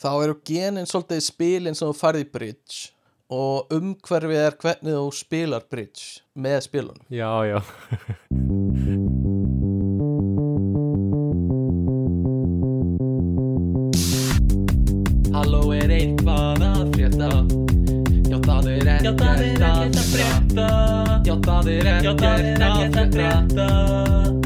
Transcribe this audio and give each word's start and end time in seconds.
þá 0.00 0.10
eru 0.24 0.34
genin 0.46 0.88
svolítið 0.88 1.20
spilin 1.26 1.76
sem 1.76 1.90
þú 1.90 1.96
farið 1.98 2.24
í 2.24 2.30
bridge 2.32 2.76
og 3.30 3.70
umhverfið 3.74 4.40
er 4.42 4.54
hvernig 4.62 4.94
þú 4.96 5.10
spilar 5.14 5.62
bridge 5.70 6.04
með 6.34 6.58
spilunum. 6.66 7.04
Já, 7.12 7.30
já. 7.46 7.58
Halló 15.36 15.62
er 15.76 15.90
eitthvað 15.94 16.64
að 16.70 16.82
frétta? 16.96 17.30
Já 18.30 18.38
það 18.46 18.64
er 18.72 18.86
ekkert 18.96 19.22
að 19.22 20.04
frétta. 20.10 20.68
Já 21.28 21.34
það 21.44 21.64
er 21.76 21.84
ekkert 21.92 22.22
að 22.66 23.08
frétta 23.14 24.39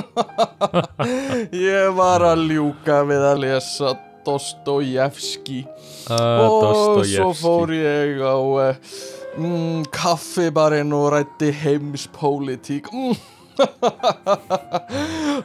Ég 1.72 1.92
var 1.96 2.24
að 2.32 2.46
ljúka 2.52 3.02
við 3.08 3.26
að 3.32 3.42
lesa 3.44 3.92
Dostojevski 4.22 5.64
uh, 5.66 6.46
og 6.46 7.02
svo 7.08 7.32
fór 7.34 7.72
ég 7.74 8.20
á 8.22 8.38
uh, 8.38 8.92
mm, 9.38 9.84
kaffibarinn 9.92 10.94
og 10.94 11.08
rætti 11.16 11.50
heimspólitík. 11.62 12.90
Mm. 12.94 13.16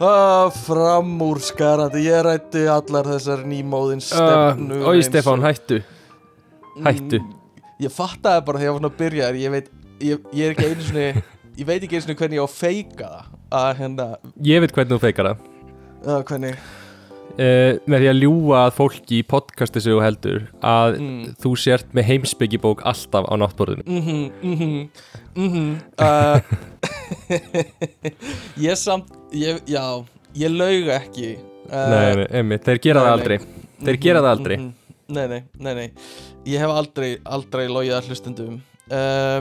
ah, 0.07 0.47
framúrskarandi 0.63 2.05
ég 2.05 2.21
rætti 2.27 2.67
allar 2.71 3.09
þessar 3.16 3.41
nýmóðin 3.49 4.03
stefnu 4.05 4.83
uh, 4.83 4.91
Ói 4.93 5.02
Stefán, 5.05 5.43
hættu. 5.43 5.81
Hættu. 6.85 7.19
Mm, 7.19 7.33
ég 7.83 7.93
fattaði 7.93 8.45
bara 8.47 8.61
þegar 8.61 8.69
ég 8.69 8.75
var 8.77 8.81
svona 8.81 8.93
að 8.93 9.02
byrja 9.02 9.33
ég 9.41 9.53
veit, 9.57 9.73
ég, 10.02 10.29
ég 10.38 10.45
er 10.45 10.55
ekki 10.55 10.69
einu 10.69 10.88
svona 10.88 11.25
ég 11.57 11.67
veit 11.67 11.81
ekki 11.81 11.97
einu 11.97 12.05
svona 12.05 12.19
hvernig 12.21 12.39
ég 12.39 12.45
á 12.45 12.47
að 12.47 12.55
feika 12.55 13.11
það 13.16 13.36
að 13.53 13.69
hérna, 13.81 14.09
Ég 14.43 14.61
veit 14.63 14.73
hvernig 14.75 14.94
þú 14.95 14.99
feikar 15.03 15.31
það. 15.31 15.47
Að 16.08 16.22
hvernig? 16.30 16.59
Uh, 17.38 17.77
Með 17.85 18.02
því 18.02 18.08
að 18.09 18.19
ljúga 18.23 18.59
að 18.63 18.72
fólki 18.80 19.19
í 19.19 19.25
podcasti 19.30 19.81
sem 19.83 19.94
þú 19.94 19.99
heldur 20.02 20.39
að 20.66 20.95
mm. 20.97 21.35
þú 21.44 21.52
sért 21.61 21.91
með 21.94 22.07
heimsbyggjibók 22.07 22.81
alltaf 22.89 23.27
á 23.30 23.33
náttborðinu. 23.38 23.83
Mhm, 23.85 24.23
mhm, 24.41 24.72
mhm 25.38 25.67
uh, 26.02 26.39
Ég 28.67 28.80
samt 28.80 29.11
ég, 29.35 29.61
Já, 29.69 29.83
ég 30.33 30.55
laug 30.55 30.89
ekki 30.95 31.35
uh, 31.69 31.94
Nei, 31.94 32.41
nei, 32.41 32.57
þeir 32.63 32.81
gera 32.88 33.03
það 33.05 33.11
nei, 33.11 33.17
aldrei. 33.19 33.38
Nei. 33.38 33.85
Þeir 33.85 34.00
gera 34.07 34.23
það 34.23 34.33
aldrei. 34.33 34.57
mhm. 34.57 34.73
Nei, 35.07 35.23
nei, 35.31 35.41
nei, 35.63 35.73
nei. 35.77 35.85
Ég 36.50 36.59
hef 36.59 36.73
aldrei, 36.73 37.11
aldrei 37.23 37.67
logið 37.69 38.00
að 38.00 38.09
hlustundum 38.09 38.57
uh, 38.89 39.39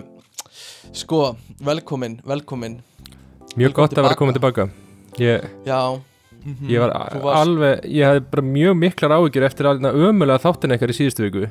Sko, 0.94 1.22
velkomin, 1.64 2.20
velkomin 2.28 2.77
Mjög 3.57 3.73
gott 3.77 3.97
að 3.97 4.05
vera 4.09 4.19
komin 4.19 4.37
tilbaka. 4.37 4.69
Ég, 5.19 5.47
Já. 5.67 5.81
Mhm. 6.45 6.69
ég 6.71 6.79
var 6.83 6.93
varst- 6.93 7.41
alveg 7.41 7.85
Ég 7.89 8.05
hafði 8.07 8.25
bara 8.31 8.43
mjög 8.43 8.75
miklar 8.79 9.15
áhyggjur 9.17 9.47
eftir 9.49 9.67
að 9.67 9.87
ömulega 9.91 10.39
þáttin 10.45 10.75
eitthvað 10.75 10.93
í 10.93 10.99
síðustu 11.01 11.25
viku 11.27 11.49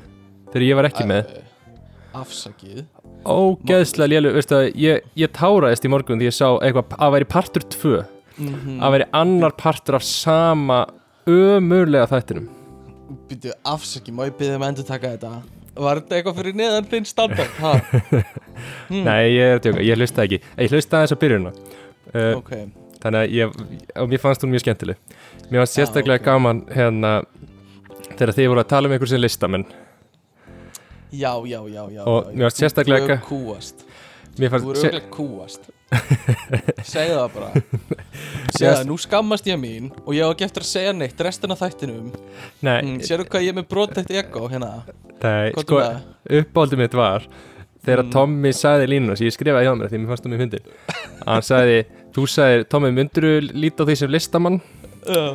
Þegar 0.54 0.68
ég 0.70 0.76
var 0.76 0.86
ekki 0.88 1.06
með. 1.10 1.32
Afsakið. 2.16 2.86
Ógeðslega 3.26 4.08
lélu, 4.08 4.32
veistu 4.38 4.56
að 4.56 4.68
ég, 4.80 5.02
ég 5.20 5.32
táraðist 5.36 5.84
í 5.84 5.90
morgun 5.92 6.20
því 6.22 6.30
ég 6.30 6.36
sá 6.38 6.48
eitthvað 6.62 6.94
að 7.02 7.12
væri 7.16 7.28
partur 7.28 7.66
2 7.74 8.06
mm 8.40 8.80
að 8.86 8.94
væri 8.96 9.08
annar 9.20 9.52
partur 9.58 9.98
af 9.98 10.04
sama 10.08 10.86
ömurlega 11.28 12.08
þættinum. 12.08 12.48
Býtu, 13.28 13.52
afsakið, 13.66 14.14
má 14.16 14.24
ég 14.30 14.38
byrja 14.38 14.56
um 14.56 14.62
að 14.62 14.72
endur 14.72 14.88
taka 14.88 15.12
þetta? 15.18 15.34
Var 15.76 16.00
þetta 16.00 16.16
eitthvað 16.20 16.38
fyrir 16.40 16.56
neðan 16.56 16.88
þinn 16.94 17.06
standard? 17.10 17.56
Ha? 17.60 17.74
Hmm. 18.88 19.02
Nei, 19.04 19.34
ég 19.36 19.42
er 19.52 19.58
að 19.58 19.64
tjóka, 19.66 19.82
ég 19.84 19.98
hlusta 20.00 20.24
ekki. 20.24 20.38
Ég 20.62 20.72
hlusta 20.72 20.98
aðeins 21.02 21.12
á 21.12 21.18
byrjunna 21.20 21.52
uh, 22.14 22.36
Ok, 22.38 22.52
Þannig 23.06 23.20
að 23.22 23.34
ég, 23.36 23.58
og 24.02 24.10
mér 24.10 24.22
fannst 24.24 24.42
hún 24.46 24.54
mjög 24.54 24.64
skemmtileg. 24.66 24.98
Mér 25.52 25.62
fannst 25.62 25.76
Já, 25.76 25.80
sérstaklega 25.84 26.22
ok. 26.22 26.26
gaman 26.26 26.62
hérna 26.74 27.12
þegar 28.16 28.32
þið 28.38 28.48
voru 28.54 28.64
að 28.64 28.72
tala 28.72 28.90
um 28.90 28.96
einhver 28.96 29.12
sem 29.12 29.22
listamenn. 29.22 29.66
Já, 31.16 31.32
já, 31.48 31.60
já, 31.70 31.84
já 31.94 32.02
Og 32.04 32.32
mér 32.34 32.50
fannst 32.50 32.60
sérstaklega 32.64 33.20
Þú 33.26 33.40
sé, 34.76 34.90
auðvitað 34.90 35.06
kúast 35.14 35.70
Segðu 36.84 37.20
það 37.22 37.36
bara. 37.38 37.50
Segðu 38.58 38.72
það, 38.74 38.82
nú 38.90 38.98
skammast 39.00 39.48
ég 39.48 39.60
mín 39.62 39.92
Og 40.04 40.12
ég 40.18 40.26
á 40.28 40.32
ekki 40.34 40.48
eftir 40.48 40.66
að 40.66 40.72
segja 40.74 40.96
neitt 40.98 41.22
restina 41.24 41.56
þættinum. 41.60 42.10
Mm, 42.66 42.98
Sérðu 43.06 43.30
hvað 43.30 43.46
ég 43.46 43.54
er 43.54 43.60
með 43.62 43.68
brotætt 43.72 44.12
ego 44.12 44.50
hérna? 44.52 44.72
Nei 45.22 45.54
Hvað 45.56 45.62
sko, 45.64 45.80
er 45.80 45.86
það? 45.86 46.42
uppáldið 46.42 46.82
mitt 46.84 46.98
var 47.00 47.30
þegar 47.86 48.04
Mm. 48.06 48.12
Tommy 48.12 48.52
sagði 48.58 48.88
línuna 48.92 49.16
sem 49.18 49.28
ég 49.30 49.36
skrifaði 49.38 49.66
hjá 49.68 49.74
mér 49.80 49.90
því 49.92 50.00
mér 50.02 50.12
fannst 50.12 50.26
það 50.26 50.34
mjög 50.34 50.44
fyndin 50.44 50.66
hann 51.30 51.42
sagði, 51.46 51.80
þú 52.16 52.28
sagði, 52.36 52.66
Tommy 52.70 52.92
myndur 52.92 53.28
líta 53.54 53.84
á 53.84 53.88
því 53.88 53.96
sem 54.02 54.10
listamann? 54.12 54.62
Já. 55.06 55.26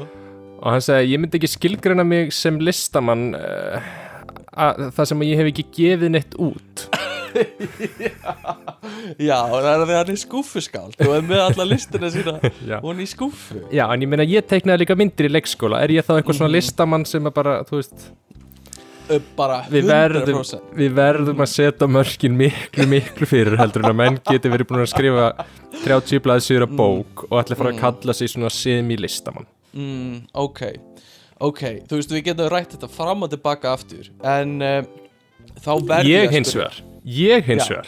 Og 0.60 0.68
hann 0.74 0.80
sagði, 0.84 1.12
ég 1.14 1.20
myndi 1.22 1.38
ekki 1.40 1.48
skilgreina 1.54 2.04
mig 2.04 2.32
sem 2.36 2.58
listamann 2.60 3.30
uh, 3.38 3.80
að, 4.52 4.90
það 4.96 5.06
sem 5.12 5.22
ég 5.30 5.38
hef 5.40 5.48
ekki 5.54 5.64
gefið 5.78 6.10
neitt 6.16 6.34
út. 6.36 6.88
Já, 9.20 9.36
það 9.46 9.68
er 9.70 9.82
því 9.86 9.94
hann 9.96 10.08
er 10.10 10.18
skúfuskáld 10.18 10.96
Þú 10.98 11.12
er 11.14 11.22
með 11.28 11.42
alla 11.44 11.66
listina 11.68 12.08
sína. 12.12 12.32
Og 12.80 12.88
hann 12.90 13.02
í 13.04 13.06
skúfu 13.10 13.60
Já, 13.74 13.84
en 13.94 14.02
ég 14.04 14.10
meina 14.10 14.26
ég 14.26 14.46
teiknaði 14.50 14.82
líka 14.84 14.96
myndir 14.98 15.28
í 15.28 15.32
leikskóla. 15.36 15.78
Er 15.84 15.94
ég 15.94 16.06
þá 16.06 16.16
eitthvað 16.18 16.40
svona 16.40 16.50
Mhm. 16.50 16.56
listamann 16.58 17.06
sem 17.06 17.26
er 17.26 17.34
bara, 17.36 17.60
þú 17.68 17.78
veist 17.80 18.10
Ö, 19.10 19.18
Bara 19.36 19.60
við 19.70 19.88
verðum, 19.90 20.38
100% 20.40 20.74
við 20.78 20.92
verðum 20.94 21.40
að 21.42 21.48
setja 21.50 21.86
mörkin 21.90 22.36
miklu, 22.38 22.86
miklu 22.86 23.26
fyrir 23.26 23.56
heldur 23.58 23.82
en 23.84 23.90
að 23.90 23.96
menn 23.98 24.18
geti 24.30 24.52
verið 24.52 24.68
búin 24.70 24.84
að 24.84 24.90
skrifa 24.92 25.24
30 25.84 26.20
blaðsýra 26.24 26.68
Mm. 26.68 26.76
bók 26.78 27.24
og 27.30 27.34
allir 27.40 27.56
fara 27.58 27.70
að 27.72 27.76
Mm. 27.76 27.80
kalla 27.80 28.14
sig 28.14 28.28
svona 28.28 28.50
semi-listamann. 28.50 29.46
Mm, 29.74 30.26
Ok, 30.34 30.60
ok 31.40 31.60
Þú 31.88 31.96
veist, 31.98 32.10
við 32.10 32.24
getum 32.24 32.48
rætt 32.50 32.70
þetta 32.76 32.88
fram 32.90 33.22
og 33.22 33.30
tilbaka 33.30 33.72
aftur 33.72 34.08
En 34.22 34.60
uh, 34.62 34.82
þá 35.60 35.72
verður 35.86 36.08
Ég 36.10 36.30
hins 36.30 36.54
vegar, 36.54 36.74
ég 37.04 37.44
hins 37.44 37.68
vegar. 37.70 37.86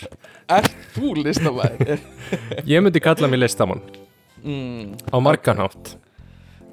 Er 0.48 0.62
þú 0.94 1.14
listamæður? 1.24 1.98
Ég 2.66 2.82
myndi 2.82 3.00
kalla 3.02 3.28
mig 3.28 3.38
listamann. 3.40 3.80
Mm, 4.44 4.96
á 5.12 5.16
marganhátt 5.22 5.96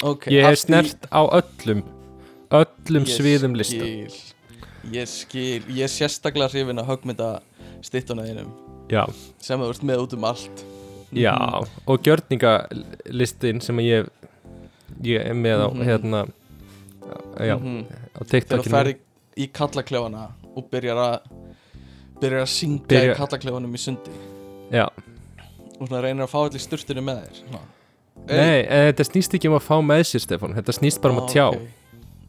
ok 0.01 0.25
Ég 0.31 0.45
hef 0.45 0.57
snert 0.65 1.05
á 1.11 1.21
öllum 1.29 1.83
öllum 2.49 3.03
Ég 3.05 3.13
sviðum 3.13 3.53
lista. 3.57 3.77
skil, 3.77 4.09
Ég 4.91 5.05
skil, 5.11 5.61
ég 5.69 5.83
er 5.85 5.91
sérstaklega 5.91 6.49
hrifin 6.53 6.79
að 6.81 6.87
högmynda 6.89 7.27
stittuna 7.85 8.23
þínum. 8.25 8.49
Já, 8.89 9.03
sem 9.43 9.59
þú 9.61 9.69
ert 9.69 9.83
með 9.85 10.03
út 10.05 10.13
um 10.17 10.23
allt. 10.29 10.63
Já, 11.13 11.35
og 11.89 12.03
gjörningalistin 12.05 13.61
sem 13.61 13.77
ég 13.83 14.09
ég 15.03 15.21
er 15.29 15.33
með 15.37 15.61
á 15.65 15.69
Mhm. 15.69 15.83
hérna 15.85 16.21
já, 17.37 17.55
Mhm. 17.59 17.85
á 18.15 18.19
Þegar 18.19 18.25
þú 18.25 18.29
TikTokinu 18.29 18.73
ferði 18.73 18.95
í 19.37 19.47
kallaklefana 19.51 20.31
og 20.55 20.69
byrjar 20.71 20.97
að 20.97 21.19
byrjar 22.21 22.41
að 22.41 22.49
syngja 22.49 22.87
Byrja- 22.87 23.13
í 23.13 23.17
kallaklefanum 23.17 23.73
í 23.73 23.77
sundi. 23.79 24.11
Já, 24.71 24.85
og 25.79 25.87
svona 25.87 26.01
reynir 26.03 26.23
að 26.25 26.29
fá 26.29 26.39
allir 26.49 26.59
sturtinu 26.59 27.01
með 27.01 27.21
þér 27.23 27.35
svona. 27.43 27.59
nei, 28.27 28.65
en 28.67 28.93
þetta 28.93 29.05
snýst 29.05 29.33
ekki 29.33 29.47
um 29.47 29.53
að 29.59 29.63
fá 29.63 29.81
með 29.81 30.01
sér 30.03 30.21
Stefán, 30.25 30.53
þetta 30.55 30.73
snýst 30.79 31.01
bara 31.01 31.13
um 31.13 31.19
að 31.21 31.29
Ah, 31.29 31.33
tjá. 31.33 31.47
ok. 31.53 31.67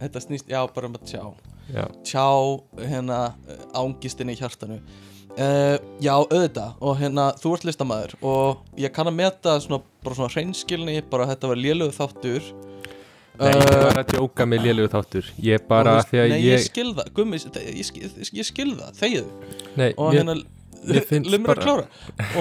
Þetta 0.01 0.21
snýst, 0.29 0.47
já, 0.49 0.67
bara 0.75 0.87
um 0.87 0.93
að 0.95 1.03
tjá 1.05 1.35
Já, 1.75 1.85
Tjá, 2.07 2.27
hérna, 2.81 3.21
ángistinni 3.77 4.35
í 4.35 4.41
hjartanu. 4.41 4.81
Uh, 5.31 5.77
Já, 6.03 6.15
auðvitað. 6.19 6.75
Og 6.83 6.97
hérna, 6.99 7.29
þú 7.39 7.53
ert 7.55 7.67
listamæður 7.69 8.17
Og 8.27 8.81
ég 8.83 8.91
kann 8.91 9.07
að 9.07 9.15
meta 9.21 9.53
svona, 9.63 9.79
bara 10.03 10.17
svona 10.19 10.33
hreinskilni 10.35 10.97
Bara 11.07 11.23
að 11.23 11.31
þetta 11.37 11.51
var 11.53 11.61
lélögu 11.61 11.95
þáttur. 11.95 12.49
Nei, 13.41 13.55
ég 13.55 13.71
var 13.87 14.01
að 14.03 14.11
djóka 14.11 14.45
með 14.49 14.67
lélegu 14.67 14.91
þáttur. 14.93 15.29
Ég 15.41 15.63
bara 15.69 15.95
veist, 15.97 16.11
því 16.11 16.19
að 16.21 16.27
Nei, 16.33 16.41
ég, 16.43 16.51
ég 16.51 16.65
skil 16.67 16.91
það, 16.99 17.13
gummi, 17.17 17.39
ég, 17.41 17.87
skil, 17.89 18.11
ég 18.37 18.49
skil 18.51 18.69
það, 18.75 18.91
þegið 18.99 19.31
Nei, 19.81 19.87
Og 19.95 20.11
mér, 20.11 20.19
hérna, 20.19 20.35
mér 20.91 21.07
finnst 21.09 21.33
lumur 21.33 21.55
að 21.55 21.63
klára 21.65 21.87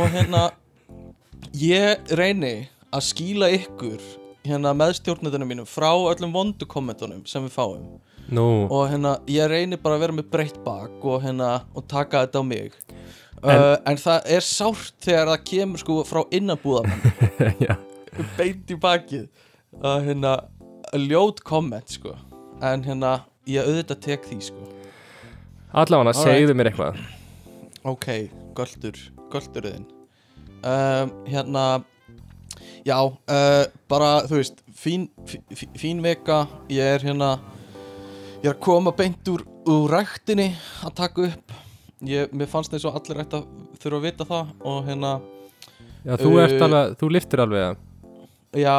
Og 0.02 0.10
hérna, 0.18 0.42
ég 1.62 2.12
reyni 2.20 2.54
að 2.90 3.06
skýla 3.14 3.52
ykkur 3.62 4.04
Hérna 4.50 4.74
meðstjórnendunum 4.76 5.54
mínum 5.54 5.70
Frá 5.70 5.94
öllum 5.94 6.36
vondu 6.36 6.68
kommentunum 6.68 7.24
sem 7.30 7.48
við 7.48 7.56
fáum 7.56 7.88
Nú, 8.36 8.46
og 8.70 8.84
hérna 8.92 9.16
ég 9.32 9.48
reynir 9.50 9.80
bara 9.82 9.98
að 9.98 10.04
vera 10.06 10.16
með 10.20 10.28
breytt 10.34 10.60
bak 10.66 11.06
og 11.08 11.24
hérna 11.24 11.52
og 11.74 11.88
taka 11.90 12.26
þetta 12.26 12.42
á 12.42 12.46
mig. 12.46 12.74
En- 13.40 13.62
uh, 13.64 13.76
en 13.88 13.98
það 13.98 14.28
er 14.36 14.46
sárt 14.46 14.94
þegar 15.06 15.32
það 15.34 15.44
kemur 15.50 15.82
sko 15.82 16.00
frá 16.06 16.22
innanbúðamann 16.36 17.62
já, 17.68 17.76
beint 18.38 18.70
í 18.74 18.78
bakið. 18.84 19.28
Að 19.80 20.10
hérna 20.10 20.34
ljót 21.00 21.42
komment 21.48 21.90
sko. 21.94 22.16
En 22.62 22.84
hérna 22.84 23.14
ég 23.50 23.64
auðvitað 23.66 24.02
tek 24.06 24.28
því 24.28 24.42
sko. 24.50 24.68
Allavega 25.74 26.14
segðu 26.18 26.56
mér 26.58 26.72
eitthvað. 26.72 27.00
Ok, 27.88 28.08
göldur, 28.58 28.98
göldurðin 29.32 29.86
um, 30.66 31.12
hérna 31.30 31.64
já, 32.84 32.98
uh, 33.00 33.64
bara 33.88 34.10
þú 34.28 34.40
veist 34.42 34.60
fín, 34.76 35.08
fín, 35.30 35.72
fín 35.80 36.02
veka 36.04 36.42
ég 36.72 36.84
er 36.98 37.06
hérna 37.08 37.38
ég 38.40 38.48
er 38.48 38.56
að 38.56 38.62
koma 38.64 38.94
beint 38.96 39.28
úr, 39.32 39.44
úr 39.68 39.92
ræktinni 39.92 40.54
að 40.88 40.96
taka 41.02 41.26
upp. 41.28 41.54
Ég, 42.08 42.32
mér 42.32 42.48
fannst 42.48 42.72
eins 42.72 42.86
og 42.88 42.96
allir 42.96 43.20
ætti 43.26 43.42
að 43.42 43.48
þurfa 43.82 43.98
að 43.98 44.06
vita 44.06 44.28
það 44.30 44.52
og 44.72 44.78
hérna, 44.88 45.14
Já, 46.00 46.14
þú 46.16 46.30
Uh, 46.32 46.44
alveg, 46.64 46.94
þú 46.96 47.08
liftir 47.12 47.42
alveg 47.44 47.66
það 47.66 48.62
já 48.62 48.76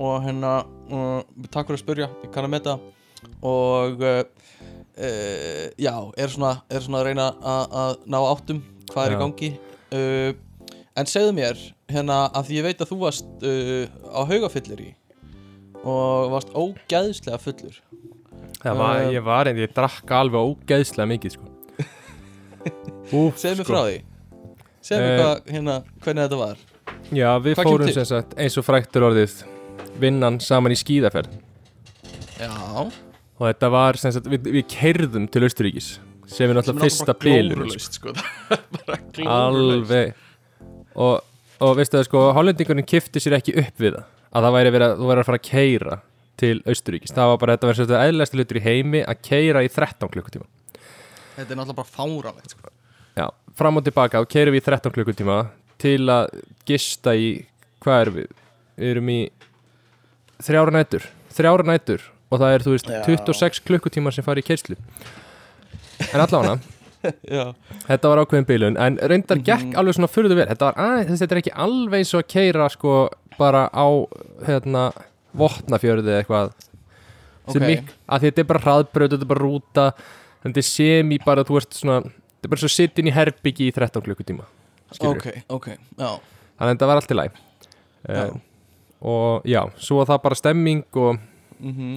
og 0.00 0.14
hérna, 0.24 0.52
uh, 0.88 1.44
takk 1.52 1.68
fyrir 1.68 1.76
að 1.76 1.82
spyrja 1.82 2.08
ég 2.24 2.30
kann 2.32 2.48
að 2.48 2.54
meta. 2.54 2.78
Og 3.44 4.00
uh, 4.00 4.22
já, 5.76 5.92
er 6.16 6.32
svona, 6.32 6.54
er 6.72 6.80
svona 6.80 7.02
að 7.02 7.08
reyna 7.10 7.28
að 7.44 7.76
að 7.82 7.94
ná 8.08 8.18
áttum 8.22 8.62
hvað 8.88 9.04
er 9.04 9.12
Já. 9.12 9.16
í 9.16 9.20
gangi 9.20 9.50
en 10.96 11.08
segðu 11.10 11.34
mér, 11.36 11.60
hérna, 11.92 12.22
að 12.32 12.48
því 12.48 12.56
ég 12.56 12.64
veit 12.70 12.80
að 12.80 12.92
þú 12.94 12.98
varst 13.02 13.44
uh, 13.44 13.84
á 14.08 14.20
haugafyllir 14.32 14.80
í 14.86 14.90
og 15.84 16.32
varst 16.32 16.56
ógæðslega 16.56 17.38
fullur 17.42 17.76
var, 18.64 19.02
Uh, 19.02 19.12
ég 19.14 19.24
var 19.26 19.50
einn, 19.50 19.60
ég 19.60 19.72
drakk 19.76 20.12
alveg 20.16 20.52
ógeðslega 20.52 21.08
mikið 21.12 21.36
sko. 21.36 21.50
Úf, 23.20 23.36
segðu 23.38 23.60
mér 23.60 23.64
sko. 23.64 23.72
frá 23.72 23.82
því. 23.84 23.98
Segðu 24.86 25.02
mér 25.02 25.20
hvað, 25.20 25.42
hérna, 25.54 25.76
hvernig 26.04 26.26
þetta 26.26 26.40
var. 26.40 26.64
Já, 27.10 27.28
við 27.42 27.58
Hvað 27.58 27.68
fórum 27.70 27.92
sem 27.94 28.08
sagt 28.08 28.34
eins 28.40 28.56
og 28.58 28.66
fræktur 28.66 29.06
orðið 29.10 29.36
vinnan 30.00 30.40
saman 30.42 30.74
í 30.74 30.78
skíðaferð. 30.80 31.36
Já, 32.36 32.50
og 32.82 33.44
þetta 33.46 33.70
var 33.72 34.00
sem 34.00 34.14
sagt, 34.16 34.28
við, 34.30 34.50
við 34.58 34.66
keirðum 34.72 35.28
til 35.30 35.44
Austuríkis 35.46 35.94
sem 36.26 36.50
er 36.50 36.58
náttúrulega 36.58 36.88
fyrsta 36.88 37.14
bylun 37.22 37.70
sko. 37.78 38.10
sko. 38.10 38.14
alveg. 39.36 40.16
Og, 40.96 41.20
og 41.62 41.78
veistu 41.78 42.00
það 42.00 42.08
sko, 42.08 42.26
hollendingurinn 42.36 42.88
kifti 42.88 43.22
sér 43.22 43.38
ekki 43.38 43.54
upp 43.62 43.82
við 43.82 43.98
það 43.98 44.12
að 44.36 44.46
það 44.46 44.56
væri 44.56 44.72
verið 44.74 44.86
að 44.88 45.00
þú 45.00 45.10
væri 45.10 45.22
að 45.22 45.28
fara 45.28 45.40
að 45.40 45.46
keira 45.46 45.98
til 46.36 46.60
Austuríkis, 46.68 47.12
það 47.16 47.30
var 47.32 47.38
bara 47.42 47.56
þetta 47.56 47.68
verið 47.70 47.80
svolítið 47.80 48.04
eðlæsti 48.06 48.38
hlutur 48.40 48.58
í 48.60 48.64
heimi 48.66 49.00
að 49.08 49.20
keira 49.24 49.62
í 49.64 49.70
13 49.72 50.10
klukkutíma 50.14 50.46
þetta 51.36 51.52
er 51.52 51.58
náttúrulega 51.58 51.76
bara 51.76 51.92
fáralegt 51.96 52.50
sko. 52.54 52.70
Já, 53.16 53.26
fram 53.56 53.76
og 53.80 53.84
tilbaka 53.86 54.20
og 54.24 54.28
keirum 54.32 54.54
við 54.56 54.62
í 54.62 54.66
13 54.70 54.92
klukkutíma 54.96 55.38
til 55.80 55.98
að 56.12 56.30
gista 56.68 57.12
í, 57.16 57.30
hvað 57.84 58.00
erum 58.06 58.18
við? 58.20 58.30
Við 58.76 58.90
erum 58.94 59.10
í 59.12 59.18
þrjára 60.44 60.72
nætur, 60.76 61.04
þrjára 61.36 61.66
nætur 61.68 62.04
og 62.32 62.40
það 62.42 62.54
er, 62.56 62.64
þú 62.66 62.72
veist, 62.74 62.88
Já. 62.90 63.02
26 63.06 63.60
klukkutíma 63.68 64.12
sem 64.12 64.24
fari 64.26 64.42
í 64.44 64.46
keislu 64.48 64.76
En 66.12 66.20
allavega, 66.20 66.58
þetta 67.88 68.10
var 68.10 68.20
ákveðin 68.24 68.48
bilun 68.48 68.76
en 68.82 68.98
reyndar 69.08 69.38
gekk 69.40 69.68
Mhm. 69.70 69.76
alveg 69.80 69.96
svona 69.96 70.10
furðu 70.12 70.36
vel 70.36 70.48
þetta, 70.50 70.72
var, 70.72 70.76
að, 70.76 71.12
þetta 71.20 71.34
er 71.36 71.40
ekki 71.42 71.54
alveg 71.66 72.06
og 72.14 72.20
að 72.20 72.28
keira 72.34 72.68
sko 72.72 72.96
bara 73.38 73.68
á 73.72 73.86
hérna, 74.48 74.90
vopnafjörði 75.40 76.12
eða 76.12 76.22
eitthvað 76.24 76.52
sem 77.52 77.62
Ok. 77.62 77.66
mik, 77.70 77.90
að 78.10 78.24
þetta 78.26 78.42
er 78.42 78.48
bara 78.50 78.62
hraðbröð 78.64 79.10
þetta 79.14 79.22
er 79.26 79.30
bara 79.32 79.44
rúta, 79.44 79.84
þetta 80.42 80.62
er 80.62 80.66
semi 80.66 81.18
bara 81.24 81.44
þú 81.46 81.56
ert 81.60 81.76
svona, 81.78 82.00
þetta 82.02 82.48
er 82.48 82.52
bara 82.56 82.62
svo 82.64 82.68
sitt 82.74 82.98
inn 82.98 83.06
í 83.10 83.14
herbyggi 83.14 83.68
í 83.70 83.74
13 83.76 84.02
klukkutíma 84.02 84.46
skilurðu. 84.92 85.16
ok, 85.16 85.42
ok 85.48 85.68
já, 85.70 86.10
þannig 86.58 86.66
að 86.66 86.72
þetta 86.74 86.86
var 86.90 86.96
allt 87.02 87.14
í 87.14 87.18
læg 87.20 87.30
uh, 88.08 88.36
og 89.06 89.46
já, 89.46 89.62
svo 89.78 90.00
var 90.02 90.10
það 90.10 90.22
bara 90.26 90.34
stemming 90.42 90.84
og 90.94 91.18
mhm 91.60 91.96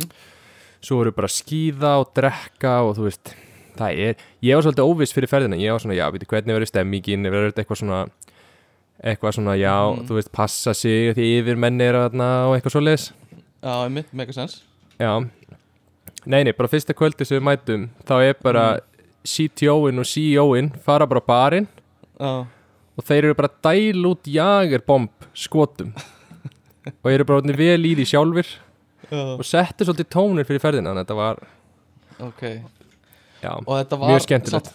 svo 0.79 0.95
voru 1.01 1.11
bara 1.11 1.27
skýða 1.27 1.97
og 1.99 2.13
drekka 2.15 2.77
og 2.87 2.93
þú 2.95 3.03
veist, 3.09 3.33
það 3.75 3.97
er 3.99 4.13
ég 4.47 4.55
var 4.55 4.63
svolítið 4.63 4.87
óviss 4.87 5.11
fyrir 5.11 5.27
ferðina, 5.27 5.57
ég 5.59 5.73
var 5.75 5.81
svona, 5.83 5.97
já, 5.97 6.05
veitir 6.15 6.29
hvernig 6.31 6.55
verður 6.55 6.69
stemmingin, 6.71 7.25
verður 7.27 7.49
þetta 7.51 7.63
eitthvað 7.65 7.79
svona 7.81 7.97
eitthvað 9.03 9.33
svona, 9.35 9.55
já, 9.59 9.73
Mhm. 9.91 10.07
þú 10.07 10.15
veist 10.15 10.31
passa 10.31 10.73
sig 10.73 11.11
því 11.17 11.27
yfir 11.41 11.57
menni 11.59 11.83
er 11.83 11.93
þarna 11.99 12.29
og 12.47 12.55
eitthvað 12.55 12.71
svo 12.71 12.81
leis, 12.83 13.11
já, 13.63 13.73
einmitt, 13.85 14.13
mega 14.13 14.33
sens 14.35 14.61
já. 14.99 15.13
Nei, 16.25 16.43
nei, 16.43 16.51
bara 16.53 16.67
fyrsta 16.71 16.93
kvöldi 16.97 17.25
sem 17.25 17.39
við 17.39 17.45
mætum 17.49 17.89
þá 18.07 18.15
er 18.29 18.37
bara 18.43 18.67
Mhm. 18.79 18.85
CTO-in 19.29 19.99
og 19.99 20.05
CEO-in 20.07 20.69
fara 20.83 21.05
bara 21.07 21.19
á 21.19 21.27
barinn 21.27 21.67
og 22.19 23.03
þeir 23.05 23.25
eru 23.29 23.35
bara 23.35 23.49
að 23.49 23.59
dæla 23.67 24.07
út 24.13 24.27
jagerbomb 24.27 25.27
skotum. 25.35 25.93
Og 27.03 27.11
eru 27.11 27.25
bara 27.27 27.41
vel 27.53 27.83
í 27.85 27.91
því 27.95 28.05
sjálfur 28.07 28.47
já, 29.11 29.19
og 29.37 29.43
settu 29.45 29.85
svolítið 29.85 30.07
tónir 30.15 30.47
fyrir 30.47 30.61
ferðina 30.63 30.89
þannig 30.89 31.03
að 31.03 31.05
þetta 31.05 31.17
var, 31.19 31.41
ok. 32.25 32.43
Já, 33.43 33.51
og 33.59 33.73
þetta 33.75 33.99
var 33.99 34.09
mjög 34.13 34.23
skemmtilegt 34.25 34.71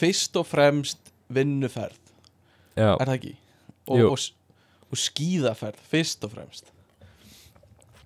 fyrst 0.00 0.36
og 0.40 0.46
fremst 0.48 1.12
vinnuferð. 1.32 2.00
Já, 2.76 2.96
er 2.96 3.04
það 3.06 3.14
ekki? 3.14 3.34
Og, 3.86 4.02
og, 4.10 4.24
og 4.90 5.00
skíðaferð, 5.04 5.78
fyrst 5.92 6.24
og 6.26 6.32
fremst 6.34 6.72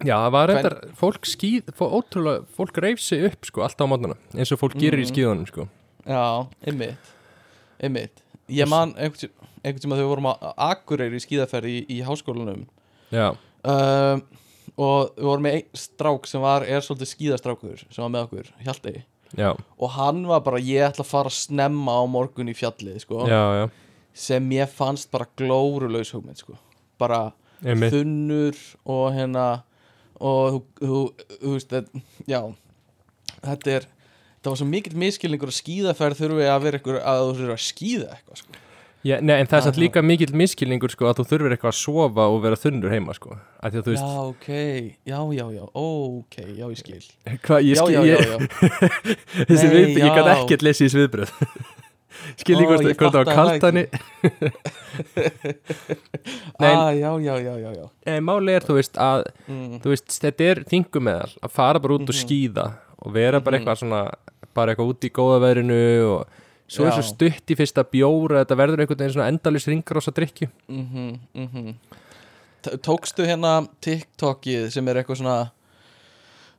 já, 0.05 0.14
það 0.17 0.31
var 0.32 0.49
Hvern- 0.55 0.64
þetta 0.64 0.94
fólk 1.00 1.29
skýð, 1.29 1.70
fó, 1.76 1.85
ótrúlega, 2.00 2.44
fólk 2.56 2.81
reif 2.85 3.00
sig 3.05 3.25
upp 3.29 3.44
sko 3.49 3.62
alltaf 3.67 3.87
á 3.87 3.91
mótnana, 3.93 4.17
eins 4.35 4.52
og 4.52 4.58
fólk 4.62 4.75
gerir 4.81 5.00
í 5.02 5.06
Mhm. 5.06 5.12
skýðunum 5.14 5.47
sko, 5.50 5.69
já, 6.06 6.49
einmitt 6.67 7.14
einmitt, 7.81 8.23
ég 8.49 8.69
man 8.69 8.94
einhvern 8.94 9.20
tí- 9.20 9.31
einhvern 9.64 9.81
tíma 9.85 9.97
þegar 9.97 10.05
við 10.05 10.12
vorum 10.14 10.31
á 10.32 10.55
Akureyri 10.70 11.17
í 11.17 11.25
skíðaferð 11.25 11.69
í, 11.69 11.87
í 11.88 12.02
háskólanum. 12.05 12.67
Já, 13.12 13.37
um, 13.64 14.23
og 14.79 15.14
við 15.17 15.25
vorum 15.25 15.43
með 15.44 15.55
einn 15.58 15.75
strák 15.75 16.26
sem 16.26 16.41
var, 16.41 16.62
er 16.62 16.81
svolítið 16.81 17.11
skíðastrákur 17.14 17.79
sem 17.91 18.02
var 18.05 18.11
með 18.11 18.29
okkur, 18.29 18.50
Hjalti 18.64 19.02
já, 19.37 19.56
og 19.79 19.91
hann 19.91 20.26
var 20.26 20.41
bara, 20.41 20.58
ég 20.58 20.88
ætla 20.93 21.05
að 21.05 21.06
fara 21.12 21.29
að 21.29 21.38
snemma 21.38 21.93
á 21.93 22.05
morgun 22.08 22.49
í 22.49 22.55
fjallið, 22.56 23.00
sko. 23.00 23.26
Já, 23.29 23.43
já. 23.64 23.70
Sem 24.12 24.49
ég 24.50 24.69
fannst 24.69 25.11
bara 25.11 25.26
glórulaus 25.37 26.11
hugmynd, 26.12 26.37
sko. 26.38 26.56
Bara 26.99 27.32
einmitt, 27.64 27.93
þunnur 27.93 28.56
og 28.87 29.12
hérna 29.14 29.62
og 30.21 30.51
þú, 30.53 30.61
þú, 30.81 31.03
þú 31.41 31.55
veist 31.57 31.77
já, 32.31 32.41
þetta 33.45 33.77
er 33.79 33.87
það 34.41 34.51
var 34.53 34.59
svo 34.63 34.71
mikill 34.71 34.99
miskilningur 35.01 35.53
að 35.53 35.61
skíðaferð 35.61 36.21
þurfi 36.25 36.49
að 36.49 36.67
vera 36.67 36.81
ykkur 36.81 36.99
að 37.01 37.23
þú 37.23 37.33
þurfi 37.39 37.55
að 37.57 37.65
skíða 37.67 38.11
eitthvað, 38.17 38.43
sko. 38.43 38.61
Já, 39.01 39.15
nei, 39.25 39.39
en 39.41 39.49
það 39.49 39.57
er 39.57 39.65
samt 39.65 39.79
líka 39.81 40.03
mikill 40.05 40.35
miskilningur 40.37 40.93
sko 40.93 41.07
að 41.09 41.23
þú 41.23 41.25
þurfir 41.31 41.55
eitthvað 41.55 41.71
að 41.73 41.79
sofa 41.79 42.27
og 42.29 42.43
vera 42.45 42.59
þunnur 42.61 42.93
heima 42.93 43.15
sko, 43.17 43.37
að 43.65 43.79
að 43.81 43.87
veist 43.95 44.05
Já, 44.05 44.25
ok, 44.29 44.49
já, 45.09 45.19
já, 45.39 45.45
já, 45.57 45.63
ok, 45.81 46.37
já, 46.59 46.67
ég 46.67 46.81
skil. 46.83 46.99
Hvað, 47.47 47.65
ég 47.65 47.79
Já, 47.79 47.85
skil, 47.87 47.95
já, 47.97 48.03
ég, 48.05 48.21
já, 48.21 48.37
já, 48.37 48.81
þessi 49.49 49.71
viðbygg, 49.73 50.03
ég 50.03 50.05
já. 50.05 50.17
gæti 50.19 50.35
ekkert 50.35 50.67
lesið 50.69 50.91
í 50.91 50.93
sviðbröð 50.97 51.33
skil 51.33 51.80
Líka 52.41 52.67
hvort 52.67 52.99
það 52.99 53.19
var 53.19 53.29
fattaði 53.29 53.35
kalt 53.37 53.61
það 53.61 53.71
hanni 53.71 53.85
Nei. 56.61 56.75
ah, 56.75 56.91
Já, 56.93 57.11
já, 57.21 57.35
já, 57.41 57.55
já, 58.05 58.21
máli 58.21 58.53
er 58.57 58.65
þú 58.67 58.77
veist 58.77 58.99
að 59.01 59.25
mm, 59.49 59.79
þú 59.85 59.93
veist, 59.95 60.17
þetta 60.23 60.49
er 60.51 60.61
þingum 60.71 61.07
meðal 61.07 61.31
að 61.47 61.55
fara 61.55 61.79
bara 61.81 61.97
út 61.97 62.05
og 62.09 62.15
Mhm. 62.15 62.21
skýða 62.25 62.67
og 63.01 63.12
vera 63.15 63.41
bara 63.41 63.57
Mhm. 63.57 63.62
eitthvað 63.67 63.79
svona 63.81 64.03
bara 64.55 64.75
eitthvað 64.75 64.91
út 64.93 65.05
í 65.07 65.11
góða 65.11 65.39
veðrinu 65.45 65.81
og 66.11 66.27
svo 66.69 66.87
er 66.87 66.93
svo 66.93 67.03
stutt 67.07 67.47
í 67.51 67.57
fyrsta 67.57 67.85
bjóra 67.85 68.45
þetta 68.45 68.57
verður 68.59 68.81
einhvern 68.85 68.99
veginn 68.99 69.15
svona 69.15 69.29
endalist 69.31 69.69
ringar 69.69 69.97
á 69.97 70.01
þess 70.01 70.09
að 70.12 70.19
drikju 70.21 70.49
mm 70.69 71.19
-hmm, 71.35 71.75
Tókstu 72.83 73.25
hérna 73.25 73.67
TikTokið 73.81 74.71
sem 74.71 74.88
er 74.88 74.95
eitthvað 75.00 75.17
svona 75.17 75.50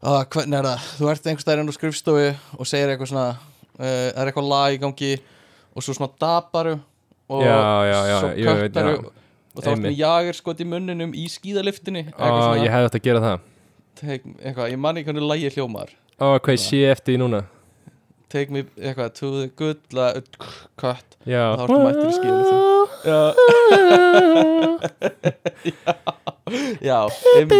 uh, 0.01 0.23
Hvernig 0.25 0.57
er 0.57 0.63
það? 0.65 0.79
Þú 0.97 1.09
ert 1.11 1.25
einhvers 1.27 1.41
stærinn 1.45 1.69
á 1.69 1.73
skrifstofu 1.77 2.35
og 2.57 2.65
segir 2.67 2.89
eitthvað 2.89 3.07
svona 3.11 3.29
uh, 3.79 4.09
Það 4.09 4.17
er 4.17 4.25
eitthvað 4.31 4.49
lag 4.49 4.73
í 4.73 4.79
gangi 4.81 5.19
og 5.75 5.83
svo 5.85 5.93
svona 5.97 6.11
dabaru 6.21 6.75
og 7.31 7.41
Já, 7.45 7.59
já, 7.87 7.99
já, 8.11 8.17
svo 8.19 8.29
köttaru 8.35 8.93
og 9.01 9.59
þá 9.59 9.67
ertu 9.67 9.71
með 9.71 9.87
Einmitt. 9.91 9.97
jagerskot 9.99 10.59
í 10.63 10.65
munninum 10.67 11.11
í 11.15 11.25
skíðaliftinni 11.31 12.03
og 12.11 12.19
svona. 12.19 12.59
ég 12.63 12.71
hefði 12.71 12.87
átt 12.89 12.97
að 12.99 13.05
gera 13.07 13.21
það. 13.25 13.37
Take, 14.01 14.23
eitthvað, 14.41 14.69
ég 14.71 14.79
man 14.79 14.97
ekki 14.97 15.07
hvernig 15.11 15.27
lagi 15.27 15.49
hljómar. 15.55 15.89
Og 16.21 16.37
hvað 16.45 16.55
ég 16.55 16.63
sé 16.63 16.79
eftir 16.91 17.13
því 17.15 17.19
núna? 17.23 17.41
Take 18.31 18.49
me 18.55 18.63
eitthvað 18.79 19.09
to 19.19 19.31
the 19.41 19.47
good 19.59 19.81
cut. 20.79 21.17
Já, 21.27 21.51
þá 21.59 21.63
ertu 21.67 21.79
mættur 21.83 22.07
í 22.07 22.15
skíðaliftinni 22.15 22.69
Já, 23.11 23.19
já, 26.81 26.99
einmitt. 27.37 27.51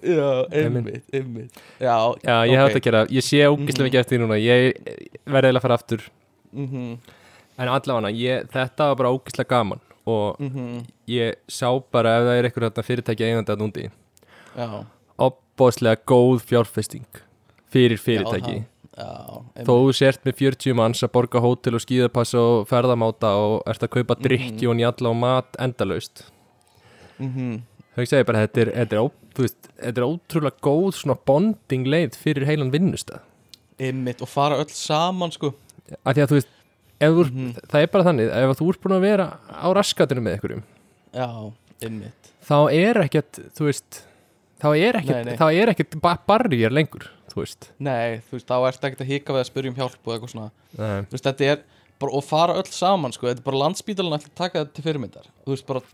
Já, 0.00 0.46
einmitt, 0.52 1.04
einmitt. 1.12 1.52
Já, 1.80 1.96
já, 2.24 2.36
ég 2.48 2.56
hefði 2.56 2.70
átt 2.70 2.78
að 2.78 2.84
gera 2.86 3.02
ég 3.12 3.24
sé 3.26 3.40
ógislega 3.44 3.84
Mhm. 3.84 3.88
mikið 3.90 4.00
eftir 4.00 4.16
því 4.16 4.20
núna. 4.22 4.38
Ég 4.40 4.78
verði 5.26 5.50
eiginlega 5.50 5.60
að 5.60 5.66
fara 5.66 5.76
aftur. 5.76 6.00
Mhm, 6.56 6.98
en 7.58 7.68
allavega, 7.68 8.10
ég, 8.16 8.48
þetta 8.50 8.88
var 8.88 8.96
bara 8.96 9.12
ógislega 9.12 9.48
gaman 9.52 9.80
og 10.06 10.38
mhm, 10.40 10.86
ég 11.08 11.34
sá 11.46 11.68
bara 11.92 12.16
ef 12.18 12.24
það 12.24 12.38
er 12.38 12.48
eitthvað 12.48 12.84
fyrirtæki 12.88 13.26
eigandi 13.28 13.52
að 13.52 13.60
núndi 13.60 13.90
Já, 14.56 14.84
opbóðslega 15.18 16.00
góð 16.08 16.40
fjárfesting 16.48 17.04
fyrir 17.70 17.98
fyrirtæki. 18.00 18.56
já 18.56 18.64
þó 19.66 19.74
sért 19.96 20.24
með 20.26 20.34
40 20.40 20.74
manns 20.78 21.02
að 21.04 21.12
borga 21.14 21.40
hótel 21.44 21.74
og 21.78 21.82
skíðapass 21.84 22.34
og 22.38 22.66
ferðamáta 22.70 23.30
og 23.38 23.62
ert 23.70 23.82
að 23.86 23.92
kaupa 23.96 24.16
Mhm. 24.16 24.22
drikki 24.26 24.68
og 24.68 24.76
njalla 24.76 25.08
og 25.10 25.16
mat 25.16 25.56
endalaust. 25.58 26.24
Mhm, 27.20 27.62
þau 27.96 28.06
segi 28.06 28.26
bara 28.26 28.46
þetta 28.46 28.60
er, 28.64 28.70
þetta 28.80 28.92
er, 28.92 29.02
ó, 29.04 29.10
þú 29.34 29.44
veist, 29.46 29.68
þetta 29.80 29.98
er 29.98 30.08
ótrúlega 30.08 30.60
góð 30.62 30.92
svona 30.94 31.18
bonding 31.26 31.86
leið 31.86 32.16
fyrir 32.16 32.46
heilan 32.46 32.70
vinnustað. 32.72 33.20
Einmitt, 33.80 34.20
og 34.22 34.28
fara 34.28 34.56
öll 34.60 34.68
saman 34.70 35.30
sko. 35.32 35.54
Af 36.04 36.14
því 36.16 36.22
að 36.24 36.28
þú 36.28 36.38
veist 36.38 36.48
þú, 37.00 37.24
Mhm. 37.30 37.52
það 37.68 37.82
er 37.82 37.86
bara 37.88 38.04
þannig, 38.04 38.30
ef 38.30 38.58
þú 38.58 38.68
ert 38.68 38.80
búin 38.82 38.96
að 38.96 39.00
vera 39.00 39.38
á 39.50 39.66
raskatinu 39.74 40.20
með 40.20 40.38
einhverjum 40.38 40.62
Já, 41.14 41.52
einmitt. 41.82 42.32
þá 42.44 42.72
er 42.72 42.94
ekkert, 43.04 43.32
þú 43.56 43.64
veist 43.70 44.02
þá 44.60 44.76
er 44.76 44.92
ekkert, 45.00 45.40
er 45.40 45.66
ekkert 45.74 46.00
ba 46.00 46.18
barriér 46.28 46.70
lengur, 46.70 47.08
þú 47.30 47.42
veist. 47.42 47.68
Nei, 47.82 48.20
þú 48.28 48.38
veist, 48.38 48.48
þá 48.48 48.56
ertu 48.68 48.88
ekkert 48.88 49.04
að 49.04 49.12
hika 49.12 49.36
við 49.36 49.42
að 49.42 49.50
spyrja 49.50 49.72
um 49.72 49.78
hjálp 49.78 50.00
og 50.00 50.14
eitthvað 50.14 50.32
svona. 50.34 50.50
Nei. 50.74 50.96
Þú 51.06 51.16
veist, 51.16 51.28
þetta 51.28 51.48
er 51.52 51.62
bara, 52.00 52.16
og 52.16 52.26
fara 52.26 52.56
öll 52.60 52.72
saman 52.74 53.14
sko, 53.16 53.28
þetta 53.28 53.42
er 53.42 53.46
bara 53.46 53.62
landsbítalinn 53.64 54.16
að 54.16 54.26
taka 54.38 54.64
þetta 54.64 54.76
til 54.76 54.86
fyrirmyndar. 54.86 55.30
Þú 55.44 55.54
veist 55.54 55.70
bara 55.70 55.84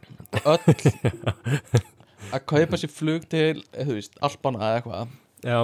öll 0.54 0.74
að 2.36 2.46
kaupa 2.54 2.80
sér 2.80 2.92
flug 2.92 3.28
til 3.30 3.60
þú 3.74 3.98
veist, 3.98 4.18
Alpana 4.24 4.64
eða 4.70 4.80
eitthvað. 4.80 5.14
Já, 5.46 5.60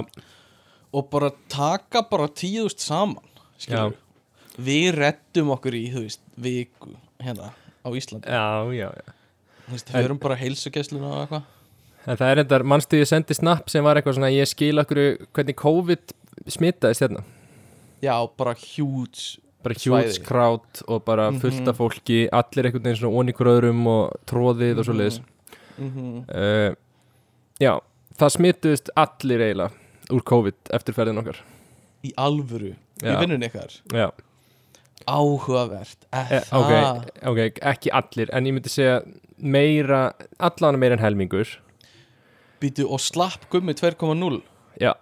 og 0.93 1.09
bara 1.09 1.31
taka 1.49 2.03
bara 2.05 2.29
tíðust 2.29 2.83
saman 2.83 3.25
skilur 3.57 3.97
við 4.61 4.91
rettum 4.99 5.49
okkur 5.55 5.73
í, 5.73 5.87
þú 5.93 6.05
veist, 6.05 6.21
viku 6.37 6.93
hérna 7.23 7.49
á 7.53 7.89
Íslandi. 7.89 8.29
Já, 8.29 8.69
já, 8.77 8.89
já. 8.93 9.15
þú 9.65 9.75
veist, 9.75 9.93
við 9.95 10.07
erum 10.07 10.21
bara 10.21 10.37
heilsugæsluna 10.37 11.09
og 11.09 11.21
eitthvað 11.23 11.49
En 12.07 12.17
það 12.19 12.31
er 12.31 12.41
endar, 12.43 12.63
mannstu 12.67 12.99
ég 12.99 13.07
sendi 13.07 13.35
snapp 13.37 13.69
sem 13.71 13.83
var 13.85 13.95
eitthvað 13.99 14.17
svona, 14.17 14.31
ég 14.33 14.49
skil 14.49 14.81
okkur 14.81 14.99
hvernig 15.31 15.55
COVID 15.59 16.13
smitaðist 16.51 17.05
hérna? 17.05 17.23
Já, 18.03 18.15
bara 18.37 18.53
huge 18.59 19.39
bara 19.63 19.77
huge 19.79 20.19
crowd 20.25 20.81
og 20.87 21.05
bara 21.05 21.29
Mhm. 21.31 21.69
af 21.69 21.77
fólki 21.77 22.27
allir 22.31 22.65
einhvern 22.65 22.83
veginn 22.83 22.99
svona 22.99 23.17
onikur 23.19 23.47
öðrum 23.47 23.87
og 23.87 24.11
tróðið 24.27 24.79
og 24.79 24.85
svo 24.85 24.93
leiðis 24.93 25.21
mm 25.77 26.25
uh, 26.29 26.75
Já, 27.61 27.79
það 28.19 28.29
smituðist 28.35 28.89
allir 28.97 29.39
eiginlega 29.39 29.71
úr 30.11 30.21
COVID 30.23 30.53
eftir 30.73 30.93
ferðin 30.93 31.21
okkar. 31.21 31.37
Í 32.03 32.11
alvöru, 32.17 32.73
í 33.01 33.07
Já. 33.07 33.19
vinnunni 33.21 33.47
ykkar? 33.47 33.71
Já, 33.93 34.11
áhugavert 35.07 36.05
e, 36.11 36.19
eh, 36.37 36.43
ok, 36.51 37.05
ok, 37.29 37.59
ekki 37.61 37.91
allir 37.91 38.29
en 38.33 38.45
ég 38.45 38.53
myndi 38.55 38.71
segja 38.71 39.01
meira 39.37 40.13
allan 40.39 40.79
meira 40.79 40.97
en 40.97 41.03
helmingur 41.03 41.57
býtu 42.63 42.87
og 42.87 43.03
slapp 43.03 43.45
gummi 43.51 43.75
2.0 43.77 44.41
Já, 44.81 44.93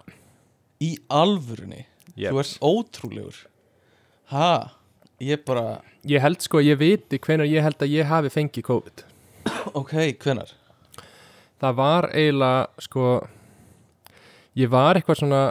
í 0.82 0.96
alvörunni? 1.08 1.86
Yep. 2.18 2.34
þú 2.34 2.42
ert 2.42 2.66
ótrúlegur. 2.66 3.38
Ha, 4.34 4.52
ég 5.24 5.46
bara 5.48 5.80
Ég 6.10 6.18
held 6.24 6.42
sko, 6.42 6.60
ég 6.66 6.80
viti 6.82 7.20
hvenær 7.22 7.46
ég 7.46 7.62
held 7.62 7.78
að 7.78 7.94
ég 7.94 8.10
hafi 8.10 8.32
fengið 8.34 8.66
COVID. 8.66 9.06
Ok, 9.78 9.94
hvenar 10.18 10.56
það 11.62 11.78
var 11.78 12.10
eiginlega 12.16 12.86
sko 12.88 13.08
ég 14.58 14.72
var 14.72 14.98
eitthvað 14.98 15.22
svona 15.22 15.42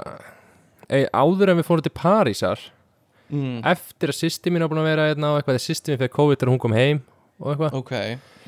ei, 0.91 1.07
áður 1.15 1.53
en 1.53 1.61
við 1.61 1.69
fórum 1.69 1.87
til 1.87 1.95
Parísar 1.95 2.65
mm. 3.31 3.61
eftir 3.71 4.13
að 4.13 4.19
sýsti 4.19 4.53
mín 4.53 4.65
var 4.65 4.73
búin 4.73 4.83
að 4.83 4.91
vera 4.91 5.11
hérna 5.11 5.35
og 5.35 5.41
eitthvað, 5.41 5.61
sýsti 5.63 5.95
mín 5.95 6.01
fyrir 6.03 6.17
COVID 6.17 6.41
þegar 6.41 6.53
hún 6.55 6.63
kom 6.63 6.77
heim 6.77 7.05
og 7.41 7.53
eitthvað, 7.55 7.79
ok 7.83 7.95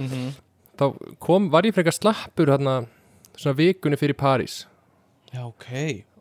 mm 0.02 0.33
þá 0.73 0.87
kom, 1.21 1.50
var 1.52 1.66
ég 1.69 1.75
frekar 1.76 1.95
slappur 1.95 2.49
hérna 2.49 2.87
svona 3.42 3.58
vikunni 3.58 3.99
fyrir 4.00 4.16
París. 4.18 4.62
Já, 5.32 5.42
ok, 5.49 5.68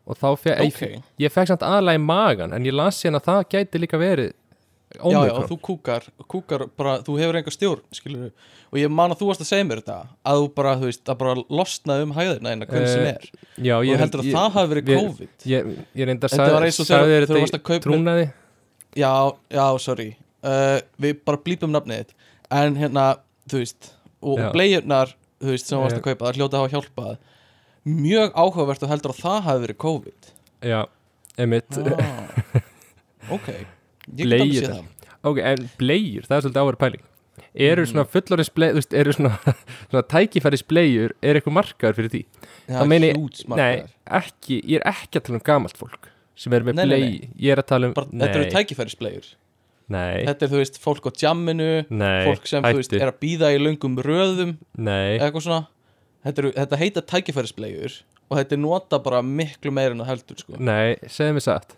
og 0.08 0.16
þá 0.18 0.28
fekk, 0.40 0.60
ok. 0.66 0.80
ég, 0.88 1.02
ég 1.26 1.32
fekk 1.34 1.50
samt 1.52 1.64
aðalega 1.66 2.00
í 2.00 2.04
magan 2.06 2.54
en 2.56 2.64
ég 2.66 2.74
las 2.74 3.02
hérna 3.04 3.20
að 3.20 3.28
það 3.28 3.42
gæti 3.54 3.80
líka 3.82 3.98
verið 4.00 4.32
já, 4.32 4.98
já, 5.00 5.18
Omicron. 5.20 5.46
þú 5.48 5.56
kúkar, 5.68 6.06
kúkar 6.28 6.64
bara, 6.76 6.98
þú 7.06 7.14
hefur 7.20 7.38
enga 7.38 7.52
stjórn, 7.54 7.84
skilur 7.96 8.32
og 8.72 8.78
ég 8.80 8.90
man 8.92 9.12
að 9.14 9.20
þú 9.22 9.28
varst 9.30 9.44
að 9.44 9.50
segja 9.52 9.66
mér 9.68 9.80
þetta 9.82 9.98
að 10.32 10.40
þú 10.42 10.48
bara, 10.56 10.72
þú 10.80 10.88
veist, 10.88 11.04
að 11.12 11.18
bara 11.22 11.34
losnaði 11.60 12.06
um 12.08 12.14
hæðina 12.16 12.52
eina 12.54 12.66
hvernig 12.68 12.88
sem 12.92 13.04
Eh, 13.04 13.12
er. 13.12 13.30
já, 13.68 13.74
og 13.78 13.84
ég 13.88 14.00
heldur 14.02 14.22
að 14.24 14.30
það 14.32 14.50
hafi 14.56 14.72
verið 14.74 14.90
COVID? 14.92 15.32
ég, 15.52 15.70
ég 15.94 16.06
reyndar 16.10 16.32
þegar- 16.32 16.70
sagði 16.72 17.16
þér 17.16 17.26
að 17.28 17.46
þetta 17.46 17.76
í 17.76 17.80
trúnaði. 17.86 18.26
Já, 18.96 19.12
já, 19.50 19.78
sorry. 19.80 20.16
Uh, 20.42 20.80
við 21.00 21.20
bara 21.24 21.38
blípum 21.38 21.70
nafnið 21.72 22.10
en 22.50 22.74
hérna, 22.76 23.18
þú 23.48 23.60
veist 23.62 23.92
og 24.22 24.38
Já. 24.38 24.50
Þú 25.42 25.50
veist, 25.52 25.66
sem 25.68 25.76
þú 25.78 25.82
varst 25.84 25.98
að 25.98 26.04
kaupa 26.08 26.24
það 26.30 26.38
hljóta 26.40 26.56
að 26.58 26.62
hafa 26.62 26.72
hjálpað. 26.76 27.14
Mjög 27.92 28.34
áhugavert 28.38 28.82
og 28.86 28.92
heldur 28.92 29.12
að 29.14 29.22
það 29.24 29.38
hafi 29.48 29.62
verið 29.66 29.78
COVID. 29.82 30.28
Já, 30.72 30.80
emitt 31.42 31.78
ah. 31.82 32.60
ok. 33.36 33.48
Ég 33.52 34.22
get 34.22 34.36
alveg 34.40 34.52
séð 34.60 34.68
það. 34.76 35.08
Ok, 35.22 35.38
en 35.46 35.64
blegjur, 35.78 36.24
það 36.28 36.36
er 36.38 36.44
svolítið 36.46 36.62
áverð 36.62 36.80
pæling. 36.82 37.04
Eru 37.54 37.82
Mhm. 37.82 37.90
svona 37.92 38.04
fullorins 38.12 38.50
blegjur, 38.54 38.74
þú 38.76 38.80
veist, 38.82 38.94
eru 39.02 39.12
svona, 39.16 39.54
svona 39.90 40.02
tækifæris 40.14 40.64
blegjur, 40.68 41.12
er 41.22 41.38
eitthvað 41.38 41.56
markaður 41.58 41.98
fyrir 41.98 42.10
því? 42.14 42.22
Já, 42.68 42.78
Það 42.78 42.88
meini- 42.92 43.12
Nei, 43.56 43.84
ekki, 44.06 44.58
ég 44.64 44.80
er 44.80 44.86
ekki 44.92 45.18
að 45.20 45.24
tala 45.28 45.38
um 45.40 45.44
gamalt 45.46 45.76
fólk 45.78 46.08
sem 46.36 46.52
er 46.56 46.62
með 46.64 46.78
blegi 46.86 47.28
Ég 47.38 47.52
er 47.52 47.60
að 47.62 47.66
tala 47.68 47.86
um, 47.90 47.94
bara, 47.96 48.06
þetta 48.06 48.38
eru 48.40 48.50
tækifærisbleiur 48.54 49.26
nei, 49.92 50.22
þetta 50.28 50.46
er, 50.46 50.50
þú 50.52 50.60
veist, 50.62 50.78
fólk 50.82 51.06
á 51.08 51.12
jamminu 51.22 51.68
nei, 51.90 52.24
fólk 52.28 52.48
sem, 52.50 52.64
þú 52.64 52.80
veist, 52.80 52.92
hættu. 52.94 53.02
er 53.04 53.12
að 53.12 53.20
býða 53.22 53.50
í 53.54 53.60
löngum 53.62 53.96
röðum 54.06 54.56
Nei, 54.78 55.18
eitthvað 55.18 55.46
svona. 55.46 55.62
Þetta, 56.22 56.42
eru, 56.44 56.52
þetta 56.56 56.78
heita 56.82 57.02
tækifærisbleiur 57.12 57.96
og 58.30 58.38
þetta 58.38 58.54
er 58.56 58.60
nota 58.62 58.98
bara 59.04 59.22
miklu 59.26 59.72
meira 59.74 59.92
en 59.96 60.02
það 60.04 60.10
heldur 60.12 60.42
sko. 60.44 60.58
nei, 60.62 60.94
segðu 61.10 61.36
mér 61.38 61.44
satt. 61.48 61.74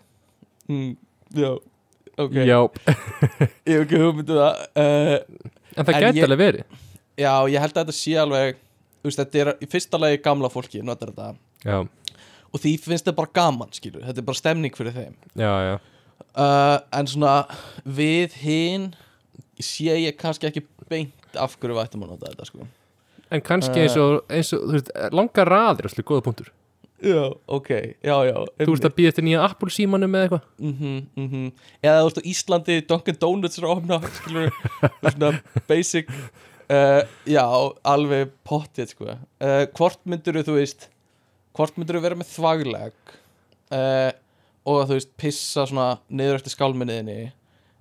Mm, 0.69 0.91
já, 1.35 1.49
ok. 2.21 2.37
Já, 2.45 2.59
ég 3.67 3.73
hef 3.73 3.83
ekki 3.87 4.01
hugmyndu 4.03 4.37
það 4.39 4.61
uh, 4.81 5.15
en 5.75 5.87
það 5.89 5.95
En 5.97 6.05
gæti 6.05 6.21
ég- 6.21 6.27
alveg 6.29 6.41
verið. 6.45 6.79
Já, 7.19 7.33
ég 7.51 7.63
held 7.63 7.75
að 7.77 7.81
þetta 7.83 7.97
sé 7.97 8.15
alveg 8.21 8.55
þú 9.01 9.09
veist, 9.09 9.19
þetta 9.23 9.41
er 9.43 9.51
í 9.61 9.67
fyrsta 9.71 9.99
lagi 10.01 10.21
gamla 10.25 10.49
fólki 10.53 10.81
notar 10.85 11.11
þetta. 11.13 11.33
Já, 11.65 11.77
og 12.55 12.61
því 12.63 12.71
finnst 12.85 13.03
þetta 13.05 13.17
bara 13.17 13.33
gaman, 13.35 13.73
skilur. 13.75 14.05
Þetta 14.07 14.21
er 14.21 14.25
bara 14.29 14.39
stemning 14.39 14.77
fyrir 14.77 14.93
þeim. 14.95 15.15
Já, 15.35 15.51
já 15.69 15.75
uh, 16.37 16.77
en 16.95 17.09
svona 17.09 17.35
við 17.83 18.35
hinn 18.43 18.89
sé 19.61 19.95
ég 20.03 20.17
kannski 20.19 20.49
ekki 20.49 20.65
beint 20.89 21.39
af 21.39 21.55
hverju 21.59 21.75
við 21.77 21.85
ættum 21.85 22.05
að 22.05 22.15
nota 22.15 22.31
þetta 22.31 22.49
sko. 22.49 22.67
En 23.33 23.41
kannski 23.41 23.81
eins 23.81 23.97
og, 23.97 24.21
eins 24.29 24.53
og, 24.53 24.67
þú 24.67 24.77
veist, 24.77 24.93
langar 25.15 25.49
raðir, 25.49 25.89
slúið 25.91 26.07
góða 26.11 26.25
punktur. 26.27 26.51
Já, 27.05 27.27
ok, 27.51 27.69
já, 28.01 28.15
já 28.23 28.35
Þú 28.61 28.71
veist 28.71 28.85
að 28.87 28.93
býða 28.95 29.11
eftir 29.11 29.25
nýja 29.27 29.43
Apple 29.43 29.73
símanum 29.73 30.09
með 30.09 30.23
eitthvað? 30.25 30.45
Mm 30.63 30.75
-hmm, 31.15 31.51
eða 31.83 31.99
þú 31.99 32.05
veist 32.07 32.21
á 32.21 32.29
Íslandi 32.31 32.75
Dunkin 32.87 33.17
Donuts 33.19 33.59
er 33.59 33.65
skilur, 34.15 34.51
svona 35.11 35.41
basic 35.67 36.09
uh, 36.69 37.03
já, 37.27 37.45
alveg 37.83 38.31
pottið 38.43 38.89
sko. 38.89 39.05
uh, 39.05 39.65
hvort 39.75 39.99
myndur 40.05 40.41
þú 40.41 40.55
veist 40.55 40.89
hvort 41.53 41.77
myndur 41.77 42.01
vera 42.01 42.15
með 42.15 42.31
þvagleg? 42.31 42.93
Uh, 43.71 44.11
og 44.65 44.83
þú 44.89 44.97
veist 44.99 45.13
pissa 45.21 45.65
svona 45.69 45.99
niður 46.09 46.39
eftir 46.41 46.55
skálminniðinni 46.55 47.31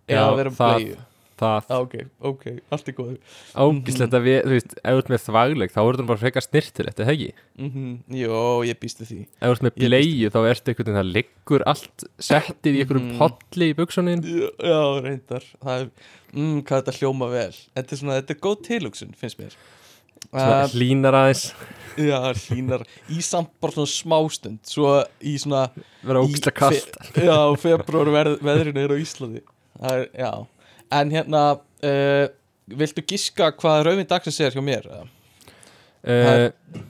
eða 0.09 0.31
vera 0.37 0.51
með 0.51 0.57
það- 0.63 0.79
bleiðu 0.79 1.03
Það 1.35 1.65
ah, 1.75 1.81
ok, 1.83 1.95
ok, 2.31 2.43
allt 2.71 2.89
er 2.89 2.95
góð 2.95 3.15
ágislegt 3.59 4.13
að 4.15 4.23
við, 4.23 4.37
þú 4.45 4.51
veist, 4.53 4.75
ef 4.79 4.93
þú 4.95 4.99
ert 5.01 5.09
með 5.11 5.23
þvagleg 5.25 5.73
þá 5.75 5.79
er 5.83 5.97
það 5.99 6.07
bara 6.07 6.21
frekar 6.21 6.45
snirtir, 6.45 6.87
þetta 6.91 7.07
hegi 7.09 7.27
mm 7.59 7.71
-hmm, 7.75 7.97
jó, 8.21 8.63
ég 8.69 8.79
býstu 8.79 9.03
því. 9.09 9.19
Ef 9.43 9.49
þú 9.49 9.51
ert 9.51 9.65
með 9.67 9.73
Ég 9.83 9.89
bleiu 9.91 10.31
þá 10.31 10.39
ertu 10.51 10.71
einhvern 10.71 10.87
veginn 10.87 11.01
það 11.01 11.13
liggur 11.17 11.63
allt 11.67 12.05
settið 12.23 12.75
í 12.75 12.81
einhverjum 12.85 13.09
Mhm. 13.11 13.19
polli 13.19 13.67
í 13.73 13.75
buksunin 13.75 14.23
já, 14.23 14.51
já, 14.63 15.03
reyndar. 15.03 15.45
Það 15.65 15.81
er, 15.81 15.91
mm, 16.35 16.63
hvað 16.63 16.83
þetta 16.83 16.99
hljóma 16.99 17.31
vel. 17.31 17.53
Þetta 17.75 17.93
er 17.93 17.99
svona, 17.99 18.21
þetta 18.23 18.31
er 18.31 18.41
góð 18.47 18.63
tilhugsun, 18.63 19.15
finnst 19.19 19.39
mér 19.39 19.53
uh, 20.33 20.41
uh, 20.41 20.69
hlínar 20.75 21.15
aðeins 21.21 21.45
Já, 21.95 22.19
hlínar 22.49 22.83
í 23.15 23.21
samt 23.23 23.53
bara 23.63 23.73
svona 23.77 23.91
smástund 23.93 24.59
Svo 24.67 24.97
í 25.23 25.37
svona 25.39 25.69
vera 26.03 26.23
ógislega 26.25 26.57
kast 26.59 26.97
fe- 27.15 27.27
Já, 27.29 27.37
februar 27.63 28.11
veð, 28.17 28.33
veðrinu 28.43 28.83
er 28.83 28.95
á 28.95 28.97
Íslandi 28.99 29.43
Það 29.79 30.01
er, 30.01 30.09
já 30.25 30.33
En 30.95 31.11
hérna, 31.15 31.43
uh, 31.87 32.27
viltu 32.81 33.03
giska 33.07 33.53
hvað 33.59 33.85
rauðin 33.89 34.07
dagsins 34.11 34.41
er 34.43 34.55
hjá 34.55 34.63
mér? 34.65 34.85
eða? 34.91 35.07
uh, 36.05 36.83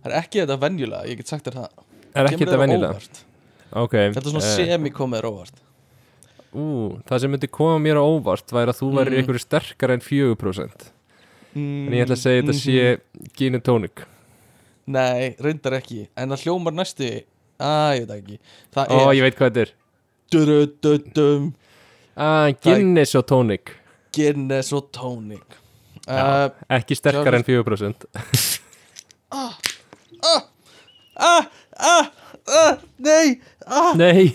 Það 0.00 0.10
er 0.10 0.16
ekki 0.22 0.40
þetta 0.42 0.56
venjulega, 0.62 1.06
ég 1.10 1.18
get 1.20 1.28
sagt 1.30 1.46
þér 1.48 1.58
það 1.60 1.82
er 2.20 2.28
ekki 2.30 2.44
þetta 2.46 2.60
venjulega 2.62 2.94
óvart? 2.96 3.18
ok, 3.70 3.92
Þetta 4.16 4.22
er 4.26 4.32
svona 4.34 4.46
eh, 4.46 4.54
semi-komið 4.58 5.20
þér 5.20 5.26
á 5.28 5.30
óvart 5.30 5.58
ú, 6.50 6.64
það 7.06 7.20
sem 7.22 7.30
myndi 7.30 7.46
koma 7.54 7.76
mér 7.84 8.00
á 8.00 8.04
óvart 8.04 8.50
væri 8.54 8.72
að 8.72 8.80
þú 8.80 8.88
væri 8.96 9.12
Mm. 9.12 9.18
einhverju 9.20 9.42
sterkar 9.44 9.92
en 9.94 10.00
4% 10.02 10.88
mm, 11.54 11.86
en 11.88 11.96
ég 11.96 12.06
ætla 12.06 12.16
að 12.16 12.22
segja 12.22 12.42
þetta 12.42 12.56
sé 12.58 13.30
gin 13.38 13.58
and 13.58 13.66
tonic 13.66 14.06
Nei, 14.90 15.36
reyndar 15.38 15.76
ekki. 15.76 16.08
En 16.18 16.32
það 16.32 16.46
hljómar 16.46 16.74
næstu 16.74 17.06
Æ, 17.60 17.72
ég 18.00 18.06
veit 18.08 18.14
ekki. 18.16 18.38
Það 18.74 18.90
ó, 18.90 18.98
er 18.98 19.12
ég 19.18 19.26
veit 19.26 19.36
hvað 19.38 19.50
þetta 19.50 19.62
er. 19.62 19.72
Dudududum, 20.32 21.50
ah, 22.26 22.48
Guinness 22.64 23.16
og 23.18 23.26
tonic 23.30 23.74
Guinness 24.14 24.72
og 24.74 24.88
tonic 24.94 25.58
uh, 26.06 26.50
ekki 26.70 26.98
sterkar 26.98 27.38
en 27.38 27.46
4% 27.46 28.06
ah, 29.34 29.56
ah, 30.22 30.42
ah, 31.78 32.78
Nei 32.98 33.40
ah, 33.66 33.92
nei, 33.98 34.30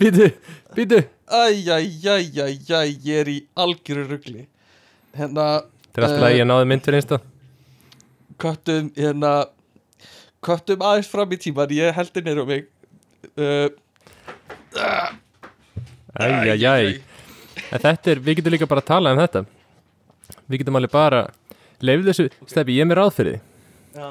býtu 0.00 0.32
býtu 0.76 1.04
Æjæjæjæjæ, 1.28 2.78
ég 3.04 3.08
er 3.20 3.28
í 3.28 3.40
algjöru 3.52 4.06
rugli. 4.08 4.46
Hérna 5.12 5.60
þetta 5.98 6.06
er 6.06 6.08
alltaf 6.08 6.28
að 6.28 6.38
ég 6.38 6.48
náði 6.48 6.68
mynd 6.70 6.86
fyrir 6.86 7.00
einsta 7.00 7.20
Köttum, 8.38 8.90
hérna 8.94 9.32
Köttum 10.44 10.84
aðeins 10.86 11.10
fram 11.10 11.34
í 11.34 11.40
tíman 11.42 11.74
Ég 11.74 11.96
heldur 11.96 12.22
neyru 12.22 12.44
á 12.46 12.48
mig. 12.48 12.68
Uh, 13.34 13.66
æjæjæj 16.14 17.00
En 17.68 17.82
þetta 17.82 18.14
er, 18.14 18.22
við 18.22 18.38
getum 18.38 18.54
líka 18.54 18.68
bara 18.70 18.80
að 18.80 18.88
tala 18.88 19.10
um 19.12 19.18
þetta. 19.20 19.42
Við 20.48 20.62
getum 20.62 20.78
alveg 20.78 20.92
bara 20.94 21.26
Leifðu 21.84 22.10
þessu, 22.10 22.24
Steffi, 22.50 22.74
ég 22.74 22.90
er 22.90 23.00
fyrir 23.14 23.36
því. 23.36 23.40
Já. 23.98 24.08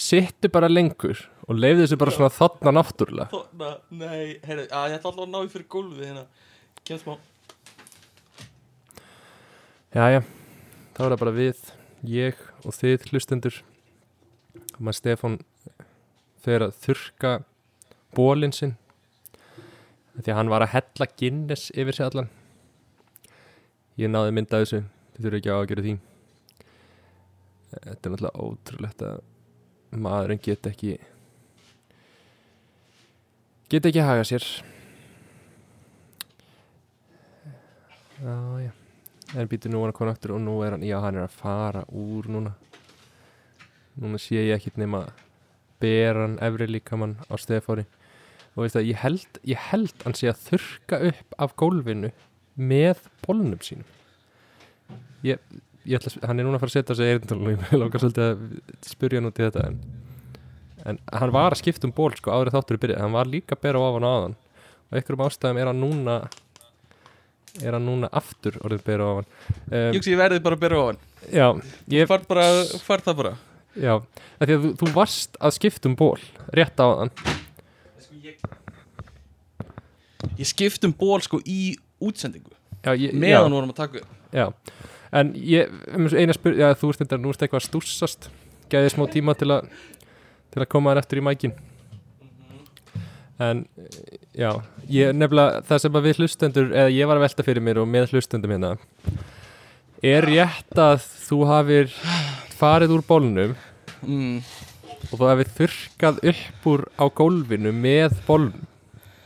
Sittu 0.00 0.50
bara 0.52 0.68
lengur 0.68 1.18
og 1.46 1.56
leifðu 1.56 1.84
þessu 1.86 1.98
bara 2.00 2.12
svona 2.14 2.32
þotna 2.32 2.72
náttúrulega. 2.76 3.28
Þarna, 3.32 3.70
nei, 4.00 4.36
heyrðu, 4.44 4.66
að 4.68 4.92
ég 4.92 4.98
ætla 4.98 5.10
alltaf 5.10 5.24
að 5.24 5.32
ná 5.32 5.38
í 5.40 5.52
fyrir 5.52 5.66
gólfið 5.72 6.10
hérna. 6.10 6.24
Kemst 6.84 7.08
má 7.08 7.16
Jæja, 9.90 10.20
þá 10.96 11.02
er 11.04 11.12
það 11.12 11.20
bara 11.22 11.36
við, 11.36 11.62
ég 12.06 12.42
og 12.64 12.76
þið 12.76 13.08
hlustendur. 13.10 13.62
Og 14.74 14.82
maður 14.82 14.98
Stefán 14.98 15.38
fer 16.40 16.64
að 16.64 16.76
þurka 16.84 17.32
bólinn 18.16 18.54
sinn 18.56 18.76
því 20.20 20.32
að 20.32 20.38
hann 20.38 20.52
var 20.52 20.64
að 20.64 20.74
hella 20.74 21.08
Guinness 21.16 21.70
yfir 21.72 21.96
sig 21.96 22.06
allan. 22.06 22.30
Ég 24.00 24.10
náði 24.10 24.34
mynda 24.36 24.62
þessu 24.62 24.82
þið 25.14 25.22
þurfum 25.24 25.38
ekki 25.40 25.52
á 25.52 25.56
að 25.56 25.68
gera 25.70 25.84
því. 25.86 25.94
Þetta 27.70 27.94
er 27.94 28.14
náttúrulega 28.14 28.44
ótrúlegt 28.46 29.06
að 29.06 29.22
maðurinn 30.00 30.42
get 30.42 30.68
ekki 30.70 30.96
get 33.70 33.86
ekki 33.86 34.04
haga 34.04 34.26
sér. 34.26 34.50
Já 38.20 38.79
en 39.36 39.48
býtur 39.50 39.70
nú 39.72 39.82
hann 39.84 39.94
komin 39.96 40.12
aftur 40.14 40.34
og 40.36 40.42
nú 40.42 40.56
er 40.66 40.74
hann, 40.74 40.82
já 40.86 40.98
hann 41.02 41.16
er 41.20 41.26
að 41.28 41.36
fara 41.38 41.84
úr 41.92 42.26
núna. 42.30 42.52
Núna 44.00 44.18
sé 44.22 44.40
ég 44.48 44.56
ekkit 44.56 44.78
nema 44.80 45.04
beran 45.80 46.38
efri 46.42 46.66
líkamann 46.70 47.16
á 47.30 47.34
stefári 47.40 47.86
og 48.56 48.64
veist 48.64 48.74
það, 48.76 48.88
ég 48.90 48.98
held, 49.04 49.38
ég 49.46 49.60
held 49.70 50.02
hann 50.04 50.16
sé 50.18 50.28
að 50.32 50.40
þurka 50.48 50.98
upp 51.10 51.36
af 51.38 51.54
gólfinu 51.60 52.10
með 52.58 52.98
bólnum 53.24 53.60
sínum. 53.62 53.86
Ég, 55.24 55.38
ég 55.86 55.96
ætla, 56.00 56.10
að- 56.16 56.26
hann 56.28 56.40
er 56.40 56.44
núna 56.48 56.58
að 56.58 56.64
fara 56.64 56.72
að 56.72 56.76
setja 56.80 56.96
sig 56.98 57.12
eirindal 57.14 57.38
og 57.40 57.52
ég 57.54 57.78
langar 57.78 58.02
svolítið 58.02 58.26
að 58.26 58.86
spyrja 58.90 59.20
hann 59.20 59.30
út 59.30 59.38
í 59.40 59.46
þetta 59.46 59.66
en, 59.70 59.78
en 60.90 60.98
hann 61.12 61.32
var 61.36 61.54
að 61.54 61.60
skipta 61.62 61.86
um 61.86 61.94
ból 61.94 62.10
sko 62.18 62.34
árið 62.34 62.56
þáttur 62.58 62.78
í 62.80 62.82
byrja, 62.84 63.00
hann 63.04 63.14
var 63.14 63.30
líka 63.30 63.54
að 63.56 63.62
bera 63.62 63.78
á 63.78 63.88
hann 63.94 64.34
og 64.34 64.96
einhverjum 64.98 65.24
ástæðum 65.28 65.60
er 65.62 65.70
hann 65.70 65.80
núna 65.84 66.16
er 67.60 67.76
hann 67.76 67.86
núna 67.86 68.10
aftur 68.12 68.58
orðið 68.64 68.82
bera 68.86 69.08
ofan? 69.14 69.28
Um, 69.68 69.90
Júksi, 69.96 70.14
ég 70.14 70.20
verði 70.20 70.42
bara 70.44 70.56
á 70.56 70.82
hann 70.86 71.00
já, 71.30 71.46
ég, 71.92 72.08
Fær 72.10 72.26
bara, 72.28 72.46
fær 72.86 73.04
það 73.04 73.18
bara. 73.22 73.32
Já 73.76 73.94
því 74.40 74.54
að 74.56 74.64
þú, 74.64 74.72
þú 74.80 74.90
varst 74.96 75.38
að 75.40 75.56
skipta 75.58 75.90
um 75.90 75.96
ból 75.98 76.18
rétt 76.56 76.80
á 76.82 76.86
hann 77.02 77.12
Ég 80.40 80.48
skipt 80.48 80.84
um 80.88 80.92
ból 80.96 81.20
sko 81.24 81.40
í 81.48 81.74
útsendingu. 82.00 82.52
Já, 82.84 82.94
ég, 82.96 83.10
já, 83.12 83.16
Meðan 83.20 83.52
vorum 83.52 83.72
að 83.72 83.80
taka 83.82 84.02
já. 84.32 84.46
en 85.12 85.32
ég, 85.36 85.72
um, 85.92 86.06
eina 86.16 86.36
spyr 86.36 86.56
já, 86.60 86.70
þú 86.80 86.92
ert 86.92 87.02
þetta, 87.02 87.18
nú 87.20 87.32
ert 87.32 87.42
eitthvað 87.44 87.60
að 87.60 87.66
stússast. 87.68 88.30
Gæði 88.72 88.92
smá 88.94 89.04
tíma 89.12 89.34
til 89.36 89.50
að 89.52 89.68
til 90.50 90.62
að 90.64 90.70
koma 90.72 90.94
þér 90.94 91.02
eftir 91.02 91.20
í 91.20 91.24
mækin 91.26 91.52
en 93.40 93.64
já, 94.36 94.50
ég 94.90 95.14
nefnilega 95.16 95.62
það 95.68 95.82
sem 95.84 95.98
að 95.98 96.08
við 96.08 96.20
hlustendur, 96.20 96.72
eða 96.72 96.94
ég 96.94 97.08
var 97.10 97.20
að 97.20 97.26
velta 97.26 97.46
fyrir 97.46 97.64
mér 97.64 97.80
og 97.82 97.88
með 97.90 98.14
hlustendum 98.14 98.52
hérna 98.54 98.74
er 100.04 100.26
rétt 100.28 100.80
að 100.80 101.04
þú 101.28 101.38
hafir 101.48 101.94
farið 102.60 102.96
úr 102.96 103.04
bólnum 103.08 103.54
mm. 104.04 104.40
og 105.10 105.14
þú 105.14 105.30
hafið 105.30 105.54
þurrkað 105.58 106.22
upp 106.32 106.70
úr 106.72 106.86
á 107.00 107.04
gólfinu 107.20 107.72
með 107.76 108.16
bólnum 108.28 108.68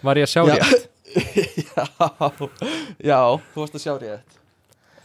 var 0.04 0.21
ég 0.21 0.28
að 0.28 0.35
sjá 0.35 0.42
Já. 0.44 0.54
rétt? 0.59 0.90
Já, 1.14 1.85
já, 3.11 3.18
þú 3.54 3.62
varst 3.62 3.76
að 3.78 3.85
sjá 3.85 3.92
rétt. 4.00 4.40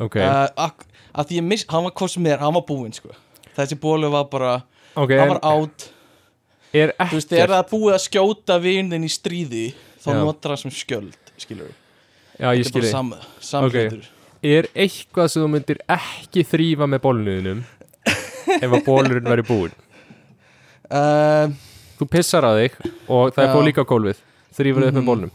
Ok, 0.01 0.18
uh, 0.22 0.48
ak- 0.58 0.88
Að 1.10 1.32
því 1.32 1.38
ég 1.39 1.46
miss, 1.46 1.66
hann 1.70 1.88
var 1.88 1.94
er, 2.30 2.38
hann 2.38 2.54
var 2.54 2.63
búinn 2.68 2.94
sko. 2.94 3.10
Þessi 3.58 3.75
bólu 3.82 4.12
var 4.13 4.28
bara, 4.30 4.51
ok, 4.94 5.12
hann 5.18 5.32
var 5.34 5.39
átt 5.42 5.88
er 6.73 6.93
Þú 6.99 7.17
veist, 7.17 7.27
ekkert 7.27 7.29
þegar 7.33 7.49
það 7.53 7.59
er 7.63 7.69
búið 7.71 7.93
að 7.95 8.03
skjóta 8.05 8.59
vinin 8.61 9.03
í 9.03 9.09
stríði 9.11 9.65
Þá 9.99 10.09
Já. 10.13 10.17
notar 10.23 10.51
það 10.53 10.61
sem 10.61 10.71
skjöld, 10.71 11.17
skilur 11.38 11.71
já, 12.39 12.47
ég 12.55 12.65
skilji 12.69 12.91
sam, 12.91 13.13
Samhlutur 13.43 14.05
er 14.43 14.67
eitthvað 14.73 15.27
sem 15.33 15.43
þú 15.43 15.49
myndir 15.51 15.81
ekki 15.91 16.43
þrýfa 16.47 16.88
með 16.88 17.01
bólnuðinum 17.03 17.63
ef 18.61 18.69
að 18.71 18.85
bólurinn 18.85 19.27
væri 19.27 19.43
búinn? 19.43 19.73
Uh, 20.89 21.51
þú 21.99 22.08
pissar 22.10 22.47
að 22.47 22.62
þig 22.63 22.77
og 23.12 23.34
það 23.36 23.43
er 23.43 23.51
búið 23.53 23.67
líka 23.67 23.84
á 23.84 23.91
gólfið. 23.91 24.21
Þrýfur 24.58 24.86
þig 24.86 24.89
upp 24.89 24.95
með 24.95 25.03
Mhm. 25.03 25.10
bólnum 25.12 25.32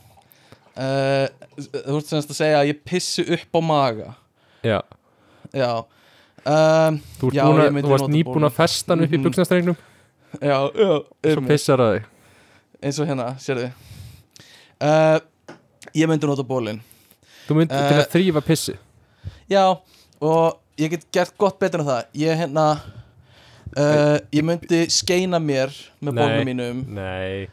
uh, 0.75 1.27
Þú 1.55 1.99
ert 2.01 2.09
semst 2.11 2.33
að 2.33 2.39
segja 2.41 2.59
að 2.63 2.71
ég 2.73 2.81
pissi 2.89 3.23
upp 3.37 3.55
á 3.55 3.61
maga. 3.63 4.15
Já, 4.65 4.81
Já. 5.55 5.85
Um, 6.45 6.97
þú, 7.21 7.31
Já, 7.33 7.45
búin 7.47 7.73
myndi 7.73 7.87
þú 7.87 7.93
varst 7.95 8.11
nýbúin 8.11 8.45
að 8.49 8.57
festa 8.57 8.93
hann 8.97 9.05
upp 9.05 9.13
í 9.13 9.19
Mhm. 9.21 9.25
buksnastrengnum 9.29 9.77
Já, 10.41 10.57
já 10.75 11.35
svo 11.35 11.45
pissar 11.49 11.81
að 11.85 11.93
þig. 11.99 12.09
Eins 12.85 12.99
og 13.01 13.09
hérna, 13.09 13.29
sérðu. 13.41 13.71
Uh, 14.83 15.21
Ég 15.95 16.09
myndi 16.11 16.27
nota 16.27 16.43
bólin 16.43 16.81
þú 17.47 17.55
myndir 17.59 17.77
til 17.77 17.95
Eh. 17.99 18.03
að 18.03 18.11
þrýfa 18.15 18.41
pissi. 18.45 18.75
Já, 19.51 19.65
og 20.21 20.59
ég 20.81 20.91
get 20.91 21.05
gert 21.13 21.35
gott 21.39 21.59
betur 21.61 21.81
en 21.85 21.87
það. 21.87 22.05
Ég 22.19 22.39
hérna 22.41 22.65
uh, 23.77 24.19
Ég 24.33 24.43
myndi 24.43 24.81
skeina 24.91 25.39
mér 25.39 25.71
með 26.03 26.19
bólnum 26.19 26.49
mínum. 26.49 26.81
Nei, 26.97 27.49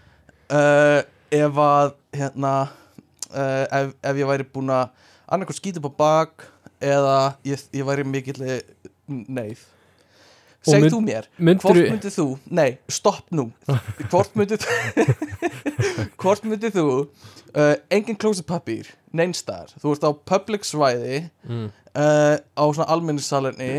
uh, 0.50 1.02
Ef 1.32 1.60
að 1.64 1.94
hérna 2.18 2.54
uh, 3.32 3.66
ef, 3.72 3.94
ef 4.04 4.18
ég 4.20 4.28
væri 4.28 4.48
búin 4.52 4.72
að 4.74 4.90
annarkoð 5.32 5.78
upp 5.80 5.88
á 5.88 5.94
bak 6.02 6.48
eða 6.82 7.36
ég, 7.48 7.62
ég 7.72 7.86
væri 7.88 8.04
mikill 8.04 8.42
neyð 9.08 9.62
Segð 10.62 10.84
mynd- 10.86 10.94
þú 10.94 11.00
mér, 11.02 11.28
myndir 11.38 11.64
hvort 11.66 11.80
myndið 11.90 12.16
þú 12.20 12.26
Nei, 12.54 12.68
stopp 12.86 13.32
nú. 13.34 13.48
Hvort 14.12 14.36
myndið 14.38 14.68
Hvort 16.22 16.46
myndið 16.46 16.76
þú 16.76 16.86
uh, 17.02 17.74
Engin 17.90 18.20
klósipapír, 18.22 18.92
neinstaðar 19.18 19.74
Þú 19.82 19.96
ert 19.96 20.06
á 20.06 20.12
public 20.34 20.68
svæði 20.70 21.24
mm. 21.50 21.66
uh, 21.98 22.36
á 22.38 22.64
svona 22.70 22.90
almennissalerni 22.94 23.72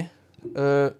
uh, 0.56 0.90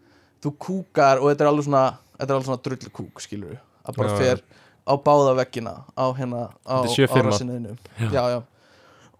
þú 0.43 0.55
kúkar 0.59 1.23
og 1.23 1.31
þetta 1.33 1.45
er 1.47 1.51
alveg 1.51 1.67
svona 1.69 1.85
er 2.23 2.47
svona 2.47 2.63
drullu 2.63 2.93
kúk 2.95 3.23
skilur 3.23 3.59
að 3.83 3.99
bara 3.99 4.13
Já, 4.13 4.19
fer 4.23 4.43
á 4.87 4.95
báða 4.99 5.35
veggina 5.39 5.75
á 5.95 6.05
hérna 6.15 6.47
á, 6.67 6.83
Þetta 6.83 6.95
sjö 6.95 7.07
á 7.07 7.13
firma. 7.15 7.31
rassinuðinu 7.31 7.75
já, 8.11 8.23
já 8.35 8.39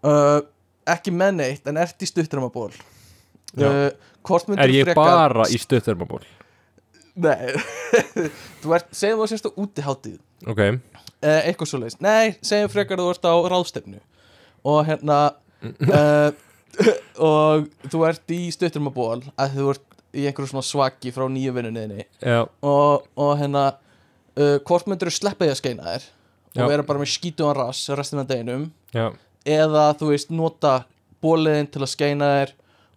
uh, 0.03 0.39
ekki 0.95 1.13
með 1.15 1.35
neitt 1.39 1.69
en 1.71 1.79
ert 1.79 2.03
í 2.03 2.09
stuttramaból 2.09 2.71
Já. 3.53 3.67
uh, 3.67 4.39
myndir 4.47 4.63
er 4.63 4.73
ég 4.73 4.87
frekar 4.87 4.99
bara 4.99 5.47
í 5.51 5.59
stöðþörmaból 5.61 6.23
nei. 7.15 7.53
Þú 8.63 8.75
ert, 8.77 8.89
segjum 8.95 9.19
þú 9.19 9.25
að 9.25 9.31
sérst 9.33 9.49
á 9.49 9.51
útiháttið 9.53 10.17
ok, 10.49 10.61
uh, 10.63 11.41
eitthvað 11.43 11.69
svo 11.69 11.81
leiðist 11.83 12.01
nei, 12.03 12.35
segjum 12.41 12.71
frekar 12.73 13.01
að 13.01 13.09
þú 13.09 13.13
ert 13.15 13.27
á 13.29 13.35
ráðstefnu. 13.53 14.01
Og 14.63 14.79
hérna 14.87 15.19
uh, 15.63 16.29
og 17.31 17.67
þú 17.91 18.05
ert 18.09 18.33
í 18.33 18.41
stutturmaból 18.53 19.21
að 19.37 19.57
þú 19.57 19.69
ert 19.75 19.89
í 20.13 20.25
einhverju 20.29 20.51
svona 20.51 20.65
svaki 20.65 21.13
frá 21.13 21.25
nýju 21.31 21.53
vinnunniðinni 21.55 22.05
já, 22.21 22.43
og, 22.45 23.05
og 23.17 23.31
hérna 23.39 23.63
uh, 24.37 24.57
hvort 24.65 24.89
myndir 24.89 25.09
þú 25.09 25.15
sleppa 25.17 25.47
því 25.47 25.53
að 25.53 25.61
skeina 25.61 25.87
þér 25.87 26.09
Já. 26.53 26.61
og 26.61 26.69
vera 26.69 26.85
bara 26.85 27.01
með 27.01 27.13
skítuðan 27.15 27.57
rass 27.57 27.87
restina 27.97 28.25
deginum 28.29 28.67
já. 28.93 29.07
eða 29.41 29.87
þú 29.97 30.11
veist 30.11 30.33
nota 30.33 30.73
bóliðin 31.23 31.69
til 31.73 31.81
að 31.81 31.93
skeina 31.95 32.27
þér 32.35 32.53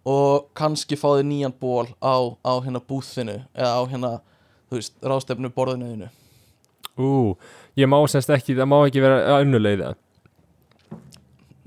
og 0.07 0.49
kannski 0.57 0.97
fá 0.99 1.09
þér 1.17 1.27
nýjan 1.27 1.55
ból 1.59 1.87
á, 1.99 2.15
á 2.45 2.53
hérna 2.63 2.83
búþinu 2.83 3.41
eða 3.51 3.71
á 3.75 3.81
hérna 3.91 4.11
þú 4.69 4.79
veist 4.79 4.97
ráðstefnu 5.03 5.51
borðinuðinu 5.55 6.09
ú, 6.97 7.35
ég 7.77 7.89
má 7.91 7.99
semst 8.09 8.31
ekki, 8.33 8.55
það 8.57 8.71
má 8.71 8.79
ekki 8.81 9.03
vera 9.03 9.39
önnulegða 9.41 9.95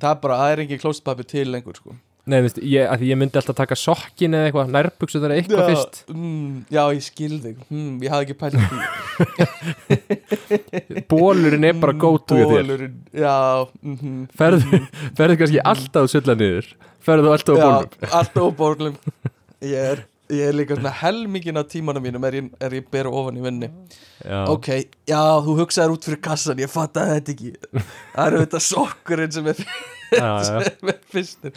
það 0.01 0.15
er 0.15 0.23
bara, 0.23 0.39
það 0.41 0.53
er 0.55 0.63
engin 0.65 0.81
klóstpapir 0.81 1.29
til 1.29 1.51
lengur 1.53 1.77
sko. 1.79 1.97
Nei, 2.31 2.37
þú 2.37 2.45
veist, 2.45 2.59
ég, 2.69 2.85
að 2.85 3.01
ég 3.09 3.19
myndi 3.19 3.39
alltaf 3.41 3.57
taka 3.59 3.77
sokkin 3.79 4.37
eða 4.37 4.51
eitthvað, 4.51 4.73
nærbuksu 4.75 5.19
það 5.19 5.27
er 5.27 5.33
eitthvað 5.39 5.63
já, 5.63 5.67
fyrst. 5.71 5.95
mm, 6.13 6.51
já, 6.77 6.83
ég 6.95 7.07
skil 7.07 7.39
þig. 7.43 7.57
Mm, 7.73 7.95
ég 8.05 8.13
hafði 8.13 8.25
ekki 8.27 8.37
því. 8.53 8.61
Bólurinn 11.11 11.67
er 11.67 11.81
bara 11.81 11.95
go 12.05 12.13
to 12.21 12.39
hjá 12.39 12.45
þér. 12.45 12.53
Bólurinn, 12.61 12.97
já 13.25 13.35
mm 13.81 14.23
ferðu, 14.37 14.83
ferðu 15.19 15.41
kannski 15.41 15.65
alltaf 15.73 16.03
að 16.05 16.13
sulla 16.15 16.35
niður 16.39 16.71
ferðu 17.11 17.35
alltaf 17.35 17.59
á 17.59 17.63
bólum 17.67 17.91
Já, 18.01 18.09
alltaf 18.21 18.47
á 18.47 18.51
bólum 18.63 18.97
Ég 19.61 19.77
er, 19.93 20.03
ég 20.33 20.47
er 20.49 20.57
líka 20.57 20.77
svona 20.79 20.93
helmingin 21.03 21.59
af 21.61 21.67
tímanum 21.73 22.03
mínum 22.07 22.25
er 22.29 22.39
ég, 22.39 22.49
er 22.65 22.77
ég 22.79 22.87
bera 22.95 23.11
ofan 23.13 23.37
í 23.37 23.45
vinni 23.45 23.69
já, 24.25 24.41
Ok, 24.55 24.69
já, 25.11 25.21
þú 25.45 25.57
hugsaðir 25.61 25.95
út 25.99 26.07
fyrir 26.09 26.21
kassan 26.25 26.63
Ég 26.63 26.71
fatt 26.73 26.97
að 27.03 27.13
þetta 27.19 27.35
ekki. 27.35 27.53
Það 28.15 28.27
eru 28.27 28.43
þetta 28.47 28.61
sokkurinn 28.71 29.33
sem 29.37 29.51
er, 29.53 29.63
er 30.21 31.01
fyrstur. 31.13 31.53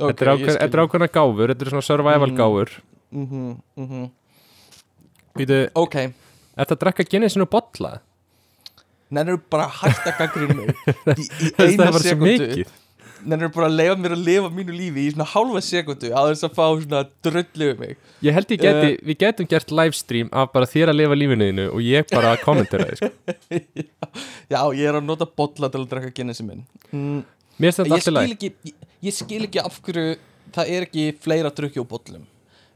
Er 0.00 0.12
ákveð- 0.14 0.56
þetta 0.56 0.68
er 0.78 0.82
ákveðna 0.84 1.08
gáfur, 1.12 1.50
þetta 1.54 1.66
er 1.66 1.70
svona 1.74 1.86
survival 1.86 2.30
Mm. 2.30 2.36
gáfur. 2.38 2.70
Mm 3.10 3.26
-hmm, 3.26 3.56
mm 3.76 3.88
-hmm. 3.90 4.10
Býtu, 5.38 5.58
Ok, 5.74 5.96
Þetta 6.60 6.74
að 6.76 6.80
drekka 6.84 7.04
Guinnessinu 7.10 7.46
bolla? 7.50 8.00
Nennir 9.10 9.38
bara 9.50 9.64
að 9.66 9.74
hætta 9.80 10.12
gaggrinn 10.18 10.56
mig 10.56 10.68
Í, 11.18 11.24
í 11.24 11.50
Það 11.56 11.66
eina 11.66 11.72
er 11.72 11.90
bara 11.90 11.98
svo 11.98 12.08
sekundu 12.08 12.64
mikið 13.20 13.30
Nennir 13.30 13.50
bara 13.52 13.68
að 13.68 13.76
leifa 13.78 13.96
mér 14.00 14.14
að 14.14 14.22
lifa 14.26 14.50
mínu 14.54 14.74
lífi 14.76 15.04
Í 15.04 15.10
svona 15.14 15.26
hálfa 15.28 15.60
sekundu 15.64 16.10
að 16.16 16.30
þess 16.30 16.46
að 16.46 16.54
fá 16.56 16.64
svona 16.80 17.02
drullu 17.24 17.68
um 17.74 17.80
mig. 17.80 17.96
Ég 18.24 18.36
held 18.36 18.54
ég 18.54 18.62
geti, 18.64 18.94
við 19.06 19.18
getum 19.20 19.48
gert 19.50 19.70
livestream 19.70 20.30
af 20.32 20.52
bara 20.54 20.68
þér 20.70 20.92
að 20.92 20.98
lifa 21.00 21.18
lífinuðinu 21.18 21.66
og 21.70 21.84
ég 21.84 22.08
bara 22.10 22.32
að 22.34 22.44
kommentera 22.44 22.88
þið 22.88 23.00
sko. 23.00 23.10
Já, 24.52 24.60
ég 24.76 24.84
er 24.88 24.98
að 24.98 25.06
nota 25.06 25.28
bolla 25.28 25.70
til 25.70 25.82
að 25.82 25.88
drekka 25.92 26.14
Guinnessi 26.16 26.46
minn. 26.46 26.64
Mm. 26.90 27.22
Mér 27.60 27.70
finnst 27.70 27.82
þetta 27.82 27.98
alltaf 27.98 28.16
læg 28.16 28.48
ég, 28.48 28.74
ég 29.04 29.16
skil 29.16 29.42
ekki 29.46 29.62
af 29.62 29.80
hverju 29.84 30.16
það 30.54 30.72
er 30.74 30.88
ekki 30.88 31.06
fleira 31.20 31.52
drukki 31.54 31.82
á 31.82 31.86
bollum. 31.86 32.26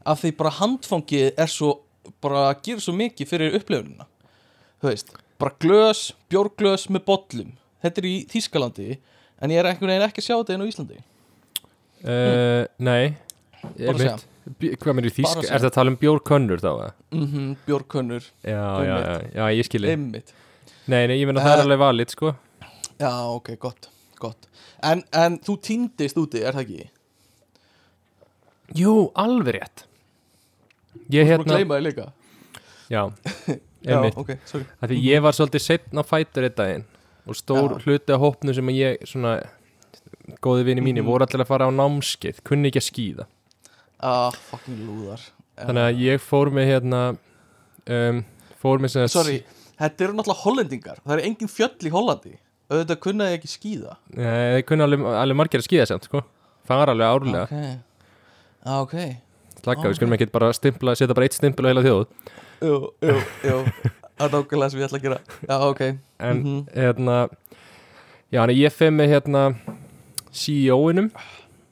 Af 0.05 0.21
því 0.21 0.35
bara 0.37 0.53
handfangið 0.59 1.31
er 1.41 1.51
svo 1.51 1.79
bara 2.21 2.47
gerir 2.61 2.83
svo 2.83 2.93
mikið 2.95 3.29
fyrir 3.29 3.57
upplifunina. 3.57 4.05
Þú 4.81 4.91
veist, 4.91 5.11
bara 5.41 5.55
glös, 5.61 6.07
bjórglös 6.29 6.85
með 6.93 7.05
bollum, 7.07 7.53
þetta 7.81 8.01
er 8.01 8.07
í 8.09 8.15
Þýskalandi 8.29 8.89
en 9.41 9.51
ég 9.53 9.59
er 9.61 9.69
einhvern 9.71 9.91
veginn 9.93 10.05
ekki 10.07 10.21
að 10.23 10.27
sjá 10.29 10.35
þetta 10.39 10.55
inn 10.55 10.63
á 10.63 10.69
Íslandi. 10.71 10.97
Uh, 12.05 12.63
Nei. 12.85 13.15
Bara 13.79 13.97
segja. 13.97 14.15
Hvað 14.45 14.93
í 15.09 15.11
Bara 15.11 15.15
þýsk? 15.17 15.39
segja. 15.41 15.51
Er 15.55 15.63
það 15.63 15.69
að 15.71 15.75
tala 15.79 15.91
um 15.93 15.99
bjórkönnur 16.01 16.61
þá? 16.61 16.71
eða? 16.71 16.89
mm 17.17 17.53
bjórkönnur, 17.65 18.27
Já, 18.45 18.63
já, 18.85 18.95
já, 19.01 19.15
já, 19.39 19.45
ég 19.57 19.65
skilji. 19.69 19.93
Einmitt. 19.95 20.33
Nei, 20.85 21.07
nei, 21.09 21.15
ég 21.17 21.25
meina 21.29 21.41
það 21.41 21.55
er 21.55 21.61
Eh, 21.61 21.65
alveg 21.65 21.79
valið, 21.81 22.11
sko. 22.13 22.33
Já, 23.01 23.11
ok, 23.33 23.49
gott, 23.59 23.89
gott. 24.21 24.45
En, 24.85 25.01
en 25.17 25.39
þú 25.41 25.55
týndist 25.65 26.19
úti, 26.21 26.43
er 26.45 26.53
það 26.53 26.67
ekki? 26.67 26.89
Jú, 28.77 28.93
alveg 29.17 29.57
rétt. 29.59 29.85
Ég 31.13 31.25
Þú 31.25 31.29
hérna, 31.31 31.49
gleyma 31.55 31.79
þig 31.79 31.85
líka. 31.89 32.05
Já, 32.89 33.01
Já, 33.85 33.97
einmitt. 33.97 34.15
ok, 34.17 34.31
sorry. 34.49 34.65
Af 34.81 34.89
Því 34.89 34.99
ég 35.05 35.21
var 35.25 35.33
svolítið 35.37 35.61
setn 35.65 36.01
á 36.01 36.03
fætur 36.05 36.45
einn 36.47 36.55
daginn 36.57 36.85
og 37.27 37.35
stór 37.35 37.75
Já. 37.75 37.83
hluti 37.85 38.13
af 38.13 38.19
hópnu 38.21 38.53
sem 38.55 38.67
að 38.71 38.77
ég 38.79 39.05
svona 39.09 39.35
góði 40.41 40.63
vini 40.65 40.81
mínir 40.81 41.03
Mhm. 41.03 41.09
voru 41.09 41.25
allir 41.25 41.43
að 41.43 41.47
fara 41.47 41.67
á 41.67 41.71
námskeið 41.73 42.43
kunni 42.43 42.69
ekki 42.71 42.81
að 42.81 42.89
skýða 42.91 43.25
Ah, 43.99 44.29
fucking 44.31 44.79
lúðar. 44.85 45.21
Já. 45.57 45.65
þannig 45.65 45.83
að 45.89 45.99
ég 46.03 46.19
fór 46.21 46.49
með 46.51 46.65
hérna 46.67 47.17
um, 47.87 48.25
fór 48.61 48.79
með 48.83 48.89
sem 48.91 49.07
Sorry, 49.07 49.43
þetta 49.79 50.01
eru 50.03 50.13
náttúrulega 50.13 50.43
hollendingar. 50.43 50.97
Það 51.05 51.17
er 51.17 51.23
engin 51.25 51.47
fjöll 51.47 51.87
í 51.87 51.91
Hollandi. 51.93 52.37
Auðvitað 52.69 52.99
kunnaði 52.99 53.37
ekki 53.37 53.49
skýða 53.53 53.95
þeir 54.15 54.63
kunni 54.65 54.83
alveg, 54.83 55.05
alveg 55.05 55.35
margir 55.37 55.61
að 55.61 55.67
skýða 55.69 55.87
samt 55.87 56.03
sko. 56.09 56.23
Fara 56.65 56.91
alveg 56.91 57.07
árlega. 57.07 57.43
Ok, 57.45 57.79
ah, 58.65 58.81
ok. 58.81 58.95
Slaka, 59.63 59.79
ok. 59.81 59.85
við 59.87 59.95
skulum 59.95 60.13
ekki 60.17 60.31
bara 60.31 60.51
stimpla, 60.53 60.95
setja 60.97 61.13
bara 61.15 61.25
eitt 61.25 61.33
stimpil 61.37 61.65
á 61.65 61.69
heila 61.71 61.83
þjóð. 61.85 62.05
Jú, 62.61 62.75
jú, 63.01 63.15
jú 63.45 63.57
Það 64.17 64.25
er 64.25 64.31
nákvæmlega 64.35 64.69
sem 64.71 64.79
ég 64.79 64.85
ætla 64.87 64.99
að 64.99 65.05
gera. 65.05 65.19
Já, 65.49 65.55
ok. 65.69 65.81
En 66.19 66.37
Mhm. 66.43 66.67
hérna 66.75 67.17
Já, 68.31 68.39
hann 68.41 68.49
ég 68.55 68.71
feg 68.73 68.91
með 68.93 69.09
hérna 69.13 69.55
CEO-inum 70.31 71.11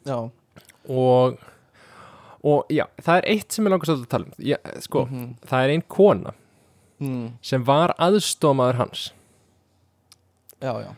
Já, 0.05 0.29
og 0.89 1.39
og 2.43 2.65
já, 2.69 2.83
það 3.01 3.17
er 3.21 3.25
eitt 3.31 3.51
sem 3.55 3.63
ég 3.65 3.71
langar 3.71 3.87
svolítið 3.87 4.03
að 4.03 4.09
tala 4.11 4.25
um. 4.25 4.33
Já, 4.43 4.57
sko, 4.83 5.05
Mhm. 5.05 5.35
það 5.47 5.63
er 5.63 5.69
ein 5.71 5.81
kona 5.87 6.33
mm, 6.99 7.31
sem 7.41 7.63
var 7.63 7.93
aðstómaður 7.99 8.75
hans. 8.75 9.11
Já, 10.61 10.73
já. 10.83 10.91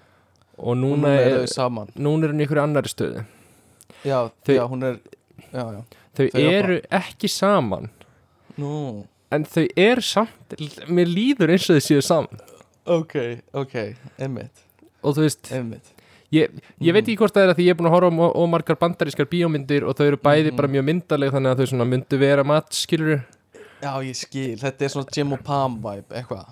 Og 0.57 0.75
Núna 0.77 0.95
núna 0.95 1.07
er 1.07 1.43
er, 1.43 1.87
núna 1.97 2.23
er 2.25 2.31
hún 2.31 2.39
í 2.41 2.45
einhverju 2.45 2.63
annari 2.63 2.89
stöðu. 2.89 3.25
Já, 4.05 4.29
Þau- 4.45 4.55
já, 4.55 4.67
hún 4.69 4.83
er 4.83 4.99
Já, 5.53 5.71
já. 5.71 5.83
þau 6.15 6.29
Þau 6.31 6.51
eru 6.51 6.81
ekki 6.91 7.27
saman. 7.29 7.89
Nú, 8.57 9.05
en 9.35 9.45
þau 9.45 9.65
eru 9.77 10.01
samt 10.01 10.55
mér 10.89 11.07
líður 11.11 11.51
eins 11.55 11.69
og 11.69 11.77
þau 11.77 11.85
séu 11.89 12.01
saman. 12.05 12.39
Ok, 12.85 13.15
ok 13.53 13.75
Einmitt, 14.21 14.63
og 15.03 15.15
þú 15.17 15.23
veist, 15.25 15.51
einmitt. 15.51 15.91
ég, 16.31 16.49
ég 16.81 16.93
veit 16.93 17.05
Mhm. 17.05 17.09
ekki 17.13 17.17
hvort 17.17 17.33
það 17.33 17.43
er 17.47 17.53
að 17.53 17.57
því 17.59 17.65
ég 17.65 17.69
er 17.69 17.79
búin 17.79 17.89
að 17.89 17.95
horfa 17.95 18.09
á 18.25 18.29
ómargar 18.35 18.77
bandarískar 18.81 19.25
bíómyndir 19.31 19.83
og 19.87 19.95
þau 19.95 20.05
eru 20.07 20.17
bæði 20.17 20.51
Mhm. 20.51 20.55
bara 20.55 20.67
mjög 20.67 20.85
myndaleg 20.85 21.31
þannig 21.31 21.55
að 21.55 21.65
þau 21.65 21.85
myndu 21.87 22.19
vera 22.19 22.43
mat, 22.43 22.69
skilur 22.73 23.23
Já, 23.81 23.91
ég 24.01 24.15
skil, 24.15 24.55
þetta 24.57 24.81
er 24.81 24.87
svona 24.89 25.07
Jim 25.15 25.33
og 25.33 25.43
Pam 25.43 25.75
vibe, 25.81 26.07
eitthvað. 26.09 26.45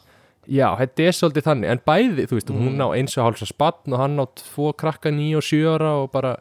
Já, 0.48 0.76
þetta 0.78 1.00
er 1.08 1.12
svolítið 1.16 1.44
þannig. 1.48 1.70
En 1.72 1.80
bæði, 1.88 2.28
þú 2.28 2.36
veist, 2.36 2.50
hún 2.52 2.76
Mhm. 2.76 2.82
á 2.84 2.88
eins 2.98 3.18
og 3.18 3.24
hálsa 3.34 3.48
spann 3.48 3.94
og 3.94 3.98
hann 4.00 4.18
á 4.20 4.26
tvo 4.36 4.74
krakka 4.76 5.10
nýja 5.10 5.38
og 5.38 5.42
sjö 5.44 5.80
ára 5.80 6.04
og 6.04 6.12
bara 6.12 6.38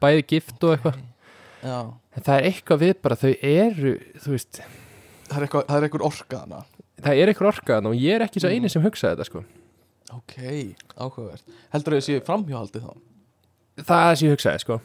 bæði 0.00 0.26
gift 0.26 0.62
og 0.64 0.78
eitthvað. 0.78 0.94
Já, 1.64 1.92
en 2.16 2.22
það 2.22 2.38
er 2.38 2.50
eitthvað 2.52 2.78
við 2.80 2.94
bara, 3.02 3.16
þau 3.16 3.36
eru 3.42 3.98
þú 4.20 4.28
veist, 4.30 4.60
það 5.32 5.40
er 5.40 5.46
eitthvað, 5.48 5.66
það 5.70 5.76
er 5.82 5.86
eitthvað 5.88 6.06
orka 6.08 6.40
hana 6.44 6.62
það 7.02 7.20
er 7.22 7.32
eitthvað 7.32 7.50
orkaðan 7.52 7.88
og 7.90 7.96
ég 7.98 8.14
er 8.18 8.24
ekki 8.26 8.40
svo 8.42 8.48
Mhm. 8.52 8.56
eini 8.60 8.70
sem 8.70 8.82
hugsaði 8.84 9.16
þetta 9.16 9.26
sko. 9.30 9.44
Ok, 10.12 10.34
áhugavert. 11.00 11.42
Heldur 11.72 11.94
þau 11.96 12.04
séu 12.06 12.20
framhjóhaldið 12.26 12.82
þá? 12.84 12.92
það 13.88 14.10
er 14.12 14.16
sem 14.20 14.28
ég 14.28 14.34
hugsaði 14.36 14.60
sko. 14.60 14.80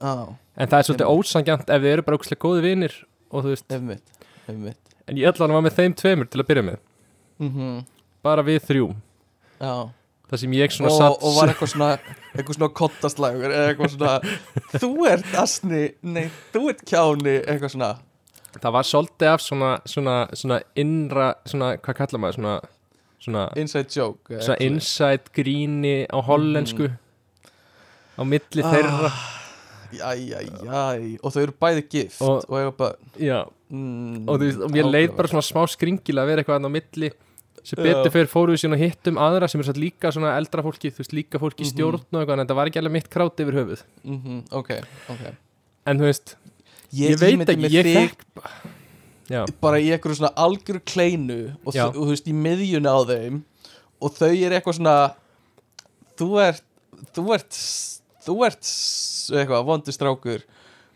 Já, 0.00 0.14
en 0.58 0.68
það 0.68 0.78
er 0.78 0.86
svolítið 0.88 1.12
ósangjant 1.14 1.70
ef 1.70 1.82
þið 1.82 1.92
eru 1.94 2.02
bara 2.02 2.16
ógæslega 2.18 2.42
góði 2.44 2.62
vinir 2.66 2.94
og 3.30 3.44
þú 3.44 3.52
veist, 3.54 3.68
einmitt, 3.70 4.08
einmitt. 4.50 4.94
En 5.08 5.16
ég 5.16 5.28
ætla 5.30 5.46
hann 5.46 5.54
var 5.54 5.62
með 5.62 5.76
þeim 5.78 5.94
tveimur 5.94 6.28
til 6.30 6.40
að 6.42 6.48
byrja 6.50 6.64
með, 6.66 6.78
mm 7.40 7.84
bara 8.24 8.42
við 8.42 8.60
þrjú. 8.66 8.88
Já 9.60 9.74
það 10.30 10.38
sem 10.40 10.52
ég 10.56 10.72
svona 10.72 10.90
og, 10.90 10.98
satt 10.98 11.22
og 11.28 11.34
var 11.36 11.50
eitthvað 11.52 11.70
svona 11.70 11.88
eitthvað 12.34 12.56
svona 12.56 12.72
kottaslagur 12.80 13.52
eða 13.52 13.66
eitthvað 13.70 13.92
svona 13.94 14.14
þú 14.82 14.90
ert 15.12 15.34
asni, 15.38 15.82
nei, 16.02 16.30
þú 16.52 16.62
ert 16.72 16.80
kjáni 16.88 17.34
eitthvað 17.44 17.74
svona 17.76 17.90
það 18.60 18.72
var 18.72 18.82
svolítið 18.82 19.28
af 19.32 19.40
svona, 19.40 19.70
svona, 19.86 20.16
svona 20.34 20.60
innra, 20.76 21.34
svona, 21.46 21.76
hvað 21.78 21.94
kallar 22.00 22.20
maður 22.20 22.34
svona, 22.38 22.54
svona, 23.20 23.44
inside 23.56 23.88
joke 23.96 24.30
eða 24.34 24.42
svona 24.42 24.56
eitthvað. 24.58 24.66
inside 24.70 25.34
gríni 25.34 25.96
á 26.10 26.18
hollensku 26.22 26.90
á 28.18 28.22
milli 28.22 28.62
Ah. 28.62 28.72
þeirra. 28.74 29.10
Jæjæjæj. 29.94 31.18
Og 31.22 31.32
þau 31.32 31.42
eru 31.42 31.52
bæði 31.60 31.82
gift 31.90 32.20
Og- 32.22 32.44
og, 32.48 32.56
eiga 32.58 32.70
bara 32.76 32.94
já, 33.18 33.44
mm, 33.70 34.28
og, 34.28 34.40
þú 34.40 34.64
og 34.64 34.70
mér 34.72 34.88
leið 34.90 35.16
bara 35.16 35.28
svona 35.28 35.42
smá 35.46 35.62
skringilega 35.70 36.24
að 36.24 36.26
vera 36.26 36.42
eitthvað 36.42 36.58
þarna 36.58 36.70
á 36.70 36.76
milli 36.76 37.10
sem 37.64 37.78
betur 37.82 38.10
fyrir 38.10 38.28
fóru 38.28 38.52
við 38.52 38.60
síðan 38.64 38.74
og 38.74 38.82
hittum 38.82 39.16
aðra 39.16 39.48
sem 39.48 39.60
er 39.60 39.64
satt 39.64 39.76
líka 39.80 40.10
svona 40.12 40.36
eldra 40.36 40.62
fólki 40.62 40.90
þú 40.92 40.98
veist 41.00 41.14
líka 41.14 41.38
fólki 41.38 41.62
í 41.62 41.66
Mhm. 41.66 41.72
stjórn 41.72 42.02
og 42.12 42.20
eitthvað 42.20 42.40
en 42.40 42.46
þetta 42.46 42.54
var 42.56 42.66
ekki 42.68 42.80
alveg 42.82 42.92
mitt 42.92 43.10
krát 43.10 43.36
yfir 43.40 43.54
höfuð. 43.54 43.82
Mhm, 44.04 44.44
Ok, 44.52 44.70
ok. 45.08 45.34
En 45.86 45.98
þú 45.98 46.02
veist, 46.10 46.34
ég, 47.00 47.16
veit 47.20 47.34
ímyndi 47.36 47.54
ekki, 47.54 47.70
ég 47.74 48.14
já, 49.30 49.42
bara 49.62 49.78
í 49.80 49.90
eitthvað 49.94 50.18
svona 50.20 50.32
algjöru 50.44 50.82
kleinu 50.84 51.38
og, 51.64 51.72
Já. 51.74 51.86
og 51.88 51.96
þú 52.02 52.08
veist 52.12 52.26
í 52.28 52.34
miðjunni 52.36 52.90
á 52.92 53.00
þeim 53.08 53.38
og 54.04 54.16
þau 54.18 54.30
eru 54.34 54.58
eitthvað 54.58 54.78
svona 54.80 54.96
þú 56.20 56.28
ert 56.44 56.64
þú 57.16 57.24
ert, 57.36 57.60
þú 58.26 58.36
ert 58.48 58.72
eitthvað 59.40 59.64
vondur 59.70 59.96
strákur 59.96 60.44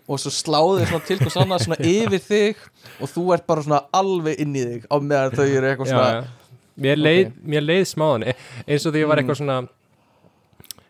og 0.08 0.20
svo 0.22 0.32
sláðu 0.32 0.82
þau 0.82 0.90
svona 0.92 1.06
til 1.08 1.18
hvers 1.22 1.38
annað 1.40 1.64
svona 1.66 1.80
yfir 1.94 2.22
þig 2.28 2.60
og 3.00 3.10
þú 3.14 3.24
ert 3.36 3.48
bara 3.48 3.64
svona 3.64 3.80
alveg 3.96 4.38
inn 4.44 4.54
í 4.56 4.66
þig 4.74 4.86
á 4.92 4.96
meðan 5.00 5.34
þau 5.40 5.46
eru 5.48 5.72
eitthvað 5.72 5.88
já, 5.90 5.96
svona 5.96 6.12
já. 6.18 6.28
Mér, 6.78 7.00
leið, 7.02 7.32
mér 7.42 7.64
leið 7.66 7.84
smáðan 7.90 8.28
e- 8.30 8.36
eins 8.68 8.84
og 8.86 8.92
því 8.94 9.00
ég 9.02 9.08
var 9.10 9.18
Mm. 9.18 9.24
eitthvað 9.24 9.40
svona 9.40 9.56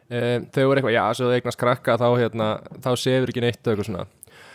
um, 0.08 0.44
þau 0.52 0.64
voru 0.68 0.80
eitthvað, 0.80 0.94
já, 0.98 1.04
svo 1.16 1.28
þau 1.30 1.36
eignast 1.38 1.60
krakka 1.60 1.96
þá, 2.00 2.06
hérna, 2.20 2.48
þá 2.84 2.90
sefur 3.00 3.32
ekki 3.32 3.42
neitt 3.44 3.60
og 3.62 3.72
eitthvað 3.72 3.88
svona 3.88 4.04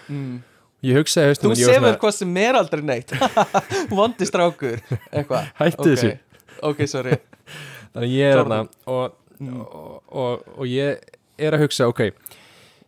mm. 0.09 0.35
ég 0.83 0.97
hugsaði 0.99 1.31
haustum 1.31 1.51
þú 1.53 1.59
sefur 1.65 1.97
hvað 2.01 2.15
sem 2.19 2.37
er 2.43 2.59
aldrei 2.59 2.81
neitt. 2.83 3.13
Vondur 3.97 4.27
strákur. 4.29 4.79
Eitthvað. 5.11 5.49
Hættu 5.61 5.81
Ok. 5.81 5.89
þessu. 5.93 6.13
ok, 6.61 6.85
sorry. 6.87 7.17
Þannig 7.93 8.15
ég 8.17 8.31
er 8.33 8.41
hérna 8.43 8.63
og, 8.87 9.19
Mm. 9.43 9.59
og, 9.59 10.03
og, 10.13 10.43
og 10.61 10.67
ég 10.69 10.99
er 11.41 11.55
að 11.57 11.63
hugsa, 11.65 11.87
ok. 11.89 12.13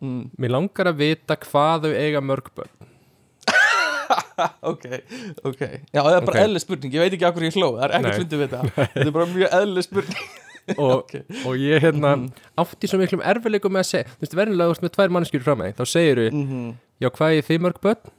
Mm. 0.00 0.30
mér 0.40 0.52
langar 0.54 0.86
að 0.88 0.96
vita 1.02 1.34
hvað 1.42 1.82
þau 1.88 1.94
eiga 1.98 2.20
mörg 2.24 2.46
börn. 2.56 2.70
Ok, 4.62 4.84
ok. 5.48 5.60
Já, 5.92 6.00
það 6.04 6.14
er 6.14 6.24
bara 6.26 6.32
Ok. 6.36 6.40
eðlileg 6.44 6.62
spurning, 6.62 6.92
ég 6.94 7.02
veit 7.02 7.14
ekki 7.16 7.28
hverju 7.32 7.48
ég 7.50 7.56
hló. 7.58 7.68
Það 7.76 7.84
er 7.86 7.94
ekkert 7.98 8.18
fundið 8.20 8.40
við 8.42 8.50
þetta 8.52 8.88
þetta 8.94 9.06
er 9.06 9.14
bara 9.16 9.26
mjög 9.32 9.54
eðlileg 9.58 9.86
spurning. 9.86 10.26
Og, 10.76 10.90
ok, 10.96 11.12
og 11.46 11.54
ég 11.62 11.82
hérna 11.84 12.10
Mhm. 12.16 12.30
átti 12.58 12.88
svo 12.90 12.98
miklum 12.98 13.22
erfileikum 13.22 13.72
með 13.76 13.84
að 13.84 13.90
segja 13.90 14.08
þú 14.10 14.24
veist, 14.24 14.34
verðinlega 14.40 14.66
þú 14.66 14.72
veist 14.74 14.82
með 14.86 14.94
tvær 14.96 15.12
mannskjur 15.16 15.44
frá 15.46 15.54
mig 15.60 15.76
þá 15.78 15.84
segir 15.86 16.16
þú, 16.22 16.26
mhm, 16.32 16.64
já, 17.00 17.08
hvað 17.10 17.36
er 17.38 17.46
þið 17.48 17.60
mörg 17.66 17.80
börn 17.84 18.12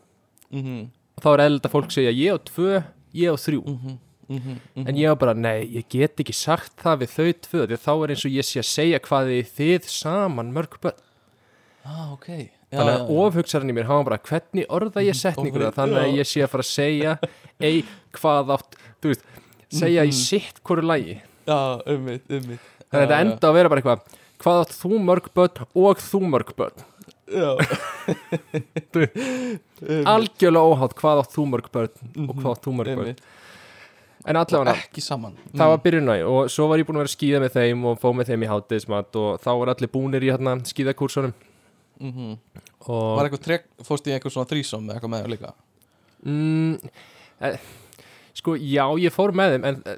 mhm, 0.52 0.82
og 1.18 1.24
þá 1.24 1.30
er 1.34 1.44
eðlilega 1.48 1.72
fólk 1.74 1.92
segja, 1.96 2.12
ég 2.14 2.36
á 2.36 2.38
tvö 2.52 2.84
ég 3.18 3.34
á 3.34 3.36
þrjú 3.42 3.62
mhm, 3.66 3.96
mhm, 4.28 4.60
mhm. 4.76 4.88
En 4.88 4.96
ég 5.00 5.08
var 5.14 5.20
bara, 5.24 5.34
nei, 5.34 5.66
ég 5.78 5.88
get 5.90 6.20
ekki 6.24 6.36
sagt 6.36 6.76
það 6.84 7.02
við 7.06 7.14
þau 7.16 7.28
tvö, 7.48 7.64
því 7.68 7.78
að 7.78 7.84
þá 7.88 7.92
er 8.04 8.14
eins 8.16 8.26
og 8.28 8.36
ég 8.38 8.48
sé 8.50 8.60
að 8.62 8.70
segja 8.74 9.00
hvað 9.08 9.32
þið 9.32 9.52
þið 9.58 9.90
saman 9.98 10.54
mörg 10.56 10.78
börn. 10.84 11.00
ah, 11.88 12.14
ok 12.14 12.28
já, 12.28 12.48
Þannig 12.76 12.94
að 12.98 13.12
ofhugsaðan 13.24 13.72
í 13.72 13.76
mér, 13.78 13.88
var 13.88 14.04
bara, 14.04 14.18
hvernig 14.28 14.66
orða 14.76 15.04
ég 15.06 15.16
setninguna, 15.16 15.70
Ofur- 15.70 15.78
þannig 15.80 16.02
að 16.04 16.18
ég 16.20 16.28
sé 16.28 16.42
að 16.44 16.50
fara 16.52 16.66
að 16.66 16.72
segja, 16.74 17.14
ei, 17.64 17.78
hvað 18.18 18.52
átt, 18.58 18.76
þú 19.02 19.14
veist, 19.14 19.24
segja 19.72 20.04
í 20.04 20.12
Mhm. 20.12 20.18
sitt 20.20 20.60
hverju 20.68 20.84
lægi. 20.84 21.16
já, 21.48 21.60
ummið, 21.88 22.20
ummið 22.28 22.60
Þannig 22.88 22.92
að 22.92 23.08
þetta 23.08 23.20
enda 23.24 23.48
að 23.48 23.54
vera 23.56 23.70
bara 23.70 23.82
eitthvað, 23.82 24.02
hvað 24.44 24.60
átt 24.66 24.76
þú 24.82 25.00
mörg 25.08 25.26
börn 25.34 25.66
og 25.76 25.98
þú 26.04 26.20
mörg 26.28 26.52
börn. 26.60 26.84
Algjörlega 30.08 30.64
óhátt 30.64 30.94
hvað 30.98 31.20
átt 31.24 31.34
þú 31.36 31.44
mörg 31.52 31.68
börn 31.74 31.92
og 31.92 31.96
Mhm. 32.36 32.40
hvað 32.42 32.52
átt 32.56 32.64
þú 32.66 32.72
mörg 32.78 32.96
börn. 32.98 33.16
En 34.28 34.36
allavega, 34.36 34.74
ekki 34.76 35.02
saman. 35.02 35.34
Það 35.56 35.68
var 35.72 35.78
byrjun 35.84 36.10
á 36.12 36.14
og 36.28 36.50
svo 36.52 36.68
var 36.68 36.78
ég 36.80 36.86
búin 36.86 36.98
að 36.98 37.04
vera 37.04 37.12
að 37.12 37.18
skýða 37.18 37.40
með 37.44 37.52
þeim 37.58 37.80
og 37.86 38.00
fó 38.02 38.10
með 38.14 38.26
þeim 38.32 38.44
í 38.44 38.48
hátegismat 38.52 39.12
og 39.16 39.30
þá 39.40 39.50
var 39.60 39.68
allir 39.74 39.90
búnir 39.94 40.22
í 40.24 40.30
hérna 40.32 40.52
skýðakúrsunum 40.68 41.34
mm 42.00 42.38
og 42.88 43.18
var 43.18 43.26
eitthvað 43.28 43.44
trek, 43.44 43.64
fórst 43.84 44.08
í 44.08 44.12
eitthvað 44.14 44.32
svona 44.36 44.50
þrísom 44.52 44.84
eða 44.88 44.94
eitthvað 44.96 45.12
með 45.12 45.22
þau 45.24 45.32
líka? 45.34 45.50
Mm, 46.26 46.76
eh, 47.42 47.58
sko 48.34 48.52
já 48.56 48.86
ég 49.00 49.12
fór 49.12 49.32
með 49.34 49.50
þeim 49.56 49.66
en 49.66 49.76
eh, 49.86 49.98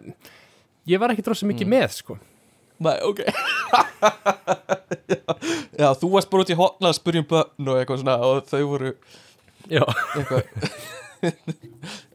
ég 0.88 1.00
var 1.00 1.10
ekki 1.12 1.24
dróðsum 1.26 1.50
mikið 1.52 1.68
Mm. 1.68 1.74
með 1.76 1.90
sko 1.92 2.18
nei, 2.80 2.98
ok 3.04 3.20
já, 5.10 5.20
Já, 5.80 5.88
þú 6.00 6.10
varst 6.14 6.30
bara 6.32 6.44
út 6.46 6.52
í 6.54 6.58
hotna 6.60 6.90
að 6.92 6.98
spyrja 7.00 7.22
um 7.24 7.28
börn 7.30 7.70
og 7.72 7.78
eitthvað 7.82 8.02
svona 8.04 8.16
og 8.28 8.48
þau 8.50 8.64
voru 8.72 8.94
Já, 9.70 9.84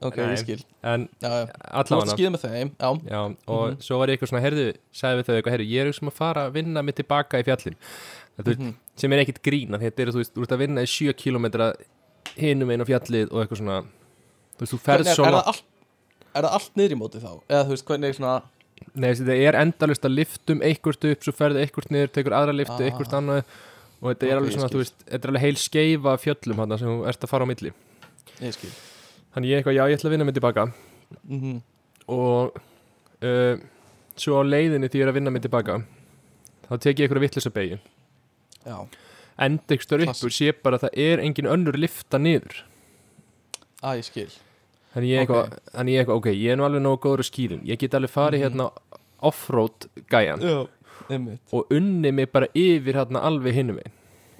Ok, 0.05 0.17
Nei. 0.17 0.31
ég 0.33 0.39
skil 0.41 0.63
en 0.89 1.03
allavega 1.21 2.15
skýða 2.15 2.31
með 2.35 2.45
þeim 2.47 2.71
Já, 2.81 2.89
Já, 3.11 3.19
og 3.53 3.65
Mhm. 3.75 3.81
svo 3.85 3.99
var 4.01 4.09
ég 4.09 4.17
eitthvað 4.17 4.31
svona, 4.33 4.43
herðu, 4.45 4.67
sagði 4.97 5.19
við 5.21 5.27
þau 5.29 5.35
eitthvað, 5.37 5.55
herðu, 5.55 5.67
ég 5.69 5.81
er 5.83 5.91
eitthvað 5.93 6.09
að 6.13 6.19
fara 6.21 6.45
að 6.49 6.55
vinna 6.57 6.83
mig 6.83 6.95
tilbaka 6.97 7.41
í 7.43 7.45
fjallin 7.45 7.77
Þetta, 8.39 8.51
mm 8.57 8.65
Mhm. 8.65 8.75
sem 8.97 9.13
er 9.13 9.19
ekkit 9.25 9.43
grína, 9.45 9.79
þetta 9.79 10.01
er, 10.03 10.09
þú 10.15 10.19
veist, 10.23 10.33
þú 10.35 10.43
ert 10.43 10.55
að 10.57 10.63
vinna 10.65 10.81
í 10.83 10.89
7 10.89 11.13
km 11.15 11.47
hinum 12.37 12.71
einu 12.73 12.85
fjallið 12.89 13.29
og 13.31 13.39
eitthvað 13.45 13.61
svona 13.61 13.79
Þú 14.57 14.61
veist, 14.65 14.73
þú 14.73 14.79
ferð 14.81 15.05
Hvernig 15.05 15.27
er, 15.29 15.35
er, 15.35 15.63
er 16.35 16.43
það 16.43 16.53
allt 16.57 16.75
niður 16.77 16.93
í 16.95 16.99
móti 16.99 17.21
þá? 17.21 17.33
Eða 17.49 17.65
þú 17.65 17.71
veist, 17.75 17.85
hvernig 17.85 18.09
er 18.09 18.13
svona 18.19 18.43
Nei, 18.95 19.11
þetta 19.15 19.37
er 19.49 19.57
endalist 19.59 20.05
að 20.07 20.15
liftum 20.19 20.61
einhvert 20.63 21.05
upp, 21.11 21.23
svo 21.25 21.33
ferðu 21.35 21.63
einhvert 21.65 21.91
niður, 21.91 22.11
tekur 22.15 22.37
aðra 22.39 22.55
liftu, 22.55 22.79
Ah. 22.79 22.87
einhvert 22.91 23.13
annað. 23.19 23.45
Og 24.03 24.11
þetta 24.13 24.27
er 24.29 24.37
Ok, 24.37 24.41
alveg 24.43 24.53
svona, 24.55 24.69
þú 24.71 24.81
veist, 24.83 24.99
þetta 25.09 25.25
er 25.25 25.31
alveg 25.33 25.41
heil 25.47 25.57
skeifa 25.57 26.13
fjöllum 26.21 26.57
hann 26.63 26.79
sem 26.79 26.89
þú 26.89 27.07
ert 27.09 27.21
að 27.25 27.29
fara 27.33 27.45
á 27.45 27.49
milli. 27.49 27.73
Ég 28.41 28.53
skil. 28.55 28.71
Þannig 29.35 29.49
ég 29.51 29.57
eitthvað, 29.63 29.75
já, 29.79 29.85
ég 29.89 29.97
ætla 29.99 30.09
að 30.11 30.15
vinna 30.15 30.25
mig 30.29 30.35
tilbaka. 30.35 30.67
Mm 31.29 31.63
og 32.07 32.53
uh, 33.25 33.57
svo 34.17 34.37
á 34.37 34.43
leiðinni 34.45 34.91
því 34.93 34.99
ég 35.01 35.05
er 35.07 35.09
að 35.09 35.15
vinna 35.17 35.31
mig 35.33 35.41
tilbaka 35.43 35.79
þá 36.69 36.75
tek 36.81 36.99
ég 37.01 37.07
eitthvað 37.09 37.23
vittlösa 37.25 37.51
beigju 37.55 37.79
Já, 38.67 38.77
enda 39.39 39.75
ykkur 39.79 40.03
upp 40.05 40.11
Klassík. 40.11 40.25
og 40.29 40.35
sé 40.37 40.53
bara 40.63 40.77
að 40.77 40.85
það 40.85 40.99
er 41.01 41.19
engin 41.25 41.49
önnur 41.49 41.79
lifta 41.81 42.19
niður. 42.21 42.61
Að 43.83 43.97
ég 44.03 44.05
skil 44.05 44.29
þannig 44.95 45.11
ég 45.11 45.21
eitthvað, 45.25 45.45
Ok. 45.45 45.59
þannig 45.75 45.93
ég 45.95 46.01
eitthvað 46.05 46.17
ok, 46.21 46.27
ég 46.35 46.51
er 46.53 46.57
nú 46.57 46.65
alveg 46.69 46.83
nógu 46.83 47.01
góður 47.05 47.23
að 47.25 47.31
skýrin 47.31 47.63
ég 47.67 47.79
get 47.79 47.95
alveg 47.95 48.11
farið 48.11 48.41
Mhm. 48.41 48.45
hérna 48.45 48.71
offroad 49.25 49.87
gæjan. 50.11 50.41
Já, 50.41 50.69
og 51.53 51.67
unni 51.71 52.11
mig 52.13 52.33
bara 52.33 52.47
yfir 52.55 52.95
hérna 52.95 53.21
alveg 53.23 53.55
hinnum 53.55 53.79
einn 53.79 53.93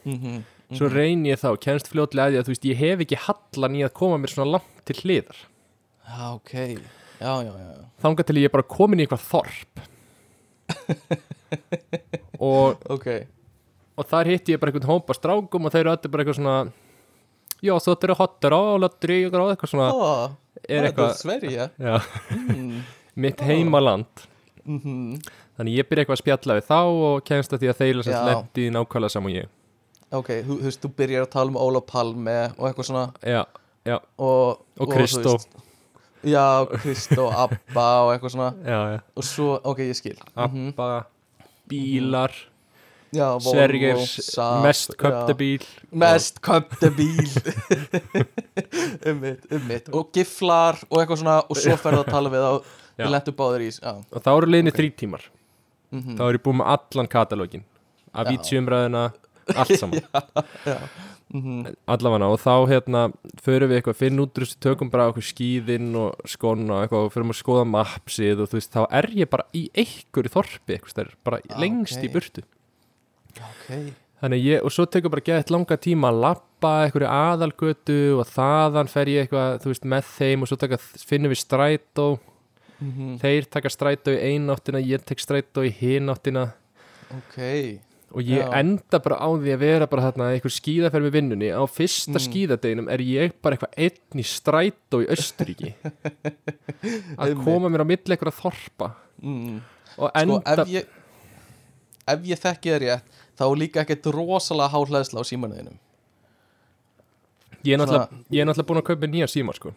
mm 0.05 0.19
-hmm. 0.21 0.43
svo 0.77 0.89
reyni 0.89 1.29
ég 1.33 1.39
þá, 1.41 1.57
kennst 1.61 1.89
fljótlega 1.89 2.27
að 2.27 2.33
því 2.33 2.39
að 2.39 2.45
þú 2.45 2.53
veist 2.55 2.65
ég 2.65 2.77
hef 2.77 2.99
ekki 3.01 3.17
hallan 3.17 3.77
í 3.77 3.85
að 3.85 3.93
koma 3.93 4.19
mér 4.19 4.31
svona 4.31 4.51
langt 4.51 4.85
til 4.85 4.97
hliðar. 4.97 5.37
Já, 6.09 6.35
ok. 6.35 6.53
Já, 7.21 7.43
já, 7.45 7.53
já, 7.53 7.85
þangað 8.03 8.25
til 8.27 8.37
ég 8.37 8.45
er 8.45 8.49
bara 8.51 8.63
komin 8.63 9.01
í 9.01 9.07
eitthvað 9.07 9.29
þorp. 9.31 9.75
Og, 12.41 12.77
Ok. 12.91 13.07
og 13.97 14.07
þar 14.11 14.27
hitti 14.27 14.53
ég 14.55 14.61
bara 14.61 14.73
einhvern 14.73 14.91
hópa 14.91 15.15
strákum 15.15 15.65
og 15.67 15.73
þeir 15.73 15.81
eru 15.85 15.91
allir 15.95 16.11
bara 16.11 16.25
eitthvað 16.25 16.41
svona 16.41 16.73
já, 17.65 17.73
þú 17.81 17.95
ættir 17.97 18.13
að 18.15 18.21
hotta 18.21 18.51
á, 18.53 18.63
latri 18.85 19.19
og 19.27 19.35
eitthvað 19.51 19.73
svona 19.73 19.89
Ó, 19.91 20.31
er 20.69 20.89
eitthvað, 20.91 21.11
er 21.11 21.19
Sverige. 21.19 21.71
Mm. 22.55 22.83
mitt 23.17 23.41
heimaland. 23.41 24.25
Mm 24.65 24.81
-hmm. 24.81 25.33
þannig 25.57 25.77
ég 25.79 25.89
byrja 25.89 26.03
eitthvað 26.03 26.19
að 26.19 26.23
spjalla 26.23 26.55
við 26.59 26.65
þá 26.71 26.81
og 27.09 27.25
kemst 27.25 27.53
að 27.53 27.59
því 27.61 27.69
að 27.69 27.79
þeir 27.81 27.97
Já. 27.97 28.03
sem 28.03 28.27
lendi 28.27 28.71
nákvæmlega 28.71 29.09
saman 29.09 29.33
og 29.33 29.37
ég. 29.37 29.49
Ok, 30.13 30.29
þú, 30.47 30.59
þú 30.61 30.65
veist, 30.65 30.83
þú 30.85 30.89
byrjar 30.97 31.23
að 31.23 31.31
tala 31.31 31.51
um 31.51 31.57
Óla 31.57 31.81
Palme 31.81 32.53
og 32.59 32.69
eitthvað 32.69 32.87
svona. 32.87 33.13
Já, 33.23 33.45
já, 33.85 33.99
og, 34.19 34.59
Og 34.79 34.89
Kristó. 34.93 35.39
Já, 36.25 36.67
Kristó, 36.67 37.29
Abba 37.43 37.89
og 38.05 38.13
eitthvað 38.15 38.31
svona. 38.31 38.55
Já, 38.65 39.01
og 39.17 39.25
svo, 39.25 39.61
ok, 39.65 39.79
ég 39.79 39.95
skil. 39.97 40.19
Abba, 40.37 41.05
bílar. 41.69 42.31
Já, 42.31 42.33
Volvo, 42.33 42.54
Sergers, 43.45 44.17
mest 44.65 44.95
já. 44.95 44.99
köpta 45.01 45.37
bíl 45.39 45.67
Mest 45.91 46.41
köpta 46.45 46.91
bíl 46.95 47.31
Ummitt, 49.11 49.47
ummitt 49.53 49.91
Og 49.93 50.11
giflar 50.15 50.81
og 50.89 51.01
eitthvað 51.01 51.23
svona 51.23 51.39
og 51.43 51.61
svo 51.61 51.77
ferðu 51.81 52.05
að 52.05 52.13
tala 52.17 52.35
við 52.35 52.47
þá 52.47 52.53
Já. 52.95 53.03
Við 53.09 53.11
lentum 53.17 53.35
báðir 53.39 53.65
í 53.67 53.71
Já, 53.75 53.93
og 53.99 54.23
þá 54.23 54.31
eru 54.37 54.51
liðni 54.53 54.71
Ok. 54.71 54.79
þrý 54.79 54.91
tímar 55.03 55.25
mhm. 55.91 56.19
þá 56.19 56.23
er 56.29 56.39
ég 56.39 56.45
búin 56.45 56.61
með 56.61 56.71
allan 56.77 57.11
katalógin 57.11 57.65
af 58.15 58.29
Já. 58.29 58.31
vítsjumræðina, 58.31 59.09
allt 59.55 59.81
saman 59.81 60.05
já 60.65 60.79
mhm. 61.35 61.75
allavega 61.91 62.29
og 62.31 62.41
þá 62.43 62.55
hérna 62.71 63.03
förum 63.43 63.71
við 63.73 63.81
eitthvað 63.81 63.99
finn 63.99 64.23
út 64.23 64.39
úr 64.39 64.47
þessu 64.47 64.61
tökum 64.63 64.91
bara 64.93 65.09
okkur 65.11 65.27
skíðinn 65.27 65.91
og 65.99 66.31
skona 66.31 66.77
og 66.79 66.85
eitthvað 66.85 67.09
og 67.09 67.15
förum 67.15 67.35
að 67.35 67.41
skoða 67.41 67.65
mapsið 67.73 68.45
og 68.45 68.51
þú 68.53 68.61
veist 68.61 68.75
þá 68.75 68.83
er 69.01 69.11
ég 69.19 69.31
bara 69.33 69.49
í 69.57 69.65
einhverju 69.75 70.35
þorpi 70.37 70.77
eitthvað 70.77 71.15
bara 71.27 71.43
Ah, 71.45 71.59
lengst 71.61 71.99
ok. 71.99 72.07
í 72.07 72.13
burtu 72.15 72.45
Ok, 73.41 73.95
þannig 74.23 74.39
að 74.41 74.45
ég, 74.49 74.63
og 74.65 74.73
svo 74.75 74.85
tekur 74.87 75.11
bara 75.15 75.25
gett 75.27 75.51
langa 75.51 75.77
tíma 75.81 76.11
að 76.13 76.21
lappa 76.25 76.73
einhverju 76.87 77.09
aðalgötu 77.11 77.97
og 78.21 78.29
þaðan 78.31 78.89
fer 78.93 79.11
ég 79.13 79.25
eitthvað, 79.27 79.65
veist, 79.69 79.89
með 79.91 80.05
þeim 80.17 80.45
og 80.47 80.49
svo 80.53 80.57
taka, 80.61 80.79
finnum 80.79 81.33
við 81.35 81.43
strætó. 81.43 82.07
Mhm, 82.85 83.17
þeir 83.23 83.47
taka 83.51 83.71
strætó 83.71 84.13
í 84.15 84.21
eináttina 84.35 84.81
ég 84.83 85.05
tek 85.07 85.19
strætó 85.23 85.63
í 85.65 85.71
hináttina 85.73 86.53
ok. 87.15 87.37
Og 88.15 88.23
ég 88.23 88.45
Já. 88.45 88.51
enda 88.61 88.99
bara 89.03 89.17
á 89.19 89.27
því 89.27 89.51
að 89.55 89.59
vera 89.59 89.87
bara 89.91 90.05
þarna 90.07 90.27
einhver 90.37 90.53
skíðaferð 90.55 91.07
með 91.09 91.15
vinnunni. 91.17 91.49
Á 91.51 91.63
fyrsta 91.67 92.15
Mm. 92.15 92.23
skíðadeginum 92.29 92.89
er 92.95 92.99
ég 93.03 93.33
bara 93.43 93.57
eitthvað 93.57 93.75
einn 93.77 94.21
í 94.23 94.27
strætó 94.27 95.01
í 95.03 95.09
Östuríki 95.11 95.73
að 97.19 97.35
koma 97.43 97.71
mér 97.73 97.83
á 97.83 97.87
milli 97.91 98.15
eitthvað 98.15 98.39
þorpa. 98.39 98.91
Mm. 99.23 99.59
og 99.99 100.11
Sko, 100.11 100.21
enda 100.23 100.63
ef 100.63 100.69
ég 100.69 100.87
Ef 102.07 102.21
ég 102.29 102.37
þekki 102.43 102.69
það 102.75 102.81
rétt 102.85 103.21
Þá 103.35 103.45
líka 103.59 103.83
ekkert 103.83 104.07
rosalega 104.15 104.71
hálhæðsla 104.75 105.23
á 105.23 105.25
símanuðinum 105.27 105.81
ég, 107.65 107.75
er 107.75 107.81
náttúrulega, 107.81 108.09
er 108.31 108.49
náttúrulega 108.49 108.69
búin 108.69 108.81
að 108.81 108.87
kaupa 108.91 109.11
nýja 109.11 109.29
síma 109.31 109.55
sko. 109.57 109.73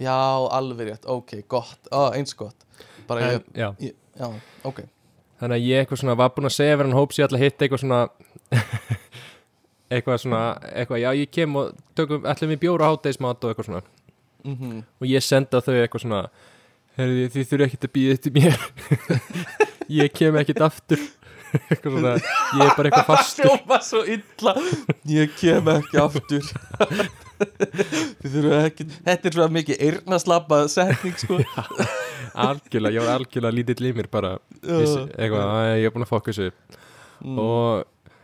Já, 0.00 0.14
alveg 0.56 0.90
rétt, 0.90 1.06
ok, 1.06 1.36
gott. 1.50 1.80
Ó, 1.94 2.10
eins 2.14 2.34
gott. 2.38 2.66
Bara 3.08 3.26
en, 3.26 3.34
ég, 3.36 3.48
já, 3.58 3.68
ég, 3.82 3.96
já, 4.18 4.28
ok. 4.66 4.80
Þannig 5.42 5.58
að 5.58 5.66
ég 5.68 5.82
eitthvað 5.82 6.00
svona 6.00 6.16
var 6.18 6.32
búin 6.34 6.48
að 6.48 6.56
segja 6.56 6.78
verið 6.78 6.90
hann 6.90 6.98
hóps 6.98 7.18
ég 7.18 7.26
ætla 7.26 7.40
að 7.40 7.44
hitta 7.44 7.66
eitthvað 7.66 7.82
svona 7.82 8.00
eitthvað 9.94 10.20
svona 10.22 10.40
eitthvað, 10.70 11.02
já 11.02 11.10
ég 11.20 11.32
kem 11.34 11.58
og 11.60 11.74
tökum 11.98 12.26
ætlum 12.30 12.54
við 12.54 12.62
bjóra 12.64 12.90
hátegismat 12.90 13.44
og 13.44 13.52
eitthvað 13.52 13.70
svona. 13.70 13.84
Mm 14.44 14.82
og 15.00 15.06
ég 15.08 15.24
senda 15.24 15.60
þau 15.64 15.74
eitthvað 15.74 16.04
svona 16.04 16.22
herri 16.98 17.28
þið 17.34 17.50
þurfi 17.50 17.66
ekkert 17.68 17.86
að 17.88 17.94
býða 17.98 18.16
eftir 18.18 18.34
mér. 18.34 18.58
Ég 20.00 20.12
kem 20.16 20.36
ekkert 20.40 20.62
aftur 20.64 21.00
svona, 21.82 22.14
ég 22.18 22.64
er 22.64 22.74
bara 22.78 22.90
eitthvað 22.90 23.10
fastur. 23.10 23.50
hljóma 23.50 23.78
svo 23.84 24.02
illa. 24.16 24.56
Ég 25.08 25.36
kem 25.38 25.70
ekki 25.74 26.00
aftur. 26.02 26.50
Ekki 27.44 28.86
Þetta 29.04 29.28
er 29.28 29.34
svona 29.34 29.52
mikið 29.54 29.82
eyrnaslappa 29.88 30.60
setning 30.72 31.16
sko. 31.20 31.40
Algjörlega, 32.34 32.94
ég 32.96 33.04
var 33.04 33.18
algjörlega 33.18 33.54
lítill 33.54 33.90
í 33.90 33.94
mér 33.96 34.08
bara. 34.12 34.36
Vissi, 34.62 35.02
eitthvað, 35.14 35.42
að 35.50 35.74
ég 35.80 35.88
er 35.88 35.94
búin 35.94 36.06
að 36.06 36.14
upp. 36.48 36.78
mm. 37.24 37.36
og, 37.42 38.16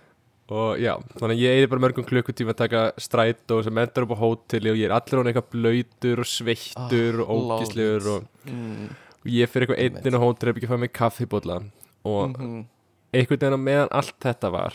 og 0.50 0.80
já, 0.82 0.94
þannig 1.18 1.36
að 1.36 1.44
ég 1.44 1.58
eði 1.58 1.68
bara 1.72 1.84
mörgum 1.86 2.08
klukkutíma 2.08 2.54
að 2.56 2.62
taka 2.64 2.82
strætó 3.00 3.60
sem 3.66 3.82
endar 3.82 4.06
upp 4.06 4.16
á 4.18 4.22
hóteli 4.22 4.72
og 4.72 4.80
ég 4.80 4.88
er 4.88 4.96
allir 4.96 5.20
hún 5.20 5.30
eitthvað 5.30 5.52
blöytur 5.54 6.24
og 6.24 6.28
sveittur 6.28 7.22
Ah, 7.22 7.30
og 7.30 7.54
ógislegur 7.60 8.10
og, 8.16 8.26
mm. 8.50 8.90
og 9.22 9.30
ég 9.30 9.52
fyrir 9.52 9.68
eitthvað 9.68 9.84
einn 9.86 10.10
inn 10.10 10.18
á 10.18 10.24
hóteli 10.24 10.54
ekki 10.56 10.68
að 10.68 10.74
fá 10.74 10.82
mig 10.82 10.94
kaffibólla 10.96 11.62
og 12.02 12.34
mm 12.34 12.60
einhvern 13.12 13.40
veginn 13.40 13.58
á 13.58 13.66
meðan 13.68 13.88
allt 13.90 14.16
þetta 14.22 14.50
var 14.52 14.74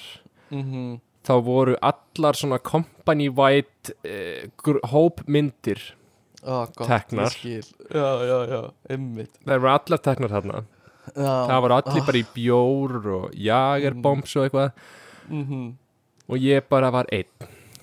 -hmm. 0.51 0.99
þá 1.27 1.33
voru 1.43 1.75
allar 1.81 2.35
svona 2.35 2.59
company 2.59 3.29
white 3.29 3.93
eh, 4.03 4.47
hópmyndir 4.91 5.81
gott, 6.45 6.87
Teknar. 6.87 7.31
Já, 7.31 8.09
já, 8.29 8.37
já, 8.49 8.71
einmitt 8.89 9.31
það 9.45 9.59
voru 9.59 9.69
allar 9.73 9.99
teknar 9.99 10.29
þarna 10.29 10.63
já. 11.15 11.47
það 11.49 11.61
voru 11.61 11.73
allir 11.79 12.05
bara 12.05 12.17
í 12.17 12.25
bjór 12.35 13.07
og 13.15 13.31
jagerbombs 13.33 14.35
og 14.35 14.43
eitthvað 14.43 14.71
mm 15.29 15.73
og 16.27 16.37
ég 16.41 16.63
bara 16.69 16.89
var 16.91 17.05
einn 17.11 17.25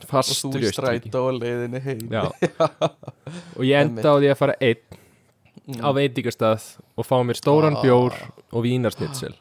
Og 0.02 0.08
fastur 0.10 0.50
þú 0.50 0.58
í 0.58 0.62
í 0.64 0.66
Östuríki 0.66 1.06
strætó 1.06 1.20
og 1.28 1.36
leiðinni 1.40 1.80
heim 1.80 2.08
Já. 2.10 2.24
og 3.56 3.62
ég 3.62 3.78
enda 3.80 4.02
á 4.02 4.18
því 4.18 4.30
að 4.32 4.38
fara 4.38 4.54
einn 4.60 4.98
Mm. 5.62 5.78
á 5.78 5.88
veitingastað 5.94 6.62
og 6.98 7.06
fá 7.06 7.22
mér 7.22 7.38
stóran 7.38 7.76
Ah. 7.76 7.82
bjór 7.84 8.12
og 8.52 8.64
vínarsnitsel 8.64 9.34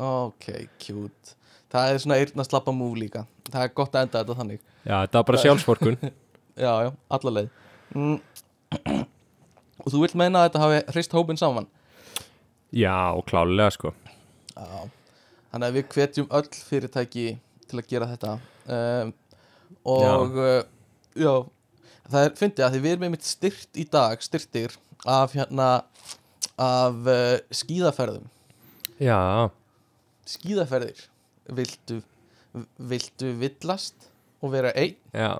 Ok, 0.00 0.46
cute. 0.80 1.36
Það 1.70 1.92
er 1.92 2.02
svona 2.02 2.18
eyrnaslappa 2.22 2.72
múf 2.74 2.96
líka. 2.98 3.26
Það 3.50 3.64
er 3.66 3.72
gott 3.76 3.94
að 3.94 4.06
enda 4.06 4.22
þetta 4.22 4.36
þannig. 4.38 4.62
Já, 4.80 4.94
þetta 4.94 5.20
var 5.20 5.26
bara 5.28 5.42
sjálfsvorkun. 5.44 5.98
Já, 6.60 6.72
já, 6.84 6.88
alla 7.14 7.30
leið. 7.32 7.52
Mm. 7.94 8.16
Og 9.80 9.92
þú 9.94 10.00
vilt 10.02 10.16
meina 10.18 10.42
að 10.42 10.48
þetta 10.48 10.60
hafi 10.60 10.80
hrist 10.92 11.14
hópin 11.16 11.38
saman? 11.40 11.68
Já, 12.76 13.16
klálega 13.30 13.70
sko. 13.72 13.92
Já. 14.52 14.90
Þannig 15.50 15.68
að 15.70 15.78
við 15.78 15.86
hvetjum 15.94 16.28
öll 16.36 16.50
fyrirtæki 16.68 17.24
til 17.70 17.80
að 17.80 17.88
gera 17.94 18.10
þetta. 18.10 18.34
Um, 18.66 19.14
Og 19.88 20.36
já. 20.36 20.58
já 21.22 21.32
Það 22.10 22.26
er, 22.26 22.34
fyndi 22.42 22.64
að 22.66 22.74
því 22.74 22.82
við 22.82 22.92
erum 22.92 23.06
einmitt 23.06 23.24
styrt 23.24 23.78
í 23.78 23.84
dag 23.88 24.20
Styrtir 24.20 24.74
af 25.08 25.36
hérna 25.38 25.68
Af 26.60 27.06
uh, 27.08 27.38
skíðaferðum. 27.54 28.26
Já, 29.00 29.48
Skíðaferðir. 30.28 31.06
Viltu 31.56 32.02
Viltu 32.90 33.30
villast 33.38 34.08
og 34.42 34.50
vera 34.54 34.72
einn? 34.74 34.96
Já, 35.14 35.38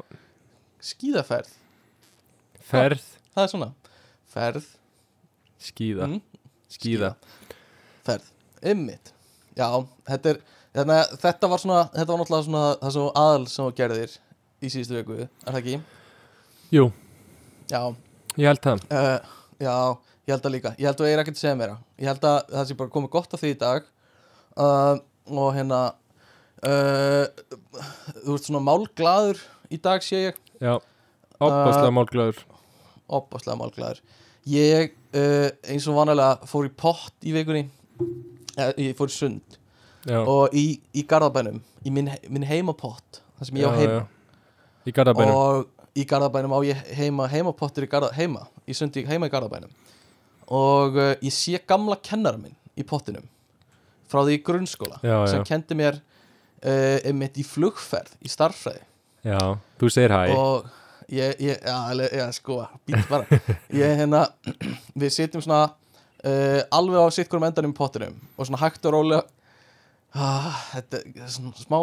skíðaferð. 0.85 1.49
Ferð. 2.71 3.03
Það 3.35 3.43
er 3.43 3.51
svona. 3.51 3.71
Ferð. 4.31 4.69
Skíða, 5.61 6.07
mm, 6.07 6.21
skíða. 6.71 7.15
Ferð. 8.07 8.31
Ymmit 8.71 9.13
já 9.57 9.67
þetta 10.09 10.35
er 10.35 10.41
Þannig 10.71 10.99
að 11.01 11.15
þetta 11.25 11.49
var 11.51 11.61
svona 11.63 11.79
Þetta 11.95 12.11
var 12.13 12.21
náttúrulega 12.21 12.47
svona 12.47 12.65
það 12.81 12.93
sem 12.95 13.07
aðal 13.23 13.47
sem 13.51 13.71
gerðir 13.81 14.13
í 14.61 14.69
síðustu 14.71 14.97
viku, 14.99 15.17
er 15.25 15.31
það 15.49 15.59
ekki? 15.61 15.79
Jú, 16.71 16.85
Já, 17.71 17.81
ég 18.37 18.47
held 18.51 18.61
það. 18.65 18.83
Uh, 18.91 19.31
já, 19.63 19.75
ég 20.27 20.35
held 20.35 20.47
að 20.49 20.53
líka. 20.55 20.73
Ég 20.77 20.89
held 20.91 21.01
að 21.01 21.09
ég 21.09 21.15
er 21.17 21.23
ekkert 21.23 21.39
að 21.39 21.43
segja 21.43 21.59
meira. 21.59 21.77
Ég 22.03 22.11
held 22.11 22.27
að 22.29 22.39
það 22.51 22.67
sé 22.69 22.77
bara 22.81 22.93
komið 22.95 23.13
gott 23.15 23.35
af 23.37 23.43
því 23.43 23.53
í 23.55 23.59
dag 23.61 23.89
uh, 24.57 24.97
og 25.31 25.51
hérna 25.55 25.81
uh, 26.67 27.27
þú 28.25 28.37
ert 28.37 28.49
svona 28.49 28.65
málglaður 28.65 29.43
í 29.71 29.79
dag 29.83 30.03
sé 30.05 30.25
ég. 30.31 30.41
Já, 30.61 30.79
ábáslega 31.41 31.93
málglæður 31.95 32.45
opaslega 33.11 33.59
málglaður. 33.59 34.01
Ég 34.51 34.95
uh, 35.15 35.49
eins 35.69 35.89
og 35.91 35.99
vanalega 35.99 36.49
fór 36.49 36.69
í 36.69 36.73
pott 36.73 37.27
í 37.27 37.35
vikunni 37.35 37.67
eh, 38.57 38.73
ég 38.87 38.95
fór 38.99 39.11
í 39.11 39.17
sund. 39.17 39.59
Já, 40.09 40.23
og 40.23 40.55
í, 40.57 40.81
í 40.97 41.05
Garðabænum 41.05 41.59
í 41.85 41.93
minn, 41.93 42.09
minn 42.33 42.47
heimapott 42.49 43.21
það 43.37 43.51
sem 43.51 43.61
ég 43.61 43.69
á 43.69 43.73
heima. 43.77 43.99
Í 44.89 44.95
Garðabænum. 44.97 45.35
Og 45.37 45.99
í 46.01 46.07
Garðabænum 46.09 46.55
á 46.57 46.59
ég 46.65 46.87
heima 46.97 47.27
heimapottur 47.29 47.85
í 47.85 47.91
Garða, 47.91 48.15
heima 48.17 48.47
í 48.65 48.77
sundi 48.77 49.05
heima 49.09 49.29
í 49.29 49.35
Garðabænum. 49.35 49.75
Og 50.57 50.97
uh, 50.97 51.13
ég 51.21 51.35
sé 51.35 51.61
gamla 51.69 51.99
kennara 52.03 52.41
minn 52.41 52.57
í 52.79 52.87
pottinum 52.87 53.29
frá 54.11 54.23
því 54.27 54.39
grunnskóla 54.47 54.99
Já, 55.07 55.17
sem 55.31 55.41
já. 55.43 55.47
kendi 55.53 55.77
mér 55.79 55.99
uh, 56.01 56.99
einmitt 57.07 57.39
í 57.41 57.45
flugferð 57.47 58.17
í 58.27 58.31
starffræði 58.33 58.83
Já, 59.31 59.41
þú 59.81 59.91
segir 59.93 60.15
hæ 60.17 60.23
og 60.37 60.69
ég, 61.13 61.35
ég, 61.43 61.59
já, 61.61 62.09
já, 62.21 62.27
sko 62.37 62.63
být 62.89 63.09
bara, 63.11 63.41
ég 63.75 63.97
hérna 64.01 64.25
við 65.01 65.11
sitjum 65.17 65.43
svona 65.45 65.67
uh, 65.73 66.61
alveg 66.73 67.03
á 67.03 67.09
sitt 67.13 67.29
hverjum 67.31 67.49
endanum 67.51 67.75
í 67.75 67.79
pottinum 67.81 68.17
og 68.37 68.47
svona 68.49 68.63
hægt 68.63 68.87
og 68.89 68.95
rólega 68.97 69.25
ah, 70.15 70.55
þetta 70.75 71.03
er 71.07 71.31
svona 71.35 71.53
smá 71.61 71.81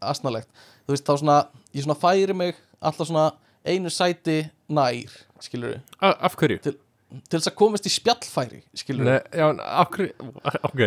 asnalegt, 0.00 0.48
þú 0.88 0.94
veist 0.96 1.06
þá 1.08 1.14
svona 1.20 1.38
ég 1.76 1.84
svona 1.86 1.98
færi 2.00 2.34
mig 2.36 2.56
alltaf 2.84 3.08
svona 3.10 3.26
einu 3.64 3.92
sæti 3.92 4.42
nær, 4.72 5.12
skilur 5.44 5.78
A- 6.00 6.16
Af 6.28 6.34
hverju? 6.40 6.58
til 6.64 7.38
þess 7.38 7.46
að 7.52 7.54
komast 7.60 7.86
í 7.86 7.92
spjallfæri, 7.94 8.62
skilur 8.76 9.06
Nei, 9.06 9.20
já, 9.36 9.46
af 9.52 9.92
hverju? 9.94 10.32
Ok 10.66 10.80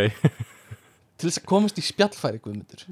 til 1.18 1.30
þess 1.30 1.42
að 1.42 1.48
komast 1.52 1.78
í 1.82 1.86
spjallfæri, 1.88 2.40
guðmyndur 2.44 2.84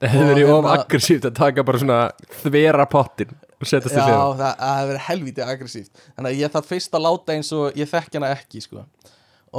Það 0.00 0.12
hefur 0.14 0.28
verið 0.32 0.48
of 0.48 0.64
hérna- 0.64 0.74
aggressíft 0.80 1.26
að 1.28 1.34
taka 1.36 1.62
bara 1.68 1.78
svona 1.82 1.98
þvera 2.40 2.86
pottin 2.88 3.34
og 3.60 3.68
setja 3.68 3.90
Já, 3.90 3.92
til 3.92 4.04
hliðar 4.06 4.38
það 4.40 4.76
hefur 4.78 4.88
verið 4.92 5.02
helvítið 5.10 5.50
aggressíft 5.52 6.04
Þannig 6.16 6.30
að 6.30 6.38
ég 6.40 6.54
þarf 6.54 6.70
fyrst 6.72 6.94
að 6.96 7.04
láta 7.04 7.34
eins 7.36 7.50
og 7.52 7.76
ég 7.76 7.90
þekki 7.90 8.16
hana 8.20 8.30
ekki 8.36 8.62
sko. 8.64 8.84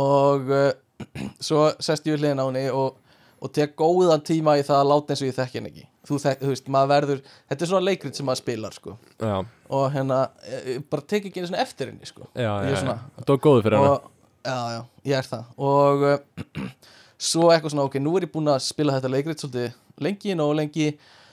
Og 0.02 0.50
uh, 0.50 0.72
svo 1.48 1.68
sest 1.84 2.08
ég 2.10 2.16
við 2.18 2.24
hliðin 2.26 2.42
á 2.42 2.46
henni 2.48 2.64
og, 2.74 2.98
og 3.42 3.52
tek 3.54 3.76
góðan 3.78 4.24
tíma 4.26 4.56
í 4.58 4.64
það 4.66 4.80
að 4.82 4.90
láta 4.96 5.14
eins 5.14 5.22
og 5.22 5.30
ég 5.30 5.38
þekki 5.38 5.60
henni 5.62 5.74
ekki 5.76 5.88
Þú, 6.10 6.18
þek, 6.24 6.40
þú 6.42 6.50
veist, 6.56 6.70
maður 6.74 6.90
verður 6.96 7.20
Þetta 7.52 7.62
er 7.68 7.70
svona 7.70 7.86
leikrit 7.86 8.18
sem 8.18 8.26
maður 8.26 8.40
spilar 8.42 8.74
sko. 8.74 8.96
Já, 9.22 9.36
Og 9.78 9.84
hérna, 9.94 10.18
ég 10.66 10.82
bara 10.90 11.06
tek 11.14 11.28
ekki 11.30 11.44
einu 11.44 11.52
svona 11.52 11.62
eftir 11.62 11.92
henni 11.92 12.10
sko. 12.10 12.26
já, 12.34 12.50
já, 12.66 12.72
já. 12.74 12.96
Það 13.22 13.30
var 13.36 13.44
góðu 13.46 13.62
fyrir 13.68 13.78
hana 13.78 13.92
og, 13.94 14.10
Já, 14.42 14.58
já, 14.74 14.82
ég 15.12 15.20
er 15.22 15.30
það 15.30 15.62
Og 15.70 16.08
uh, 16.10 16.18
svo 17.22 17.50
eitthvað 17.54 17.76
svona, 17.76 17.88
ok, 17.90 17.98
nú 18.02 18.16
er 18.18 18.26
ég 18.26 18.34
búinn 18.34 18.50
að 18.52 18.64
spila 18.66 18.96
þetta 18.98 19.12
leikrit 19.14 19.44
svolítið 19.44 19.76
lengi, 20.02 20.36
nógu 20.38 20.56
lengi 20.58 20.88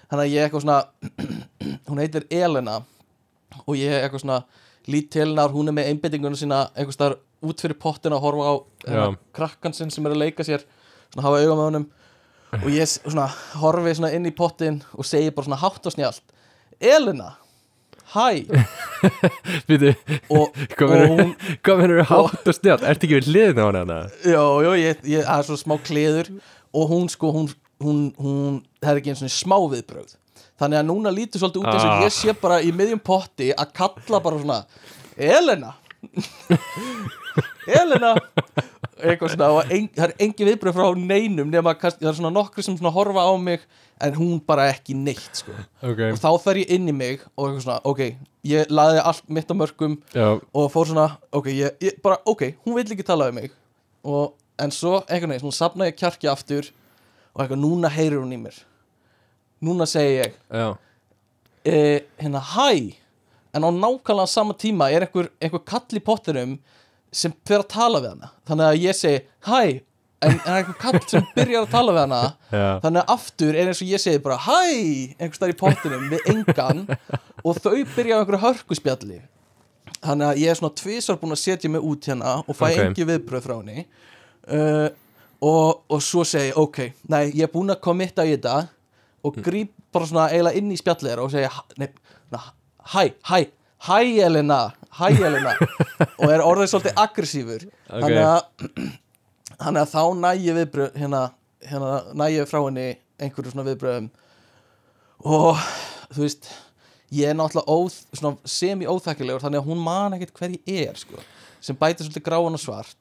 Þannig 0.09 0.24
að 0.24 0.33
ég 0.33 0.46
eitthvað 0.46 0.64
svona 0.64 0.79
Hún 1.90 2.01
heitir 2.03 2.27
Elena 2.33 2.79
Og 3.66 3.74
ég 3.77 3.92
eitthvað 3.98 4.22
svona 4.24 4.38
lít 4.88 5.11
til 5.12 5.27
hennar 5.27 5.53
Hún 5.53 5.68
er 5.68 5.77
með 5.77 5.90
einbendinguna 5.92 6.38
sína 6.40 6.62
eitthvað 6.72 6.96
staðar 6.96 7.18
út 7.48 7.62
fyrir 7.62 7.79
pottina 7.79 8.16
að 8.16 8.24
horfa 8.24 8.46
á 8.51 8.55
hérna, 8.88 9.05
Já. 9.05 9.18
krakkan 9.37 9.77
sinn 9.77 9.92
sem 9.94 10.07
er 10.09 10.16
að 10.16 10.22
leika 10.24 10.46
sér 10.46 10.64
Svona 11.12 11.27
hafa 11.29 11.42
auga 11.42 11.59
með 11.59 11.66
honum 11.68 11.87
Og 12.62 12.70
ég 12.72 12.88
svona 12.88 13.29
horfi 13.61 13.94
svona 13.98 14.14
inn 14.16 14.29
í 14.29 14.35
pottin 14.37 14.81
Og 14.96 15.07
segi 15.09 15.33
bara 15.37 15.51
svona 15.51 15.61
hátt 15.61 15.88
og 15.90 15.94
snjált 15.94 16.35
Elena, 16.79 17.33
hæ 18.14 18.27
Býtu, 19.68 19.92
hvað 20.29 21.81
verður 21.83 22.07
hátt 22.09 22.49
og 22.51 22.57
snjátt? 22.57 22.85
Ertu 22.88 23.07
ekki 23.09 23.18
við 23.21 23.29
hliðin 23.33 23.61
á 23.62 23.66
hana 23.68 23.83
hana? 23.85 23.99
Já, 24.25 24.42
já, 24.64 24.71
ég, 24.81 25.03
ég, 25.12 25.27
það 25.27 25.42
er 25.42 25.49
svona 25.49 25.62
smá 25.64 25.77
kleður 25.87 26.31
og 26.79 26.88
hún 26.92 27.07
sko, 27.12 27.33
hún, 27.37 27.51
hún, 27.85 28.01
hún 28.18 28.57
það 28.83 28.90
er 28.94 29.01
ekki 29.03 29.12
eins 29.14 29.25
og 29.29 29.35
smá 29.35 29.57
viðbrögð 29.75 30.16
þannig 30.59 30.81
að 30.81 30.88
núna 30.90 31.12
lítur 31.14 31.42
svolítið 31.42 31.62
út 31.62 31.71
eins 31.75 31.85
og 31.87 31.92
Ah. 31.94 32.03
ég 32.07 32.14
sé 32.16 32.35
bara 32.40 32.59
í 32.66 32.73
miðjum 32.75 33.03
potti 33.07 33.53
að 33.55 33.73
kalla 33.79 34.21
bara 34.25 34.40
svona 34.42 34.61
Elena 35.18 35.75
Elena 37.81 38.14
eitthvað 38.98 39.35
svona 39.35 39.64
en, 39.74 39.87
það 39.94 40.05
er 40.07 40.14
engin 40.24 40.48
viðbrögð 40.51 40.79
frá 40.79 40.98
neinum 40.98 41.53
nema 41.53 41.74
kannski, 41.79 42.03
það 42.03 42.11
er 42.11 42.18
svona 42.18 42.33
nokkri 42.35 42.64
sem 42.66 42.77
svona 42.79 42.92
horfa 42.94 43.27
á 43.27 43.33
mig 43.40 43.62
en 44.03 44.16
hún 44.18 44.40
bara 44.46 44.68
ekki 44.72 44.96
neitt 44.98 45.40
sko. 45.42 45.55
Ok, 45.83 46.03
og 46.12 46.18
þá 46.22 46.29
fer 46.42 46.61
ég 46.62 46.72
inn 46.74 46.90
í 46.90 46.94
mig 46.94 47.22
og 47.35 47.48
eitthvað 47.48 47.64
svona, 47.66 47.79
ok, 47.87 48.03
ég 48.51 48.72
laði 48.72 49.05
allt 49.11 49.31
mitt 49.35 49.51
á 49.51 49.55
mörgum 49.59 49.96
já, 50.14 50.27
og 50.38 50.68
fór 50.74 50.90
svona, 50.90 51.09
ok, 51.35 51.51
ég, 51.55 51.79
ég 51.85 52.03
bara, 52.05 52.18
ok 52.27 52.48
hún 52.64 52.79
vill 52.79 52.88
ekki 52.94 53.07
tala 53.07 53.31
um 53.31 53.38
mig. 53.38 53.55
Og, 54.09 54.35
en 54.59 54.74
svo, 54.74 54.98
einhvern 55.07 55.35
veginn, 55.35 55.46
svona 55.46 55.59
safna 55.59 55.90
ég 55.90 55.98
kjarki 55.98 56.31
aftur 56.31 56.70
og 57.35 57.42
eitthvað, 57.44 57.62
núna 57.62 57.90
heyrir 57.92 58.22
hún 58.22 58.35
í 58.35 58.40
mér. 58.40 58.57
Núna 59.62 59.87
segi 59.90 60.22
ég 60.22 60.38
e, 61.66 61.79
hérna, 62.18 62.42
hæ? 62.55 62.70
En 63.55 63.64
á 63.64 63.70
nákvæmlega 63.72 64.27
sama 64.27 64.55
tíma 64.55 64.90
er 64.92 65.07
einhver, 65.07 65.31
einhver 65.42 65.62
kall 65.66 65.98
í 65.98 66.03
pottinum 66.05 66.59
sem 67.12 67.33
fer 67.49 67.62
að 67.62 67.71
tala 67.73 68.01
við 68.05 68.14
hana. 68.14 68.31
Þannig 68.49 68.66
að 68.68 68.81
ég 68.83 68.99
segi, 68.99 69.23
hæ 69.49 69.61
en, 70.18 70.35
en 70.35 70.53
einhver 70.57 70.77
kall 70.81 71.01
sem 71.09 71.27
byrjar 71.37 71.64
að 71.66 71.73
tala 71.73 71.94
við 71.94 72.03
hana. 72.05 72.21
Já, 72.59 72.66
þannig 72.85 73.03
að 73.03 73.12
aftur 73.14 73.59
er 73.59 73.71
eins 73.73 73.83
og 73.85 73.90
ég 73.92 74.03
segi 74.03 74.23
bara 74.25 74.38
hæ, 74.44 74.61
einhvers 75.18 75.40
staðar 75.40 75.55
í 75.55 75.59
pottinum 75.62 76.07
við 76.12 76.31
engan. 76.35 76.85
Og 77.44 77.61
þau 77.62 77.75
byrja 77.97 78.18
á 78.18 78.21
einhverju 78.21 78.42
hörkuspjalli. 78.44 79.21
Þannig 79.99 80.29
að 80.29 80.40
ég 80.44 80.53
er 80.53 80.59
svona 80.61 80.79
tvisar 80.79 81.18
búin 81.18 81.35
að 81.35 81.42
setja 81.42 81.71
mig 81.73 81.85
út 81.85 82.07
hérna 82.07 82.38
og 82.44 82.55
fæ 82.57 82.68
Ok. 82.68 82.81
engi 82.85 83.07
viðbröð 83.09 83.47
frá 83.47 83.55
henni. 83.59 83.87
Uh, 84.49 84.88
og, 85.44 85.85
og 85.90 86.03
svo 86.03 86.25
segi 86.27 86.53
ég, 86.53 86.59
ok, 86.59 86.79
nei, 87.11 87.25
ég 87.33 87.47
er 87.49 87.53
búin 87.53 87.73
að 87.75 87.81
komitta 87.83 88.27
í 88.27 88.37
þetta. 88.37 88.61
Og 89.27 89.40
gríp 89.42 89.73
bara 89.92 90.07
svona 90.07 90.29
eiginlega 90.31 90.61
inn 90.61 90.71
í 90.71 90.79
spjallið 90.79 91.23
og 91.23 91.33
segja 91.33 91.51
hæ, 92.92 93.03
hæ, 93.27 93.40
hæ 93.88 93.99
Elena 94.25 94.61
hæ 94.98 95.06
Elena. 95.28 95.56
Og 96.18 96.32
er 96.32 96.44
orðið 96.44 96.72
svolítið 96.72 97.02
aggressífur. 97.04 97.66
Ok. 97.88 98.06
þannig 99.58 99.82
að 99.82 99.92
þá 99.94 100.02
næ 100.22 100.30
ég 100.44 100.58
viðbröð 100.58 100.98
hérna, 101.02 101.22
hérna 101.66 101.92
næ 102.14 102.26
ég 102.37 102.50
frá 102.50 102.61
henni 102.61 102.88
einhverju 103.18 103.52
svona 103.52 103.66
viðbröðum 103.66 104.11
og 105.26 105.62
þú 106.14 106.22
veist 106.22 106.50
ég 107.14 107.32
er 107.32 107.38
náttúrulega 107.38 108.34
semi-óþekkilegur 108.48 109.42
þannig 109.42 109.62
að 109.62 109.70
hún 109.70 109.82
man 109.82 110.14
ekkert 110.16 110.37
hver 110.37 110.54
ég 110.68 110.92
er 110.92 111.00
sko, 111.00 111.22
sem 111.64 111.78
bætir 111.78 112.06
svolítið 112.06 112.26
gráan 112.26 112.58
og 112.58 112.62
svart. 112.62 112.98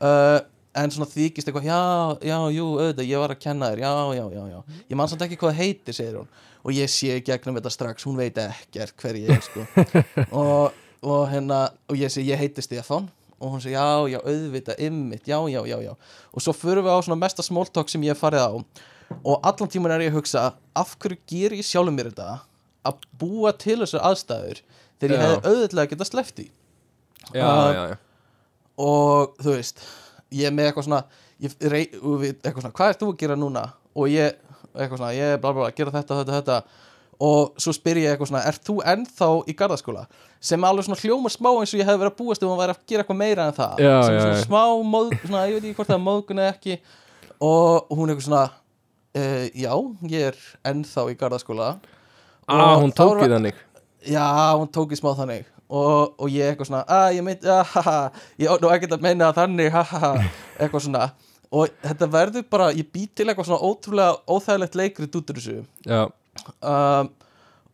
Uh, 0.00 0.40
en 0.74 0.94
svona 0.94 1.10
þykist 1.10 1.48
eitthvað 1.48 1.68
já, 1.68 1.80
já, 2.26 2.38
jú, 2.56 2.70
auðvitað, 2.78 3.10
ég 3.10 3.22
var 3.22 3.34
að 3.34 3.42
kenna 3.44 3.70
þér 3.70 3.84
já, 3.84 3.92
já, 4.18 4.24
já, 4.34 4.42
já, 4.50 4.80
ég 4.90 4.98
man 4.98 5.10
samt 5.12 5.26
ekki 5.26 5.38
hvað 5.38 5.60
heitir 5.60 5.96
segir 5.96 6.16
hún, 6.18 6.32
og 6.64 6.74
ég 6.74 6.90
sé 6.90 7.18
gegnum 7.26 7.60
þetta 7.60 7.74
strax 7.74 8.08
hún 8.08 8.18
veit 8.18 8.40
ekkert 8.42 8.96
hver 9.04 9.20
ég 9.20 9.30
er 9.36 9.44
sko. 9.44 9.66
Og, 10.40 10.80
og 11.04 11.28
hérna 11.30 11.60
og 11.90 12.00
ég 12.00 12.12
segi, 12.12 12.32
ég 12.32 12.40
heiti 12.40 12.64
Stefán. 12.64 13.10
Og 13.42 13.52
hún 13.52 13.60
segi, 13.60 13.74
já, 13.76 13.84
já, 14.08 14.18
auðvitað, 14.24 14.80
ymmit, 14.86 15.26
já, 15.28 15.36
já, 15.52 15.60
já, 15.68 15.76
já. 15.84 15.92
Og 16.32 16.42
svo 16.44 16.54
förum 16.56 16.86
við 16.86 16.96
á 16.96 16.98
svona 17.04 17.20
mesta 17.20 17.44
smóltok 17.44 17.90
sem 17.92 18.04
ég 18.06 18.14
hef 18.14 18.22
farið 18.24 18.46
á. 18.48 18.52
Og 19.20 19.40
allan 19.44 19.70
tíman 19.70 19.92
er 19.92 20.06
ég 20.06 20.14
að 20.14 20.18
hugsa 20.20 20.44
af 20.74 20.94
hverju 21.02 21.18
ger 21.28 21.52
ég 21.58 21.66
sjálfum 21.66 21.96
mér 21.98 22.08
þetta? 22.12 22.38
Að 22.88 23.04
búa 23.20 23.52
til 23.56 23.76
þessar 23.82 24.04
aðstæður 24.10 24.62
þegar 25.00 25.14
ég 25.14 25.20
Já. 25.20 25.26
hefði 25.26 25.50
auðvitað 25.52 25.90
geta 25.92 26.08
sleppt 26.08 26.40
í 26.44 26.46
Já, 27.32 27.44
Uh, 27.44 27.72
já, 27.72 27.82
já. 27.88 27.96
Og 28.84 29.36
þú 29.40 29.52
veist 29.54 29.78
ég 30.34 30.48
er 30.48 30.52
með 30.52 30.66
eitthvað 30.68 30.86
svona 30.88 31.02
ég, 31.40 31.54
rey, 31.72 31.86
eitthvað 31.88 32.64
svona, 32.64 32.74
hvað 32.76 32.90
ert 32.92 33.00
þú 33.00 33.10
að 33.12 33.20
gera 33.22 33.36
núna? 33.38 33.62
Og 33.94 34.10
ég, 34.12 34.34
eitthvað 34.74 34.98
svona, 34.98 35.12
ég 35.16 35.34
er 35.36 35.40
bla 35.40 35.52
bla 35.56 35.70
gera 35.76 35.94
þetta, 35.94 36.18
þetta, 36.20 36.40
þetta 36.40 36.58
og 37.22 37.54
svo 37.62 37.74
spyr 37.76 38.00
ég 38.02 38.12
eitthvað 38.12 38.30
svona, 38.32 38.44
ert 38.50 38.64
þú 38.66 38.76
ennþá 38.94 39.28
í 39.46 39.54
gardaskóla 39.58 40.04
sem 40.44 40.66
alveg 40.66 40.88
svona 40.88 41.00
hljómar 41.00 41.32
smá 41.32 41.50
eins 41.52 41.72
og 41.72 41.80
ég 41.80 41.88
hef 41.88 41.98
verið 42.00 42.12
að 42.12 42.18
búast 42.18 42.44
um 42.44 42.52
að 42.52 42.62
vera 42.64 42.74
að 42.74 42.84
gera 42.90 43.04
eitthvað 43.04 43.20
meira 43.20 43.48
en 43.48 43.56
það. 43.56 43.80
Já, 43.80 43.94
sem 44.02 44.14
já, 44.14 44.20
svona 44.20 44.36
já. 44.36 44.44
smá 44.44 44.62
móð, 44.94 45.14
svona, 45.22 45.46
ég 45.48 45.56
veit 45.56 45.64
ekki 45.64 45.78
hvort 45.78 45.92
það 45.92 45.98
er 45.98 46.04
móðgun 46.04 46.42
eða 46.42 46.52
ekki. 46.52 46.78
Og 47.48 47.94
hún 47.94 48.12
eitthvað 48.12 48.26
svona 48.28 48.44
uh, 48.50 49.44
já, 49.54 49.72
ég 50.12 50.30
er 50.32 50.40
ennþá 50.72 51.06
í 51.12 51.18
gardaskóla 51.22 51.70
Ah, 52.46 52.76
hún 52.76 52.92
tók 52.92 53.22
í 53.24 53.28
þannig. 53.28 53.60
Já, 54.04 54.52
hún 54.58 54.68
tók 54.68 54.92
í 54.92 54.98
smá 54.98 55.14
þannig. 55.16 55.46
Og, 55.64 56.12
og 56.20 56.28
ég 56.28 56.50
eitthvað 56.50 56.68
svona 56.68 56.82
að 56.92 57.14
ég 57.16 57.24
meint, 57.24 57.46
að, 57.48 57.62
ha, 57.72 57.82
ha, 57.86 58.24
ég 58.40 58.52
á 58.52 58.54
nú 58.60 58.68
ekkert 58.74 58.98
að 58.98 59.06
meina 59.06 59.30
þannig, 59.34 59.70
ha, 59.72 59.84
ha, 59.88 60.00
ha, 60.02 60.10
eitthvað 60.58 60.84
svona. 60.84 61.06
Og 61.54 61.72
þetta 61.80 62.08
verður 62.12 62.44
bara, 62.52 62.68
ég 62.76 62.90
bý 62.92 63.06
til 63.08 63.28
eitthvað 63.30 63.48
svona 63.48 63.64
ótrúlega 63.64 64.18
óþægilegt 64.28 64.76
leikrið 64.76 65.10
um, 66.60 67.10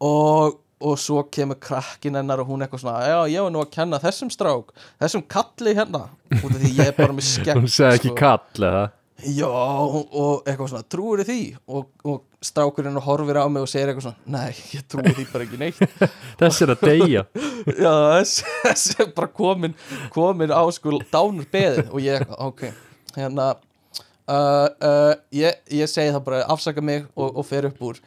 og, 0.06 0.60
og 0.80 0.96
svo 1.00 1.24
kemur 1.32 1.58
krakkin 1.60 2.16
hennar 2.20 2.42
og 2.42 2.48
hún 2.52 2.64
eitthvað 2.64 2.84
svona 2.84 3.02
já, 3.04 3.18
ég 3.34 3.44
var 3.44 3.52
nú 3.54 3.60
að 3.64 3.74
kenna 3.74 4.00
þessum 4.02 4.30
strák 4.32 4.72
þessum 5.02 5.26
kalli 5.28 5.76
hérna. 5.76 6.06
Út 6.40 6.54
af 6.54 6.58
því 6.60 6.72
ég 6.78 6.88
er 6.92 6.96
bara 6.96 7.16
með 7.16 7.28
skegg 7.34 7.60
hún 7.60 7.70
segði 7.70 8.00
ekki 8.00 8.12
sko. 8.14 8.18
kall 8.22 8.70
eða? 8.70 8.88
Já, 9.20 9.48
og 9.50 10.48
eitthvað 10.48 10.70
svona 10.70 10.86
trúir 10.88 11.24
því? 11.28 11.40
Og, 11.68 11.88
og 12.08 12.44
strákurinn 12.44 12.96
horfir 13.04 13.36
á 13.36 13.44
mig 13.52 13.64
og 13.64 13.68
segir 13.68 13.90
eitthvað 13.90 14.06
svona 14.06 14.32
nei, 14.32 14.54
ég 14.72 14.86
trúi 14.88 15.12
því 15.12 15.26
bara 15.32 15.46
ekki 15.46 15.60
neitt. 15.60 15.80
Þess 16.40 16.64
er 16.64 16.72
að 16.74 16.86
deyja. 16.88 17.24
Já, 17.84 17.92
þessi 18.64 18.96
er 19.04 19.10
bara 19.16 19.28
komin 19.28 19.76
komin 20.14 20.54
á 20.54 20.62
sko 20.72 21.02
dánur 21.12 21.48
beðið. 21.52 21.90
Og 21.92 22.04
ég, 22.04 22.24
ok, 22.40 22.64
hérna 23.18 23.50
uh, 24.30 24.68
uh, 24.70 25.12
ég, 25.36 25.60
ég 25.82 25.90
segi 25.90 26.14
það 26.14 26.24
bara 26.30 26.42
afsaka 26.54 26.84
mig 26.84 27.04
og, 27.14 27.28
og 27.34 27.46
fer 27.48 27.68
upp 27.68 27.84
úr 27.90 28.00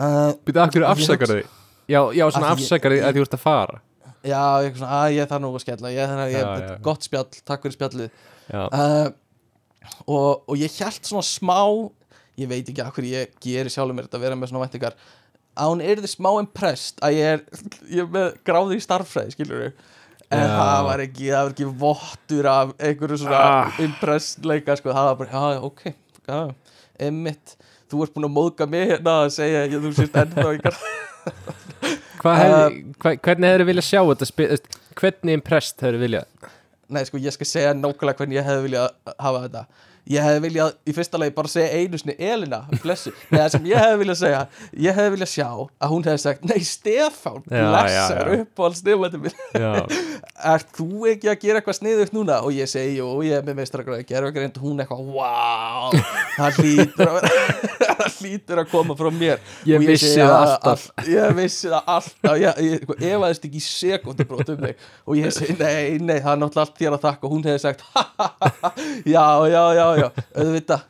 uh, 0.00 0.32
Býtu, 0.46 0.62
akkur 0.64 0.86
afsakar 0.88 1.32
þig? 1.36 1.46
Já, 1.90 2.00
já, 2.16 2.24
svona 2.32 2.50
því 2.54 2.56
afsakar 2.56 2.94
þig 2.96 3.06
að 3.06 3.16
þú 3.20 3.24
ert 3.26 3.36
að 3.38 3.44
fara. 3.44 3.80
Já, 4.20 4.42
ég, 4.66 4.74
svona, 4.76 4.98
að 5.04 5.14
ég 5.16 5.30
þarf 5.30 5.42
nú 5.44 5.52
að 5.56 5.62
skella 5.64 5.92
ég, 5.94 6.16
já. 6.34 6.74
gott 6.84 7.06
spjall, 7.06 7.28
takk 7.48 7.64
fyrir 7.64 7.76
spjallið. 7.78 8.26
Uh, 8.50 9.08
og, 10.04 10.42
og 10.50 10.58
ég 10.60 10.74
held 10.82 11.06
svona 11.08 11.24
smá 11.24 11.60
ég 12.40 12.48
veit 12.50 12.68
ekki 12.70 12.84
hverju 12.84 13.14
ég 13.14 13.32
geri 13.42 13.72
sjálfur 13.72 13.96
mér 13.96 14.06
þetta 14.08 14.18
að 14.20 14.24
vera 14.26 14.38
með 14.38 14.50
svona 14.52 14.64
væntingar 14.66 14.96
að 15.60 15.72
hún 15.72 15.82
er 15.84 16.00
þið 16.02 16.12
smá 16.14 16.28
impressed 16.40 17.00
að 17.04 17.16
ég 17.18 17.32
er, 17.36 17.42
ég 17.96 18.04
er 18.04 18.12
með 18.14 18.28
gráði 18.46 18.78
í 18.78 18.84
starffræði 18.84 19.34
skilur 19.36 19.64
en 20.30 20.44
Já. 20.44 20.52
það 20.54 20.84
var 20.86 21.02
ekki, 21.06 21.26
það 21.32 21.42
var 21.46 21.54
ekki 21.56 21.68
vottur 21.80 22.48
af 22.52 22.74
einhverju 22.78 23.18
svona 23.24 23.40
Ah. 23.50 23.80
impressed 23.82 24.46
leika 24.46 24.76
sko, 24.78 24.92
það 24.94 25.08
var 25.10 25.18
bara, 25.18 25.30
já, 25.34 25.64
ok 25.66 25.82
já, 25.90 26.40
emmitt, 27.08 27.56
þú 27.90 28.04
ert 28.04 28.14
búin 28.16 28.28
að 28.28 28.34
móðga 28.36 28.68
mig 28.70 28.88
hérna 28.94 29.16
að 29.24 29.32
segja, 29.36 29.66
ég, 29.66 29.82
þú 29.82 29.92
sést 29.98 30.18
ennþá 30.22 30.46
hefði, 32.20 32.80
hva, 33.00 33.14
hvernig 33.16 33.52
hefur 33.52 33.66
viljað 33.70 33.86
sjá 33.88 34.00
þetta 34.00 34.28
hvernig 35.00 35.38
impressed 35.38 35.84
hefur 35.84 36.00
viljað? 36.02 36.50
Nei, 36.90 37.04
sko, 37.06 37.20
ég 37.22 37.34
skal 37.34 37.48
segja 37.48 37.76
nákvæmlega 37.76 38.18
hvernig 38.18 38.40
ég 38.40 38.48
hefði 38.48 38.66
viljað 38.66 39.14
hafa 39.14 39.44
þetta 39.46 39.64
Ég 40.10 40.24
hefði 40.24 40.40
viljað 40.46 40.70
í 40.88 40.94
fyrsta 40.96 41.18
lagi 41.20 41.34
bara 41.36 41.50
segja 41.52 41.76
einu 41.76 41.98
sinni 42.00 42.14
Elina, 42.18 42.62
blessu 42.82 43.12
Nei, 43.28 43.36
það 43.36 43.48
sem 43.54 43.66
ég 43.68 43.82
hefði 43.84 43.98
viljað 44.00 44.18
segja 44.22 44.40
Ég 44.86 44.96
hefði 44.96 45.12
viljað 45.14 45.30
sjá 45.34 45.48
að 45.50 45.92
hún 45.92 46.06
hefði 46.08 46.22
sagt 46.24 46.46
Nei, 46.48 46.58
Stefán, 46.66 47.42
blessar 47.46 47.90
já, 47.92 48.32
já. 48.32 48.40
uppáhald 48.40 48.78
Stefán 48.80 49.18
minn 49.26 49.36
Já, 49.54 49.72
Ert 50.54 50.72
þú 50.78 51.04
ekki 51.12 51.30
að 51.30 51.38
gera 51.44 51.60
eitthvað 51.60 51.78
sniðugt 51.80 52.16
núna? 52.16 52.40
Og 52.46 52.56
ég 52.56 52.70
segi, 52.70 52.96
jú, 52.98 53.10
ég 53.26 53.38
er 53.38 53.46
með 53.46 53.60
meistrakræði 53.60 54.08
gerfagreind 54.08 54.60
Hún 54.64 54.80
eitthvað, 54.82 55.04
wow 55.14 55.94
Það 56.38 56.60
hlýtur 56.64 57.12
að 57.12 57.20
vera 57.20 57.89
hlýtur 58.20 58.60
að 58.62 58.68
koma 58.70 58.94
frá 58.98 59.08
mér. 59.12 59.40
Ég 59.66 59.80
Og 59.80 59.86
vissi 59.88 60.12
það 60.18 60.30
að- 60.34 60.44
alltaf. 60.46 60.84
að- 61.00 61.08
Ég 61.14 61.34
vissi 61.40 61.68
það 61.72 61.90
alltaf. 61.96 62.36
Ég, 62.40 62.60
ég 62.70 62.84
efaðist 63.10 63.48
ekki 63.48 63.60
í 63.60 63.64
sekundubrót 63.66 64.52
um 64.54 64.60
mig. 64.60 64.76
Og 65.06 65.16
ég 65.16 65.32
segi, 65.34 65.56
nei, 65.58 65.98
nei, 65.98 66.20
það 66.20 66.32
er 66.36 66.40
náttúrulega 66.44 66.66
allt 66.66 66.78
þér 66.78 66.96
að 66.98 67.04
þakka. 67.08 67.24
Og 67.24 67.34
hún 67.34 67.42
hefði 67.50 67.60
sagt, 67.64 67.80
ha, 67.94 68.06
ha, 68.20 68.30
ha, 68.62 68.72
já, 69.04 69.26
já, 69.50 69.64
já, 69.80 69.86
já. 70.04 70.08
Auðvitað, 70.36 70.86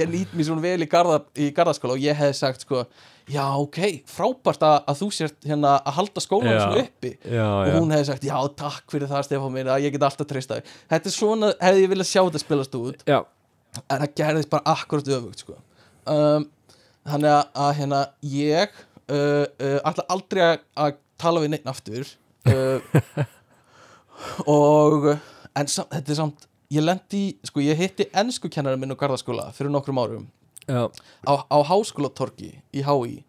ég 0.00 0.12
nýt 0.16 0.34
mér 0.34 0.50
svona 0.50 0.66
vel 0.66 0.80
í, 0.82 0.90
garða, 0.90 1.20
í 1.36 1.52
garðaskóla 1.54 1.96
Og 1.98 2.04
ég 2.04 2.16
hefði 2.16 2.34
sagt, 2.42 2.60
sko 2.66 2.86
Já, 3.30 3.44
ok, 3.62 3.76
frábært 4.10 4.58
að, 4.66 4.76
að 4.90 4.96
þú 4.98 5.06
sért 5.14 5.44
hérna 5.46 5.76
að 5.86 5.92
halda 6.00 6.20
skólanum 6.24 6.50
Já. 6.56 6.62
svona 6.64 6.80
uppi. 6.82 7.10
Já, 7.30 7.44
og 7.46 7.68
hún 7.76 7.92
hefði 7.94 8.06
sagt, 8.08 8.24
já, 8.26 8.34
takk 8.58 8.90
fyrir 8.90 9.06
það 9.06 9.22
Stefán 9.28 9.52
minn, 9.54 9.68
að 9.70 9.84
ég 9.84 9.92
get 9.94 10.02
alltaf 10.02 10.26
treysta 10.26 10.56
þig. 10.58 10.72
Þetta 10.90 11.06
er 11.06 11.14
svona, 11.14 11.50
hefði 11.62 11.84
ég 11.84 11.92
viljað 11.92 12.08
sjá 12.10 12.22
þetta 12.26 12.40
spilast 12.42 12.74
út. 12.80 13.04
Já, 13.06 13.20
en 13.86 14.02
það 14.02 14.14
gerðist 14.18 14.50
bara 14.50 14.74
akkurat 14.74 15.12
öfugt 15.14 15.44
sko. 15.44 15.54
um, 16.10 16.48
þannig 17.14 17.34
að, 17.34 17.42
að 17.64 17.72
hérna, 17.80 18.00
ég 18.34 18.76
uh, 19.10 19.44
uh, 19.46 19.78
ætla 19.90 20.06
aldrei 20.12 20.44
að, 20.46 20.98
tala 21.20 21.42
við 21.42 21.52
neitt 21.52 21.66
aftur 21.68 22.06
uh, 22.48 23.00
og 24.60 25.10
en 25.10 25.68
samt, 25.68 25.90
þetta 25.92 26.14
er 26.14 26.18
samt 26.22 26.46
ég 26.70 26.84
lendi, 26.84 27.24
sko, 27.46 27.62
ég 27.64 27.78
hitti 27.78 28.06
ennsku 28.16 28.50
kennarinn 28.52 28.80
minn 28.80 28.94
á 28.94 29.00
garðaskóla 29.00 29.48
fyrir 29.56 29.72
nokkrum 29.74 29.98
árum. 29.98 30.28
Á, 30.70 31.34
á 31.34 31.58
háskólatorki 31.66 32.52
í 32.70 32.84
HÍ 32.86 33.22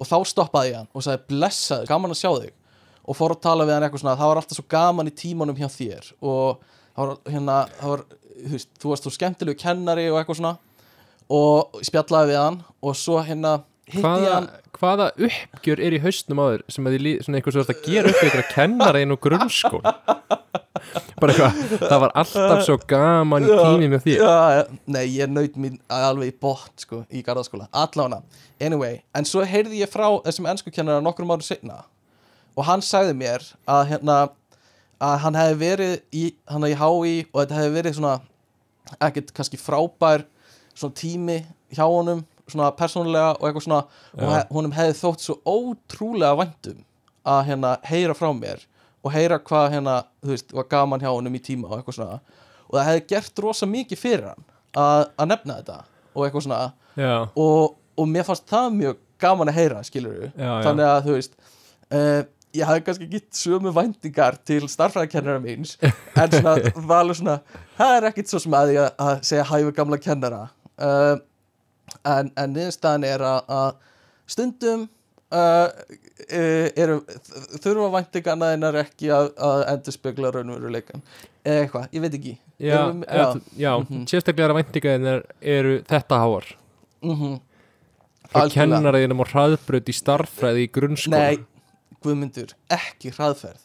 og 0.00 0.08
þá 0.08 0.16
stoppaði 0.28 0.70
ég 0.72 0.78
hann 0.80 0.88
og 0.96 1.04
sagði 1.04 1.26
blessaður, 1.32 1.90
gaman 1.90 2.14
að 2.14 2.20
sjá 2.22 2.30
þig. 2.40 2.54
Og 3.06 3.18
fór 3.18 3.36
að 3.36 3.42
tala 3.44 3.66
við 3.66 3.76
hann 3.76 3.86
eitthvað 3.86 4.02
svona 4.02 4.16
það 4.18 4.30
var 4.30 4.40
alltaf 4.40 4.58
svo 4.58 4.66
gaman 4.72 5.10
í 5.10 5.14
tímanum 5.14 5.58
hjá 5.58 5.68
þér 5.70 6.08
og 6.18 6.62
það 6.96 7.02
var 7.02 7.12
hérna 7.34 7.58
það 7.76 7.92
var, 7.92 8.04
þú, 8.16 8.52
veist, 8.54 8.70
þú 8.80 8.92
varst 8.92 9.06
þú 9.06 9.12
skemmtilegu 9.14 9.60
kennari 9.60 10.08
og 10.10 10.18
eitthvað 10.20 10.40
svona 10.40 10.54
og 11.32 11.80
spjallaði 11.86 12.32
við 12.32 12.40
hann 12.40 12.60
og 12.82 12.96
svo 12.98 13.18
hérna 13.26 13.58
hitti 13.86 14.02
hvaða, 14.02 14.30
hann. 14.34 14.48
hvaða 14.74 15.08
uppgjör 15.28 15.82
er 15.86 15.96
í 15.96 16.00
haustnum 16.02 16.42
áður 16.42 16.64
sem 16.72 16.88
að 16.88 16.98
líð, 17.02 17.18
svona 17.24 17.40
eitthvað 17.40 17.56
svo 17.56 17.64
að 17.64 17.82
gera 17.86 18.12
upp 18.12 18.22
ykkur 18.26 18.42
að 18.42 18.52
kennara 18.54 19.02
inn 19.02 19.14
á 19.14 19.18
grunnskóla? 19.26 19.92
Bara 21.16 21.32
eitthvað, 21.32 21.60
það 21.80 22.00
var 22.02 22.14
alltaf 22.20 22.62
svo 22.66 22.76
gaman 22.90 23.46
í 23.46 23.50
tími 23.50 23.90
með 23.94 24.06
því 24.06 24.16
nei, 24.92 25.04
ég 25.16 25.30
naut 25.32 25.58
mín 25.60 25.78
alveg 25.92 26.34
í 26.34 26.36
bótt 26.42 26.86
sko, 26.86 27.02
í 27.10 27.22
garðaskóla, 27.26 27.68
allána 27.74 28.20
anyway, 28.62 29.00
en 29.16 29.26
svo 29.28 29.44
heyrði 29.46 29.82
ég 29.82 29.90
frá 29.92 30.08
þessum 30.26 30.50
ennsku 30.50 30.74
kennara 30.74 31.04
nokkrum 31.04 31.32
árum 31.32 31.46
setna 31.46 31.84
og 32.56 32.66
hann 32.68 32.84
sagði 32.84 33.16
mér 33.18 33.44
að 33.68 33.82
hérna 33.92 34.18
að 35.02 35.18
hann 35.24 35.36
hefði 35.36 35.58
verið 35.60 35.96
í, 36.10 36.24
hann 36.48 36.66
í 36.68 36.76
HÍ 36.76 37.16
og 37.32 37.42
þetta 37.42 37.58
hefði 37.58 37.74
verið 37.74 37.98
svona 37.98 38.14
ekkert 39.02 39.32
kannski 39.36 39.60
frábær 39.60 40.24
svona 40.76 40.94
tími 41.00 41.38
hjá 41.74 41.84
honum 41.88 42.20
svona 42.46 42.68
persónulega 42.78 43.32
og 43.40 43.46
eitthvað 43.48 43.64
svona 43.66 43.80
og 44.14 44.22
Já. 44.22 44.32
he- 44.36 44.46
honum 44.54 44.74
hefði 44.76 44.96
þótt 45.00 45.24
svo 45.24 45.36
ótrúlega 45.50 46.36
væntum 46.38 46.84
að 47.26 47.40
hérna 47.48 47.72
heyra 47.88 48.14
frá 48.14 48.28
mér 48.36 48.62
og 49.06 49.12
heyra 49.14 49.38
hvað 49.42 49.70
hérna, 49.74 49.96
þú 50.22 50.32
veist, 50.34 50.52
var 50.54 50.68
gaman 50.70 51.00
hjá 51.02 51.10
honum 51.14 51.34
í 51.34 51.40
tíma 51.42 51.68
og 51.70 51.78
eitthvað 51.80 51.94
svona. 52.00 52.20
Og 52.66 52.74
það 52.78 52.86
hefði 52.88 53.02
gert 53.12 53.42
rosa 53.44 53.66
mikið 53.70 53.98
fyrir 54.00 54.24
hann 54.32 54.44
að, 54.74 55.02
að 55.22 55.28
nefna 55.30 55.58
þetta 55.60 55.76
og 56.14 56.24
eitthvað 56.26 56.46
svona. 56.46 56.60
Já, 56.98 57.12
og, 57.38 57.76
og 57.98 58.08
mér 58.10 58.24
fannst 58.26 58.46
það 58.50 58.70
mjög 58.80 58.96
gaman 59.22 59.48
að 59.52 59.58
heyra 59.60 59.82
skilur 59.86 60.16
Já, 60.24 60.30
já. 60.38 60.62
þannig 60.66 60.86
að 60.90 61.04
þú 61.06 61.14
veist 61.16 61.36
uh, 61.92 62.22
ég 62.56 62.66
hafði 62.70 62.82
kannski 62.86 63.06
gitt 63.12 63.30
sömu 63.36 63.72
væntingar 63.76 64.36
til 64.48 64.66
starffræðikennara 64.68 65.40
míns 65.44 65.76
en 65.82 66.32
svona, 66.34 66.54
alveg 67.00 67.18
svona 67.20 67.36
það 67.78 67.94
er 67.98 68.06
ekkit 68.10 68.32
svo 68.32 68.40
sem 68.42 68.56
að 68.58 68.72
ég 68.76 68.90
að 69.06 69.12
segja 69.28 69.44
hæfi 69.50 69.74
gamla 69.76 69.98
kennara 70.02 70.42
uh, 70.82 71.16
en, 72.04 72.30
en 72.36 72.52
niðurstaðan 72.56 73.06
er 73.08 73.24
að, 73.26 73.78
stundum 74.30 74.86
uh, 75.34 75.68
eru, 76.76 77.00
þurfa 77.62 77.88
væntingarna 77.96 78.52
einar 78.54 78.80
ekki 78.82 79.10
að, 79.14 79.32
að 79.38 79.64
endur 79.74 79.96
spekla 79.96 80.32
raunveruleikan 80.34 81.02
eða 81.46 81.64
eitthvað, 81.64 81.88
ég 81.94 82.04
veit 82.06 82.14
ekki. 82.18 82.36
Já, 82.56 82.76
Erum- 82.80 83.02
já, 83.04 83.26
já. 83.60 83.72
Mhm. 83.84 84.06
sérstaklega 84.10 84.56
væntingaðinnar 84.56 85.26
eru 85.40 85.76
þetta 85.86 86.22
háar. 86.22 86.54
Mm 87.04 87.36
frá 88.26 88.48
kennaraðinum 88.50 89.20
og 89.22 89.30
hraðbröð 89.30 89.92
í 89.92 89.94
starffræði 89.96 90.64
í 90.66 90.70
grunnskóla. 90.74 91.20
Nei, 91.22 91.44
Guðmundur, 92.04 92.52
ekki 92.72 93.12
hraðferð. 93.14 93.62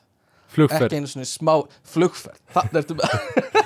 Flugferð, 0.51 0.85
ekki 0.87 0.99
einu 0.99 1.09
svona 1.11 1.27
smá 1.29 1.53
flugferð. 1.87 2.39
Þannig 2.53 2.79
ertu 2.81 2.97
með 2.99 3.15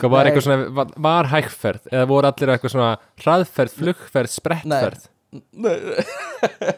hvað 0.00 0.12
var 0.12 0.28
eitthvað 0.28 0.46
svona 0.48 0.68
var, 0.78 0.92
var 1.08 1.30
hægferð? 1.32 1.88
Eða 1.92 2.10
voru 2.10 2.30
allir 2.30 2.54
eitthvað 2.54 2.74
svona 2.74 2.90
hraðferð, 3.22 3.78
flugferð, 3.80 4.34
sprettferð? 4.34 5.08
Nei, 5.34 5.72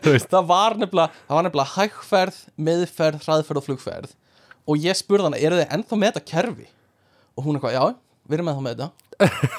það 0.32 0.47
var 0.49 0.78
nefnilega 0.80 1.11
það 1.26 1.34
var 1.34 1.49
nefnilega 1.49 1.74
hægferð, 1.74 2.39
miðferð, 2.68 3.26
hraðferð 3.26 3.61
og 3.62 3.68
flugferð. 3.68 4.16
Og 4.66 4.80
ég 4.82 4.99
spurði 4.99 5.28
hana, 5.28 5.39
eru 5.39 5.61
þið 5.61 5.76
ennþá 5.76 6.01
með 6.01 6.14
þetta 6.14 6.28
kerfi? 6.30 6.70
og 7.37 7.45
hún 7.45 7.59
eitthvað, 7.59 7.76
já, 7.76 7.84
við 8.26 8.39
erum 8.39 8.51
ennþá 8.51 8.64
með 8.64 8.78
þetta. 8.78 8.89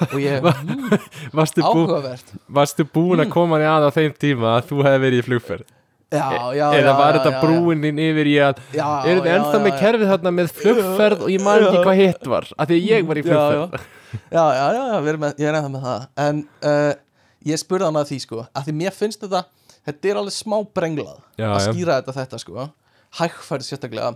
Og 0.07 0.19
ég, 0.21 0.45
mm, 0.45 0.95
bú, 1.33 1.65
áhugavert. 1.69 2.35
varstu 2.59 2.85
búin 2.93 3.23
að 3.23 3.33
koma 3.33 3.59
þér 3.61 3.73
að 3.73 3.87
á 3.89 3.91
þeim 3.95 4.15
tíma 4.21 4.53
að 4.55 4.69
þú 4.71 4.79
hefði 4.85 5.03
verið 5.05 5.21
í 5.21 5.25
flugferð 5.27 5.73
já, 6.11 6.25
já, 6.55 6.65
eða 6.77 6.93
var 6.97 7.17
þetta 7.17 7.31
já, 7.33 7.39
brúin 7.41 7.81
þín 7.83 7.97
yfir 8.05 8.29
í 8.31 8.35
að 8.43 8.61
þið 8.71 8.77
já, 8.79 9.33
ennþá 9.33 9.59
með 9.65 9.79
kerfið 9.81 10.11
þarna 10.13 10.31
með 10.37 10.51
flugferð 10.55 11.25
og 11.25 11.31
ég 11.33 11.43
man 11.43 11.65
ekki 11.67 11.81
hvað 11.83 11.99
hitt 12.01 12.29
var 12.31 12.47
af 12.55 12.69
því 12.69 12.77
að 12.77 12.87
ég 12.91 13.07
var 13.09 13.19
í 13.19 13.23
flugferð. 13.27 13.87
Já, 14.31 14.43
já, 14.55 14.65
já, 14.77 15.17
með, 15.19 15.33
ég 15.43 15.49
er 15.51 15.57
ennþá 15.59 15.71
með 15.73 15.87
það. 15.87 16.05
En 16.27 16.41
uh, 16.71 16.93
ég 17.51 17.59
spurði 17.59 17.89
hana 17.89 18.03
að 18.05 18.11
því 18.13 18.19
sko 18.23 18.43
að 18.47 18.69
því 18.69 18.75
mér 18.79 18.95
finnst 18.95 19.25
þetta, 19.25 19.43
þetta 19.89 20.11
er 20.13 20.21
alveg 20.21 20.37
smá 20.37 20.57
brenglað 20.79 21.19
að 21.49 21.59
skýra 21.67 21.99
þetta 21.99 22.15
þetta 22.21 22.39
sko. 22.45 22.69
Hægfærð 23.19 23.67
sérstaklega. 23.67 24.13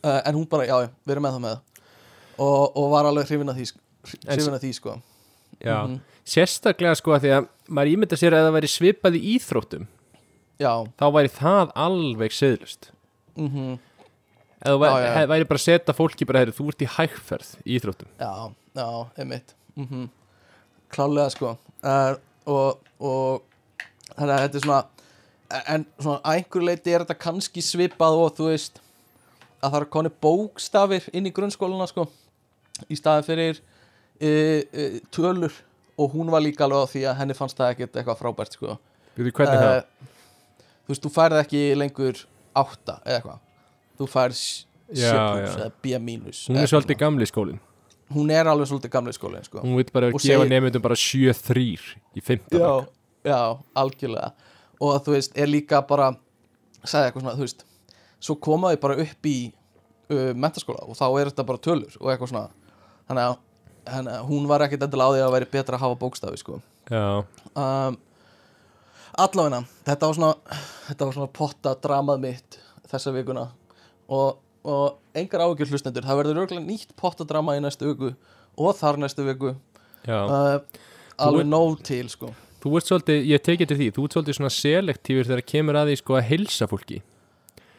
Uh, 0.00 0.20
en 0.24 0.38
hún 0.38 0.48
bara, 0.48 0.64
já, 0.68 0.76
við 1.04 1.14
erum 1.16 1.26
með 1.28 1.36
það. 1.36 1.44
Með 1.44 1.58
og, 2.40 2.76
og 2.80 2.90
var 2.94 3.08
alveg 3.10 3.28
hrifin 3.28 3.52
að 3.52 3.60
því 3.60 3.70
hrifin 4.24 4.56
að 4.56 4.62
því 4.64 4.72
sko. 4.78 4.96
Já, 5.60 5.76
Mhm. 5.84 6.00
sérstaklega 6.24 6.96
sko 6.96 7.12
að 7.12 7.24
því 7.26 7.30
að 7.36 7.48
maður 7.68 7.90
ímynda 7.92 8.16
sér 8.16 8.32
að 8.32 8.46
það 8.46 8.54
væri 8.56 8.68
svipað 8.72 9.16
í 9.18 9.20
íþróttum 9.36 9.82
já, 10.60 10.72
þá 11.00 11.06
væri 11.16 11.32
það 11.36 11.72
alveg 11.88 12.36
seðlust 12.36 12.90
mhm. 13.38 13.78
Eða 14.60 14.74
þú 14.74 14.80
væri, 14.82 14.96
Já, 15.00 15.12
já. 15.16 15.28
væri 15.30 15.44
bara 15.48 15.56
að 15.60 15.64
setja 15.64 15.92
fólki 15.96 16.26
bara 16.28 16.40
heyrðu, 16.42 16.54
þú 16.58 16.64
ert 16.68 16.82
í 16.84 16.88
hægferð 16.94 17.52
í 17.64 17.76
íþróttum. 17.78 18.08
Já, 18.20 18.32
já, 18.76 18.88
einmitt. 19.16 19.54
Mm 19.80 20.08
Klálega 20.90 21.30
sko. 21.30 21.52
Uh, 21.86 22.16
og, 22.50 22.80
og 22.98 23.44
þannig 24.16 24.32
að 24.34 24.40
þetta 24.42 24.58
er 24.58 24.64
svona 24.64 24.80
en 25.70 25.84
svona 26.00 26.18
að 26.18 26.40
einhverju 26.40 26.66
leiti 26.66 26.92
er 26.92 27.04
þetta 27.04 27.16
kannski 27.22 27.62
svipað 27.62 28.18
og 28.24 28.32
þú 28.36 28.48
veist 28.50 28.80
að 29.60 29.68
það 29.68 29.78
er 29.80 29.86
koni 29.94 30.12
bókstafir 30.26 31.06
inn 31.14 31.28
í 31.30 31.32
grunnskóluna 31.34 31.86
sko 31.90 32.08
í 32.90 32.98
staði 32.98 33.26
fyrir 33.28 33.60
uh, 33.62 34.60
uh, 34.66 34.98
tölur. 35.14 35.54
Og 36.00 36.14
hún 36.16 36.32
var 36.32 36.42
líka 36.44 36.66
alveg 36.66 36.84
á 36.84 36.90
því 36.90 37.06
að 37.06 37.18
henni 37.22 37.38
fannst 37.38 37.58
það 37.60 37.74
ekkert 37.74 37.96
eitthvað 37.96 38.20
frábært 38.20 38.58
sko. 38.58 38.76
Byrju, 39.16 39.36
hvernig 39.36 39.64
það? 39.64 39.80
Þú 40.90 40.94
veist, 40.96 41.04
þú 41.06 41.10
færð 41.14 41.38
ekki 41.44 41.62
lengur 41.78 42.20
átta 42.58 42.96
eða 43.06 43.20
eitthvað. 43.20 43.40
Þú 44.00 44.08
færð 44.10 44.40
Já, 44.90 45.10
7 45.14 45.14
já. 45.14 45.50
eða 45.54 45.66
B 45.84 45.98
mínus 46.02 46.38
Hún 46.50 46.56
er 46.58 46.66
svolítið 46.66 46.96
gamli 46.98 47.26
skólin 47.30 47.60
hún 48.10 48.30
er 48.34 48.48
alveg 48.50 48.66
svolítið 48.66 48.90
gamli 48.90 49.12
skólinn 49.14 49.44
sko. 49.46 49.60
Hún 49.62 49.76
vil 49.78 49.86
bara 49.94 50.08
Og 50.10 50.18
gefa 50.18 50.42
segir- 50.42 50.50
nefndum 50.50 50.82
bara 50.82 50.96
7-3 50.98 51.78
í 52.18 52.20
15 52.20 52.58
já, 52.58 52.86
já, 53.22 53.38
algjörlega. 53.78 54.32
Og 54.80 54.94
að 54.96 55.04
þú 55.06 55.14
veist, 55.14 55.36
er 55.38 55.46
líka 55.46 55.78
bara 55.86 56.08
sagði 56.82 57.06
eitthvað 57.12 57.22
svona, 57.22 57.36
þú 57.38 57.46
veist 57.46 57.64
svo 58.18 58.34
komaði 58.42 58.80
bara 58.82 58.96
upp 59.04 59.30
í 59.30 59.36
uh, 60.10 60.32
mentaskóla 60.34 60.82
og 60.88 60.98
þá 60.98 61.06
er 61.20 61.30
þetta 61.30 61.46
bara 61.46 61.62
tölur 61.62 61.94
og 62.00 62.10
eitthvað 62.10 62.32
svona. 62.32 62.50
Þannig 63.06 63.28
að, 63.28 63.38
þannig 63.94 64.18
að 64.18 64.26
hún 64.32 64.48
var 64.50 64.66
ekkit 64.66 64.82
endilega 64.88 65.06
á 65.06 65.14
því 65.14 65.22
að 65.28 65.34
væri 65.36 65.50
betra 65.54 65.78
að 65.78 65.84
hafa 65.86 66.00
bókstafi 66.02 66.42
sko. 66.42 66.58
Já, 66.90 67.04
um, 67.54 67.98
allavegna 69.24 69.62
þetta 69.86 70.10
var 70.10 70.18
svona 70.18 70.60
þetta 70.90 71.08
var 71.08 71.16
svona 71.16 71.32
potta 71.40 71.74
dramað 71.84 72.22
mitt 72.24 72.60
þessa 72.90 73.14
vikuna. 73.14 73.48
Og, 74.10 74.40
og 74.66 75.16
engar 75.16 75.44
áhyggjur 75.46 75.74
hlustendur. 75.74 76.06
Það 76.06 76.20
verður 76.22 76.42
örgulega 76.44 76.66
nýtt 76.66 76.94
potta 76.98 77.26
drama 77.28 77.56
í 77.58 77.62
næstu 77.62 77.92
viku 77.92 78.14
og 78.60 78.78
þar 78.78 78.98
næstu 79.04 79.26
viku. 79.28 79.54
Uh, 80.08 80.58
alveg 81.20 81.46
nóg 81.46 81.78
til 81.86 82.08
sko. 82.10 82.32
Þú 82.60 82.74
ert 82.76 82.90
svolítið, 82.90 83.22
ég 83.30 83.44
tekið 83.44 83.70
til 83.70 83.78
því, 83.78 83.86
þú 83.96 84.02
ert 84.04 84.16
svolítið 84.16 84.36
svona 84.36 84.52
selektífur 84.52 85.28
þegar 85.30 85.46
kemur 85.48 85.78
að 85.80 85.90
því 85.90 86.00
sko 86.02 86.16
að 86.18 86.26
heilsa 86.28 86.68
fólki 86.68 86.98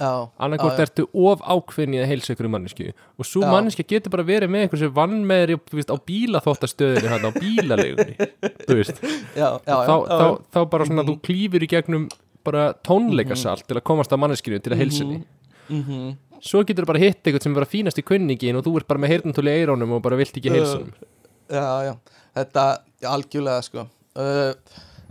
já. 0.02 0.82
ertu 0.86 1.06
of 1.28 1.44
ákveðin 1.46 1.96
í 1.96 2.02
að 2.02 2.10
heilsa 2.12 2.34
ykkur 2.34 2.50
mannesku 2.52 2.90
og 2.92 3.28
svo 3.28 3.44
Já. 3.46 3.52
manneski 3.54 3.86
getur 3.88 4.14
bara 4.14 4.26
verið 4.26 4.52
með 4.52 4.66
einhversu 4.66 4.90
vann 4.96 5.22
með 5.30 5.44
þér 5.44 5.62
þú 5.70 5.80
veist, 5.80 5.94
á 5.94 5.98
bílaþóttastöðinu 6.10 7.22
á 7.22 7.32
bílalegunni 7.38 8.16
þá, 8.68 8.76
já, 9.38 9.50
þá, 9.70 10.28
þá 10.50 10.60
bara 10.74 10.90
svona 10.90 11.08
þú 11.08 11.18
klýfur 11.26 11.66
í 11.66 11.72
gegnum 11.72 12.10
bara 12.46 12.72
tónleikasalt 12.86 13.66
til 13.68 13.78
að 13.78 13.86
komast 13.88 14.14
að 14.14 14.22
manneskinu 14.24 14.60
til 14.64 14.74
að 14.74 14.84
heilsa 14.84 15.04
henni. 15.04 15.22
Mhm, 15.72 16.12
svo 16.44 16.64
getur 16.66 16.86
þú 16.86 16.92
bara 16.94 17.04
hitt 17.04 17.22
eitthvað 17.22 17.46
sem 17.46 17.54
er 17.54 17.60
bara 17.62 17.70
fínast 17.70 18.02
í 18.02 18.06
kunningin 18.06 18.58
og 18.60 18.66
þú 18.66 18.76
ert 18.80 18.90
bara 18.90 19.02
með 19.02 19.14
heyrnantóli 19.16 19.54
í 19.54 19.62
eirónum 19.62 19.98
og 19.98 20.04
bara 20.06 20.20
vilt 20.20 20.38
ekki 20.38 20.54
heilsa 20.54 20.80
honum. 20.80 21.10
Já, 21.52 21.68
já. 21.86 21.94
Þetta, 22.40 22.66
algjörlega 23.12 23.66
sko. 23.68 23.86
Uh, 24.16 24.54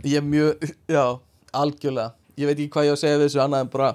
ég 0.03 0.19
er 0.19 0.25
mjög, 0.25 0.71
já, 0.89 1.03
algjörlega. 1.61 2.15
Ég 2.39 2.49
veit 2.49 2.57
ekki 2.57 2.71
hvað 2.73 2.87
ég 2.89 2.93
á 2.93 2.97
að 2.97 3.03
segja 3.03 3.19
við 3.19 3.27
þessu 3.27 3.43
annað 3.45 3.65
en 3.65 3.71
bara 3.75 3.91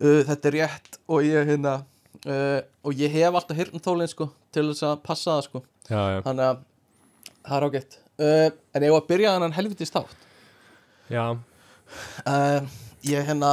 uh, 0.00 0.20
þetta 0.28 0.50
er 0.50 0.56
rétt 0.58 1.00
og 1.10 1.26
ég 1.26 1.48
hérna 1.50 1.80
uh, 2.26 2.60
og 2.84 3.00
ég 3.00 3.12
hef 3.14 3.34
alltaf 3.34 3.58
hirtnatólin 3.58 4.10
sko 4.10 4.30
til 4.54 4.68
þess 4.70 4.86
að 4.88 5.02
passa 5.06 5.36
það 5.36 5.44
sko. 5.48 5.62
Já, 5.90 6.00
já, 6.14 6.20
þannig 6.26 6.46
að 6.46 6.62
það 7.40 7.56
er 7.56 7.66
ágætt. 7.68 7.98
Uh, 8.20 8.48
en 8.76 8.86
ég 8.86 8.94
var 8.94 9.04
að 9.04 9.10
byrja 9.10 9.34
þannig 9.36 9.58
helvitist 9.58 9.96
þátt? 9.96 10.24
Já, 11.10 11.24
uh, 12.30 12.72
ég 13.08 13.28
hérna 13.28 13.52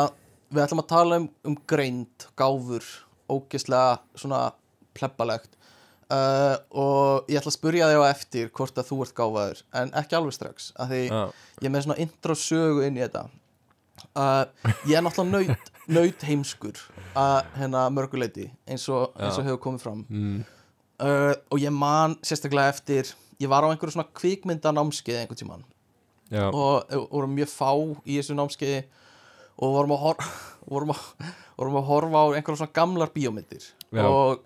við 0.54 0.64
ætlum 0.64 0.84
að 0.84 0.90
tala 0.92 1.22
um, 1.22 1.30
um 1.48 1.60
greind 1.70 2.28
gáfur, 2.40 2.90
ógeðslega 3.32 4.00
svona 4.16 4.42
plebbalegt. 4.98 5.54
Uh, 6.08 6.56
og 6.72 7.28
ég 7.28 7.42
ætla 7.42 7.52
að 7.52 7.58
spurja 7.58 7.88
þig 7.92 8.00
á 8.00 8.06
eftir 8.08 8.52
hvort 8.56 8.78
að 8.80 8.88
þú 8.88 9.02
ert 9.04 9.16
gáfaður 9.18 9.64
en 9.76 9.90
ekki 10.00 10.16
alveg 10.16 10.36
strax 10.38 10.70
af 10.80 10.88
því 10.88 11.02
já, 11.10 11.18
ég 11.66 11.74
með 11.74 11.84
svona 11.84 11.98
intro 12.00 12.36
sögu 12.40 12.86
inn 12.86 12.96
í 12.96 13.02
þetta 13.04 13.26
uh, 14.18 14.74
ég 14.90 14.98
er 14.98 15.06
náttúrulega 15.06 15.56
naut 15.88 16.26
heimskur 16.28 16.82
að 17.18 17.38
hérna 17.58 17.86
mörguleiti 17.94 18.50
eins 18.68 18.88
og, 18.92 19.14
eins 19.16 19.38
og 19.40 19.48
hefur 19.48 19.62
komið 19.64 19.86
fram. 19.86 20.04
Mm, 20.10 20.44
uh, 21.06 21.34
og 21.54 21.64
ég 21.64 21.74
man 21.74 22.18
sérstaklega 22.26 22.74
eftir 22.74 23.14
ég 23.42 23.52
var 23.52 23.66
á 23.66 23.72
einhverju 23.72 23.96
svona 23.96 24.10
kvikmynda 24.18 24.74
námskeið 24.76 25.22
einhvern 25.22 25.42
tímann. 25.42 25.66
Já, 26.28 26.50
og 26.52 26.90
vorum 27.14 27.38
mjög 27.38 27.54
fá 27.54 27.72
í 28.04 28.18
þessu 28.18 28.36
námskeiði 28.36 28.82
og 29.64 29.78
vorum 29.78 29.94
að, 29.96 30.02
hor 30.04 30.18
vorum 30.74 30.92
að, 30.92 31.06
vorum 31.56 31.80
að 31.80 31.88
horfa 31.92 32.24
á 32.24 32.26
einhverjum 32.34 32.62
svona 32.64 32.76
gamlar 32.76 33.14
bíómyndir. 33.16 33.70
Já. 33.96 34.04
og 34.04 34.44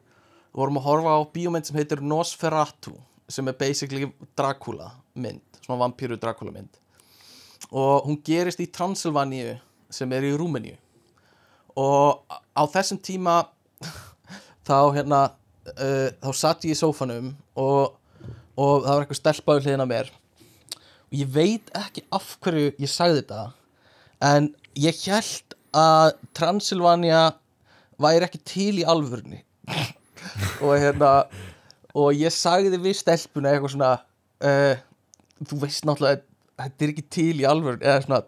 vorum 0.53 0.77
að 0.77 0.85
horfa 0.89 1.15
á 1.17 1.21
bíómynd 1.33 1.65
sem 1.65 1.79
heitir 1.79 2.03
Nosferatu 2.05 2.93
sem 3.31 3.47
er 3.47 3.55
basically 3.57 4.11
Dracula 4.37 4.91
mynd, 5.15 5.41
svona 5.63 5.79
vampíru 5.85 6.19
Dracula 6.19 6.53
mynd 6.53 6.80
og 7.71 8.07
hún 8.07 8.17
gerist 8.25 8.59
í 8.63 8.67
Transylvaníu 8.71 9.55
sem 9.91 10.11
er 10.15 10.25
í 10.27 10.33
Rúmeníu. 10.37 10.75
Og 11.79 12.23
á- 12.29 12.71
þessum 12.73 12.99
tíma 13.03 13.37
þá 14.67 14.77
hérna 14.95 15.21
uh, 15.31 16.09
þá 16.21 16.31
satt 16.35 16.65
ég 16.67 16.75
í 16.75 16.79
sófanum 16.79 17.31
og, 17.55 17.93
og 18.59 18.83
það 18.83 18.91
var 18.91 19.05
eitthvað 19.05 19.21
stelpaður 19.21 19.65
hliðina 19.67 19.87
á 19.87 19.91
mér. 19.93 20.11
Og 21.11 21.17
ég 21.23 21.31
veit 21.31 21.71
ekki 21.75 22.03
af 22.15 22.35
hverju 22.43 22.73
ég 22.79 22.91
sagði 22.91 23.21
þetta 23.23 23.45
en 24.27 24.51
ég 24.79 24.99
held 25.07 25.55
að 25.75 26.11
Transylvania 26.37 27.23
væri 28.01 28.27
ekki 28.27 28.41
til 28.47 28.73
í 28.81 28.85
alvörni 28.87 29.41
og 30.63 30.75
hérna 30.79 31.11
og 31.95 32.15
ég 32.15 32.31
sagði 32.35 32.79
við 32.79 32.95
stelpuna 32.99 33.51
eitthvað 33.51 33.73
svona 33.75 33.91
uh, 34.43 34.75
þú 35.47 35.59
veist 35.63 35.87
náttúrulega 35.87 36.19
að 36.19 36.27
þetta 36.65 36.85
er 36.85 36.93
ekki 36.93 37.07
til 37.17 37.33
í 37.41 37.47
alvörni 37.47 37.87
eða 37.87 38.05
svona 38.05 38.21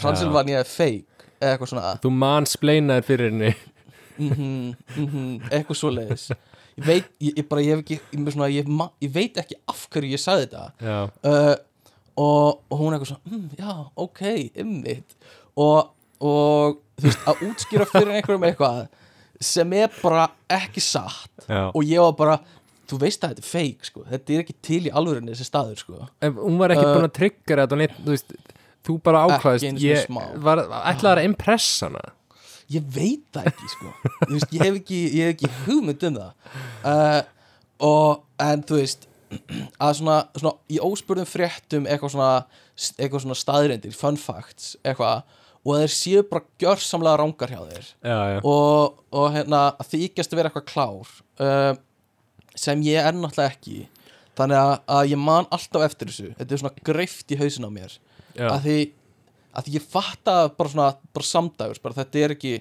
Transylvania 0.00 0.62
er 0.62 0.68
fake 0.68 1.28
eða 1.42 1.52
eitthvað 1.54 1.72
svona. 1.72 1.92
Þú 2.02 2.14
mansplainaðir 2.22 3.06
fyrir 3.08 3.30
henni. 3.32 3.52
Mm 4.22 4.74
eitthvað 5.52 5.78
svoleiðis. 5.78 6.30
Ég 6.76 6.86
veit, 6.86 7.08
ég, 7.20 7.36
ég 7.36 7.46
bara, 7.48 7.62
ég 7.64 7.74
hef 7.74 7.82
ekki 7.82 7.96
ég, 7.98 8.30
svona, 8.32 8.48
ég, 8.52 8.68
ég 9.02 9.12
veit 9.12 9.38
ekki 9.40 9.56
af 9.68 9.84
hverju 9.92 10.12
ég 10.12 10.20
sagði 10.20 10.48
þetta. 10.48 11.02
Uh, 11.24 11.54
og, 12.20 12.62
og 12.68 12.80
hún 12.80 12.96
eitthvað 12.96 13.10
svona 13.12 13.32
mm, 13.32 13.44
já, 13.58 13.74
ok, 14.04 14.22
ymmit 14.62 15.16
og, 15.56 15.92
og 16.20 16.78
þú 17.00 17.08
veist, 17.08 17.26
að 17.28 17.44
útskýra 17.48 17.88
fyrir 17.90 18.16
einhverjum 18.16 18.46
eitthvað 18.48 18.82
sem 19.42 19.74
er 19.74 19.92
bara 19.98 20.28
ekki 20.52 20.82
satt. 20.84 21.32
Já. 21.48 21.66
Og 21.72 21.82
ég 21.84 22.04
var 22.04 22.16
bara, 22.18 22.38
þú 22.92 23.00
veist 23.02 23.24
að 23.24 23.34
þetta 23.34 23.44
er 23.44 23.50
fake 23.50 23.88
sko. 23.88 24.06
þetta 24.10 24.34
er 24.34 24.42
ekki 24.44 24.56
til 24.68 24.80
í 24.86 24.94
alvörinni 25.00 25.34
þessi 25.34 25.48
staður 25.48 25.82
sko. 25.82 26.08
ef 26.22 26.40
hún 26.40 26.58
var 26.60 26.74
ekki 26.74 26.86
Uh, 26.86 26.94
búin 26.96 27.08
að 27.08 27.14
tryggja 27.18 27.60
þetta 27.62 27.76
og 27.76 27.82
neitt, 27.82 28.00
þú 28.00 28.16
veist, 28.16 28.34
þú 28.86 28.98
bara 29.06 29.22
sinni 29.62 29.86
ég 29.86 30.10
var, 30.42 30.64
ætlaði 30.92 31.22
að 31.22 31.28
impressa 31.30 31.88
hana. 31.88 32.02
Ég 32.72 32.84
veit 32.94 33.24
það 33.34 33.48
ekki 33.50 33.70
sko. 33.74 33.92
Veist, 34.30 34.52
ég 34.54 34.62
hef 34.64 34.76
ekki, 34.80 35.00
ég 35.12 35.28
hef 35.28 35.34
ekki 35.36 35.50
hugmynd 35.66 36.06
um 36.08 36.18
það. 36.20 36.58
Uh, 36.88 37.20
og 37.82 38.46
en 38.46 38.64
þú 38.68 38.78
veist 38.78 39.08
að 39.80 39.94
svona, 40.00 40.16
svona 40.36 40.54
í 40.72 40.80
óspurðum 40.82 41.28
fréttum 41.28 41.86
eitthvað 41.88 42.14
svona, 42.14 42.32
eitthvað 42.98 43.24
svona 43.24 43.38
staðrindir 43.38 43.96
fun 43.96 44.18
facts, 44.20 44.74
eitthvað 44.84 45.22
og 45.62 45.78
þeir 45.78 45.92
séu 45.94 46.24
bara 46.26 46.44
gjörsamlega 46.58 47.20
rángar 47.20 47.52
hjá 47.54 47.60
þeir 47.68 47.84
já, 47.86 48.16
já, 48.32 48.38
og, 48.50 48.96
og 49.14 49.28
hérna 49.36 49.60
þykjast 49.86 50.32
að 50.32 50.40
vera 50.40 50.50
eitthvað 50.50 50.68
klár. 50.72 51.12
Uh, 51.38 51.72
sem 52.58 52.82
ég 52.86 53.00
er 53.00 53.16
náttúrulega 53.16 53.52
ekki. 53.52 53.86
Þannig 54.38 54.58
að, 54.58 54.72
að 54.96 55.12
ég 55.12 55.20
man 55.20 55.48
alltaf 55.52 55.84
eftir 55.86 56.10
þessu. 56.10 56.32
Þetta 56.38 56.54
er 56.54 56.62
svona 56.62 56.84
greift 56.88 57.32
í 57.32 57.38
hausin 57.40 57.68
á 57.68 57.70
mér. 57.72 57.96
Já, 58.32 58.46
að 58.48 58.66
því, 58.66 58.76
að 59.52 59.66
því 59.66 59.74
ég 59.76 59.88
fatta 59.92 60.36
bara 60.56 60.72
svona 60.72 60.88
bara 61.12 61.28
samdægurs, 61.28 61.82
bara 61.84 61.98
þetta 62.00 62.22
er 62.22 62.34
ekki 62.36 62.54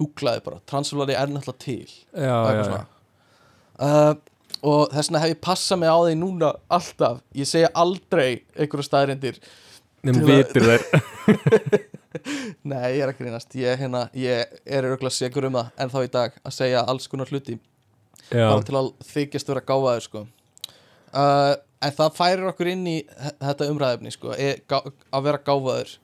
googlaði 0.00 0.42
bara, 0.46 0.60
Transylvania 0.68 1.20
er 1.20 1.30
náttúrulega 1.30 1.62
til. 1.62 1.96
Já, 2.10 2.36
já, 2.56 2.62
já. 2.66 2.82
uh, 3.86 4.12
og 4.62 4.92
þess 4.92 5.10
vegna 5.10 5.22
hef 5.22 5.34
ég 5.34 5.42
passað 5.46 5.82
mig 5.82 5.92
á 5.94 5.98
því 5.98 6.18
núna 6.18 6.52
alltaf, 6.72 7.22
ég 7.38 7.50
segja 7.50 7.72
aldrei 7.78 8.28
einhverju 8.56 8.86
staðrindir 8.86 9.40
nefnum 10.02 10.30
vitur 10.30 10.68
þær. 10.68 10.86
Nei, 12.70 12.98
ég 12.98 13.02
er 13.02 13.10
að 13.10 13.18
grínast, 13.22 13.54
ég, 13.56 13.78
hérna, 13.80 14.06
ég 14.18 14.50
er 14.66 14.86
örgulega 14.86 15.14
segur 15.16 15.48
um 15.48 15.60
það 15.60 15.84
en 15.84 15.92
þá 15.94 16.00
í 16.02 16.10
dag 16.18 16.34
að 16.42 16.56
segja 16.58 16.82
alls 16.92 17.08
konar 17.10 17.30
hluti 17.30 17.56
bara 18.38 18.62
til 18.68 18.76
að 18.78 18.88
þykjast 19.12 19.48
vera 19.52 19.60
gáfaður 19.68 20.06
sko. 20.06 20.22
uh, 21.12 21.54
en 21.82 21.92
það 21.98 22.14
færir 22.16 22.46
okkur 22.52 22.70
inn 22.72 22.86
í 22.86 22.96
þe- 23.08 23.34
þetta 23.42 23.68
umræðefni 23.72 24.12
sko, 24.14 24.32
e, 24.38 24.52
gá, 24.70 24.78
að 25.12 25.22
vera 25.26 25.40
gáfaður 25.48 25.94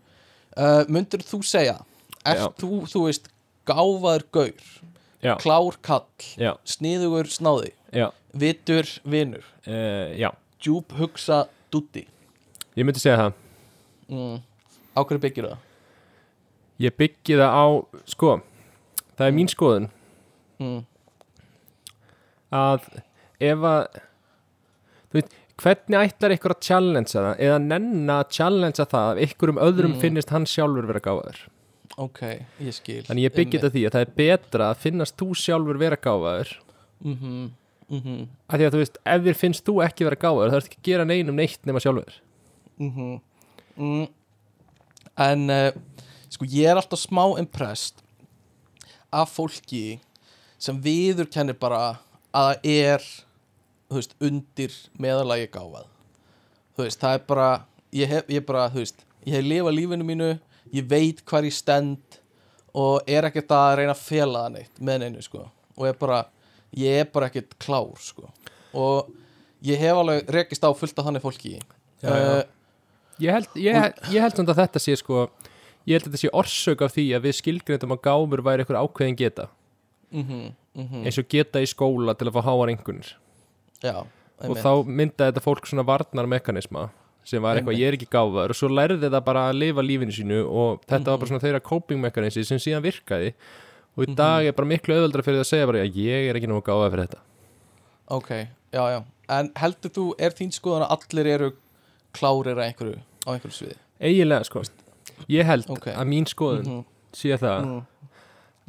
uh, 0.58 0.84
myndur 0.88 1.22
þú 1.24 1.42
segja 1.46 1.78
Já. 2.28 2.48
þú, 2.60 2.82
þú 2.90 3.04
veist, 3.06 3.28
gáfaður 3.68 4.24
gaur 4.34 4.66
já, 5.22 5.34
klár 5.40 5.78
kall 5.82 6.04
já, 6.36 6.52
sniðugur 6.68 7.30
snáði, 7.32 7.70
já, 7.94 8.10
vitur 8.36 8.90
vinur, 9.08 9.46
uh, 9.66 10.12
já 10.18 10.28
djúb 10.60 10.92
hugsa 10.98 11.44
dutti 11.72 12.02
ég 12.76 12.84
myndi 12.84 13.00
segja 13.00 13.16
það 13.28 13.32
mm. 14.10 14.36
á 14.92 15.00
hverju 15.06 15.22
byggir 15.22 15.48
það? 15.52 15.58
ég 16.84 16.94
byggi 16.98 17.38
það 17.38 17.54
á, 17.54 17.66
sko 18.12 18.34
það 19.16 19.26
er 19.30 19.36
mín 19.38 19.48
skoðun 19.54 19.88
Mm. 20.58 20.80
Að 22.54 22.88
ef 23.40 23.66
að 23.70 24.00
þú 25.08 25.18
veit, 25.18 25.36
hvernig 25.58 25.98
ætlar 26.00 26.34
ykkur 26.36 26.54
að 26.54 26.64
challengea 26.68 27.22
það 27.22 27.44
eða 27.48 27.58
nenna 27.64 28.18
að 28.22 28.32
challengea 28.38 28.86
það 28.88 29.22
ef 29.22 29.32
ykkur 29.34 29.52
um 29.54 29.62
öðrum 29.68 29.94
Mm. 29.94 30.00
finnist 30.00 30.30
hann 30.30 30.46
sjálfur 30.46 30.86
vera 30.86 31.00
gáfaður 31.00 31.38
ok, 31.98 32.20
ég 32.60 32.74
skil 32.74 33.02
þannig 33.06 33.24
ég 33.26 33.34
byggi 33.34 33.58
þetta 33.58 33.70
á 33.70 33.74
því 33.74 33.84
að 33.86 33.94
það 33.96 34.04
er 34.06 34.12
betra 34.16 34.70
að 34.70 34.82
finnast 34.84 35.16
þú 35.16 35.28
sjálfur 35.34 35.78
vera 35.78 35.96
gáfaður 35.96 36.52
mm 37.00 37.16
-hmm. 37.16 37.50
Mm 37.88 38.00
-hmm. 38.00 38.28
af 38.48 38.58
því 38.58 38.64
að 38.66 38.72
þú 38.72 38.78
veist, 38.78 38.98
ef 39.04 39.22
þér 39.22 39.34
finnst 39.34 39.64
þú 39.64 39.74
ekki 39.84 40.04
vera 40.04 40.16
gáfaður 40.16 40.50
þá 40.50 40.56
ertu 40.56 40.68
ekki 40.68 40.78
að 40.78 40.88
gera 40.90 41.04
neinum 41.04 41.36
neitt 41.36 41.66
nema 41.66 41.80
sjálfur 41.80 42.14
mm 42.78 43.20
mm. 43.76 44.08
En 45.18 45.50
uh, 45.50 45.70
sko 46.30 46.44
ég 46.44 46.68
er 46.70 46.76
alltaf 46.76 47.00
smá 47.00 47.38
impressed 47.38 48.02
af 49.10 49.32
fólki 49.34 49.98
sem 50.58 50.80
viður 50.82 51.26
kennir 51.30 51.54
bara 51.58 51.98
að 52.36 52.48
það 52.48 52.68
er 52.74 53.06
veist, 53.94 54.14
undir 54.20 54.74
meðalagi 55.00 55.48
gáfað. 55.54 55.86
Veist, 56.78 57.00
það 57.00 57.16
er 57.18 57.24
bara 57.30 57.48
ég 57.96 58.12
hef, 58.12 58.28
ég 58.32 58.44
bara, 58.46 58.66
þú 58.72 58.82
veist, 58.84 59.04
ég 59.26 59.38
hef 59.38 59.46
lifað 59.46 59.76
lífinu 59.78 60.06
mínu 60.08 60.32
ég 60.74 60.88
veit 60.90 61.22
hvar 61.24 61.46
ég 61.48 61.54
stend 61.56 62.18
og 62.76 63.08
er 63.08 63.24
ekkert 63.30 63.54
að 63.56 63.78
reyna 63.80 63.94
að 63.94 64.04
fela 64.04 64.44
það 64.44 64.54
neitt 64.58 64.82
með 64.84 65.00
neinu, 65.02 65.22
sko. 65.24 65.46
Og 65.78 65.88
er 65.88 65.96
bara, 65.98 66.20
ég 66.76 67.00
er 67.00 67.08
bara 67.10 67.30
ekkert 67.30 67.56
klár, 67.62 67.96
sko. 68.02 68.28
Og 68.76 69.08
ég 69.64 69.80
hef 69.80 69.96
alveg 70.02 70.28
rekist 70.36 70.62
á 70.62 70.70
fullt 70.76 71.00
af 71.00 71.08
þannig 71.08 71.24
fólki. 71.24 71.56
Já, 72.02 72.12
já. 72.12 72.30
uh, 72.38 72.54
Ég 73.18 73.34
held, 73.34 73.48
ég, 73.58 73.74
ég 74.14 74.22
held 74.22 74.36
samt 74.38 74.52
að 74.52 74.60
þetta 74.60 74.78
sé 74.78 74.94
sko 75.00 75.24
Ég 75.88 75.96
held 75.96 76.04
að 76.04 76.12
þetta 76.12 76.20
sé 76.20 76.28
orsök 76.38 76.82
af 76.86 76.92
því 76.94 77.04
að 77.16 77.24
við 77.24 77.36
skilgreyndum 77.40 77.94
að 77.96 78.02
gáfur 78.04 78.42
væri 78.46 78.62
eitthvað 78.62 78.84
ákveðin 78.84 79.16
geta 79.18 79.48
mhm, 80.74 80.84
mhm, 80.84 81.04
eins 81.06 81.18
og 81.18 81.28
geta 81.28 81.60
í 81.62 81.68
skóla 81.70 82.14
til 82.18 82.28
að 82.28 82.36
fá 82.38 82.42
háar 82.44 82.72
já, 83.82 84.06
og 84.48 84.56
þá 84.58 84.72
myndaði 84.86 85.32
þetta 85.32 85.44
fólk 85.44 85.66
svona 85.66 85.86
varnarmekanisma 85.86 86.88
sem 87.28 87.42
var 87.44 87.58
eitthvað 87.58 87.78
ég 87.78 87.90
er 87.90 87.96
ekki 87.98 88.08
gáfaður. 88.08 88.54
Og 88.54 88.58
svo 88.58 88.70
lærði 88.72 89.10
það 89.10 89.24
bara 89.26 89.46
að 89.50 89.58
lifa 89.60 89.84
lífinu 89.84 90.14
sínu 90.16 90.38
og 90.48 90.84
þetta 90.88 91.12
var 91.12 91.20
bara 91.20 91.30
svona 91.30 91.44
þeirra 91.44 91.62
coping 91.64 92.00
mekanismi 92.00 92.44
sem 92.48 92.60
síðan 92.62 92.84
virkaði. 92.86 93.34
Og 93.98 94.04
í 94.04 94.08
Mhm. 94.08 94.16
dag 94.16 94.46
er 94.46 94.52
bara 94.52 94.68
miklu 94.68 94.94
auðveldra 94.94 95.24
fyrir 95.26 95.38
það 95.40 95.44
að 95.44 95.52
segja 95.52 95.66
bara 95.66 95.82
að 95.84 95.94
ég 95.98 96.28
er 96.30 96.34
ekki 96.38 96.48
nógu 96.48 96.64
gáfað 96.64 96.90
fyrir 96.92 97.06
þetta. 97.08 97.20
Ok, 98.08 98.28
já, 98.72 98.84
já. 98.94 99.04
En 99.28 99.50
heldur 99.56 99.90
þú, 99.90 100.14
er 100.18 100.30
þín 100.30 100.52
skoðan 100.54 100.86
að 100.88 100.96
allir 100.96 101.26
eru 101.26 101.52
klárir 102.14 102.56
að 102.56 102.64
einhverju 102.72 102.98
á 103.26 103.28
einhverju 103.34 103.56
sviði? 103.58 103.76
Eiginlega 104.00 104.44
sko. 104.44 104.62
Ég 105.28 105.44
held 105.44 105.68
Ok. 105.68 105.86
að 105.92 106.06
mín 106.08 106.24
skoðun 106.24 106.64
Mhm, 106.66 106.84
sé 107.12 107.36
það 107.36 107.64
mhm, 107.64 107.82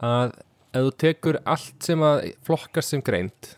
að 0.02 0.34
ef 0.74 0.86
þú 0.86 0.92
tekur 1.02 1.40
allt 1.46 1.84
sem 1.84 2.00
að 2.06 2.34
flokkast 2.46 2.94
sem 2.94 3.02
greind 3.02 3.54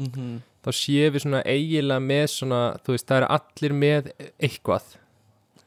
mhm, 0.00 0.40
þá 0.64 0.70
séum 0.72 1.12
við 1.14 1.24
svona 1.26 1.42
eiginlega 1.44 2.00
með 2.00 2.26
svona, 2.32 2.60
þú 2.84 2.94
veist, 2.96 3.06
það 3.10 3.18
eru 3.22 3.30
allir 3.36 3.74
með 3.82 4.12
eitthvað 4.40 4.94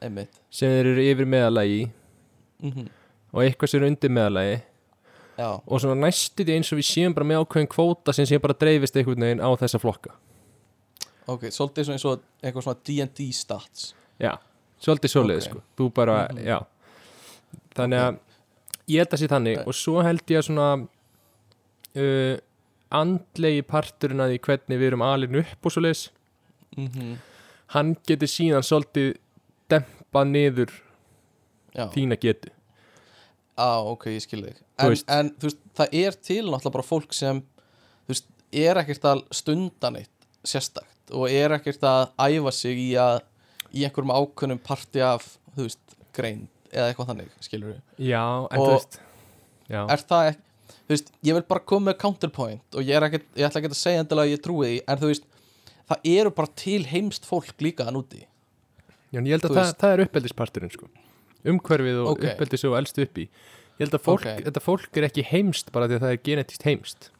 einmitt. 0.02 0.40
sem 0.50 0.68
þeir 0.74 0.90
eru 0.94 1.04
yfir 1.12 1.26
meðalagi 1.34 1.82
mhm, 2.62 2.88
og 3.32 3.42
eitthvað 3.44 3.70
sem 3.72 3.80
eru 3.82 3.90
undir 3.92 4.10
meðalagi 4.16 4.56
já, 5.38 5.48
og 5.62 5.80
svona 5.82 6.00
næstu 6.06 6.42
því 6.46 6.56
eins 6.58 6.72
og 6.74 6.80
við 6.80 6.88
séum 6.90 7.14
bara 7.14 7.28
með 7.30 7.44
ákveðin 7.44 7.70
kvóta 7.70 8.14
sem 8.16 8.26
séum 8.26 8.42
bara 8.42 8.56
dreifist 8.58 8.96
einhvern 8.98 9.22
veginn 9.22 9.42
á 9.44 9.50
þessa 9.60 9.78
flokka. 9.78 10.10
Ok, 11.28 11.44
svolítið 11.52 11.84
svona 11.84 11.98
eins 11.98 12.06
og 12.08 12.22
eitthvað 12.42 12.64
svona 12.64 12.80
D&D 12.88 13.26
stats. 13.36 13.82
Já, 14.18 14.32
svolítið 14.82 15.12
svoleið 15.12 15.36
Ok. 15.42 15.44
sko. 15.50 15.60
Þú 15.76 15.88
bara, 15.94 16.16
Mhm. 16.32 16.38
já. 16.46 16.58
Þannig 17.76 17.98
að 18.00 18.18
ég 18.88 19.02
held 19.02 19.14
að 19.14 19.22
sé 19.22 19.30
þannig 19.30 19.62
og 19.64 19.76
svo 19.76 20.02
held 20.04 20.24
ég 20.32 20.40
að 20.40 20.46
svona 20.48 20.68
uh, 21.98 22.34
andlegi 22.98 23.64
parturinn 23.68 24.24
að 24.24 24.34
því 24.34 24.42
hvernig 24.48 24.80
við 24.80 24.90
erum 24.90 25.04
alin 25.04 25.40
upp 25.42 25.68
og 25.68 25.74
svoleiðis 25.74 26.04
mhm, 26.76 27.16
hann 27.74 27.96
getur 28.08 28.30
síðan 28.32 28.64
svolítið 28.66 29.16
dempa 29.68 30.24
niður 30.24 30.72
já, 31.74 31.86
þína 31.92 32.18
getu. 32.20 32.52
Á, 33.58 33.82
ok, 33.82 34.10
ég 34.14 34.22
skil 34.22 34.44
þig. 34.46 34.60
En, 34.78 34.94
en 35.10 35.32
þú 35.36 35.50
veist, 35.50 35.62
það 35.76 35.96
er 36.00 36.18
til 36.22 36.42
náttúrulega 36.46 36.74
bara 36.76 36.86
fólk 36.86 37.16
sem 37.16 37.40
þú 38.06 38.14
veist, 38.14 38.28
er 38.54 38.80
ekkert 38.82 39.08
að 39.10 39.24
stunda 39.34 39.90
neitt 39.92 40.28
sérstakt 40.46 41.12
og 41.12 41.32
er 41.32 41.56
ekkert 41.56 41.82
að 41.88 42.12
æfa 42.22 42.52
sig 42.54 42.78
í 42.80 42.92
að 43.00 43.18
í 43.74 43.82
einhverjum 43.84 44.14
ákveðnum 44.14 44.62
parti 44.64 45.02
af 45.04 45.26
þú 45.56 45.66
veist, 45.66 45.96
grein 46.16 46.46
eða 46.72 46.90
eitthvað 46.92 47.10
þannig, 47.12 47.32
skilur 47.44 47.72
við 47.74 48.08
já, 48.10 48.22
en 48.50 48.62
þú 48.62 48.68
veist 48.74 49.00
já, 49.68 49.80
er 49.94 50.04
það 50.12 50.30
ekki 50.32 50.44
þú 50.88 50.94
veist, 50.94 51.10
ég 51.28 51.36
vil 51.36 51.44
bara 51.52 51.64
koma 51.68 51.90
með 51.90 51.98
counterpoint 52.04 52.78
og 52.78 52.84
ég, 52.86 52.94
er 52.96 53.06
ekkert, 53.08 53.26
ég 53.36 53.48
ætla 53.48 53.60
ekki 53.62 53.70
að 53.72 53.78
segja 53.82 54.04
endilega 54.04 54.28
að 54.28 54.32
ég 54.34 54.42
trúi 54.44 54.64
því 54.68 54.78
en 54.88 55.02
þú 55.02 55.10
veist, 55.12 55.28
það 55.88 56.08
eru 56.14 56.32
bara 56.38 56.54
til 56.62 56.80
heimst 56.92 57.28
fólk 57.28 57.64
líka 57.64 57.84
að 57.88 57.94
núti 57.98 58.22
já, 58.24 59.18
en 59.20 59.28
ég 59.28 59.36
held 59.36 59.44
þú 59.46 59.52
að 59.52 59.60
það, 59.60 59.74
það 59.82 59.94
er 59.96 60.02
uppeldisparturinn 60.06 60.72
sko. 60.74 60.88
Umhverfið 61.48 62.00
og 62.02 62.08
Ok. 62.14 62.24
uppeldis 62.32 62.64
og 62.68 62.74
elst 62.80 62.98
upp 63.04 63.20
í 63.20 63.26
ég 63.28 63.84
held 63.84 63.94
að 63.94 64.02
fólk, 64.08 64.24
Ok. 64.26 64.40
þetta 64.48 64.62
fólk 64.64 64.96
er 64.98 65.06
ekki 65.08 65.24
heimst 65.28 65.70
bara 65.72 65.86
því 65.88 65.98
að 65.98 66.02
það 66.06 66.14
er 66.16 66.22
genetist 66.28 66.64
heimst 66.66 67.10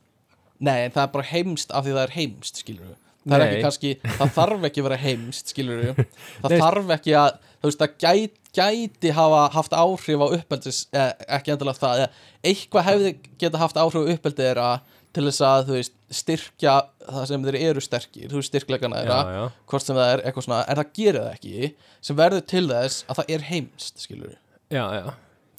nei, 0.59 0.78
en 0.84 0.90
það 0.96 1.05
er 1.05 1.12
bara 1.14 1.28
heimst 1.30 1.70
af 1.70 1.84
því 1.86 1.92
það 1.94 2.03
er 2.09 2.14
heimst 2.16 2.62
skilur 2.64 2.88
við 2.88 2.96
það 3.28 3.44
ekki 3.44 3.62
kannski, 3.62 3.90
það 4.18 4.32
þarf 4.38 4.66
ekki 4.68 4.80
að 4.82 4.86
vera 4.88 4.99
heimst 5.05 5.53
skilur 5.53 5.82
við, 5.84 6.03
það 6.42 6.55
Nei. 6.55 6.61
þarf 6.64 6.92
ekki 6.96 7.14
að 7.20 7.30
þú 7.61 7.68
veist, 7.70 7.82
það 7.82 7.96
gæti, 8.05 8.47
gæti 8.59 9.12
hafa 9.16 9.42
haft 9.54 9.74
áhrif 9.78 10.22
á 10.22 10.26
uppeldis 10.36 10.82
eh, 10.92 11.12
ekki 11.38 11.54
endilega 11.54 11.80
það, 11.82 12.04
eitthvað 12.50 12.88
hefði 12.90 13.12
geta 13.40 13.61
haft 13.62 13.78
áhrif 13.80 14.02
á 14.02 14.11
uppeldið 14.14 14.48
þeirra 14.48 14.70
til 15.16 15.24
þess 15.24 15.42
að, 15.48 15.62
þú 15.68 15.76
veist, 15.78 15.94
styrkja 16.18 16.74
það 17.09 17.24
sem 17.30 17.46
þeir 17.46 17.56
eru 17.62 17.82
sterkir, 17.84 18.26
þú 18.30 18.40
veist, 18.42 18.50
styrkleikana 18.52 19.00
þeirra 19.02 19.46
hvort 19.70 19.84
sem 19.86 19.96
það 19.96 20.12
er 20.12 20.22
eitthvað 20.28 20.46
svona 20.46 20.59
en 20.68 20.78
það 20.80 20.90
gerir 20.98 21.22
það 21.22 21.38
ekki 21.38 21.70
sem 22.09 22.18
verður 22.18 22.44
til 22.52 22.64
þess 22.70 23.06
að 23.09 23.20
það 23.20 23.32
er 23.36 23.46
heimst 23.48 24.02
skilur 24.04 24.34
já, 24.68 24.84
já. 24.98 25.04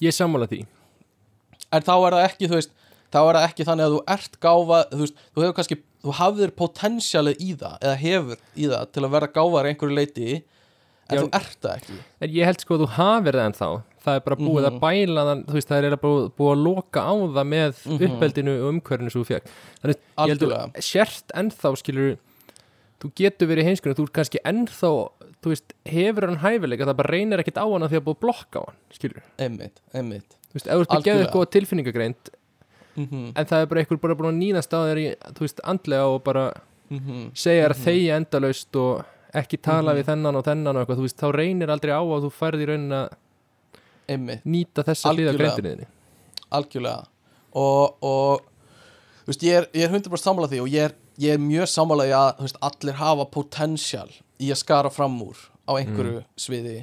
Ég 0.00 0.14
sammála 0.16 0.46
því. 0.48 0.62
En 1.74 1.84
þá 1.84 1.92
er 1.98 2.14
það 2.16 2.26
ekki 2.28 2.48
þú 2.48 2.56
veist 2.56 2.70
þá 3.10 3.18
er 3.20 3.36
það 3.36 3.46
ekki 3.48 3.66
þannig 3.68 3.86
að 3.86 3.94
þú 3.96 4.00
ert 4.14 4.38
gáfa 4.46 4.78
þú 4.92 5.00
veist 5.02 5.20
þú 5.20 5.44
hefur 5.44 5.56
kannski 5.58 5.78
þú 6.00 6.14
hafðir 6.20 6.54
potensialið 6.56 7.42
í 7.44 7.50
það 7.60 7.76
eða 7.84 7.96
hefur 8.04 8.40
í 8.54 8.70
það 8.70 8.86
til 8.94 9.04
að 9.04 9.14
vera 9.16 9.30
gáfar 9.34 9.68
einhverju 9.70 9.98
leiti 9.98 10.28
en 11.10 11.18
þú 11.24 11.28
ert 11.40 11.56
það 11.60 11.76
ekki. 11.80 11.96
En 12.20 12.30
ég 12.30 12.44
held 12.50 12.60
sko 12.64 12.74
að 12.76 12.82
þú 12.84 12.88
hafir 12.96 13.38
það 13.38 13.46
ennþá. 13.50 13.70
Það 14.00 14.14
er 14.16 14.20
bara 14.24 14.36
búið 14.40 14.64
Mhm. 14.64 14.70
að 14.70 14.80
bæla 14.80 15.22
það 15.28 15.40
Þú 15.44 15.52
veist, 15.52 15.68
það 15.68 15.84
er 15.84 15.96
búið, 16.00 16.30
búið 16.38 16.52
að 16.54 16.62
loka 16.64 17.00
á 17.04 17.12
það 17.36 17.46
með 17.50 17.86
Mhm. 17.86 18.04
uppeldinu 18.06 18.52
og 18.56 18.68
umhverfinu 18.72 19.10
sem 19.12 19.22
þú 19.22 19.26
fekk 19.28 19.44
Þannig, 19.82 19.98
ég 20.16 20.28
held 20.30 20.40
þú 20.40 20.82
sért 20.90 21.26
ennþá 21.36 21.76
skilur 21.76 22.16
Þú 23.00 23.12
getur 23.16 23.48
verið 23.48 23.60
í 23.60 23.68
heimskunni 23.68 23.96
Þú 23.96 24.06
er 24.08 24.12
kannski 24.16 24.40
ennþá, 24.44 24.90
þú 25.42 25.48
veist, 25.52 25.72
hefur 25.84 26.26
hann 26.28 26.38
hæfileika 26.40 26.86
Það 26.88 26.96
bara 26.96 27.12
reynir 27.12 27.38
ekkit 27.44 27.60
á 27.60 27.64
hana 27.68 27.88
því 27.88 27.96
að 28.00 28.04
búið 28.08 28.16
að 28.16 28.20
blokka 28.24 28.56
á 28.56 28.64
hann 28.66 28.76
Skilur, 28.90 29.22
einmitt, 29.38 29.80
einmitt. 29.94 30.30
Þú 30.48 30.54
veist, 30.56 30.66
ef 30.66 30.72
þú 30.72 30.80
ert 30.80 30.96
að 30.96 31.04
geða 31.04 31.20
eitthvað 31.26 31.50
tilfinningagreind 31.50 32.30
mm 32.96 33.32
En 33.36 33.44
það 33.46 33.60
er 33.60 33.66
bara 33.66 33.80
eitthvað 33.84 34.00
bara 34.00 34.14
búin 34.14 34.32
að 34.32 34.40
nýðast 34.40 34.72
á 34.72 34.80
þér 34.88 34.98
í, 34.98 35.06
Þú 35.36 35.40
veist, 35.44 35.60
andlega 35.64 36.04
og 36.08 36.24
bara 36.24 36.52
-hmm. 36.90 37.30
segja 37.34 37.68
þér 37.68 39.04
Mhm. 39.32 39.42
ekki 39.42 39.58
tala 39.62 39.92
Mhm. 39.94 39.98
við 40.00 40.06
þennan 40.10 40.36
og 40.36 40.44
þennan 40.44 40.76
og 40.76 40.82
eitthvað 40.86 41.02
veist, 41.04 41.16
þá 41.20 41.28
reynir 41.34 41.70
aldrei 41.70 41.92
á 41.94 42.02
að 42.02 42.24
þú 42.26 42.30
færði 42.34 42.66
raunin 42.70 42.92
að 42.98 43.08
nýta 44.44 44.82
þessa 44.82 45.10
Algjörlega. 45.12 45.38
greindinni 45.38 45.86
algjörlega 46.50 47.04
og, 47.54 47.96
og 48.02 48.40
veist, 49.28 49.42
ég 49.46 49.60
er, 49.60 49.68
ég 49.74 49.86
er 49.86 49.92
100% 49.94 50.24
sammála 50.24 50.48
því 50.50 50.60
og 50.64 50.68
ég 50.72 50.88
er, 50.88 50.94
ég 51.20 51.34
er 51.36 51.38
mjög 51.38 51.68
sammála 51.70 52.06
í 52.08 52.14
að 52.16 52.42
veist, 52.42 52.58
allir 52.60 52.98
hafa 52.98 53.24
potensial 53.30 54.08
í 54.40 54.50
að 54.50 54.56
skara 54.62 54.90
fram 54.90 55.18
úr 55.22 55.36
á 55.68 55.72
einhverju 55.78 56.24
sviði 56.40 56.76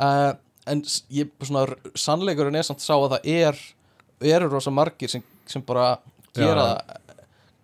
uh, 0.00 0.32
en 0.68 0.82
ég 1.10 1.30
svona 1.40 1.66
sannleikurinn 1.96 2.56
er 2.60 2.66
samt 2.68 2.84
sá 2.84 2.92
að 2.98 3.16
það 3.16 3.30
er 3.32 3.60
eru 4.34 4.50
rosa 4.52 4.70
margir 4.70 5.08
sem, 5.08 5.22
sem 5.48 5.62
bara 5.64 5.94
gera, 6.36 6.80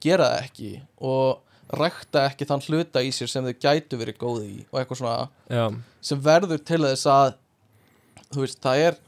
gera 0.00 0.30
það 0.32 0.46
ekki 0.48 0.70
og 1.04 1.42
rækta 1.74 2.26
ekki 2.30 2.46
þann 2.48 2.64
hluta 2.68 3.02
í 3.02 3.10
sér 3.14 3.30
sem 3.30 3.46
þau 3.46 3.56
gætu 3.66 3.98
verið 3.98 4.20
góð 4.20 4.42
í 4.46 4.56
og 4.70 4.80
eitthvað 4.80 5.00
svona 5.00 5.16
Já, 5.50 5.64
sem 6.00 6.20
verður 6.22 6.62
til 6.62 6.82
þess 6.84 7.08
að 7.10 7.32
þú 8.34 8.44
veist, 8.44 8.60
það 8.62 8.84
er 8.84 9.00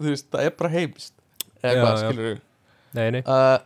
þú 0.00 0.08
veist, 0.08 0.30
það 0.32 0.46
er 0.46 0.56
bara 0.60 0.72
heimst 0.72 1.14
eða 1.62 1.74
Já, 1.74 1.82
hvað, 1.82 1.92
já. 1.92 2.06
skilur 2.06 2.40
nei 2.92 3.22
uh, 3.22 3.58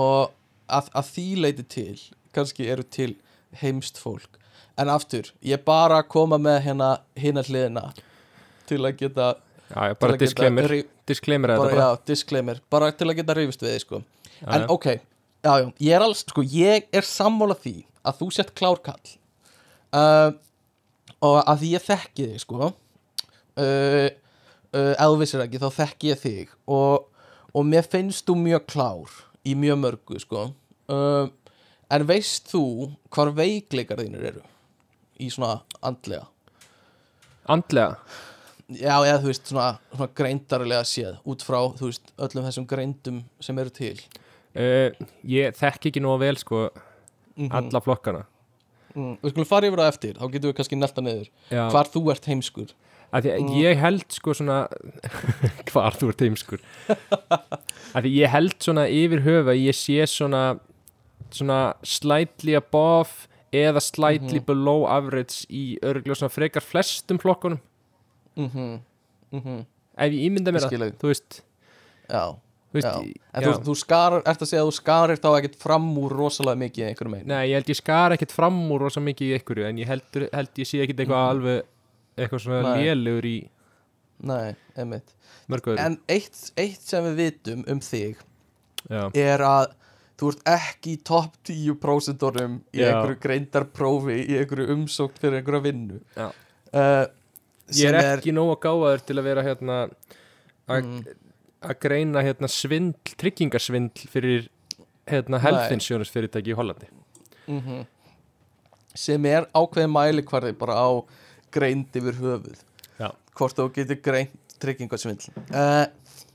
og 0.00 0.30
að, 0.70 0.90
að 0.94 1.10
því 1.14 1.26
leiti 1.44 1.66
til 1.74 1.98
kannski 2.34 2.68
eru 2.70 2.86
til 2.86 3.12
heimst 3.60 3.98
fólk. 3.98 4.38
En 4.78 4.90
aftur, 4.92 5.28
ég 5.44 5.60
bara 5.66 6.00
koma 6.06 6.38
með 6.40 6.60
hérna 6.68 6.90
hina 7.18 7.42
hliðina 7.44 7.90
til 8.70 8.80
að 8.86 9.00
geta 9.02 9.32
Já, 9.70 9.94
bara 9.98 10.14
að 10.14 10.16
geta 10.16 10.24
disclaimer. 10.24 10.74
Disclaimer 11.10 11.52
er 11.54 11.60
bara, 11.60 11.74
já, 11.74 11.88
disclaimer, 12.06 12.60
bara 12.70 12.90
til 12.94 13.08
að 13.10 13.20
geta 13.20 13.36
rifist 13.38 13.62
við 13.64 13.74
þig 13.74 13.84
sko. 13.84 14.00
Já, 14.38 14.46
en 14.56 14.66
ok, 14.72 14.86
já, 15.44 15.52
já, 15.62 15.66
ég 15.80 15.96
er 15.96 16.04
alls 16.04 16.24
sko, 16.26 16.44
ég 16.44 16.86
er 16.92 17.06
sammála 17.06 17.56
því 17.58 17.76
að 18.06 18.22
þú 18.22 18.30
sett 18.34 18.54
klárkall 18.56 19.16
uh, 19.96 20.30
og 21.20 21.40
að 21.42 21.62
því 21.62 21.74
ég 21.74 21.86
þekki 21.88 22.30
þig 22.32 22.44
sko 22.44 22.70
uh, 23.60 24.08
uh, 24.76 25.18
vissir 25.20 25.42
ekki 25.44 25.60
þá 25.60 25.68
þekki 25.80 26.12
ég 26.12 26.22
þig. 26.22 26.54
Og, 26.70 27.06
og 27.52 27.66
mér 27.66 27.86
finnst 27.90 28.26
þú 28.28 28.38
mjög 28.44 28.66
klár 28.70 29.18
í 29.46 29.56
mjög 29.58 29.82
mörgu 29.84 30.22
sko. 30.22 30.48
Uh, 30.90 31.28
en 31.90 32.06
veist 32.08 32.50
þú 32.52 32.64
hvar 33.12 33.32
veikleikar 33.36 34.02
þínir 34.02 34.32
eru? 34.32 34.44
Í 35.20 35.30
svona 35.32 35.60
andlega? 35.84 36.26
Andlega? 37.50 37.98
Já, 38.70 38.94
eða 39.02 39.18
þú 39.18 39.30
veist, 39.32 39.48
svona, 39.50 39.70
svona 39.90 40.12
greindarlega 40.14 40.86
séð 40.86 41.16
út 41.26 41.42
frá, 41.42 41.58
þú 41.74 41.88
veist, 41.88 42.12
öllum 42.22 42.44
þessum 42.46 42.66
greindum 42.70 43.24
sem 43.42 43.58
eru 43.58 43.72
til 43.74 43.96
uh, 44.56 44.90
Ég 45.24 45.54
þekki 45.56 45.90
ekki 45.92 46.00
nóg 46.00 46.18
vel 46.20 46.36
sko 46.36 46.70
Mhm. 47.36 47.52
alla 47.52 47.80
flokkana 47.80 48.24
mm, 48.94 49.18
Við 49.22 49.30
skulum 49.30 49.46
fara 49.46 49.66
yfir 49.70 49.78
það 49.78 49.88
eftir, 49.94 50.14
þá 50.18 50.26
getum 50.32 50.50
við 50.50 50.56
kannski 50.58 50.76
nelta 50.76 51.00
niður 51.02 51.28
Já, 51.50 51.70
Hvar 51.70 51.88
þú 51.88 52.10
ert 52.10 52.24
heimskur 52.26 52.72
að 53.12 53.24
Mm. 53.40 53.48
ég 53.58 53.76
held 53.78 54.04
sko 54.12 54.30
svona 54.34 54.68
hvar 55.72 55.92
þú 55.98 56.08
ert 56.12 56.20
heimskur 56.20 56.60
ég 58.06 58.28
held 58.30 58.54
svona 58.62 58.84
yfir 58.86 59.22
höfa 59.24 59.54
ég 59.58 59.74
sé 59.74 60.04
svona 60.06 60.60
svona 61.30 61.74
slightly 61.82 62.54
above 62.54 63.26
eða 63.52 63.80
slightly 63.82 64.38
Mhm. 64.38 64.46
below 64.46 64.86
average 64.86 65.46
í 65.50 65.78
örgulega 65.82 66.14
svona 66.20 66.30
frekar 66.30 66.62
flestum 66.62 67.18
flokkunum 67.18 67.58
mm 68.36 68.80
-hmm. 69.32 69.64
ef 69.98 70.12
ég 70.12 70.22
ímynda 70.30 70.52
mér 70.52 70.66
að, 70.66 70.70
þig. 70.70 70.98
þú 70.98 71.06
veist, 71.08 71.42
Já, 72.10 72.36
veist 72.74 72.88
en 72.90 73.44
þú, 73.44 73.52
þú 73.66 73.74
skarar, 73.80 74.22
ert 74.30 74.42
að 74.44 74.50
segja 74.50 74.62
að 74.62 74.68
þú 74.70 74.74
skarir 74.76 75.20
þá 75.22 75.28
ekkert 75.38 75.56
fram 75.58 75.88
úr 75.98 76.14
rosalega 76.20 76.60
mikið 76.62 76.82
í 76.84 76.88
einhverjum 76.90 77.16
einu 77.18 77.30
Nei, 77.32 77.42
ég 77.50 77.56
held 77.58 77.72
ég 77.72 77.78
skar 77.80 78.14
ekkert 78.16 78.34
fram 78.34 78.60
úr 78.70 78.84
rosa 78.86 79.02
mikið 79.04 79.26
í 79.30 79.38
einhverju 79.38 79.66
en 79.70 79.80
ég 79.82 79.90
held, 79.90 80.20
held 80.34 80.60
ég 80.62 80.70
sé 80.70 80.82
ekkert 80.84 81.02
eitthvað 81.04 81.30
alveg 81.32 81.64
eitthvað 82.20 82.44
svona 82.44 82.76
lélugur 82.78 83.28
í 83.30 83.36
Nei, 84.20 84.50
einmitt. 84.76 85.14
Mörgu 85.48 85.72
öðru. 85.72 85.80
En 85.80 85.94
eitt, 86.12 86.36
eitt 86.60 86.82
sem 86.84 87.06
við 87.08 87.20
vitum 87.22 87.62
um 87.72 87.78
þig 87.80 88.18
Já, 88.90 89.02
er 89.16 89.44
að 89.44 89.70
þú 90.20 90.28
ert 90.34 90.42
ekki 90.52 90.92
í 90.92 91.00
topp 91.08 91.38
10% 91.48 92.26
í 92.76 92.82
Já. 92.82 92.90
einhverju 92.90 93.16
greindarprófi 93.22 94.18
í 94.26 94.36
einhverju 94.42 94.68
umsókn 94.76 95.22
fyrir 95.22 95.40
einhverju 95.40 95.62
vinnu. 95.64 96.00
Uh, 96.20 97.06
ég 97.72 97.88
er 97.88 98.18
ekki 98.18 98.34
nóg 98.36 98.52
að 98.52 98.60
gáðaður 98.66 99.04
til 99.08 99.16
að 99.16 99.28
vera 99.30 99.46
hérna 99.48 99.80
að 100.68 100.84
Mm. 100.84 101.00
Að 101.60 101.78
greina 101.84 102.22
hérna 102.24 102.48
svindl, 102.50 103.14
tryggingarsvindl 103.20 104.08
fyrir 104.10 104.48
hérna 105.10 105.40
insurance 105.74 106.12
fyrirtæki 106.14 106.54
í 106.54 106.58
Hollandi. 106.58 106.88
Mm 107.50 107.86
sem 108.94 109.24
er 109.30 109.44
ákveðin 109.54 109.92
mælikvarði 109.94 110.50
bara 110.58 110.74
á 110.74 110.90
greind 111.54 111.94
yfir 111.94 112.16
höfuð. 112.18 112.58
Já. 112.98 113.12
hvort 113.38 113.56
þú 113.56 113.68
getur 113.76 114.00
greint 114.02 114.56
tryggingarsvindl 114.60 115.30
uh, 115.54 115.86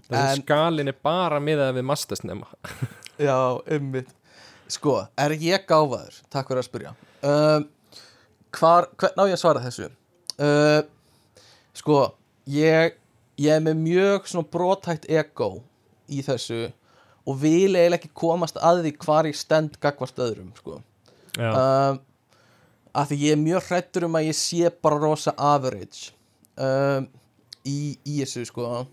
þessi 0.07 0.37
En- 0.37 0.41
skalin 0.41 0.87
er 0.87 0.95
bara 1.03 1.41
miðað 1.43 1.75
við 1.77 1.85
mastasnema 1.91 2.47
Já, 3.27 3.35
ummitt 3.75 4.07
Sko, 4.71 4.95
er 5.19 5.35
ég 5.37 5.67
gáfaður? 5.69 6.15
Takk 6.33 6.47
fyrir 6.49 6.59
að 6.63 6.65
spyrja. 6.65 6.91
Um, 7.21 7.67
Hvar, 8.55 8.87
hvern 8.97 9.19
á 9.21 9.23
ég 9.29 9.35
að 9.35 9.41
svara 9.43 9.61
þessu? 9.61 9.91
Uh, 10.41 10.79
sko, 11.77 11.97
ég 12.49 12.95
ég 13.41 13.51
er 13.51 13.63
með 13.63 13.79
mjög 13.83 14.27
svona 14.31 14.49
brotætt 14.51 15.07
ego 15.11 15.49
í 16.07 16.21
þessu 16.25 16.67
og 17.25 17.39
vil 17.41 17.73
eiginlega 17.73 17.97
ekki 17.99 18.13
komast 18.15 18.59
að 18.61 18.83
því 18.85 18.91
hvar 19.01 19.29
ég 19.29 19.37
stend 19.37 19.79
gagvart 19.81 20.19
öðrum 20.21 20.51
sko. 20.57 20.79
Um, 21.35 21.97
að 22.95 23.09
því 23.11 23.17
ég 23.23 23.35
er 23.35 23.41
mjög 23.41 23.69
hrættur 23.69 24.05
um 24.07 24.17
að 24.19 24.29
ég 24.29 24.37
sé 24.39 24.69
bara 24.85 24.99
rosa 25.01 25.33
average 25.41 26.13
um, 26.55 27.09
í, 27.65 27.95
í 28.05 28.19
þessu 28.21 28.45
sko. 28.51 28.85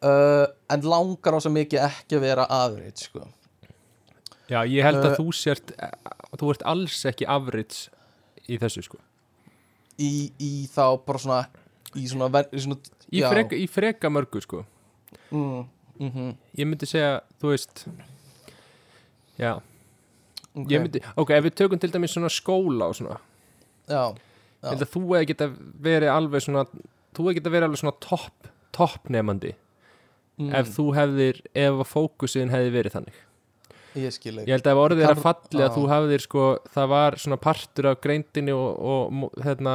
Uh, 0.00 0.46
en 0.72 0.88
langar 0.88 1.36
rosa 1.36 1.52
mikið 1.52 1.84
ekki 1.84 2.16
að 2.16 2.24
vera 2.24 2.48
average 2.48 3.10
sko. 3.10 3.26
Já 4.50 4.64
ég 4.66 4.82
held 4.82 5.04
að 5.04 5.12
uh, 5.12 5.18
þú 5.20 5.36
sért 5.36 5.74
þú 6.40 6.54
ert 6.54 6.66
alls 6.72 7.04
ekki 7.06 7.28
average 7.28 7.92
í 8.48 8.58
þessu 8.58 8.82
sko. 8.88 8.98
Í, 10.00 10.32
í 10.40 10.52
þá 10.72 10.96
bara 11.04 11.20
svona 11.20 11.42
í 11.98 12.06
svona, 12.10 12.30
ver- 12.32 12.50
svona 12.54 12.78
í, 13.08 13.20
já, 13.20 13.28
freka, 13.32 13.58
í 13.58 13.66
freka 13.70 14.10
mörgu 14.12 14.42
sko. 14.44 14.62
Mm, 15.30 15.64
mm 15.98 16.30
ég 16.58 16.68
myndi 16.68 16.88
segja, 16.88 17.20
þú 17.42 17.52
veist 17.54 17.84
já, 19.40 19.56
okay. 20.54 20.78
myndi 20.78 21.02
ok, 21.16 21.34
ef 21.36 21.48
við 21.48 21.56
tökum 21.62 21.80
til 21.80 21.92
dæmis 21.94 22.14
svona 22.16 22.30
skóla 22.32 22.90
og 22.90 22.98
svona. 22.98 23.18
Já, 23.90 24.14
að 24.66 24.86
þú 24.86 25.04
hefði 25.14 25.32
geta 25.32 25.50
verið 25.82 26.12
alveg 26.12 26.46
svona 26.46 26.66
þú 26.68 27.26
hefði 27.26 27.40
geta 27.40 27.54
verið 27.54 27.68
alveg 27.68 27.82
svona 27.82 27.98
topp 28.04 28.50
toppnefandi 28.76 29.54
mm, 30.38 30.52
ef 30.60 30.70
þú 30.76 30.86
hefðir, 30.96 31.42
ef 31.58 31.82
fókusin 31.90 32.52
hefði 32.52 32.74
verið 32.76 32.96
þannig. 32.98 33.20
Ég 33.98 34.14
skil 34.14 34.36
ég 34.38 34.52
held 34.54 34.68
að 34.68 34.76
ef 34.76 34.80
orðið 34.84 35.04
er 35.06 35.16
að 35.16 35.24
falli 35.24 35.64
að 35.64 35.66
já. 35.66 35.74
þú 35.74 35.86
hafðir 35.90 36.22
sko, 36.22 36.44
það 36.76 36.92
var 36.92 37.16
svona 37.18 37.40
partur 37.42 37.88
af 37.90 38.02
greindinni 38.04 38.54
og, 38.54 38.68
og 38.78 39.40
hérna 39.42 39.74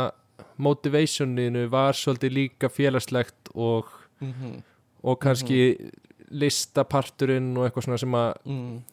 motivationinu 0.57 1.67
var 1.71 1.93
svolítið 1.93 2.31
líka 2.31 2.69
félagslegt 2.69 3.51
og, 3.53 3.85
mm 4.21 4.33
-hmm. 4.33 4.61
og 5.03 5.19
kannski 5.19 5.91
listaparturinn 6.31 7.57
og 7.57 7.65
eitthvað 7.65 7.83
svona 7.83 7.97
sem 7.97 8.11
að 8.11 8.33
mm, 8.45 8.83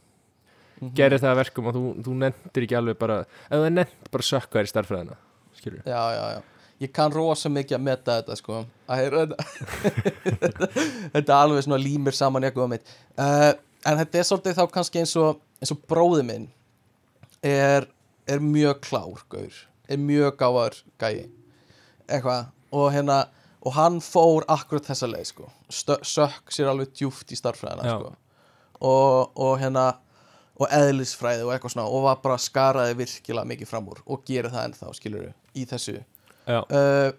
Mhm. 0.83 0.95
gerir 0.99 1.19
það 1.19 1.31
að 1.31 1.37
verkum 1.37 1.67
og 1.67 1.75
þú, 1.75 1.83
þú 2.03 2.15
nefndir 2.19 2.63
ekki 2.67 2.77
alveg 2.77 2.99
bara 2.99 3.21
ef 3.23 3.53
það 3.53 3.67
er 3.67 3.71
nefnt 3.71 4.09
bara 4.11 4.23
sökkaðir 4.23 4.67
í 4.67 4.71
starffræðina 4.73 5.17
skilur 5.55 5.83
já, 5.87 6.03
já, 6.17 6.25
já. 6.35 6.43
Ég 6.83 6.91
kann 6.91 7.13
rosa 7.15 7.49
mikið 7.49 7.77
að 7.77 7.83
meta 7.87 8.15
þetta 8.19 8.37
sko. 8.37 8.65
Þetta 11.13 11.21
er 11.21 11.37
alveg 11.37 11.63
svona 11.63 11.79
límir 11.79 12.17
saman 12.17 12.43
eitthvað 12.43 12.73
mitt. 12.73 12.91
Uh, 13.15 13.53
en 13.87 14.01
þetta 14.01 14.19
er 14.19 14.27
svolítið 14.27 14.57
þá 14.59 14.65
kannski 14.75 14.99
eins 14.99 15.13
og 15.21 15.39
eins 15.63 15.71
og 15.71 15.79
bróði 15.87 16.25
minn 16.27 16.49
er, 17.47 17.87
er 18.27 18.43
mjög 18.43 18.81
klár 18.89 19.23
gaur, 19.31 19.61
er 19.93 20.01
mjög 20.01 20.37
gáðar 20.41 20.81
gæi. 21.01 21.29
Eitthvað. 22.09 22.51
Og 22.73 22.91
hérna 22.95 23.23
og 23.63 23.77
hann 23.77 24.01
fór 24.03 24.47
akkurat 24.51 24.87
þessa 24.91 25.09
leið 25.11 25.29
sko. 25.31 25.51
Stö, 25.71 25.99
sökk 26.03 26.51
sér 26.55 26.73
alveg 26.73 26.95
djúft 26.99 27.31
í 27.33 27.39
starffræðina 27.39 27.95
sko. 27.95 28.15
Og, 28.83 29.37
og 29.39 29.55
hérna 29.63 29.93
og 30.59 30.69
eðlisfræði 30.75 31.47
og 31.47 31.53
eitthvað 31.55 31.77
svona 31.77 31.89
og 31.91 32.05
var 32.07 32.19
bara 32.25 32.41
skaraði 32.41 32.97
virkilega 32.99 33.49
mikið 33.49 33.71
fram 33.71 33.89
úr 33.93 34.03
og 34.05 34.25
gerir 34.27 34.51
það 34.53 34.69
ennþá 34.69 34.91
skilur 34.99 35.29
í 35.55 35.67
þessu. 35.71 36.01
Uh, 36.47 37.15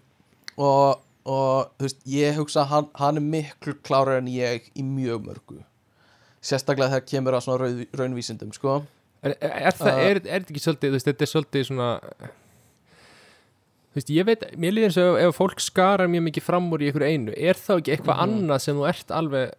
og, 0.59 1.03
og 1.23 1.71
þú 1.79 1.87
veist, 1.87 2.03
ég 2.11 2.35
hugsa 2.37 2.67
hann, 2.69 2.89
hann 2.99 3.19
er 3.19 3.25
miklu 3.25 3.77
klárar 3.85 4.19
en 4.19 4.29
ég 4.31 4.67
í 4.75 4.85
mjög 4.85 5.23
mörgu. 5.29 5.61
Sérstaklega 6.43 6.97
þegar 6.97 7.07
kemur 7.07 7.37
að 7.37 7.45
svona 7.45 7.63
rauð, 7.63 7.83
raunvísindum 7.95 8.51
sko. 8.55 8.81
Er, 9.23 9.37
er, 9.39 9.51
er, 9.69 9.75
það, 9.79 9.99
er, 10.03 10.17
er 10.19 10.23
þetta 10.25 10.51
ekki 10.51 10.65
svolítið 10.65 10.89
þú 10.89 10.97
veist, 10.97 11.09
þetta 11.09 11.23
er 11.23 11.31
svolítið 11.31 11.67
svona 11.69 11.91
þú 13.93 13.99
veist, 13.99 14.09
ég 14.09 14.25
veit 14.25 14.43
mér 14.57 14.73
líður 14.73 14.89
eins 14.89 14.97
og 14.97 15.19
ef, 15.21 15.35
fólk 15.37 15.59
skarar 15.61 16.09
mjög 16.09 16.23
mikið 16.31 16.43
fram 16.47 16.71
úr 16.73 16.81
í 16.81 16.89
einhverju 16.89 17.11
einu, 17.13 17.33
er 17.37 17.53
þá 17.53 17.77
ekki 17.77 17.93
eitthvað 17.95 18.17
Mhm. 18.17 18.23
annað 18.25 18.61
sem 18.61 18.75
þú 18.75 18.87
ert 18.89 19.07
alveg, 19.11 19.51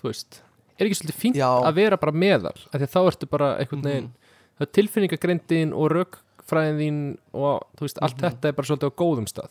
þú 0.00 0.06
veist 0.10 0.40
er 0.78 0.86
ekki 0.86 0.96
svolítið 1.00 1.20
fínt 1.20 1.36
Já. 1.36 1.50
að 1.66 1.74
vera 1.74 1.96
bara 1.96 2.12
meðal 2.12 2.54
af 2.72 2.80
því 2.80 2.86
þá 2.88 3.00
ertu 3.10 3.26
bara 3.30 3.48
einhvern 3.58 3.82
veginn 3.82 4.04
Mhm. 4.04 4.12
það 4.60 4.66
er 4.66 4.72
tilfinningagrindin 4.78 5.72
og 5.74 5.90
rökfræðin 5.90 6.78
þín 6.80 7.18
og 7.34 7.66
þú 7.76 7.80
veist, 7.80 7.98
allt 8.02 8.16
Mhm. 8.16 8.30
þetta 8.30 8.44
er 8.48 8.52
bara 8.52 8.66
svolítið 8.66 8.90
á 8.90 8.98
góðum 9.02 9.26
stað 9.28 9.50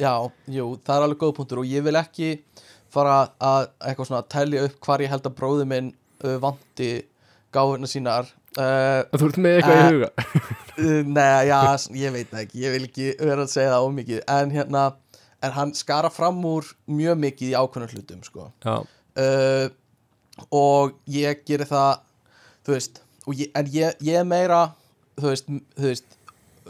já, 0.00 0.32
jú, 0.48 0.78
það 0.84 0.96
er 0.96 1.02
alveg 1.06 1.18
góð 1.18 1.34
punktur 1.36 1.58
og 1.58 1.64
ég 1.66 1.82
vil 1.84 1.94
ekki 1.94 2.40
fara 2.88 3.30
að 3.40 3.68
eitthvað 3.80 4.06
svona 4.08 4.22
að 4.24 4.28
telja 4.28 4.64
upp 4.64 4.80
hvar 4.80 4.98
ég 5.00 5.08
held 5.08 5.22
að 5.22 5.34
bróði 5.36 5.66
minn 5.66 5.92
uh, 6.24 6.38
vanti 6.38 7.04
gáfurna 7.52 7.86
sínar 7.86 8.26
uh, 8.58 9.02
þú 9.14 9.28
ert 9.28 9.38
með 9.44 9.58
eitthvað 9.58 9.80
Uh, 9.80 9.84
í 9.84 9.94
huga? 9.94 10.10
Uh, 10.80 11.02
Nei, 11.06 11.46
já, 11.50 11.60
ég 12.00 12.14
veit 12.14 12.34
ekki 12.42 12.62
Ég 12.64 12.74
vil 12.74 12.86
ekki 12.88 13.08
vera 13.20 13.44
að 13.44 13.52
segja 13.52 13.74
það 13.74 13.86
ómikið. 13.88 14.22
En 14.32 14.54
hérna, 14.54 14.84
en 15.44 15.54
hann 15.56 15.74
skara 15.78 16.10
fram 16.12 16.40
úr 16.48 16.70
Mjög 16.90 17.20
mikið 17.26 17.52
í 17.52 17.56
ákveðnum 17.58 17.94
hlutum 17.94 18.24
sko. 18.26 18.48
Og 20.50 20.94
ég 21.10 21.44
geri 21.48 21.68
það 21.68 22.04
Þú 22.64 22.76
veist 22.76 23.02
ég, 23.36 23.50
En 23.54 23.70
ég, 23.74 23.98
ég 24.06 24.20
er 24.22 24.28
meira 24.28 24.62
Þú 25.20 25.32
veist, 25.32 25.50
þú 25.76 25.90
veist 25.90 26.18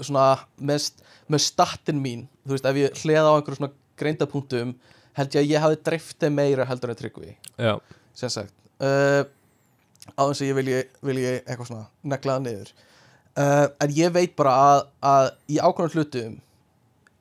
Svona 0.01 0.29
með, 0.57 0.89
með 1.31 1.45
statin 1.45 2.01
mín 2.03 2.25
Þú 2.47 2.57
veist, 2.57 2.67
ef 2.71 2.81
ég 2.81 3.05
hleða 3.05 3.31
á 3.31 3.37
einhverjum 3.37 3.61
svona 3.61 3.77
greindapunktum 4.01 4.75
Held 5.19 5.35
ég 5.35 5.43
að 5.43 5.51
ég 5.51 5.65
hafi 5.65 5.79
dreifti 5.87 6.31
meira 6.33 6.67
heldur 6.69 6.93
en 6.93 6.99
tryggvi. 6.99 7.33
Já, 7.59 7.75
sem 8.17 8.31
sagt. 8.33 8.55
Uh, 8.81 9.25
á 10.17 10.23
þess 10.27 10.43
að 10.43 10.49
ég 10.51 10.57
vilji, 10.61 10.79
vilji 11.07 11.27
eitthvað 11.41 11.67
svona 11.71 11.87
neklaða 12.15 12.43
niður. 12.47 12.71
Uh, 13.41 13.67
en 13.85 13.93
ég 13.95 14.13
veit 14.15 14.33
bara 14.37 14.53
að, 14.69 14.81
að 15.07 15.27
í 15.55 15.59
ákveðnum 15.63 15.93
hlutum 15.95 16.39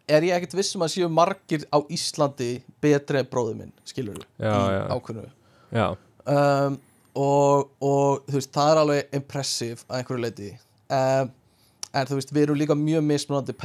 er 0.09 0.25
ég 0.25 0.33
ekkert 0.39 0.55
vissum 0.57 0.81
að 0.81 0.93
séu 0.95 1.09
margir 1.13 1.67
á 1.69 1.77
Íslandi 1.93 2.47
betri 2.81 3.19
en 3.21 3.27
bróður 3.29 3.59
minn 3.59 3.73
skilur 3.85 4.17
þú, 4.17 4.23
í 4.49 4.79
já, 5.77 5.85
um, 6.33 6.79
og, 7.13 7.69
og 7.85 8.23
þú 8.25 8.39
veist, 8.39 8.51
það 8.55 8.71
er 8.73 8.81
alveg 8.81 9.13
impressive 9.19 9.85
að 9.85 9.99
einhverju 9.99 10.23
leiti 10.25 10.49
um, 10.89 11.29
en 11.93 12.09
þú 12.09 12.17
veist, 12.17 12.33
við 12.33 12.47
erum 12.47 12.57
líka 12.63 12.79
mjög 12.81 13.05
mismunandi 13.11 13.55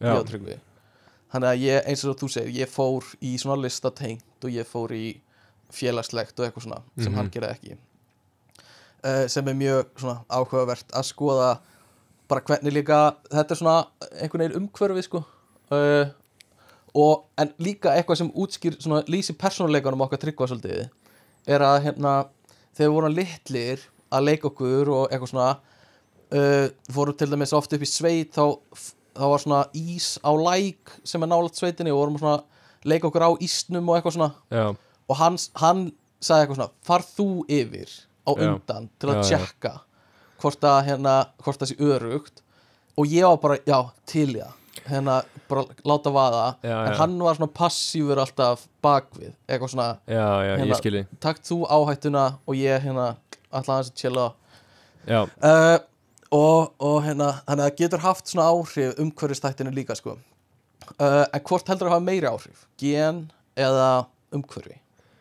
ég 0.00 0.16
og 0.16 0.26
Tryggvi 0.32 0.56
þannig 1.34 1.50
að 1.52 1.62
ég, 1.66 1.84
eins 1.92 2.06
og 2.08 2.16
þú 2.24 2.30
segir, 2.38 2.56
ég 2.64 2.72
fór 2.72 3.12
í 3.20 3.34
svona 3.38 3.60
listatengt 3.60 4.48
og 4.48 4.56
ég 4.56 4.66
fór 4.66 4.96
í 4.96 5.04
félagslegt 5.76 6.40
og 6.40 6.48
eitthvað 6.48 6.64
svona 6.70 6.80
sem 6.96 7.12
Mhm. 7.12 7.20
hann 7.20 7.30
gerði 7.36 7.52
ekki 7.54 7.76
sem 9.32 9.48
er 9.48 9.56
mjög 9.56 9.92
svona 9.96 10.18
áhugavert 10.28 10.92
að 10.92 11.06
skoða 11.08 11.50
bara 12.30 12.44
hvernig 12.46 12.74
líka 12.74 12.98
þetta 13.30 13.54
er 13.54 13.58
svona 13.58 13.76
einhvern 14.20 14.44
veginn 14.44 14.58
umhverfi 14.60 15.04
sko. 15.06 15.22
Uh, 15.70 16.10
og 16.98 17.26
en 17.38 17.52
líka 17.62 17.94
eitthvað 17.94 18.20
sem 18.20 18.30
útskýr 18.42 18.78
svona 18.82 19.04
lýsi 19.10 19.36
persónuleikanum 19.38 20.02
okkar 20.06 20.20
tryggva 20.24 20.48
svolítið 20.50 20.88
er 21.50 21.64
að 21.64 21.84
hérna 21.86 22.14
þegar 22.74 22.88
við 22.88 22.94
vorum 22.96 23.14
litlir 23.14 23.84
að 24.10 24.26
leika 24.26 24.50
okkur 24.50 24.90
og 24.90 25.04
eitthvað 25.06 25.32
svona 25.32 25.50
uh, 26.34 26.66
fórum 26.90 27.18
til 27.18 27.30
dæmis 27.30 27.54
oft 27.56 27.76
upp 27.76 27.86
í 27.86 27.90
sveit 27.90 28.34
þá, 28.34 28.58
þá 29.14 29.24
var 29.32 29.44
svona 29.44 29.62
ís 29.78 30.12
á 30.26 30.30
læk 30.34 30.94
sem 31.06 31.22
er 31.22 31.30
nálægt 31.30 31.62
sveitinni 31.62 31.94
og 31.94 32.02
vorum 32.02 32.18
svona 32.18 32.40
leika 32.82 33.10
okkur 33.10 33.26
á 33.26 33.30
ísnum 33.42 33.90
og 33.90 33.98
eitthvað 33.98 34.18
svona. 34.18 34.32
Já, 34.50 34.66
og 35.10 35.18
hans, 35.18 35.50
hann 35.58 35.90
sagði 36.18 36.46
eitthvað 36.46 36.60
svona 36.60 36.86
far 36.86 37.06
þú 37.06 37.28
yfir 37.46 37.94
á 38.30 38.32
Já. 38.38 38.46
undan 38.54 38.88
til 38.98 39.10
að 39.10 39.18
Já, 39.18 39.22
já. 39.22 39.28
tjekka 39.38 39.72
hvort 40.40 40.64
að 40.64 40.78
hérna, 40.88 41.14
hvort 41.44 41.60
það 41.60 41.70
sé 41.72 41.76
örugt 41.84 42.42
og 42.96 43.06
ég 43.12 43.26
var 43.28 43.36
bara, 43.42 43.56
já, 43.66 43.78
til 44.06 44.32
það. 44.34 44.56
Hérna, 44.86 45.16
bara 45.50 45.64
láta 45.84 46.10
vaða. 46.14 46.44
Já, 46.62 46.76
en 46.86 46.92
já. 46.92 46.96
hann 47.00 47.18
var 47.22 47.36
svona 47.36 47.52
passífur 47.52 48.20
alltaf 48.22 48.62
bakvið, 48.82 49.32
eitthvað 49.48 49.72
svona 49.74 49.88
já, 50.06 50.26
já, 50.46 50.56
Hérna- 50.56 50.80
ég 50.96 51.06
takt 51.20 51.42
þú 51.48 51.58
áhættuna 51.68 52.24
og 52.46 52.54
ég 52.56 52.80
hérna 52.86 53.16
alltaf 53.50 53.74
aðeins 53.74 53.90
að 53.90 54.00
chilla 54.00 54.26
Já, 55.08 55.22
uh, 55.24 55.78
og, 56.30 56.72
og 56.78 56.98
hérna 57.04 57.42
þannig 57.46 57.64
að 57.64 57.70
það 57.70 57.76
getur 57.82 58.04
haft 58.04 58.28
svona 58.30 58.48
áhrif 58.52 58.98
umhverfistættinu 59.00 59.72
líka 59.74 59.96
sko. 59.98 60.16
Uh, 60.98 61.24
en 61.32 61.40
hvort 61.46 61.68
heldur 61.68 61.88
að 61.88 61.94
hafa 61.96 62.06
meiri 62.06 62.28
áhrif? 62.30 62.66
Gen 62.78 63.30
eða 63.56 64.06
umhverfi? 64.32 64.76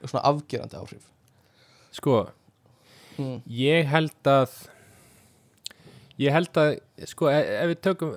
Svona 0.05 0.23
afgerandi 0.29 0.77
áhrif. 0.79 1.07
Sko 1.95 2.27
Mm. 3.19 3.41
Ég 3.51 3.85
held 3.91 4.29
að 4.31 4.49
Ég 6.19 6.33
held 6.35 6.57
að 6.59 6.73
sko, 7.07 7.29
e- 7.31 7.47
ef 7.63 7.69
við 7.71 7.77
tökum 7.85 8.09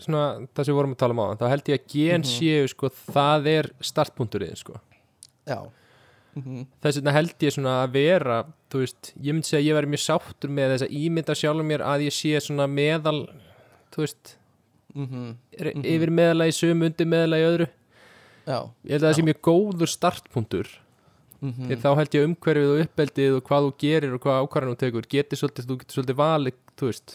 svona, 0.00 0.46
það 0.54 0.64
sem 0.64 0.72
við 0.72 0.78
vorum 0.78 0.94
að 0.94 1.00
tala 1.02 1.12
um 1.16 1.20
á 1.20 1.36
þá 1.36 1.44
held 1.52 1.64
ég 1.68 1.76
að 1.80 1.88
gen 1.92 2.22
Mhm. 2.22 2.30
séu 2.30 2.68
sko, 2.72 2.88
það 3.12 3.46
er 3.52 3.70
startpunkturinn 3.80 4.56
sko. 4.56 4.78
já 5.46 5.58
mm 6.36 6.64
þess 6.80 6.96
vegna 7.00 7.12
held 7.12 7.34
ég 7.42 7.52
svona 7.52 7.74
að 7.84 7.92
vera 7.92 8.44
þú 8.70 8.78
veist, 8.84 9.12
ég 9.20 9.32
myndi 9.34 9.48
segja 9.50 9.60
að 9.60 9.66
ég 9.68 9.74
væri 9.76 9.90
mjög 9.92 10.04
sáttur 10.06 10.48
með 10.50 10.70
þess 10.72 10.86
að 10.86 10.94
ímynda 11.02 11.34
sjálfum 11.34 11.66
mér 11.66 11.82
að 11.84 12.04
ég 12.06 12.12
sé 12.14 12.40
svona 12.40 12.66
meðal 12.70 13.28
þú 13.92 13.98
veist, 14.06 14.36
-hmm. 14.96 15.34
er, 15.58 15.72
Mhm. 15.74 15.84
yfir 15.84 16.10
meðala 16.10 16.46
í 16.46 16.54
sömu 16.54 16.86
undir 16.86 17.06
meðala 17.06 17.36
í 17.36 17.44
öðru 17.50 17.68
já 18.46 18.70
ég 18.86 18.90
held 18.92 19.02
að 19.02 19.10
það 19.10 19.14
sé 19.16 19.22
Já. 19.22 19.28
mjög 19.28 19.40
góður 19.42 19.88
startpunktur 19.88 20.66
mm 21.40 21.68
því 21.70 21.76
þá 21.80 21.88
held 21.96 22.14
ég 22.18 22.24
umhverfið 22.28 22.70
og 22.74 22.80
uppeldið 22.84 23.36
og 23.38 23.42
hvað 23.48 23.66
þú 23.66 23.72
gerir 23.84 24.14
og 24.16 24.20
hvað 24.24 24.40
ákvarðan 24.44 24.74
þú 24.74 24.80
tekur 24.84 25.06
getur 25.14 25.40
svolítið, 25.40 25.66
þú 25.70 25.76
getur 25.80 25.94
svolítið 25.96 26.18
valið 26.20 26.58
þú 26.76 26.88
veist, 26.90 27.14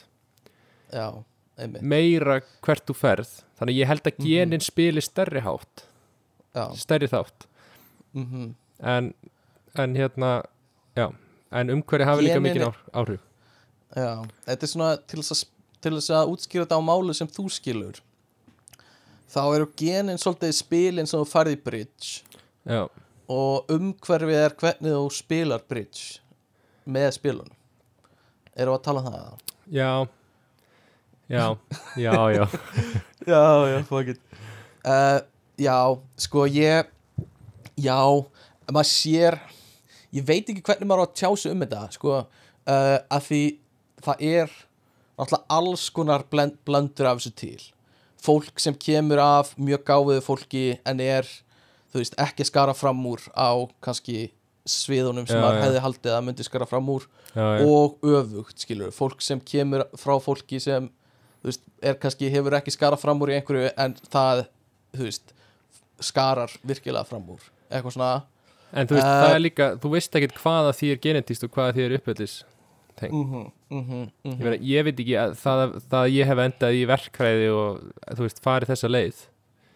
já, 0.94 1.08
meira 1.82 2.40
hvert 2.66 2.86
þú 2.90 2.96
ferð. 2.98 3.30
Þannig 3.60 3.78
ég 3.80 3.88
held 3.88 4.04
að 4.04 4.18
Mhm. 4.18 4.26
genin 4.28 4.60
spili 4.66 5.02
stærri 5.02 5.42
hátt. 5.46 5.86
Já, 6.56 6.66
stærri 6.76 7.08
þátt. 7.08 7.46
Mm 8.16 8.56
en, 8.84 9.14
en 9.76 9.96
hérna 9.96 10.44
já, 10.98 11.14
en 11.52 11.70
umhverfið 11.70 12.06
hafi 12.06 12.22
líka 12.24 12.34
Genin 12.40 12.44
mikið 12.54 12.68
er- 12.68 12.82
áhrif. 12.94 13.20
Já 13.96 14.26
þetta 14.46 14.64
er 14.64 14.68
svona 14.68 14.98
til 15.08 15.20
þess 15.22 15.32
að, 15.32 15.46
til 15.82 15.92
þess 15.92 16.10
að 16.10 16.30
útskýra 16.34 16.66
þetta 16.66 16.80
á 16.80 16.84
málu 16.84 17.14
sem 17.16 17.28
þú 17.28 17.46
skilur 17.50 18.02
þá 19.32 19.56
eru 19.56 19.68
genin 19.78 20.18
svolítið 20.18 20.54
spilin 20.54 21.08
sem 21.08 21.20
þú 21.20 21.28
færði 21.32 21.56
í 21.56 21.64
bridge. 21.64 22.22
Já, 22.68 22.90
og 23.32 23.72
umhverfið 23.74 24.42
er 24.44 24.56
hvernig 24.60 24.94
þú 24.96 25.06
spilar 25.14 25.64
bridge 25.70 26.22
með 26.86 27.10
spilunum. 27.18 27.56
Við 28.56 28.72
að 28.72 28.84
tala 28.86 29.02
um 29.02 29.12
það? 29.12 29.44
já. 29.74 29.92
Já, 31.26 31.58
já, 31.98 32.14
já. 32.36 32.46
Já, 33.26 33.42
já, 33.66 33.84
fuck 33.90 34.08
it. 34.14 34.20
Uh, 34.86 35.18
já, 35.58 35.98
sko 36.22 36.44
ég 36.46 36.86
já, 37.82 37.98
maður 38.70 38.90
sér 38.92 39.38
ég 40.14 40.22
veit 40.28 40.46
ekki 40.46 40.62
hvernig 40.62 40.86
maður 40.86 41.02
á 41.02 41.06
að 41.08 41.16
tjá 41.18 41.30
sig 41.42 41.56
um 41.56 41.64
þetta 41.64 41.80
sko, 41.96 42.20
uh, 42.22 42.98
að 43.10 43.24
því 43.26 43.40
það 44.06 44.22
er 44.30 44.54
náttúrulega 45.16 45.58
alls 45.58 45.88
konar 45.96 46.28
blend, 46.30 46.60
blöndur 46.68 47.10
af 47.10 47.18
þessu 47.24 47.34
til. 47.42 47.66
Fólk 48.22 48.62
sem 48.62 48.78
kemur 48.78 49.24
af 49.24 49.56
mjög 49.58 49.82
gáfiðu 49.90 50.24
fólki 50.28 50.66
en 50.86 51.02
er 51.02 51.26
þú 51.96 52.04
veist, 52.04 52.18
ekki 52.20 52.48
skara 52.48 52.76
fram 52.76 53.00
úr 53.08 53.24
á 53.32 53.56
kannski 53.86 54.34
sviðunum 54.68 55.28
sem 55.30 55.40
maður 55.40 55.62
hefði 55.62 55.82
haldið 55.86 56.16
að 56.18 56.24
myndi 56.26 56.44
skara 56.44 56.68
fram 56.68 56.90
úr 56.90 57.06
já, 57.32 57.46
og 57.64 58.00
öfugt, 58.04 58.60
skilur 58.60 58.92
fólk 58.92 59.22
sem 59.24 59.40
kemur 59.40 59.86
frá 60.02 60.18
fólki 60.20 60.60
sem 60.60 60.90
þú 61.40 61.52
veist, 61.52 61.66
er 61.86 62.00
kannski, 62.02 62.32
hefur 62.34 62.58
ekki 62.58 62.74
skarað 62.74 63.04
fram 63.06 63.22
úr 63.22 63.32
í 63.32 63.38
einhverju 63.38 63.72
en 63.78 63.96
það, 64.10 64.48
þú 64.98 65.08
veist 65.08 65.36
skarar 66.04 66.52
virkilega 66.66 67.08
fram 67.08 67.30
úr. 67.32 67.44
Eitthvað 67.70 67.96
svona 67.96 68.10
en 68.74 68.90
þú 68.90 68.98
veist, 68.98 69.06
Eh, 69.06 69.22
það 69.22 69.36
er 69.36 69.44
líka 69.44 69.70
þú 69.80 69.94
veist 69.94 70.18
ekkert 70.20 70.42
hvaða 70.42 70.74
því 70.76 70.92
er 70.92 71.00
genetist 71.06 71.46
og 71.46 71.54
hvaða 71.56 71.76
því 71.78 71.86
er 71.86 71.96
uppöldis 72.00 72.36
mm 73.02 73.24
-hmm, 73.24 73.52
mm 73.70 73.84
-hmm, 73.84 74.12
ég, 74.24 74.40
meina, 74.40 74.58
ég 74.58 74.84
veit 74.84 75.00
ekki 75.00 75.16
að 75.16 75.36
það, 75.36 75.82
það 75.90 76.02
að 76.04 76.14
ég 76.16 76.26
hef 76.26 76.38
endað 76.38 76.74
í 76.74 76.86
verkræði 76.88 77.50
og 77.52 77.82
þú 78.16 78.22
veist, 78.22 78.42
farið 78.44 78.68
þessa 78.70 78.88
leið 78.88 79.18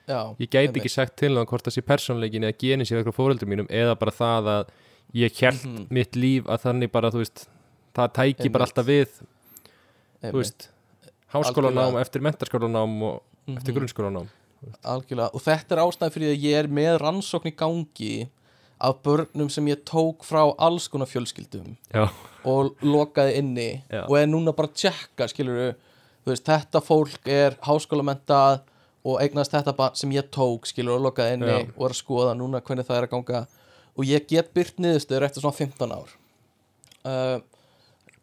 já, 0.10 0.20
ég 0.42 0.50
gæti 0.50 0.82
ekki 0.82 0.92
sagt 0.92 1.16
til 1.22 1.32
það 1.38 1.46
hvort 1.52 1.68
það 1.70 1.76
sé 1.78 1.84
persónleikin 1.86 2.48
eða 2.50 2.58
genin 2.64 2.90
sér 2.90 3.00
eitthvað 3.04 3.18
fóreldrum 3.20 3.52
mínum 3.54 3.70
eða 3.70 3.96
bara 4.02 4.12
það 4.16 4.50
að 4.56 4.74
ég 5.20 5.40
held 5.44 5.64
Mhm. 5.66 5.86
mitt 5.90 6.18
líf 6.20 6.50
að 6.50 6.66
þannig 6.66 6.92
bara, 6.92 7.10
veist 7.12 7.48
það 7.96 8.12
tæki 8.18 8.36
Einmitt. 8.44 8.52
bara 8.54 8.66
alltaf 8.68 8.86
við 8.86 9.08
veist, 10.34 10.70
háskólanám 11.34 11.94
Algjörlega. 11.94 12.02
eftir 12.02 12.22
mentaskólanám 12.26 13.02
og 13.04 13.22
eftir 13.56 13.74
mhm, 13.74 13.80
grunnskólanám 13.80 14.28
algjörlega 14.84 15.30
og 15.34 15.42
þetta 15.46 15.72
er 15.78 15.82
ástæðan 15.86 16.14
fyrir 16.16 16.34
að 16.34 16.44
ég 16.44 16.58
er 16.60 16.68
með 16.68 16.98
rannsókn 17.04 17.48
í 17.52 17.56
gangi 17.56 18.30
af 18.80 19.02
börnum 19.04 19.50
sem 19.52 19.66
ég 19.68 19.82
tók 19.88 20.24
frá 20.28 20.42
alls 20.58 20.88
konar 20.92 21.08
fjölskyldum 21.08 21.76
já, 21.94 22.10
og 22.48 22.76
lokaði 22.82 23.38
inni 23.42 23.84
Já. 23.92 24.06
og 24.08 24.18
er 24.20 24.28
núna 24.28 24.54
bara 24.56 24.68
að 24.68 24.76
tjekka 24.84 25.28
skilur 25.32 25.74
þú 26.26 26.32
veist, 26.34 26.46
þetta 26.48 26.82
fólk 26.84 27.28
er 27.28 27.58
háskólamentað 27.66 28.62
og 29.08 29.22
eignast 29.24 29.54
þetta 29.54 29.74
bara 29.78 29.96
sem 30.00 30.12
ég 30.12 30.28
tók 30.34 30.68
skilur 30.70 30.98
og 30.98 31.06
lokaði 31.08 31.38
inni 31.38 31.54
Já. 31.54 31.62
og 31.76 31.86
er 31.88 31.94
að 31.96 32.02
skoða 32.02 32.34
núna 32.38 32.62
hvernig 32.66 32.88
það 32.88 32.98
er 32.98 33.08
að 33.08 33.14
ganga 33.14 33.46
og 33.96 34.08
ég 34.08 34.28
get 34.28 34.52
byrt 34.56 34.82
niðurstöður 34.82 35.28
eftir 35.28 35.44
svona 35.46 35.60
15 35.60 35.96
ár 35.96 36.12
uh, 37.08 37.38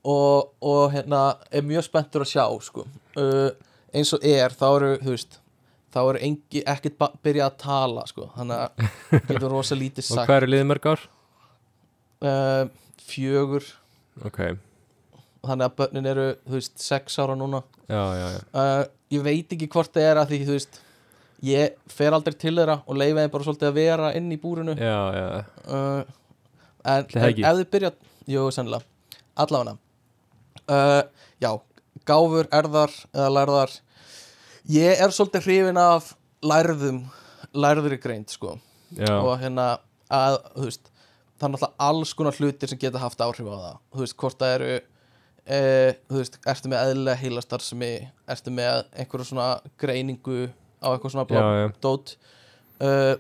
og, 0.06 0.52
og 0.60 0.84
hérna 0.94 1.22
er 1.50 1.66
mjög 1.66 1.88
spenntur 1.88 2.26
að 2.26 2.32
sjá 2.34 2.44
sko. 2.64 2.86
uh, 3.18 3.50
eins 3.96 4.12
og 4.14 4.24
er 4.26 4.54
þá 4.54 4.68
eru 4.68 4.92
þú 5.02 5.16
veist 5.16 5.40
þá 5.96 6.00
eru 6.02 6.22
engi, 6.28 6.62
ekkert 6.68 7.00
byrjað 7.24 7.46
að 7.48 7.58
tala 7.62 8.04
sko. 8.10 8.28
þannig 8.36 8.64
að 8.66 8.86
getur 9.30 9.48
rosa 9.52 9.78
lítið 9.78 10.04
og 10.04 10.10
sagt 10.12 10.28
hvað 10.28 10.42
eru 10.42 10.52
liðið 10.52 10.70
mörg 10.72 10.90
ár? 10.92 11.08
uh, 12.20 12.64
fjögur 13.06 13.68
ok, 14.28 14.40
þannig 15.45 15.68
að 15.68 15.76
börnin 15.80 16.09
eru, 16.11 16.26
þú 16.47 16.57
veist, 16.57 16.74
sex 16.82 17.18
ára 17.22 17.37
núna. 17.39 17.62
Já, 17.87 18.03
já, 18.16 18.26
já. 18.34 18.41
Uh, 18.57 18.82
ég 19.14 19.24
veit 19.26 19.55
ekki 19.57 19.68
hvort 19.72 19.93
það 19.95 20.09
er 20.11 20.20
að 20.20 20.32
því, 20.32 20.41
þú 20.49 20.57
veist 20.57 20.80
ég 21.47 21.76
fer 21.93 22.16
aldrei 22.16 22.34
til 22.34 22.55
þeirra 22.57 22.78
og 22.87 22.99
leifa 22.99 23.22
þeim 23.22 23.32
bara 23.34 23.47
svolítið 23.47 23.68
að 23.68 23.78
vera 23.78 24.12
inn 24.18 24.32
í 24.32 24.41
búrinu. 24.41 24.76
Já, 24.80 24.99
já, 25.16 25.26
uh, 25.68 26.03
en, 26.82 27.09
en 27.12 27.26
ef 27.28 27.61
þið 27.61 27.64
byrja 27.74 27.93
jú, 28.32 28.47
sennilega, 28.55 29.20
allavega. 29.45 29.76
Uh, 30.66 31.28
já, 31.43 31.51
gáfur, 32.09 32.51
erðar 32.55 32.95
eða 33.12 33.30
lærðar. 33.37 33.76
Ég 34.72 35.05
er 35.05 35.14
svolítið 35.14 35.47
hrifin 35.47 35.78
af 35.78 36.14
lærðum 36.43 37.05
lærðri 37.57 38.01
greind, 38.03 38.32
sko. 38.32 38.57
Já, 38.97 39.12
og 39.18 39.37
hérna 39.41 39.76
að, 40.12 40.41
þú 40.55 40.68
veist 40.68 40.91
það 41.37 41.47
er 41.47 41.53
náttúrulega 41.53 41.87
alls 41.89 42.12
konar 42.16 42.37
hlutir 42.39 42.70
sem 42.70 42.80
geta 42.80 43.01
haft 43.03 43.20
áhrif 43.20 43.49
á 43.51 43.57
það. 43.57 43.80
Þú 43.93 44.03
veist, 44.03 44.16
hvort 44.22 44.39
það 44.41 44.55
eru 44.57 44.68
e, 45.47 45.61
þú 46.11 46.20
veist, 46.20 46.38
ertu 46.53 46.70
með 46.72 46.90
eðlilega 46.90 47.20
heilastarfsemi? 47.22 47.92
Ertu 48.34 48.55
með 48.55 48.82
einhverju 48.97 49.28
svona 49.30 49.49
greiningu 49.80 50.49
á 50.82 50.86
eitthvað 50.92 51.14
svona 51.14 51.70
dót 51.82 52.16
uh, 52.82 53.14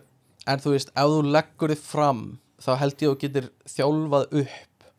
en 0.46 0.62
þú 0.62 0.74
veist, 0.74 0.92
ef 0.92 1.14
þú 1.14 1.22
leggur 1.36 1.74
þið 1.74 1.86
fram 1.86 2.24
þá 2.62 2.70
held 2.82 2.98
ég 3.00 3.08
að 3.08 3.14
þú 3.14 3.20
getur 3.24 3.48
þjálfað 3.72 4.28
upp 4.42 4.90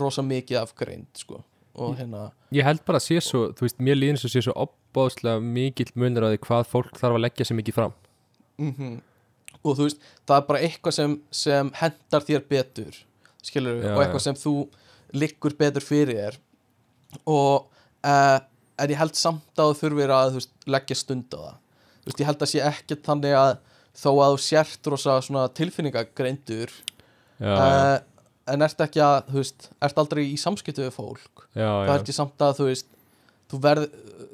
rosa 0.00 0.22
mikið 0.22 0.60
af 0.60 0.74
greind 0.78 1.08
sko, 1.18 1.42
og 1.74 1.94
hérna 1.98 2.28
ég 2.54 2.66
held 2.66 2.82
bara 2.86 3.00
að 3.00 3.06
sé 3.08 3.20
svo, 3.24 3.48
þú 3.56 3.66
veist, 3.66 3.78
mér 3.82 3.98
líðin 3.98 4.20
svo 4.20 4.30
sé 4.30 4.42
svo 4.46 4.54
opbáðslega 4.66 5.42
mikill 5.42 5.90
munur 5.98 6.26
á 6.26 6.32
því 6.32 6.42
hvað 6.46 6.66
fólk 6.70 6.98
þarf 6.98 7.18
að 7.18 7.24
leggja 7.24 7.46
sér 7.46 7.58
mikið 7.60 7.78
fram. 7.78 7.94
Mm 8.60 8.98
og 9.60 9.76
þú 9.76 9.86
veist, 9.86 10.04
það 10.28 10.36
er 10.36 10.46
bara 10.48 10.62
eitthvað 10.66 10.96
sem, 10.96 11.16
sem 11.34 11.72
hendar 11.80 12.26
þér 12.26 12.44
betur 12.48 13.00
skilur 13.44 13.80
Já, 13.80 13.92
og 13.94 14.02
eitthvað 14.02 14.22
já. 14.22 14.26
sem 14.28 14.38
þú 14.40 14.54
liggur 15.20 15.56
betur 15.58 15.84
fyrir 15.84 16.20
þér 16.20 16.38
og 17.24 17.70
uh, 18.06 18.38
en 18.80 18.92
ég 18.92 19.00
held 19.00 19.18
samt 19.18 19.60
að 19.60 19.72
þú 19.72 19.80
þurfir 19.80 20.14
að 20.14 20.36
veist, 20.38 20.52
leggja 20.70 20.98
stund 20.98 21.34
á 21.36 21.40
það. 21.40 21.56
Veist, 22.06 22.20
ég 22.22 22.30
held 22.30 22.44
að 22.44 22.52
sé 22.52 22.62
ekkert 22.64 23.02
þannig 23.06 23.36
að 23.36 23.56
þó 24.00 24.10
að 24.12 24.36
þú 24.36 24.44
sért 24.44 24.88
rosa 24.92 25.18
tilfinningagreindur 25.58 26.70
já, 26.70 27.50
já, 27.50 27.56
uh, 27.56 27.98
en 28.50 28.64
ert 28.66 28.86
ekki 28.86 29.02
að, 29.04 29.18
þú 29.28 29.42
veist, 29.42 29.68
ert 29.88 30.00
aldrei 30.00 30.22
í 30.30 30.38
samskiptu 30.40 30.86
við 30.86 30.94
fólk. 30.96 31.44
Já, 31.52 31.66
já, 31.66 31.90
held 31.90 32.12
ég 32.12 32.16
samt 32.16 32.46
að 32.46 32.56
þú 32.60 32.70
veist 32.70 32.88
þú, 33.50 33.60
verð, 33.66 33.90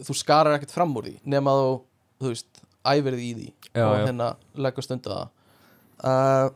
þú 0.06 0.18
skarar 0.20 0.58
ekkert 0.58 0.76
fram 0.76 0.94
úr 0.98 1.08
því 1.08 1.16
nema 1.32 1.56
þú, 1.56 1.72
þú 2.20 2.32
veist, 2.34 2.62
því 2.86 3.26
í 3.26 3.34
því 3.34 3.48
og 3.82 3.96
hérna 3.98 4.30
leggur 4.62 4.84
stundu 4.86 5.10
það. 5.10 5.32
Uh, 6.06 6.48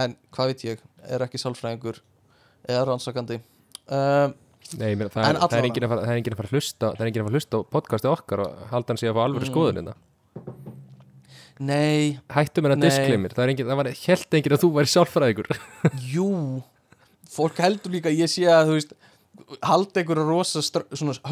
en 0.00 0.16
hvað 0.34 0.52
veit 0.52 0.64
ég 0.66 0.84
er 1.06 1.24
ekki 1.24 1.40
sálfræðingur 1.40 2.00
eða 2.68 2.84
rannsakandi. 2.88 3.38
Uh, 3.88 4.32
Nei, 4.76 4.92
meina, 4.98 5.08
það, 5.08 5.24
er, 5.24 5.38
það, 5.40 5.54
er 5.58 5.66
enginn 5.70 5.84
að 5.86 5.92
fara, 5.94 6.02
er 6.04 6.18
að 6.34 6.38
fara 6.42 6.48
að 6.50 6.54
hlusta 6.58 6.90
það 6.92 7.00
er 7.00 7.08
enginn 7.08 7.22
að 7.22 7.26
fara 7.28 7.32
að 7.32 7.38
hlusta 7.38 7.56
á 7.56 7.60
podcasti 7.72 8.08
okkar 8.12 8.42
og 8.44 8.58
halda 8.72 8.92
hann 8.92 9.00
sig 9.00 9.08
að 9.08 9.16
fá 9.16 9.22
alvöru 9.24 9.46
Mm. 9.46 9.52
skoðun 9.52 9.78
hérna 9.80 9.94
Nei, 11.58 12.18
Hættu 12.30 12.62
mér 12.62 12.76
að 12.76 12.78
Nei. 12.78 12.86
disclaimer, 12.86 13.32
það 13.34 13.44
er 13.44 13.50
enginn, 13.54 13.66
það 13.72 13.78
var 13.80 13.88
held 14.04 14.36
enginn 14.38 14.54
að 14.54 14.62
þú 14.62 14.68
væri 14.76 14.90
sjálfræðingur 14.92 15.48
jú. 16.14 16.28
Fólk 17.34 17.58
heldur 17.64 17.94
líka 17.96 18.12
ég 18.14 18.30
sé 18.30 18.44
að 18.46 18.68
þú 18.70 18.76
veist 18.76 18.92
halda 19.66 20.02
einhverja 20.02 20.26
rosa 20.28 20.62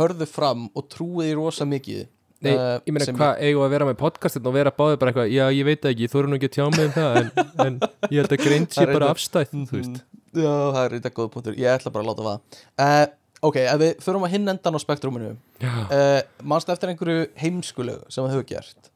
hörðu 0.00 0.26
fram 0.30 0.66
og 0.74 0.88
trúið 0.92 1.30
í 1.30 1.36
rosa 1.38 1.66
mikið 1.68 2.06
Nei, 2.44 2.50
eh, 2.52 2.80
ég 2.84 2.92
meina, 2.92 3.06
hvað 3.16 3.38
eigum 3.46 3.62
að 3.64 3.70
vera 3.72 3.86
með 3.88 3.96
podcastin 4.02 4.44
og 4.50 4.52
vera 4.58 4.72
báðið 4.76 4.98
bara 5.00 5.12
eitthvað, 5.12 5.30
já, 5.32 5.44
ég 5.56 5.64
veit 5.70 5.86
ekki, 5.88 6.08
þú 6.12 6.18
eru 6.20 6.28
nú 6.32 6.36
ekki 6.36 6.50
að 6.50 6.56
tjá 6.58 6.66
mig 6.74 6.82
um 6.84 6.92
það 6.96 7.16
en, 7.20 7.30
en 7.66 7.78
ég 8.10 8.18
held 8.20 8.34
að 8.34 8.42
Það 8.76 8.82
er 8.82 8.92
bara 8.98 9.08
afstætt, 9.14 9.54
Mhm. 9.54 9.64
þú 9.70 9.78
veist. 9.78 10.02
Já, 10.36 10.52
það 10.74 10.82
er 10.82 10.96
eitthvað 10.98 11.16
góð 11.16 11.30
punktur, 11.32 11.56
ég 11.56 11.70
ætla 11.78 11.92
bara 11.94 12.04
að 12.04 12.10
láta 12.10 12.26
það 12.26 12.60
uh, 12.84 13.06
Ok, 13.42 13.56
ef 13.60 13.78
við 13.80 13.96
förum 14.00 14.24
að 14.24 14.30
hinn 14.32 14.48
endan 14.48 14.74
á 14.74 14.80
spektruminu 14.80 15.36
Já, 15.60 15.72
uh, 15.92 16.20
Manst 16.42 16.68
eftir 16.72 16.88
einhverju 16.88 17.26
heimskulegu 17.36 18.04
sem 18.08 18.24
það 18.24 18.32
hefur 18.36 18.46
gert? 18.48 18.90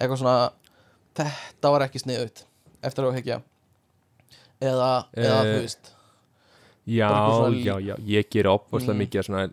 Eitthvað 0.00 0.18
svona 0.22 0.52
Þetta 1.14 1.70
var 1.74 1.84
ekki 1.86 2.00
sniðut 2.02 2.44
Eftir 2.84 3.04
að 3.04 3.14
hekja. 3.20 3.42
Eða, 4.60 4.88
eða 5.16 5.36
Eh, 5.44 5.50
þú 5.52 5.60
veist 5.60 5.90
já, 6.86 7.08
já, 7.64 7.74
já, 7.80 7.94
ég 8.04 8.26
ger 8.30 8.44
opvarslega 8.50 8.92
Mm. 8.94 9.00
mikið 9.04 9.22
svona 9.24 9.44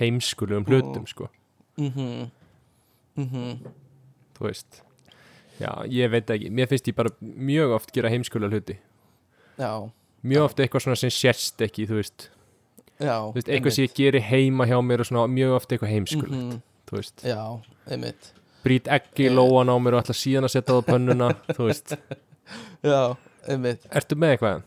heimskulegum 0.00 0.66
hlutum, 0.68 1.06
sko. 1.08 1.28
Mhm 1.78 2.30
Mhm. 3.16 3.58
Þú 4.36 4.44
veist 4.50 4.82
Já, 5.60 5.70
ég 5.88 6.10
veit 6.12 6.26
ekki, 6.28 6.50
mér 6.52 6.68
finnst 6.68 6.84
ég 6.90 6.94
bara 6.94 7.08
mjög 7.22 7.72
oft 7.78 7.92
gera 7.92 8.10
heimskulega 8.12 8.50
hluti. 8.52 8.76
Já, 9.58 9.90
mjög 10.22 10.42
oft 10.44 10.58
eitthvað 10.60 10.82
svona 10.84 10.96
sem 11.00 11.08
sérst 11.10 11.56
ekki, 11.64 11.86
þú 11.88 11.96
veist, 12.02 12.28
já 12.28 12.35
veist 12.98 13.48
eitthvað 13.48 13.72
sem 13.76 13.84
ég 13.86 13.94
geri 13.94 14.20
heima 14.24 14.66
hjá 14.66 14.78
mér 14.84 15.00
og 15.04 15.06
svona 15.10 15.26
mjög 15.28 15.54
oft 15.58 15.70
eitthvað 15.72 15.92
heimskulegt, 15.92 16.32
Mhm. 16.32 16.60
þú 16.88 16.96
veist. 17.00 17.24
Já, 17.24 17.40
einmitt. 17.90 18.32
Brýt 18.64 18.88
ekki 18.90 19.26
Eh. 19.26 19.32
lóan 19.36 19.68
á 19.70 19.76
mér 19.78 19.94
og 19.94 20.04
ætla 20.04 20.14
síðan 20.16 20.44
að 20.48 20.54
setja 20.54 20.74
það 20.74 20.82
á 20.82 20.88
pönnuna 20.92 21.28
þú 21.56 21.66
veist, 21.68 21.96
Já, 22.82 23.16
einmitt. 23.48 23.86
Ertu 23.90 24.14
með 24.16 24.36
eitthvað? 24.36 24.62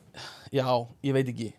Já, 0.52 0.88
ég 1.04 1.14
veit 1.14 1.28
ekki. 1.28 1.54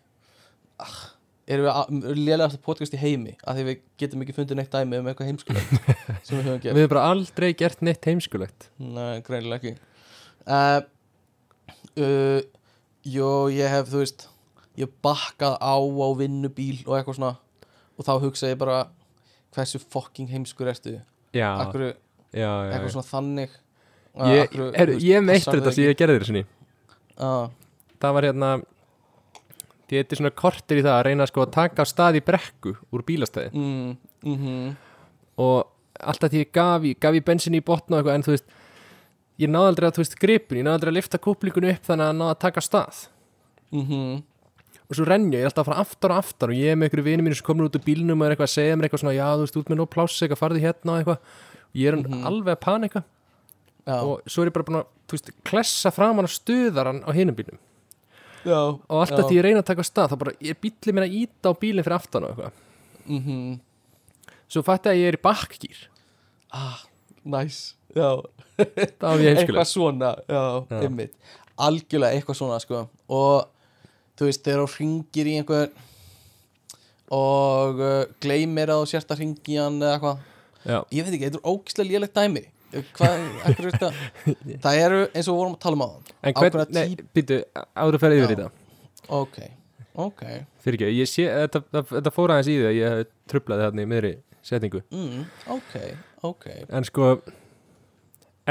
Ah, 0.79 1.09
Erum 1.51 1.65
við 2.01 2.15
lélegast 2.15 2.61
podcast 2.63 2.93
í 2.93 2.97
heimi? 3.01 3.33
Að 3.43 3.57
því 3.57 3.63
við 3.65 3.79
getum 3.99 4.21
ekki 4.23 4.33
fundið 4.37 4.55
neitt 4.55 4.71
dæmi 4.71 4.99
um 5.01 5.07
eitthvað 5.09 5.27
heimskulegt 5.27 5.69
sem 6.23 6.37
við 6.37 6.45
höfum 6.45 6.61
gert. 6.61 6.75
Við 6.75 6.83
hefum 6.85 6.89
bara 6.93 7.07
aldrei 7.11 7.53
gert 7.53 7.81
neitt 7.81 8.05
heimskulegt. 8.07 8.69
Nei, 8.79 9.19
greinilega 9.25 9.59
ekki. 9.59 9.73
Uh, 10.47 10.81
uh, 11.97 12.41
Jó, 13.03 13.49
ég 13.51 13.67
hef, 13.73 13.89
þú 13.89 14.03
veist 14.03 14.27
Ég 14.79 14.91
bakkað 15.03 15.57
á 15.59 15.75
á 15.75 16.07
vinnubíl 16.17 16.79
og 16.85 16.95
eitthvað 16.97 17.17
svona. 17.19 17.35
Og 17.97 18.07
þá 18.07 18.13
hugsa 18.23 18.51
ég 18.51 18.59
bara 18.61 18.85
Hversu 19.51 19.81
fucking 19.83 20.29
heimskur 20.31 20.69
ertu? 20.71 20.93
Já, 21.35 21.49
Akkur, 21.59 21.89
já, 22.31 22.39
já, 22.39 22.71
Eitthvað 22.71 22.93
svona 22.93 23.09
þannig? 23.09 23.57
Ég, 24.15 24.45
Akkurru, 24.45 24.67
heru, 24.75 24.93
þú 24.93 24.95
veist, 24.95 25.07
ég 25.07 25.17
hef 25.17 25.25
meitt 25.27 25.43
passar 25.43 25.59
þetta 25.59 25.73
sem 25.75 25.87
ég 25.89 25.97
gerði 25.99 26.15
þér 26.15 26.27
sinni. 26.29 26.43
Ah, 27.19 27.49
Það 28.01 28.15
var 28.15 28.27
hérna 28.29 28.51
Ég 29.91 30.05
heiti 30.05 30.15
svona 30.15 30.31
kortir 30.31 30.79
í 30.79 30.83
það 30.85 30.93
að 30.95 31.03
reyna 31.09 31.27
sko 31.27 31.43
að 31.43 31.51
taka 31.57 31.83
stað 31.83 32.21
í 32.21 32.23
brekku 32.23 32.71
úr 32.95 33.03
bílastæði. 33.03 33.51
Mm, 33.51 33.97
mm 34.23 34.71
og 35.41 35.71
alltaf 35.97 36.29
því 36.31 36.41
ég 36.43 36.49
gaf 36.53 36.83
í, 36.85 36.91
gaf 37.01 37.15
í 37.17 37.21
bensin 37.25 37.55
í 37.57 37.61
botna 37.65 37.97
eitthvað 37.97 38.17
en 38.17 38.25
þú 38.25 38.33
veist 38.35 38.51
ég 39.41 39.49
náði 39.49 39.71
aldrei 39.71 39.87
að 39.87 39.95
þú 39.95 40.03
veist 40.03 40.17
gripin, 40.21 40.59
ég 40.59 40.65
náði 40.67 40.77
aldrei 40.77 40.91
að 40.91 40.97
lifta 40.99 41.19
kúplingunni 41.23 41.71
upp 41.73 41.87
þannig 41.87 42.07
að 42.07 42.17
náði 42.19 42.33
að 42.35 42.41
taka 42.43 42.63
stað. 42.63 42.99
-hmm. 43.71 44.21
Og 44.91 44.97
svo 44.97 45.05
renn 45.07 45.29
ég, 45.31 45.39
ég 45.39 45.45
er 45.45 45.47
alltaf 45.47 45.63
að 45.63 45.69
fara 45.71 45.83
aftar 45.85 46.11
og 46.11 46.19
aftar 46.19 46.51
og 46.51 46.57
ég 46.59 46.73
er 46.73 46.75
með 46.75 46.89
einhverju 46.89 47.05
vinið 47.07 47.25
mínu 47.27 47.37
sem 47.39 47.47
komur 47.47 47.69
út 47.69 47.77
úr 47.79 47.83
bílnum 47.85 48.19
og 48.19 48.27
er 48.27 48.33
eitthvað 48.35 48.49
að 48.49 48.55
segja 48.57 48.75
mér 48.75 48.87
eitthvað 48.89 49.03
svona, 49.05 49.15
já 49.15 49.27
þú 49.31 49.45
veist, 49.45 49.59
út 49.61 49.71
með 49.71 49.79
nóg 49.79 49.89
pláss 49.93 50.17
eitthvað, 50.25 50.41
farði 50.41 50.63
hérna 50.65 50.91
og 50.91 50.99
eitthvað. 50.99 51.19
Og 51.71 51.79
ég 51.79 51.87
er 51.87 51.95
Mhm. 52.01 52.25
alveg 52.27 52.51
að 52.57 52.59
panika. 52.65 53.03
Já, 53.87 53.95
og 54.03 54.21
svo 54.27 54.43
er 54.43 54.49
ég 54.49 54.53
bara 54.53 54.67
búin 54.67 54.79
að, 54.81 54.87
þú 55.07 55.15
veist, 55.15 55.31
klessa 55.47 55.91
framan 55.95 56.27
og 56.27 56.33
stuðar 56.35 56.85
hann 56.91 57.03
á 57.07 57.11
hinum 57.15 57.35
bílnum. 57.35 57.59
Já. 58.43 58.59
Og 58.89 58.97
alltaf 59.01 59.29
því 59.29 59.37
ég 59.39 59.43
reyna 59.45 59.61
að 59.61 59.69
taka 59.71 59.81
stað 59.87 60.11
þá 60.11 60.17
bara, 60.19 60.31
ég 60.41 60.59
bíli 60.59 60.93
mér 60.93 61.07
að 61.07 61.15
íta 61.21 61.49
á 61.49 61.53
bílinn 61.55 61.85
fyrir 61.85 61.95
aftan 61.95 62.23
og 62.23 62.29
eitthvað. 62.35 62.51
Mm 63.07 63.21
-hmm. 63.25 63.59
svo 64.49 64.61
fætti 64.61 64.89
að 64.91 64.99
ég 64.99 65.07
er 65.07 65.17
í 65.17 65.21
bakkgýr 65.23 65.79
ah, 66.51 66.83
ég 69.17 69.37
eitthvað 69.37 69.65
svona 69.65 70.15
já, 70.27 70.41
algjörlega 71.57 72.13
eitthvað 72.17 72.37
svona 72.37 72.59
sko. 72.59 72.89
Og 73.09 73.47
þú 74.21 74.29
veist 74.29 74.43
þegar 74.45 74.61
þú 74.63 74.79
ringir 74.79 75.29
í 75.31 75.37
einhver 75.41 75.71
og 77.11 77.81
uh, 77.81 78.03
gleymir 78.23 78.71
að 78.71 78.83
þú 78.85 78.89
sérst 78.93 79.11
að 79.11 79.23
ringi 79.25 79.57
hann 79.59 79.79
eða 79.81 79.95
eitthvað. 79.97 80.27
Ég 80.93 81.05
veit 81.07 81.15
ekki, 81.17 81.25
þetta 81.27 81.39
er 81.41 81.49
ógislega 81.51 81.89
lélegt 81.89 82.19
dæmi. 82.19 82.43
Hvað, 82.95 83.23
það 84.63 84.77
eru 84.79 84.99
eins 85.09 85.27
og 85.27 85.33
við 85.33 85.39
vorum 85.41 85.55
að 85.57 85.63
tala 85.65 85.75
um 85.75 85.81
á 85.83 85.89
en 85.91 86.35
hvern, 86.37 86.53
Ákveðna 86.53 86.77
nei, 86.77 86.93
típ- 86.93 87.09
býtu, 87.17 87.39
áður 87.75 87.97
að 87.97 88.03
ferði 88.05 88.19
yfir 88.21 88.31
í 88.31 88.35
þetta. 88.37 88.45
Ok, 89.17 89.39
ok. 90.05 90.21
Fyrir 90.63 90.77
ekki, 90.77 90.91
ég 91.01 91.09
sé, 91.11 91.25
þetta, 91.41 91.83
þetta, 91.89 92.13
fór 92.15 92.31
aðeins 92.35 92.51
í 92.53 92.55
því 92.61 92.69
að 92.69 92.77
ég 92.77 93.11
trublaði 93.33 93.65
þarna 93.67 93.83
í 93.83 93.89
miðri 93.91 94.13
setningu. 94.47 94.83
Mm, 94.95 95.25
ok, 95.57 95.75
ok. 96.31 96.47
En 96.69 96.87
sko 96.87 97.09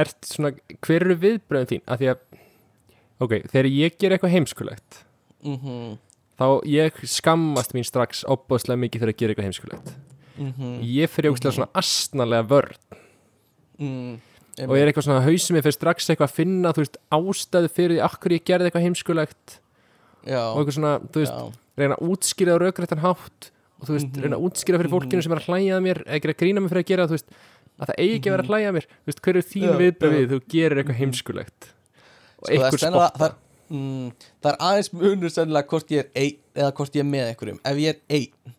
ert 0.04 0.28
svona, 0.28 0.52
hver 0.84 1.06
eru 1.06 1.16
viðbröðum 1.24 1.70
þín? 1.72 1.84
Af 1.88 2.02
því 2.02 2.10
að, 2.12 2.20
ok, 3.24 3.38
þegar 3.54 3.70
ég 3.72 3.96
ger 3.96 4.16
eitthvað 4.18 4.36
heimskulegt 4.36 5.00
mhm, 5.44 5.98
þá 6.40 6.46
ég 6.64 6.92
skammast 7.04 7.72
mín 7.76 7.84
strax 7.84 8.24
opbóðslega 8.24 8.78
mikið 8.84 9.00
þegar 9.00 9.12
ég 9.14 9.18
ger 9.20 9.28
eitthvað 9.34 9.48
heimskulegt. 9.50 9.92
Mhm 10.40 10.80
ég 10.80 11.10
fyrir 11.12 11.32
ógstlega 11.34 11.52
svona 11.58 11.70
astnalega 11.76 12.46
vörn. 12.48 12.76
Mm, 13.80 14.18
og 14.66 14.74
ég 14.76 14.82
er 14.82 14.90
eitthvað 14.90 15.06
svona 15.06 15.24
hausum 15.24 15.56
ég 15.56 15.64
fyrir 15.64 15.76
strax 15.76 16.08
eitthvað 16.12 16.28
að 16.30 16.36
finna 16.36 16.72
þú 16.76 16.82
veist 16.84 16.98
ástæðu 17.16 17.70
fyrir 17.72 17.94
því 17.96 18.02
akkur 18.08 18.34
ég 18.36 18.44
gerði 18.48 18.68
eitthvað 18.70 18.84
heimskulegt. 18.86 19.56
Já, 20.28 20.40
og 20.52 20.58
eitthvað 20.60 20.76
svona, 20.76 20.94
þú 21.12 21.22
veist, 21.22 21.32
já, 21.32 21.44
reyna 21.80 21.96
að 21.96 22.10
útskýra 22.12 22.56
á 22.56 22.58
raugrættan 22.60 23.00
hátt 23.04 23.50
og 23.80 23.86
þú 23.88 23.94
veist, 23.96 24.10
Mhm. 24.12 24.20
reyna 24.22 24.36
að 24.36 24.44
útskýra 24.48 24.80
fyrir 24.80 24.92
fólkinu 24.92 25.22
sem 25.22 25.32
er 25.32 25.38
að 25.40 25.46
hlæja 25.48 25.76
að 25.76 25.84
mér 25.86 25.98
eða 26.04 26.20
að 26.20 26.36
grína 26.36 26.60
mig 26.60 26.70
fyrir 26.70 26.84
að 26.84 26.90
gera 26.90 27.06
það, 27.06 27.08
þú 27.08 27.16
veist 27.16 27.30
að 27.80 27.86
það 27.88 28.00
eigi 28.00 28.14
ekki 28.18 28.28
að 28.28 28.34
vera 28.36 28.42
að 28.44 28.50
hlæja 28.50 28.68
að 28.68 28.74
mér, 28.76 28.86
þú 28.90 29.06
veist, 29.08 29.20
hver 29.24 29.36
er 29.36 29.46
þín 29.48 29.64
Mhm. 29.64 29.72
Já, 29.72 29.80
viðbröð 29.80 30.12
já. 30.12 30.18
við 30.20 30.28
þú 30.30 30.40
gerir 30.48 30.76
eitthvað 30.84 31.00
heimskulegt? 31.00 31.60
Og 32.40 32.48
Sko, 32.48 33.10
það 33.16 33.34
er 33.70 33.76
mm, 33.76 34.10
það 34.42 34.50
er 34.52 34.58
aðeins 34.68 34.90
munur 34.92 35.32
sennilega 35.34 35.68
hvort 35.70 35.94
ég 35.94 36.04
er 36.04 36.10
einn 36.24 36.38
eða 36.64 36.72
hvort 36.80 36.96
ég 36.98 37.04
er 37.04 37.10
með 37.10 37.28
einhverjum. 37.30 37.60
Ef 37.70 37.80
ég 37.80 37.94
er 37.94 38.00
einn 38.18 38.54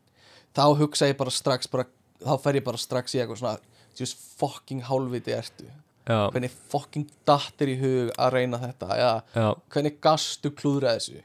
þá 0.55 0.63
hugsa 0.81 1.07
ég 1.11 1.17
bara 1.19 1.31
strax 1.31 1.67
bara, 1.71 1.85
þá 2.23 2.33
fer 2.43 2.59
ég 2.59 2.65
bara 2.67 2.77
strax 2.81 3.15
í 3.15 3.21
eitthvað 3.21 3.41
svona 3.43 3.57
just 3.99 4.17
fucking 4.39 4.81
hálfviti 4.87 5.33
ertu. 5.35 5.67
Já, 6.07 6.25
hvernig 6.33 6.53
fucking 6.71 7.05
dattir 7.29 7.69
í 7.69 7.75
hug 7.77 8.09
að 8.17 8.31
reyna 8.33 8.57
þetta? 8.63 8.87
Eða 8.95 9.11
já, 9.35 9.49
hvernig 9.75 9.99
gastu 10.01 10.49
klúðra 10.57 10.95
þessu? 10.97 11.19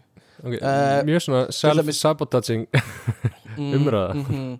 Ok, 0.44 0.58
Eh, 0.60 0.98
mjög 1.08 1.22
svona 1.24 1.46
self-sabotaging 1.56 2.66
mm, 3.56 3.70
Umræða. 3.78 4.14
mhm. 4.20 4.58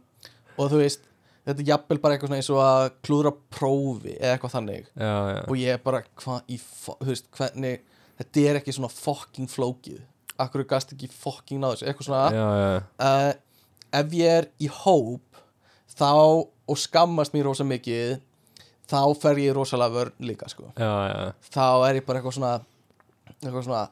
og 0.57 0.71
þú 0.73 0.79
veist 0.81 1.03
þetta 1.45 1.61
er 1.61 1.69
jafnvel 1.69 2.01
bara 2.01 2.17
eitthvað 2.17 2.31
svona 2.33 2.39
eins 2.41 2.49
og 2.55 2.63
að 2.65 2.87
klúðra 3.07 3.33
prófi 3.53 4.15
eða 4.17 4.33
eitthvað 4.39 4.55
þannig. 4.57 4.89
Já, 4.97 5.13
já, 5.35 5.43
og 5.45 5.61
ég 5.61 5.77
er 5.77 5.83
bara 5.85 6.01
hvað 6.17 6.49
í 6.49 6.59
þú 6.65 6.97
veist 7.13 7.29
hvernig 7.37 7.85
þetta 8.21 8.45
er 8.51 8.61
ekki 8.61 8.75
svona 8.77 8.93
fucking 8.93 9.51
flókið. 9.51 10.01
Akkur 10.41 10.67
gast 10.69 10.93
ekki 10.93 11.09
fucking 11.13 11.63
náðu 11.63 11.79
þessu? 11.79 11.89
Eitthvað 11.91 12.09
svona 12.11 12.25
já, 12.35 12.47
já, 12.61 12.71
uh, 13.09 13.33
ef 14.01 14.17
ég 14.17 14.39
er 14.41 14.49
í 14.61 14.71
hóp 14.83 15.43
þá 15.97 16.13
og 16.67 16.81
skammast 16.81 17.35
mér 17.37 17.49
rosa 17.49 17.65
mikið 17.67 18.19
þá 18.91 19.01
fer 19.21 19.41
ég 19.43 19.55
rosalega 19.57 19.95
vörn 19.95 20.27
líka 20.29 20.49
sko. 20.51 20.71
já, 20.77 20.93
já, 21.11 21.33
þá 21.55 21.69
er 21.89 22.01
ég 22.01 22.07
bara 22.07 22.21
eitthvað 22.21 22.37
svona 22.37 22.53
eitthvað 23.41 23.65
svona 23.67 23.85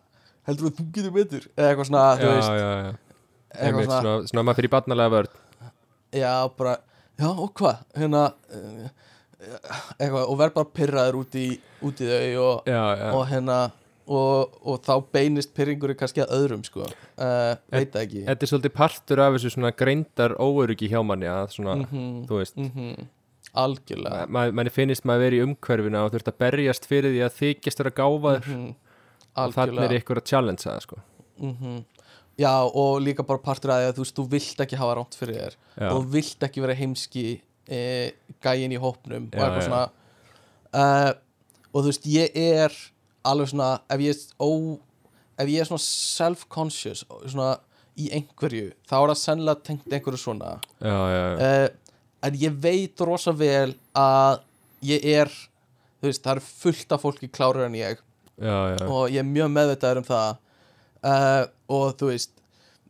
heldur 0.48 0.66
þú 0.66 0.70
að 0.70 0.76
þú 0.78 0.86
getur 0.96 1.14
betur? 1.14 1.46
Eða 1.56 1.70
eitthvað 1.70 1.88
svona 1.90 2.04
þú 2.18 2.26
já, 2.26 2.34
veist. 2.34 2.50
já, 2.50 2.68
já. 2.74 3.22
eitthvað 3.54 3.86
svona, 3.86 4.00
svona, 4.00 4.28
svona 4.30 4.44
maður 4.44 4.60
fyrir 4.60 4.74
barnalega 4.74 5.14
vörn. 5.14 5.40
Já 6.14 6.34
bara 6.58 6.76
já 7.18 7.28
og 7.30 7.54
hvað? 7.58 7.80
Hérna 7.98 8.24
uh, 8.58 8.92
eitthvað 9.98 10.20
og 10.26 10.36
verð 10.40 10.58
bara 10.58 10.72
pyrraður 10.78 11.20
út 11.22 11.38
í, 11.38 11.48
út 11.84 12.04
í 12.04 12.10
þau 12.10 12.44
og, 12.44 12.70
og 13.14 13.24
hérna 13.30 13.58
og, 14.06 14.54
og 14.62 14.82
þá 14.84 14.92
beinist 15.14 15.54
pyrringur 15.56 15.94
kannski 15.96 16.20
að 16.24 16.34
öðrum 16.36 16.64
sko. 16.66 16.86
Uh, 17.16 17.54
veit 17.72 17.94
ekki. 17.96 18.24
Þetta 18.26 18.44
er 18.46 18.50
svolítið 18.50 18.74
partur 18.76 19.22
af 19.24 19.36
þessu 19.36 19.54
svona 19.54 19.70
greindar 19.76 20.34
óöryggi 20.36 20.90
hjá 20.92 21.00
manni 21.06 21.26
að 21.30 21.54
svona, 21.56 21.76
Mhm, 21.86 22.26
þú 22.28 22.40
veist. 22.42 22.56
mhm. 22.60 23.08
algjörlega. 23.54 24.26
Ma 24.28 24.50
manni 24.50 24.70
finnist 24.74 25.04
maður 25.06 25.24
verið 25.28 25.38
í 25.40 25.44
umhverfinu 25.46 26.00
og 26.04 26.12
þurft 26.12 26.30
að 26.32 26.38
berjast 26.42 26.86
fyrir 26.90 27.12
því 27.14 27.20
að 27.26 27.36
þykjast 27.40 27.78
vera 27.84 27.90
gáfaður. 28.00 28.46
Mhm, 28.50 28.74
og 29.36 29.52
þannig 29.54 29.84
er 29.88 29.98
ykkur 30.00 30.20
að 30.20 30.24
challenge 30.30 30.64
það 30.64 30.80
sko. 30.88 30.96
mm 31.40 31.84
Já, 32.36 32.50
og 32.66 32.96
líka 33.00 33.22
bara 33.22 33.38
partur 33.38 33.70
að 33.70 33.78
því 33.84 33.88
að 33.92 33.94
þú 33.94 34.02
veist, 34.02 34.14
þú 34.16 34.22
vilt 34.32 34.58
ekki 34.64 34.76
hafa 34.80 34.94
ránt 34.98 35.14
fyrir 35.14 35.36
þér. 35.38 35.54
Já, 35.78 35.88
og 35.92 36.00
þú 36.02 36.08
vilt 36.16 36.40
ekki 36.48 36.60
vera 36.64 36.74
heimski 36.74 37.40
e, 37.70 38.10
gæin 38.42 38.72
í 38.74 38.78
hópnum 38.82 39.28
og 39.30 39.36
Já, 39.38 39.44
eitthvað 39.44 39.60
já. 39.62 39.66
svona. 39.68 39.90
Uh, 40.74 41.12
og 41.70 41.84
þú 41.84 41.92
veist, 41.92 42.08
ég 42.10 42.34
er 42.34 42.74
alveg 43.24 43.52
svona, 43.52 43.70
ef 43.90 44.02
ég 44.04 44.26
ó, 44.38 44.50
ef 45.40 45.50
ég 45.50 45.62
er 45.62 45.70
svona 45.70 45.84
self-conscious 45.84 47.04
svona, 47.06 47.54
í 47.98 48.10
einhverju 48.16 48.72
þá 48.88 48.94
er 48.98 49.10
það 49.12 49.20
sennilega 49.22 49.66
tengt 49.68 49.90
einhverju 49.92 50.20
svona. 50.20 50.56
Já, 50.82 50.94
já, 51.14 51.24
já. 51.24 51.48
uh, 51.48 51.98
en 52.28 52.38
ég 52.40 52.62
veit 52.64 53.04
rosa 53.06 53.34
vel 53.36 53.74
að 53.98 54.42
ég 54.84 55.04
er 55.14 55.32
þú 56.04 56.10
veist, 56.10 56.24
það 56.24 56.36
er 56.36 56.44
fullt 56.44 56.94
af 56.94 57.04
fólki 57.04 57.30
klárar 57.32 57.68
en 57.68 57.76
ég. 57.78 58.00
Og 58.90 59.12
ég 59.12 59.22
er 59.22 59.28
mjög 59.28 59.52
meðvitaður 59.54 60.02
um 60.02 60.08
það. 60.08 60.40
Uh, 61.04 61.44
og 61.72 61.94
þú 62.00 62.10
veist 62.10 62.34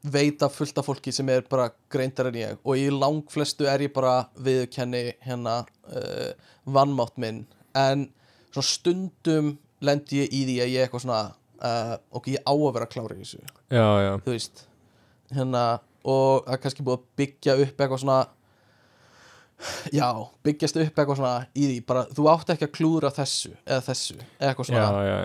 veit 0.04 0.42
að 0.44 0.52
fullt 0.52 0.78
af 0.80 0.88
fólki 0.88 1.12
sem 1.14 1.30
er 1.32 1.46
bara 1.50 1.70
greindar 1.92 2.30
en 2.30 2.40
ég. 2.40 2.58
Og 2.66 2.80
í 2.80 2.88
langflestu 2.92 3.68
er 3.70 3.86
ég 3.86 3.94
bara 3.94 4.26
viðkenni 4.34 5.04
hérna 5.24 5.60
uh, 5.62 6.32
vannmátt 6.66 7.16
minn. 7.22 7.44
En 7.78 8.08
svona 8.50 8.68
stundum 8.68 9.54
lendi 9.88 10.22
ég 10.22 10.32
í 10.34 10.44
því 10.48 10.60
að 10.64 10.72
ég 10.72 10.78
er 10.78 10.88
eitthvað 10.88 11.04
svona 11.06 11.20
uh, 11.64 11.96
ok, 12.14 12.30
ég 12.34 12.46
á 12.46 12.52
að 12.54 12.70
vera 12.76 12.90
klára 12.90 13.16
í 13.16 13.22
þessu. 13.22 13.42
Já, 13.72 13.88
já. 14.04 14.12
þú 14.24 14.34
veist 14.34 14.64
hérna, 15.34 15.64
og 16.04 16.44
það 16.44 16.56
er 16.56 16.64
kannski 16.64 16.86
búið 16.86 16.98
að 16.98 17.06
byggja 17.20 17.56
upp 17.64 17.84
eitthvað 17.84 18.02
svona 18.04 18.18
já, 19.94 20.08
byggjast 20.44 20.78
upp 20.82 20.98
eitthvað 20.98 21.18
svona 21.20 21.34
í 21.54 21.64
því, 21.68 21.78
bara 21.88 22.04
þú 22.12 22.28
átt 22.32 22.52
ekki 22.54 22.68
að 22.68 22.76
klúðra 22.76 23.12
þessu 23.14 23.54
eða 23.64 23.80
þessu, 23.88 24.18
eitthvað 24.38 24.70
svona. 24.70 25.02
Já, 25.08 25.18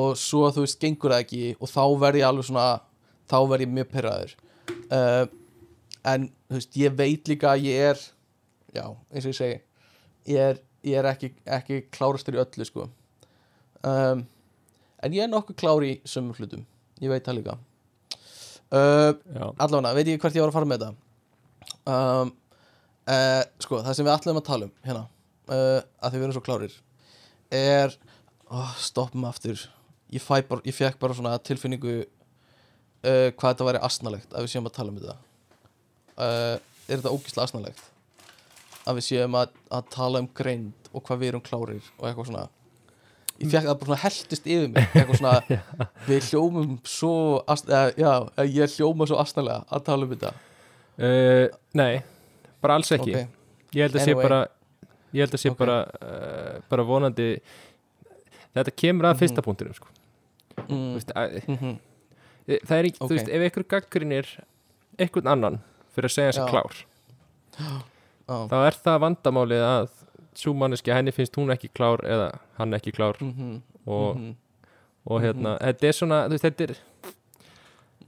og 0.00 0.18
svo 0.18 0.48
þú 0.54 0.64
veist, 0.64 0.80
gengur 0.80 1.14
það 1.14 1.24
ekki 1.26 1.42
og 1.58 1.70
þá 1.70 1.82
verð 2.00 2.20
ég 2.20 2.28
alveg 2.28 2.48
svona 2.48 2.68
þá 3.30 3.38
verð 3.50 3.66
ég 3.66 3.72
mjög 3.74 3.90
pyrraður 3.92 4.34
uh, 4.88 5.24
en 6.14 6.28
þú 6.48 6.58
veist, 6.58 6.78
ég 6.80 6.98
veit 6.98 7.32
líka 7.32 7.52
að 7.52 7.66
ég 7.68 7.88
er 7.92 8.04
já, 8.74 8.86
eins 9.12 9.26
og 9.26 9.32
ég 9.32 9.38
segi 9.38 9.58
ég 10.34 10.52
er, 10.52 10.60
ég 10.86 11.00
er 11.00 11.10
ekki, 11.12 11.32
ekki 11.44 11.82
klárastur 11.94 12.38
í 12.38 12.42
öllu 12.42 12.68
sko 12.68 12.88
um, 13.84 14.24
en 15.04 15.16
ég 15.16 15.24
er 15.24 15.30
nokkuð 15.30 15.58
klár 15.60 15.84
í 15.86 15.96
sömum 16.08 16.36
hlutum, 16.38 16.64
ég 17.04 17.12
veit 17.12 17.24
það 17.26 17.40
líka. 17.40 17.56
Uh, 18.74 19.12
allavega, 19.60 19.92
veit 19.94 20.08
ég 20.08 20.22
hvert 20.22 20.34
ég 20.34 20.42
var 20.42 20.50
að 20.50 20.56
fara 20.56 20.68
með 20.68 20.82
þetta 20.82 21.04
um, 21.84 22.32
uh, 23.06 23.42
sko, 23.62 23.80
það 23.84 23.96
sem 23.96 24.06
við 24.06 24.14
ætlum 24.14 24.40
að 24.40 24.46
tala 24.48 24.68
um 24.68 24.74
hérna, 24.86 25.04
uh, 25.52 25.80
að 26.00 26.14
því 26.14 26.20
við 26.20 26.26
erum 26.26 26.36
svo 26.36 26.44
klárir 26.44 26.76
er 27.54 27.94
oh, 28.48 28.74
stoppum 28.80 29.26
aftur. 29.28 29.60
Ég, 30.10 30.24
bara, 30.26 30.62
ég 30.64 30.74
fekk 30.74 30.98
bara 31.02 31.16
svona 31.16 31.36
tilfinningu 31.44 32.00
uh, 32.00 33.28
hvað 33.36 33.48
þetta 33.50 33.68
væri 33.68 33.82
asnalegt 33.86 34.34
að 34.34 34.46
við 34.46 34.54
séum 34.54 34.70
að 34.70 34.76
tala 34.78 34.94
um 34.94 35.00
þetta. 35.02 35.18
Er 36.14 36.98
þetta 36.98 37.12
ógislega 37.14 37.48
asnalegt? 37.48 37.86
Að 38.84 38.98
við 38.98 39.06
séum 39.08 39.38
að, 39.38 39.54
að 39.72 39.86
tala 39.94 40.20
um 40.22 40.28
greind 40.36 40.90
og 40.92 41.02
hvað 41.06 41.22
við 41.22 41.32
erum 41.32 41.44
klárir 41.44 41.86
og 41.98 42.08
eitthvað 42.08 42.28
svona 42.30 42.44
ég 43.44 43.52
fekk 43.52 43.68
það 43.68 43.78
bara 43.80 43.88
svona 43.90 44.00
heldist 44.04 44.46
yfir 44.46 44.68
mig 44.74 44.88
eitthvað 44.94 45.20
svona, 45.20 45.60
við 46.08 46.28
hljómum 46.30 46.74
svo 46.88 47.12
eða, 47.54 47.82
já, 48.00 48.12
ég 48.58 48.74
hljóma 48.78 49.06
svo 49.10 49.20
asnalega 49.22 49.64
að 49.70 49.84
tala 49.90 50.08
um 50.08 50.16
þetta 50.16 50.34
Uh, 50.94 51.48
nei, 51.74 52.04
bara 52.62 52.76
alls 52.78 52.92
ekki 52.94 53.10
Ok. 53.16 53.30
ég 53.74 53.80
held 53.82 53.96
að 53.98 54.04
sé 54.04 54.12
Anyway. 54.12 54.22
bara 54.28 54.36
ég 55.10 55.24
held 55.24 55.32
að 55.34 55.40
sé 55.42 55.50
Ok. 55.50 55.56
bara 55.58 55.78
uh, 56.06 56.60
bara 56.70 56.84
vonandi 56.86 57.26
þetta 58.54 58.70
kemur 58.78 59.08
að 59.08 59.16
Mhm. 59.16 59.18
fyrsta 59.24 59.42
punktinum 59.42 59.74
sko. 59.74 59.88
Mm, 60.68 60.92
veist, 60.94 61.10
að, 61.18 61.34
mm 61.50 61.74
það 62.46 62.76
er 62.78 62.84
ekki, 62.92 63.00
Ok. 63.00 63.08
þú 63.10 63.14
veist, 63.16 63.28
ef 63.34 63.42
einhver 63.48 63.66
gaggrinir 63.74 64.30
einhvern 65.00 65.26
annan 65.34 65.58
fyrir 65.96 66.06
að 66.12 66.14
segja 66.14 66.32
sig 66.38 66.46
klár 66.52 66.78
á, 67.58 68.34
þá 68.46 68.56
er 68.68 68.78
það 68.84 69.02
vandamálið 69.08 69.64
að 69.66 69.88
svo 70.38 70.54
manneski 70.58 70.92
henni 70.94 71.12
finnst 71.14 71.36
hún 71.38 71.52
ekki 71.54 71.70
klár 71.74 72.02
eða 72.06 72.30
hann 72.58 72.74
ekki 72.76 72.92
klár. 72.96 73.20
Mhm, 73.20 73.60
og, 73.86 74.16
mhm, 74.16 74.34
og 75.06 75.22
hérna, 75.22 75.58
þetta 75.60 75.88
er 75.88 75.98
svona 75.98 76.20
veist, 76.32 76.44
þetta 76.44 76.68
er, 76.68 76.76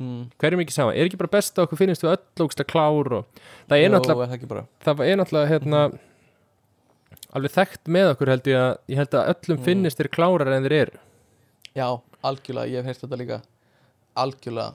mm. 0.00 0.22
hverjum 0.40 0.64
ekki 0.64 0.76
saman 0.76 0.96
er 0.96 1.08
ekki 1.08 1.20
bara 1.20 1.34
best 1.36 1.58
að 1.58 1.66
okkur 1.66 1.80
finnst 1.82 2.04
við 2.04 2.14
öll 2.16 2.46
ógsta 2.46 2.64
klár 2.64 3.12
og 3.20 3.42
það 3.68 3.82
er 3.82 3.92
náttúrulega 3.94 4.66
það 4.84 5.04
er 5.06 5.20
náttúrulega 5.20 5.52
hérna 5.52 5.82
alveg 7.36 7.52
þekkt 7.52 7.92
með 7.92 8.12
okkur 8.14 8.32
held 8.32 8.48
ég 8.50 8.62
að 8.62 8.72
ég 8.92 9.00
held 9.02 9.14
að 9.18 9.30
öllum 9.34 9.58
Mm. 9.58 9.64
finnist 9.64 10.00
þeir 10.00 10.10
klárar 10.14 10.52
en 10.52 10.64
þeir 10.64 10.76
eru. 10.80 10.98
Já, 11.76 12.00
algjörlega, 12.24 12.70
ég 12.70 12.76
hef 12.80 12.86
heyrt 12.86 13.02
þetta 13.04 13.18
líka. 13.20 13.42
Algjörlega. 14.16 14.74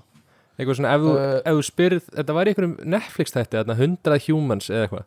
Eitthvað 0.60 0.78
svona, 0.78 0.94
ef 0.94 1.02
þú, 1.02 1.12
Uh, 1.18 1.42
ef 1.42 1.54
þú 1.58 1.64
spyrð 1.66 2.10
þetta 2.14 2.34
var 2.34 2.46
í 2.46 2.52
einhverjum 2.52 2.78
Netflix 2.86 3.32
þarna 3.34 3.76
100 3.76 4.20
humans 4.28 4.70
eða 4.70 4.88
eitthvað, 4.88 5.06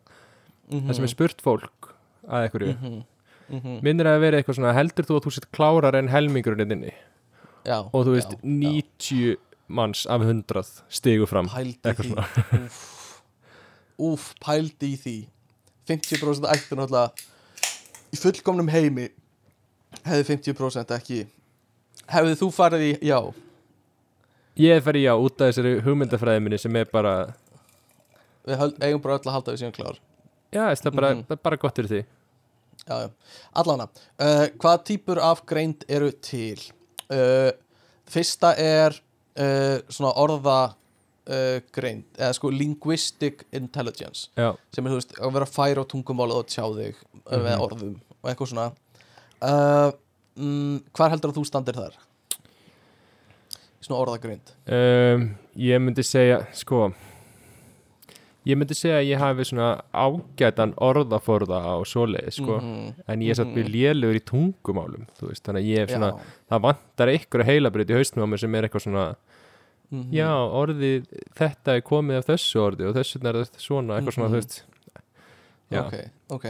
mm 0.71 0.87
það 0.87 0.95
sem 0.95 1.03
er 1.03 1.13
spurt 1.13 1.41
fólk 1.41 1.84
að 2.27 2.43
einhverju, 2.45 2.73
-hmm. 2.73 3.03
Mm 3.49 3.59
-hmm. 3.61 3.81
minnir 3.83 4.05
að 4.09 4.19
vera 4.19 4.37
eitthvað 4.37 4.55
svona 4.55 4.73
heldur 4.73 5.05
þú 5.05 5.17
að 5.17 5.25
þú 5.25 5.31
sett 5.33 5.51
klárar 5.51 5.95
en 5.95 6.07
helmingurinn 6.09 6.71
inni 6.71 6.93
já, 7.65 7.79
og 7.93 8.05
þú 8.05 8.11
veist, 8.15 8.31
já, 8.31 8.37
90 8.43 9.37
manns 9.67 10.05
af 10.05 10.21
100 10.21 10.83
stigu 10.89 11.25
fram. 11.25 11.47
Já, 11.47 11.63
eitthvað 11.83 12.07
svona. 12.09 12.69
úf, 13.97 14.33
pældi 14.43 14.93
í 14.93 14.97
því. 14.99 15.15
50% 15.87 16.49
ættu 16.49 16.75
náttúrulega 16.75 17.11
í 18.13 18.17
fullkomnum 18.17 18.69
heimi 18.73 19.09
hefði 20.05 20.23
50% 20.53 20.93
ekki. 20.97 21.25
Hefði 22.09 22.37
þú 22.41 22.49
farið 22.53 22.85
í 22.87 22.91
já. 23.05 23.19
Ég 24.57 24.83
fer 24.83 24.97
í 24.97 25.03
já 25.05 25.13
út 25.19 25.41
af 25.41 25.51
þessari 25.51 25.81
hugmyndafræði 25.85 26.41
minni 26.41 26.57
sem 26.61 26.75
er 26.79 26.85
bara, 26.91 27.33
við 28.47 28.57
höld, 28.61 28.77
eigum 28.81 29.01
bara 29.03 29.17
öll 29.19 29.25
að 29.27 29.35
halda 29.37 29.51
við 29.55 29.61
síðan 29.63 29.75
klár. 29.75 29.97
Já, 30.53 30.63
það 30.71 30.85
er 30.85 30.91
bara, 30.95 31.13
Mhm. 31.15 31.39
bara 31.43 31.57
gott 31.57 31.75
fyrir 31.75 31.89
því 31.89 32.05
já, 32.83 33.09
allana 33.55 33.87
uh, 33.87 34.47
hvaða 34.61 34.83
típur 34.87 35.19
af 35.23 35.43
greind 35.49 35.85
eru 35.89 36.11
til? 36.21 36.59
Uh, 37.09 37.51
fyrsta 38.09 38.53
er 38.61 38.93
uh, 39.39 39.77
svona 39.89 40.11
orða 40.21 40.57
uh, 40.73 41.59
greind 41.73 42.05
eða 42.17 42.33
sko 42.37 42.49
linguistic 42.53 43.45
intelligence. 43.55 44.27
Já, 44.37 44.51
sem 44.73 44.85
er 44.85 44.93
þú 44.95 44.99
veist 45.01 45.15
að 45.19 45.33
vera 45.39 45.49
fær 45.49 45.81
á 45.81 45.83
tungumálið 45.89 46.41
og 46.43 46.49
tjá 46.51 46.65
þig 46.77 46.95
uh, 46.95 47.37
með 47.37 47.53
Mhm. 47.55 47.61
orðum 47.67 47.95
og 48.21 48.29
eitthvað 48.31 48.51
svona. 48.53 48.67
Mm, 50.35 50.81
hvar 50.91 51.11
heldur 51.13 51.31
að 51.31 51.37
þú 51.39 51.45
standir 51.47 51.77
þar? 51.77 51.93
Svona 53.85 53.99
orðagreind. 54.01 54.49
Um, 54.67 55.27
ég 55.55 55.79
myndi 55.79 56.03
segja 56.03 56.41
sko 56.57 56.87
ég 58.45 58.57
myndi 58.59 58.75
segja 58.77 58.99
að 58.99 59.07
ég 59.09 59.21
hafi 59.21 59.45
svona 59.49 59.69
ágætan 59.93 60.73
orðaforða 60.77 61.59
á 61.65 61.75
svoleið 61.87 62.29
sko, 62.37 62.59
Mhm, 62.61 62.93
en 63.07 63.19
ég 63.25 63.29
er 63.33 63.39
satt 63.39 63.53
við 63.55 63.65
mhm. 63.65 63.73
lélugur 63.75 64.19
í 64.19 64.23
tungumálum 64.31 65.07
veist, 65.21 65.43
þannig 65.45 65.63
að 65.63 65.69
ég 65.71 65.79
er 65.81 65.87
svona, 65.93 66.11
já, 66.11 66.35
það 66.53 66.61
vantar 66.67 67.11
einhverja 67.13 67.49
heilabrið 67.49 67.89
í 67.89 67.97
haustnum 67.99 68.25
á 68.25 68.31
mér 68.31 68.39
sem 68.43 68.55
er 68.55 68.67
eitthvað 68.67 68.85
svona 68.85 69.05
mhm. 69.91 70.11
já, 70.13 70.29
orðið, 70.61 71.09
þetta 71.35 71.75
er 71.75 71.81
komið 71.81 72.17
af 72.21 72.29
þessu 72.29 72.61
orði 72.61 72.89
og 72.89 72.95
þessu 72.99 73.21
er 73.23 73.41
þetta 73.41 73.59
svona, 73.65 73.97
eitthvað 73.99 74.17
svona, 74.19 74.29
Mhm. 74.29 74.35
þú 74.35 74.41
veist. 74.41 74.63
Já, 75.71 75.81
ok, 75.81 75.95
ok. 76.29 76.45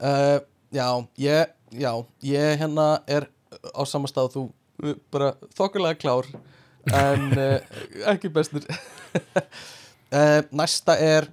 Uh, 0.00 0.40
já, 0.72 1.06
ég 1.18 1.46
já, 1.76 1.92
ég 2.22 2.58
hérna 2.58 3.02
er 3.06 3.28
á 3.76 3.82
sama 3.84 4.08
stað 4.08 4.30
og 4.30 4.32
þú 4.32 4.94
bara 5.12 5.34
þokkulega 5.54 5.98
klár 6.00 6.26
en 6.88 7.38
uh, 7.38 7.60
ekki 8.08 8.30
bestur 8.32 8.64
uh, 10.12 10.40
næsta 10.52 10.96
er 11.00 11.28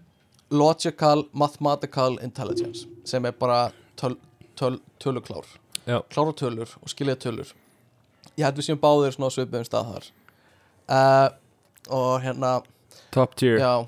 logical 0.51 1.25
mathematical 1.33 2.17
intelligence 2.23 2.85
sem 3.07 3.25
er 3.25 3.31
bara 3.35 3.71
töl, 3.99 4.15
töl, 4.55 4.79
töluklár. 4.99 5.45
Já. 5.87 6.01
klára 6.11 6.33
tölur 6.35 6.67
og 6.83 6.89
skilja 6.91 7.15
tölur. 7.15 7.47
Ég 8.37 8.43
held 8.43 8.57
við 8.59 8.65
séum 8.67 8.79
báðir 8.81 9.13
svona 9.15 9.29
á 9.31 9.35
svipuðum 9.35 9.67
stað 9.67 9.91
þar. 9.93 10.07
Uh, 10.87 11.27
og 11.95 12.17
hérna 12.25 12.49
top 13.15 13.35
tier. 13.39 13.59
já. 13.59 13.87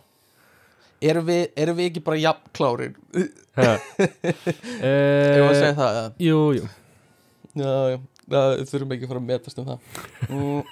Erum 1.02 1.26
við, 1.28 1.46
erum 1.56 1.78
við 1.80 1.90
ekki 1.90 2.02
bara 2.04 2.20
jafn 2.20 2.50
klárir. 2.56 2.96
Ég 3.16 3.36
var 5.44 5.52
að 5.52 5.60
segja 5.60 5.76
það, 5.78 6.00
jú, 6.24 6.40
jú. 6.58 6.66
Já, 7.60 7.70
já, 7.94 8.00
já, 8.32 8.42
þurfum 8.72 8.96
ekki 8.96 9.08
að 9.08 9.12
fara 9.14 9.22
að 9.24 9.30
metast 9.34 9.62
um 9.64 9.70
það. 9.70 9.80
Mm. 10.30 10.64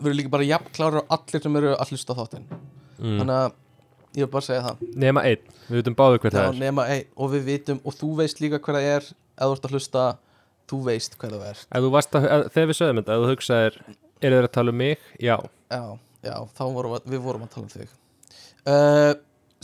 Erum 0.00 0.16
líka 0.18 0.32
bara 0.32 0.46
jafn 0.46 0.72
klárir 0.74 1.02
á 1.02 1.04
allir 1.16 1.42
sem 1.44 1.58
eru 1.60 1.74
að 1.74 1.92
hlusta 1.92 2.16
þáttinn. 2.18 2.46
Mm. 2.98 3.18
Þannig 3.20 3.34
að 3.34 3.50
ég 4.14 4.22
vil 4.24 4.30
bara 4.32 4.46
segja 4.46 4.62
það. 4.68 4.84
Nema 5.04 5.24
einn, 5.30 5.52
við 5.68 5.80
veitum 5.80 5.98
báðu 5.98 6.20
hver 6.22 6.34
það 6.34 6.48
er. 6.48 6.60
nema, 6.62 6.86
ei, 6.94 7.04
Og 7.16 7.30
við 7.34 7.44
vitum, 7.50 7.80
og 7.84 7.98
þú 7.98 8.10
veist 8.22 8.42
líka 8.42 8.60
hver 8.62 8.78
það 8.78 8.88
er 8.94 9.10
Ef 9.34 9.44
þú 9.44 9.54
ert 9.56 9.68
að 9.68 9.74
hlusta, 9.74 10.06
þú 10.70 10.80
veist 10.86 11.16
hver 11.18 11.34
það 11.34 11.46
er 11.48 11.62
ef 11.64 11.84
þú 11.84 11.92
varst 11.94 12.14
að, 12.14 12.26
að, 12.30 12.44
þegar 12.54 12.68
við 12.70 12.78
sögðum 12.78 13.00
þetta, 13.00 13.14
ef 13.14 13.24
þú 13.24 13.30
hugsaðir 13.32 13.78
eru 14.24 14.36
þeir 14.38 14.46
að 14.48 14.52
tala 14.54 14.74
um 14.74 14.78
mig, 14.78 15.06
já. 15.18 15.34
Já, 15.74 15.82
já, 16.22 16.36
þá 16.54 16.64
vorum 16.76 16.94
við, 16.94 17.08
við 17.10 17.24
vorum 17.24 17.46
að 17.46 17.54
tala 17.56 17.66
um 17.66 17.72
þig. 17.74 17.96
Uh, 18.64 19.14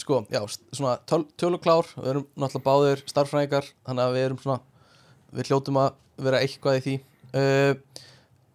Sko, 0.01 0.23
já, 0.33 0.41
svona 0.73 0.97
töl, 1.09 1.25
töluklár 1.41 1.89
Við 1.93 2.11
erum 2.15 2.27
náttúrulega 2.41 2.67
báðir 2.67 3.03
starffræðingar 3.11 3.67
Þannig 3.85 4.05
að 4.05 4.15
við 4.17 4.27
erum 4.27 4.39
svona 4.41 4.61
Við 5.37 5.51
hljótum 5.51 5.79
að 5.81 5.91
vera 6.21 6.41
eitthvað 6.45 6.79
í 6.79 6.81
því. 6.85 6.95
Uh, 7.31 8.01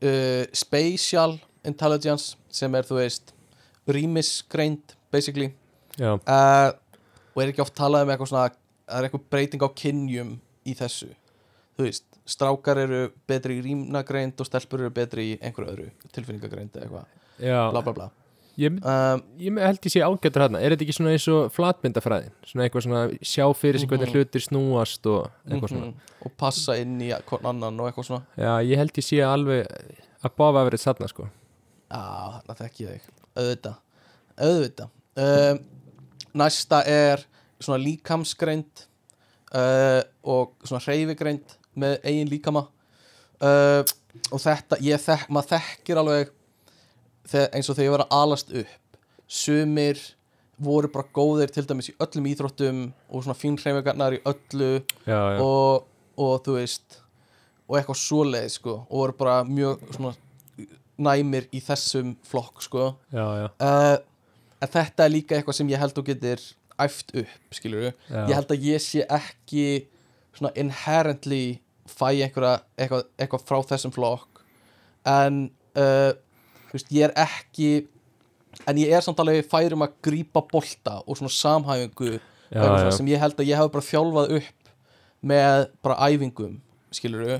uh, 0.06 0.43
Spatial 0.53 1.38
Intelligence 1.65 2.35
Sem 2.49 2.75
er, 2.75 2.83
þú 2.87 2.99
veist 3.01 3.33
Rýmisgreind, 3.87 4.95
basically. 5.13 5.51
Uh, 5.99 6.71
Og 7.35 7.43
er 7.43 7.51
ekki 7.51 7.61
oft 7.63 7.75
talað 7.77 8.05
um 8.07 8.13
eitthvað 8.13 8.31
svona 8.31 8.49
Það 8.85 8.97
er 8.99 9.07
eitthvað 9.07 9.23
breyting 9.33 9.63
á 9.65 9.69
kynjum 9.81 10.33
Í 10.65 10.73
þessu. 10.79 11.11
Þú 11.77 11.85
veist, 11.87 12.05
strákar 12.25 12.79
eru 12.81 12.99
betri 13.29 13.59
í 13.59 13.63
rýmnagreind 13.65 14.39
Og 14.41 14.47
stelpur 14.49 14.81
eru 14.85 14.93
betri 14.95 15.31
í 15.33 15.39
einhverju 15.41 15.71
öðru 15.73 15.89
Tilfinningagreind 16.15 16.75
eða 16.75 16.85
eitthvað. 16.87 17.09
Bla 17.75 17.81
bla 17.85 17.93
bla. 17.99 18.09
Ég, 18.55 18.71
um, 18.87 19.21
ég 19.35 19.57
held 19.59 19.83
ég 19.83 19.91
sé 19.91 19.99
ágættur 19.99 20.45
hérna 20.45 20.61
er 20.63 20.71
þetta 20.71 20.85
ekki 20.85 20.93
svona 20.95 21.11
eins 21.11 21.25
og 21.27 21.49
flatmyndafræðin? 21.51 22.31
Svona 22.47 22.63
eitthvað 22.69 22.85
svona 22.85 23.01
sjá 23.19 23.43
fyrir 23.59 23.81
sig 23.81 23.89
hvernig 23.91 24.07
Mhm. 24.07 24.15
hlutir 24.15 24.43
snúast 24.45 25.09
og 25.11 25.25
eitthvað 25.43 25.73
svona. 25.73 25.89
Mhm, 25.89 26.13
og 26.23 26.31
passa 26.39 26.77
inn 26.79 26.93
í 27.03 27.09
hvern 27.11 27.49
annan 27.51 27.79
og 27.83 27.89
eitthvað 27.91 28.07
svona. 28.07 28.23
Já, 28.39 28.53
ég 28.63 28.77
held 28.79 28.93
ég 28.95 29.03
sé 29.03 29.19
alveg 29.27 29.67
að 30.23 30.31
báfa 30.39 30.61
að 30.63 30.69
verið 30.71 30.85
þarna 30.87 31.09
sko 31.11 31.27
Já, 31.90 32.02
þarna 32.41 32.57
þekki 32.60 32.86
ég 32.86 32.95
þig. 32.95 33.26
Auðvitað, 33.36 33.76
auðvitað. 34.48 34.94
Um, 35.26 35.60
Næsta 36.36 36.82
er 36.90 37.24
svona 37.64 37.80
líkamsgreind 37.80 38.86
uh, 39.56 40.02
og 40.28 40.56
svona 40.66 40.84
hreyfigreind 40.84 41.56
með 41.80 41.99
eigin 42.03 42.32
líkama. 42.32 42.66
Uh, 43.40 43.84
og 44.32 44.41
þetta, 44.41 44.80
ég 44.84 45.02
þekk, 45.03 45.32
maður 45.36 45.56
þekkir 45.56 46.02
alveg 46.02 46.34
eins 47.26 47.70
og 47.70 47.78
þegar 47.78 47.88
ég 47.88 47.95
var 47.95 48.06
að 48.06 48.18
alast 48.20 48.53
upp. 48.56 48.99
Sumir 49.26 50.02
voru 50.62 50.90
bara 50.91 51.07
góðir 51.16 51.52
til 51.52 51.66
dæmis 51.68 51.90
í 51.91 51.95
öllum 51.99 52.28
íþróttum 52.32 52.84
og 53.10 53.26
svona 53.26 53.38
fín 53.38 53.57
hreyfingarnar 53.60 54.16
í 54.16 54.22
öllu 54.24 54.70
já, 55.03 55.18
já, 55.18 55.41
og, 55.44 55.88
og 56.16 56.36
þú 56.45 56.60
veist 56.60 56.99
og 57.66 57.80
eitthvað 57.80 57.99
svoleið 57.99 58.48
sko 58.53 58.76
og 58.86 59.02
voru 59.02 59.18
bara 59.20 59.40
mjög 59.48 59.84
svona 59.98 60.14
næmir 61.01 61.47
í 61.55 61.61
þessum 61.63 62.15
flokk 62.27 62.63
sko. 62.65 62.93
Já, 63.13 63.26
já, 63.41 63.47
uh, 63.59 63.97
en 64.61 64.72
þetta 64.76 65.05
er 65.05 65.13
líka 65.13 65.38
eitthvað 65.38 65.59
sem 65.59 65.73
ég 65.73 65.81
held 65.81 65.95
þú 65.97 66.05
getur 66.11 66.45
æft 66.81 67.13
upp 67.15 67.55
skilur 67.55 67.85
ég 67.88 68.34
held 68.35 68.49
að 68.51 68.65
ég 68.67 68.84
sé 68.84 69.05
ekki 69.07 69.85
svona 70.35 70.51
inherently 70.59 71.59
fæ 71.88 72.09
einhverja 72.11 72.57
eitthvað, 72.76 73.05
eitthvað 73.22 73.43
frá 73.47 73.59
þessum 73.69 73.93
flokk. 73.95 74.41
En 75.07 75.45
uh, 75.77 76.11
veist, 76.73 76.91
ég 76.91 77.07
er 77.07 77.13
ekki 77.26 77.85
en 78.67 78.80
ég 78.80 78.91
er 78.95 79.03
samt 79.03 79.19
alveg 79.22 79.47
færum 79.51 79.85
að 79.85 79.97
grípa 80.05 80.43
bolta 80.51 80.99
og 81.03 81.19
svona 81.19 81.34
samhæfingu 81.34 82.15
já, 82.15 82.61
svona 82.61 82.93
sem 82.95 83.11
ég 83.11 83.22
held 83.22 83.39
að 83.39 83.51
ég 83.51 83.59
hef 83.59 83.72
bara 83.73 83.89
þjálfað 83.89 84.38
upp 84.39 84.72
með 85.26 85.67
bara 85.85 86.09
æfingum 86.09 86.59
skilur 86.95 87.39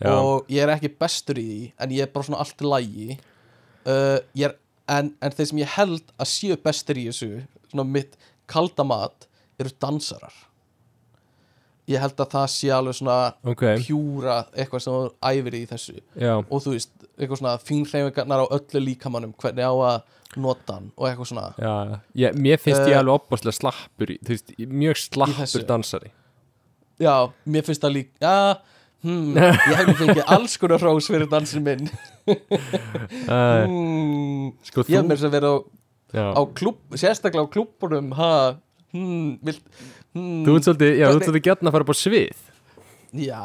já, 0.00 0.14
og 0.14 0.48
ég 0.52 0.62
er 0.64 0.74
ekki 0.76 0.92
bestur 1.00 1.40
í 1.40 1.46
því 1.48 1.60
en 1.78 1.94
ég 1.96 2.06
er 2.06 2.12
bara 2.14 2.28
svona 2.28 2.42
allt 2.44 2.64
í 2.64 2.72
lægi 2.72 3.06
uh, 3.14 4.18
ég 4.38 4.48
er, 4.48 4.58
en, 4.88 5.12
en 5.22 5.34
þeir 5.36 5.50
sem 5.50 5.62
ég 5.62 5.76
held 5.76 6.12
að 6.16 6.30
séu 6.32 6.58
bestur 6.64 7.00
í 7.00 7.08
þessu 7.10 7.32
svona 7.70 7.86
mitt 7.88 8.18
kalda 8.48 8.84
mat 8.86 9.28
eru 9.58 9.72
dansarar. 9.82 10.34
Ég 11.88 12.02
held 12.02 12.18
að 12.20 12.34
það 12.34 12.46
sé 12.52 12.68
alveg 12.72 12.96
svona 12.98 13.16
ok. 13.48 13.64
pjúra 13.80 14.42
eitthvað 14.52 14.82
sem 14.84 14.92
þú 14.92 15.30
æfir 15.30 15.56
í 15.56 15.62
þessu. 15.70 15.94
Já, 16.20 16.34
og 16.36 16.60
þú 16.64 16.74
veist, 16.74 16.92
eitthvað 17.16 17.40
svona 17.40 17.54
fínhreyfingarnar 17.64 18.44
á 18.44 18.46
öllu 18.58 18.82
líkamannum, 18.84 19.32
hvernig 19.40 19.64
á 19.64 19.72
að 19.72 20.36
nota 20.36 20.76
hann 20.76 20.90
og 20.92 21.08
eitthvað 21.08 21.30
svona. 21.30 21.46
Já. 21.56 22.00
Ég, 22.26 22.36
mér 22.36 22.60
finnst 22.60 22.84
ég 22.84 22.92
Uh, 22.92 23.00
alveg 23.00 23.22
opbáslega 23.22 23.56
slappur 23.56 24.12
í, 24.12 24.18
veist, 24.28 24.52
mjög 24.60 25.00
slappur 25.00 25.64
dansari. 25.68 26.12
Já, 27.00 27.14
mér 27.48 27.64
finnst 27.64 27.84
það 27.86 27.96
líka 27.96 28.20
já, 28.20 28.36
hmm, 29.04 29.36
ég 29.38 29.74
hef 29.78 29.86
nú 29.88 29.96
fengið 30.00 30.22
alls 30.34 30.56
konar 30.60 30.82
hrós 30.82 31.08
fyrir 31.10 31.28
dansin 31.30 31.64
minn. 31.66 31.90
Hmm, 33.28 34.52
sko 34.66 34.84
ég 34.84 34.94
hef 34.98 35.02
þú 35.02 35.08
mér 35.10 35.20
sem 35.20 35.32
verið 35.32 35.54
á 35.54 35.56
á 36.38 36.42
klúb, 36.56 36.78
sérstaklega 36.96 37.44
á 37.44 37.52
klúbunum 37.52 38.12
ha, 38.16 38.30
hmm, 38.94 39.34
vilt 39.44 39.62
hmm, 40.16 40.44
þú 40.46 40.54
ert 40.56 40.68
svolítið, 40.68 40.94
þú 41.02 41.20
svolítið 41.20 41.44
gætna 41.50 41.68
að 41.70 41.76
fara 41.76 41.86
upp 41.86 41.92
á 41.92 41.96
svið. 42.00 42.44
Já, 43.18 43.42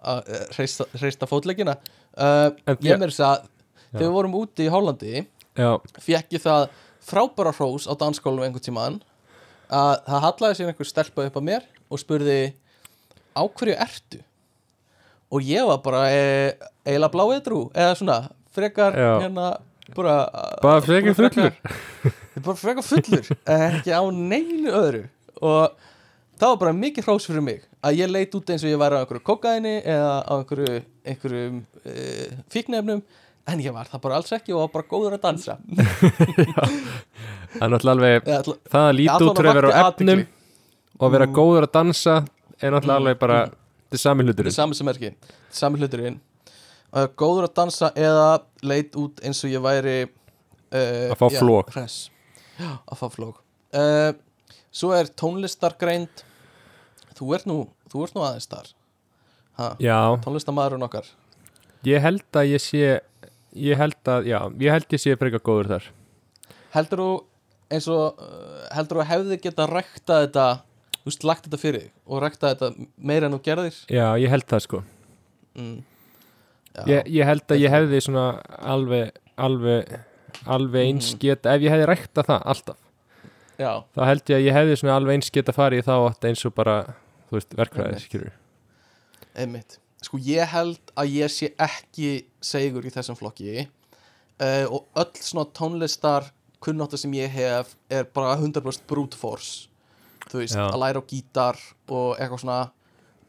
að 0.00 0.20
eh, 0.32 0.44
hreista, 0.56 0.86
hreista 0.96 1.28
fótleggina. 1.28 1.74
Uh, 2.16 2.52
ég 2.70 2.78
þér- 2.84 3.00
meir 3.02 3.12
þess 3.12 3.24
að 3.26 3.48
þegar 3.94 4.04
við 4.06 4.12
vorum 4.14 4.36
úti 4.38 4.66
í 4.66 4.70
Hollandi 4.72 5.14
já, 5.58 5.70
fekk 6.02 6.36
ég 6.36 6.42
það 6.44 6.68
frábæra 7.04 7.52
hrós 7.56 7.88
á 7.90 7.92
danskólum 7.98 8.44
einhvern 8.46 8.64
tímann 8.64 9.00
að 9.66 9.96
það 10.06 10.24
hallaði 10.28 10.58
sér 10.58 10.70
einhver 10.70 10.88
stelpa 10.88 11.26
upp 11.28 11.36
að 11.40 11.46
mér 11.48 11.66
og 11.90 12.00
spurði 12.02 12.38
á 13.34 13.42
hverju 13.44 13.76
ertu 13.86 14.20
og 15.32 15.40
ég 15.42 15.66
var 15.68 15.78
bara 15.84 16.02
e, 16.12 16.52
eiginlega 16.86 17.12
blá 17.14 17.24
edru 17.36 17.62
eða 17.74 17.94
svona 17.98 18.18
frekar 18.54 18.92
Já. 18.98 19.12
hérna 19.24 19.46
bara, 19.96 20.18
bara 20.62 20.80
frekar 20.84 21.14
fullur 21.18 21.52
bara 22.44 22.56
frekar 22.60 22.82
fullur 22.86 23.24
ekki 23.56 23.90
á 23.94 24.02
neinu 24.12 24.70
öðru 24.72 25.02
og 25.40 25.74
það 26.38 26.48
var 26.52 26.60
bara 26.62 26.72
mikið 26.78 27.04
hrós 27.08 27.26
fyrir 27.28 27.42
mig 27.46 27.60
að 27.84 27.98
ég 28.02 28.10
leit 28.10 28.34
út 28.34 28.50
eins 28.50 28.64
og 28.64 28.70
ég 28.72 28.80
væri 28.80 28.96
á 28.96 29.02
einhverju 29.02 29.24
kokaini 29.26 29.74
eða 29.82 30.14
á 30.24 30.32
einhverju, 30.38 30.78
einhverju 31.04 31.44
uh, 31.52 32.38
fíknefnum 32.50 33.02
en 33.44 33.60
ég 33.60 33.74
var 33.76 33.86
það 33.90 34.00
bara 34.06 34.16
alls 34.20 34.32
ekki 34.32 34.54
og 34.56 34.62
var 34.64 34.70
bara 34.78 34.88
góður 34.88 35.18
að 35.18 35.24
dansa 35.26 35.58
það 37.54 37.64
er 37.64 37.70
náttúrulega 37.74 37.94
alveg 37.94 38.30
alla- 38.38 38.56
það 38.72 38.86
að 38.88 39.02
allan 39.14 39.28
út 39.28 39.38
fyrir 39.38 39.50
að 39.50 39.58
vera 39.60 39.74
á 39.74 39.84
efnum 39.90 40.24
og 41.04 41.12
vera 41.12 41.26
Mm. 41.28 41.34
góður 41.36 41.66
að 41.68 41.72
dansa 41.76 42.14
er 42.62 42.70
náttúrulega 42.72 42.94
Mm, 42.94 43.02
alveg 43.02 43.18
bara 43.20 43.38
mm. 43.46 43.52
Þetta 43.84 43.98
er 43.98 44.02
sami 44.02 44.24
Þetta 44.24 44.32
hluturinn 44.32 44.52
er 44.52 44.56
sami 44.58 44.78
sem 44.78 44.90
er 44.90 44.98
ekki. 45.00 45.32
Sami 45.54 45.80
hluturinn. 45.82 46.20
Uh, 46.94 47.06
Góður 47.18 47.48
að 47.48 47.54
dansa 47.58 47.90
eða 47.98 48.28
leit 48.62 48.94
út 49.00 49.22
eins 49.26 49.42
og 49.44 49.50
ég 49.50 49.62
væri 49.64 49.96
uh, 50.04 51.10
Að 51.10 51.16
fá 51.18 51.26
já, 51.30 51.38
flog. 51.40 51.72
hress. 51.74 51.96
Já, 52.54 52.70
að 52.86 53.00
fá 53.00 53.08
flók 53.10 53.40
uh, 53.74 54.12
Svo 54.74 54.92
er 54.94 55.08
tónlistargreind. 55.18 56.22
Þú 57.14 57.34
ert 57.34 57.46
nú, 57.50 57.56
þú 57.90 58.04
ert 58.06 58.14
nú 58.16 58.22
aðeins 58.26 58.46
þar. 58.50 58.70
Ha, 59.58 59.68
já, 59.82 59.98
Tónlistamæðurinn 60.24 60.86
okkar. 60.86 61.06
Ég 61.86 62.02
held 62.02 62.24
að 62.40 62.48
ég 62.56 62.62
sé 62.62 62.80
ég 63.54 63.78
held 63.78 64.10
að, 64.10 64.26
já, 64.26 64.40
ég 64.58 64.74
held 64.74 64.94
ég 64.96 65.02
sé 65.02 65.14
frekar 65.18 65.42
góður 65.46 65.70
þar. 65.76 65.86
Heldur 66.74 67.02
þú 67.04 67.10
eins 67.74 67.86
og 67.90 68.18
uh, 68.18 68.64
heldur 68.74 69.00
þú 69.00 69.06
hefði 69.12 69.38
geta 69.44 69.66
rækta 69.70 70.20
þetta 70.24 70.46
þú 71.04 71.10
veist, 71.10 71.24
lagt 71.28 71.44
þetta 71.46 71.60
fyrir 71.60 71.90
og 72.06 72.22
rækta 72.24 72.54
þetta 72.54 72.86
meira 72.96 73.26
en 73.28 73.36
þú 73.36 73.42
gerðir. 73.44 73.76
Já, 73.92 74.06
ég 74.18 74.30
held 74.32 74.46
það 74.48 74.62
sko. 74.64 74.82
Mm. 75.54 75.82
Já, 76.74 76.82
ég, 76.90 77.06
ég 77.14 77.24
held 77.28 77.44
að 77.54 77.60
ég 77.62 77.70
hefði 77.70 78.00
svona 78.02 78.24
alveg 78.58 79.12
alveg, 79.38 79.92
alveg 80.46 80.88
eins 80.88 81.12
Mhm. 81.14 81.18
geta 81.20 81.54
ef 81.54 81.60
ég 81.62 81.70
hefði 81.74 81.86
rækta 81.90 82.22
það 82.26 82.42
alltaf 82.46 82.76
já, 83.58 83.84
þá 83.94 84.00
held 84.06 84.24
ég 84.30 84.36
að 84.36 84.44
ég 84.48 84.52
hefði 84.58 84.76
svona 84.80 84.96
alveg 84.98 85.14
eins 85.14 85.30
geta 85.30 85.52
farið 85.52 85.78
í 85.82 85.86
þá 85.86 85.94
átt 86.10 86.24
eins 86.24 86.44
og 86.46 86.54
bara, 86.54 86.76
þú 87.30 87.38
veist, 87.38 87.54
Einmitt. 87.54 88.00
skilur 88.02 88.32
einmitt. 89.36 89.78
Sko 90.02 90.18
ég 90.18 90.46
held 90.46 90.92
að 90.96 91.10
ég 91.14 91.30
sé 91.30 91.52
ekki 91.58 92.24
segur 92.42 92.84
í 92.84 92.90
þessum 92.92 93.16
flokki. 93.16 93.68
Uh, 94.40 94.66
og 94.70 94.86
öll 94.96 95.12
svona 95.22 95.46
tónlistar 95.54 96.30
kunnáttu 96.60 96.98
sem 96.98 97.12
ég 97.12 97.28
hef 97.30 97.76
er 97.90 98.04
bara 98.04 98.36
100% 98.36 98.82
brute 98.86 99.14
force 99.14 99.68
þú 100.30 100.40
veist, 100.42 100.56
Já. 100.56 100.66
að 100.68 100.80
læra 100.82 101.02
á 101.02 101.08
gítar 101.10 101.60
og 101.88 102.18
eitthvað 102.18 102.42
svona 102.44 102.58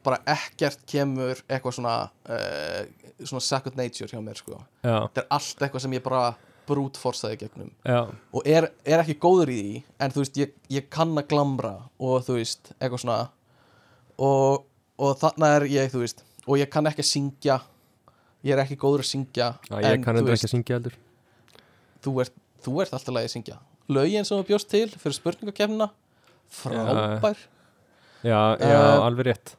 bara 0.05 0.19
ekkert 0.35 0.83
kemur 0.89 1.39
eitthvað 1.49 1.77
svona 1.79 1.95
uh, 2.29 2.81
svona 3.23 3.45
second 3.45 3.79
nature 3.79 4.09
hjá 4.11 4.19
mér 4.21 4.37
sko. 4.39 4.59
Já, 4.85 4.97
þetta 5.07 5.23
er 5.23 5.31
allt 5.37 5.63
eitthvað 5.65 5.85
sem 5.85 5.95
ég 5.97 6.05
bara 6.05 6.25
brute 6.65 7.01
forceaði 7.01 7.39
gegnum. 7.43 7.71
Já, 7.85 7.99
og 8.09 8.47
er, 8.49 8.69
er 8.85 9.01
ekki 9.03 9.17
góður 9.21 9.51
í 9.53 9.57
því 9.57 9.81
en 10.01 10.13
þú 10.13 10.23
veist, 10.23 10.39
ég, 10.41 10.53
ég 10.73 10.87
kann 10.93 11.13
að 11.17 11.27
glamra 11.33 11.73
og 12.01 12.25
þú 12.25 12.39
veist, 12.39 12.71
eitthvað 12.79 13.03
svona 13.05 13.19
og, 14.21 14.65
og 15.01 15.17
þarna 15.21 15.51
er 15.59 15.67
ég, 15.69 15.91
þú 15.93 16.03
veist 16.05 16.25
og 16.45 16.59
ég 16.61 16.69
kann 16.71 16.89
ekki 16.89 17.03
að 17.03 17.11
syngja. 17.11 17.59
Ég 18.45 18.53
er 18.53 18.61
ekki 18.61 18.77
góður 18.77 19.01
að 19.01 19.09
syngja 19.09 19.47
já 19.57 19.77
ég 19.81 20.03
kann 20.03 20.17
þú 20.17 20.21
endur 20.21 20.35
ekki 20.35 20.49
að 20.49 20.53
syngja 20.53 20.77
heldur. 20.77 20.97
Þú 22.05 22.11
ert, 22.21 22.35
þú 22.61 22.81
ert 22.83 22.93
alltaf 22.93 23.15
lagi 23.15 23.29
að 23.31 23.33
syngja. 23.33 23.61
Lögin 23.89 24.27
sem 24.27 24.37
þú 24.37 24.45
bjóst 24.51 24.69
til 24.69 24.85
fyrir 24.93 25.17
spurningakefnina 25.17 25.87
frábær. 26.49 27.37
Já, 28.25 28.57
já, 28.57 28.65
Eh, 28.65 29.05
alveg 29.05 29.25
rétt. 29.25 29.55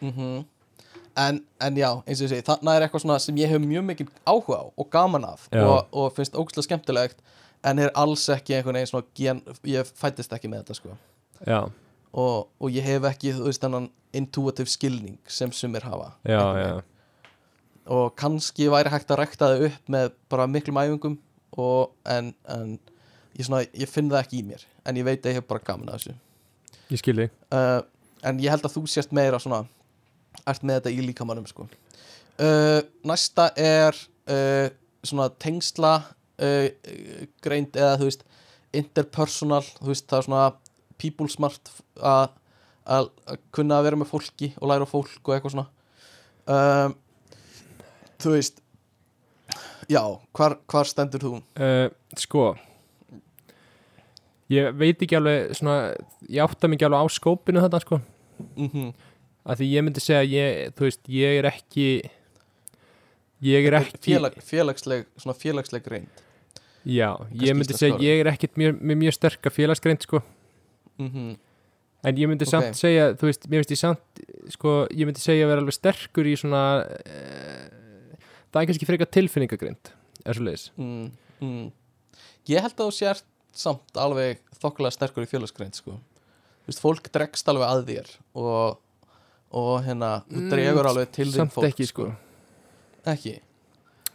mm 0.00 0.44
en, 1.16 1.42
en 1.60 1.76
já, 1.76 1.90
eins 2.06 2.20
og 2.22 2.26
ég 2.26 2.30
segi 2.32 2.44
þarna 2.46 2.74
er 2.76 2.86
eitthvað 2.86 3.18
sem 3.20 3.36
ég 3.36 3.50
hef 3.52 3.60
mjög 3.60 3.84
mikið 3.84 4.10
áhuga 4.24 4.58
á 4.58 4.64
og 4.80 4.86
gaman 4.90 5.24
af 5.28 5.48
og, 5.52 5.88
og 5.92 6.12
finnst 6.16 6.34
ógæslega 6.38 6.64
skemmtilegt 6.64 7.18
en 7.64 7.78
er 7.78 7.92
alls 7.94 8.24
ekki 8.32 8.56
einhvern 8.56 8.78
veginn 8.78 8.90
svona 8.90 9.06
gen, 9.14 9.42
ég 9.68 9.86
fættist 9.86 10.32
ekki 10.32 10.48
með 10.50 10.62
þetta 10.64 10.74
sko. 10.74 10.96
Og, 12.12 12.48
og 12.60 12.70
ég 12.72 12.82
hef 12.84 13.04
ekki, 13.08 13.32
þú 13.36 13.44
veist, 13.48 13.62
þennan 13.62 13.90
intuitive 14.12 14.68
skilning 14.68 15.18
sem 15.26 15.52
sumir 15.52 15.84
hafa 15.86 16.10
já, 16.28 16.40
já, 16.60 16.82
og 17.86 18.16
kannski 18.16 18.68
væri 18.72 18.92
hægt 18.92 19.10
að 19.10 19.22
rekta 19.22 19.48
það 19.52 19.64
upp 19.70 19.88
með 19.94 20.10
bara 20.32 20.46
miklum 20.46 20.80
æfingum 20.82 21.18
og, 21.56 21.92
en, 22.04 22.34
en 22.48 22.78
ég, 23.38 23.46
svona, 23.46 23.62
ég 23.72 23.90
finn 23.90 24.10
það 24.10 24.24
ekki 24.24 24.40
í 24.40 24.46
mér 24.46 24.64
en 24.86 24.98
ég 24.98 25.06
veit 25.06 25.22
að 25.22 25.32
ég 25.32 25.40
hef 25.40 25.48
bara 25.48 25.64
gaman 25.66 25.92
að 25.92 26.00
þessu 26.00 26.16
ég 26.92 27.02
skilji 27.02 27.28
uh, 27.54 27.80
en 28.28 28.42
ég 28.42 28.52
held 28.52 28.66
að 28.68 28.76
þú 28.76 28.84
sést 28.90 29.14
meira 29.16 29.40
svona 29.42 29.62
ert 30.48 30.64
með 30.64 30.80
þetta 30.80 30.92
í 30.94 31.06
líkamannum 31.06 31.46
sko. 31.48 31.68
uh, 32.42 32.80
næsta 33.06 33.50
er 33.58 33.96
uh, 34.30 34.68
svona 35.02 35.30
tengsla 35.42 36.00
greind 37.44 37.76
eða 37.78 37.98
þú 38.00 38.06
veist 38.08 38.22
interpersonal, 38.74 39.60
þú 39.76 39.90
veist 39.92 40.06
það 40.10 40.18
er 40.18 40.24
svona 40.26 40.46
people 40.98 41.28
smart 41.30 41.70
að 42.02 43.10
kunna 43.54 43.78
að 43.78 43.86
vera 43.86 44.00
með 44.00 44.10
fólki 44.10 44.48
og 44.56 44.72
læra 44.72 44.88
fólk 44.88 45.20
og 45.22 45.36
eitthvað 45.36 45.54
svona 45.54 45.68
um, 46.50 46.96
þú 48.22 48.34
veist 48.34 48.58
já, 49.92 50.02
hvar, 50.34 50.58
hvar 50.66 50.90
stendur 50.90 51.26
þú? 51.28 51.34
uh, 51.62 51.86
sko 52.18 52.48
ég 54.52 54.76
veit 54.78 55.02
ekki 55.04 55.18
alveg 55.18 55.56
svona, 55.58 55.78
ég 56.28 56.44
átta 56.44 56.70
ekki 56.70 56.88
alveg 56.88 57.02
á 57.02 57.06
skópinu 57.12 57.64
þetta 57.64 57.82
sko. 57.84 58.02
Mm 58.56 58.92
að 59.42 59.62
því 59.62 59.68
ég 59.72 59.86
myndi 59.86 60.02
segja 60.02 60.22
ég, 60.22 60.74
þú 60.78 60.86
veist, 60.86 61.00
ég 61.10 61.38
er 61.40 61.48
ekki 61.50 61.86
ég 63.42 63.68
er 63.68 63.78
ekki 63.80 64.12
Félag, 64.12 64.36
félagsleg, 64.46 65.08
svona 65.18 65.34
félagsleg 65.38 65.88
reynd 65.90 66.20
já, 66.86 67.08
Kannski 67.18 67.48
ég 67.48 67.56
myndi 67.58 67.78
segja 67.78 67.98
ég 68.02 68.22
er 68.22 68.30
ekkit 68.32 68.60
mjög, 68.60 68.78
með 68.78 69.00
mjög 69.02 69.16
sterka 69.18 69.52
félagsgreind 69.54 70.06
sko. 70.06 70.22
Mm 70.98 71.34
en 72.02 72.16
ég 72.18 72.26
myndi 72.26 72.42
Ok. 72.42 72.50
samt 72.50 72.74
segja, 72.74 73.12
þú 73.14 73.28
veist, 73.28 73.44
mér 73.46 73.62
finnst 73.62 73.74
ég 73.76 73.78
samt 73.78 74.22
sko, 74.50 74.70
ég 74.90 75.06
myndi 75.06 75.22
segja 75.22 75.44
að 75.46 75.52
vera 75.52 75.62
alveg 75.62 75.76
sterkur 75.76 76.26
í 76.26 76.32
svona 76.34 76.62
uh, 76.82 78.16
það 78.50 78.58
er 78.58 78.66
kannski 78.70 78.88
frekar 78.88 79.10
tilfinningagreind 79.14 79.92
er 80.26 80.34
svo 80.34 80.46
leiðis 80.48 80.64
mm, 80.74 81.04
mm. 81.46 81.68
Ég 82.50 82.58
held 82.58 82.74
að 82.74 82.88
þú 82.88 82.96
sért 82.96 83.26
samt 83.52 83.98
alveg 84.00 84.40
þokkulega 84.62 84.94
sterkur 84.94 85.26
í 85.26 85.30
félagsgreind 85.30 85.76
sko. 85.76 85.98
Fólk 86.78 87.08
dregst 87.12 87.48
alveg 87.50 87.68
að 87.68 87.86
þér 87.88 88.10
og, 88.38 88.78
og 89.52 89.72
hérna 89.84 90.12
Mm, 90.30 90.50
dregur 90.52 90.88
alveg 90.92 91.10
til 91.14 91.28
þín 91.32 91.50
fólk 91.52 91.72
ekki 91.72 91.88
sko 91.90 92.12
Ekki 93.08 93.34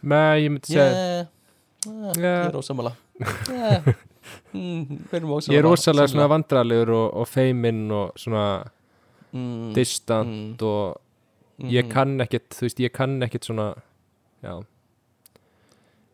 Nei, 0.08 0.44
ég 0.44 0.52
myndi 0.54 0.72
segja 0.72 0.86
yeah. 0.86 1.28
yeah. 1.84 2.14
Já. 2.16 2.22
Ég 2.22 2.48
er 2.48 2.56
ósamala 2.58 2.94
yeah. 3.50 3.90
mm. 4.56 5.04
Ég 5.12 5.58
er 5.60 5.66
rosalega 5.66 6.08
svona 6.08 6.24
Sammála. 6.24 6.32
vandrarlegur 6.34 6.94
og, 6.96 7.06
og 7.20 7.28
feiminn 7.28 7.84
og 7.92 8.16
svona 8.18 8.46
mm, 9.30 9.70
distant 9.76 10.64
mm, 10.64 10.66
og 10.66 11.68
ég 11.68 11.84
mhm. 11.84 11.92
kann 11.92 12.20
ekkit, 12.22 12.52
þú 12.54 12.66
veist, 12.68 12.82
ég 12.82 12.94
kann 12.94 13.16
ekkit 13.26 13.48
svona 13.50 13.72
já, 14.42 14.52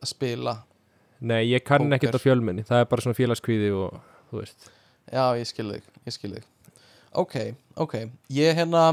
að 0.00 0.08
spila 0.08 0.58
nei, 1.24 1.40
ég 1.50 1.64
kann 1.64 1.86
Póker. 1.86 1.96
ekkit 1.98 2.18
á 2.18 2.20
fjölmenni, 2.22 2.66
það 2.68 2.84
er 2.84 2.90
bara 2.92 3.04
svona 3.06 3.18
félagskvíði 3.18 3.72
og 3.76 3.96
þú 4.30 4.42
veist, 4.42 4.70
Já, 5.12 5.24
ég 5.36 5.48
skil 5.48 5.66
þig, 5.68 5.88
ég 6.08 6.14
skil 6.16 6.30
þig. 6.36 6.46
Ok, 7.20 7.34
ok. 7.80 7.98
Ég 8.32 8.56
hérna 8.56 8.86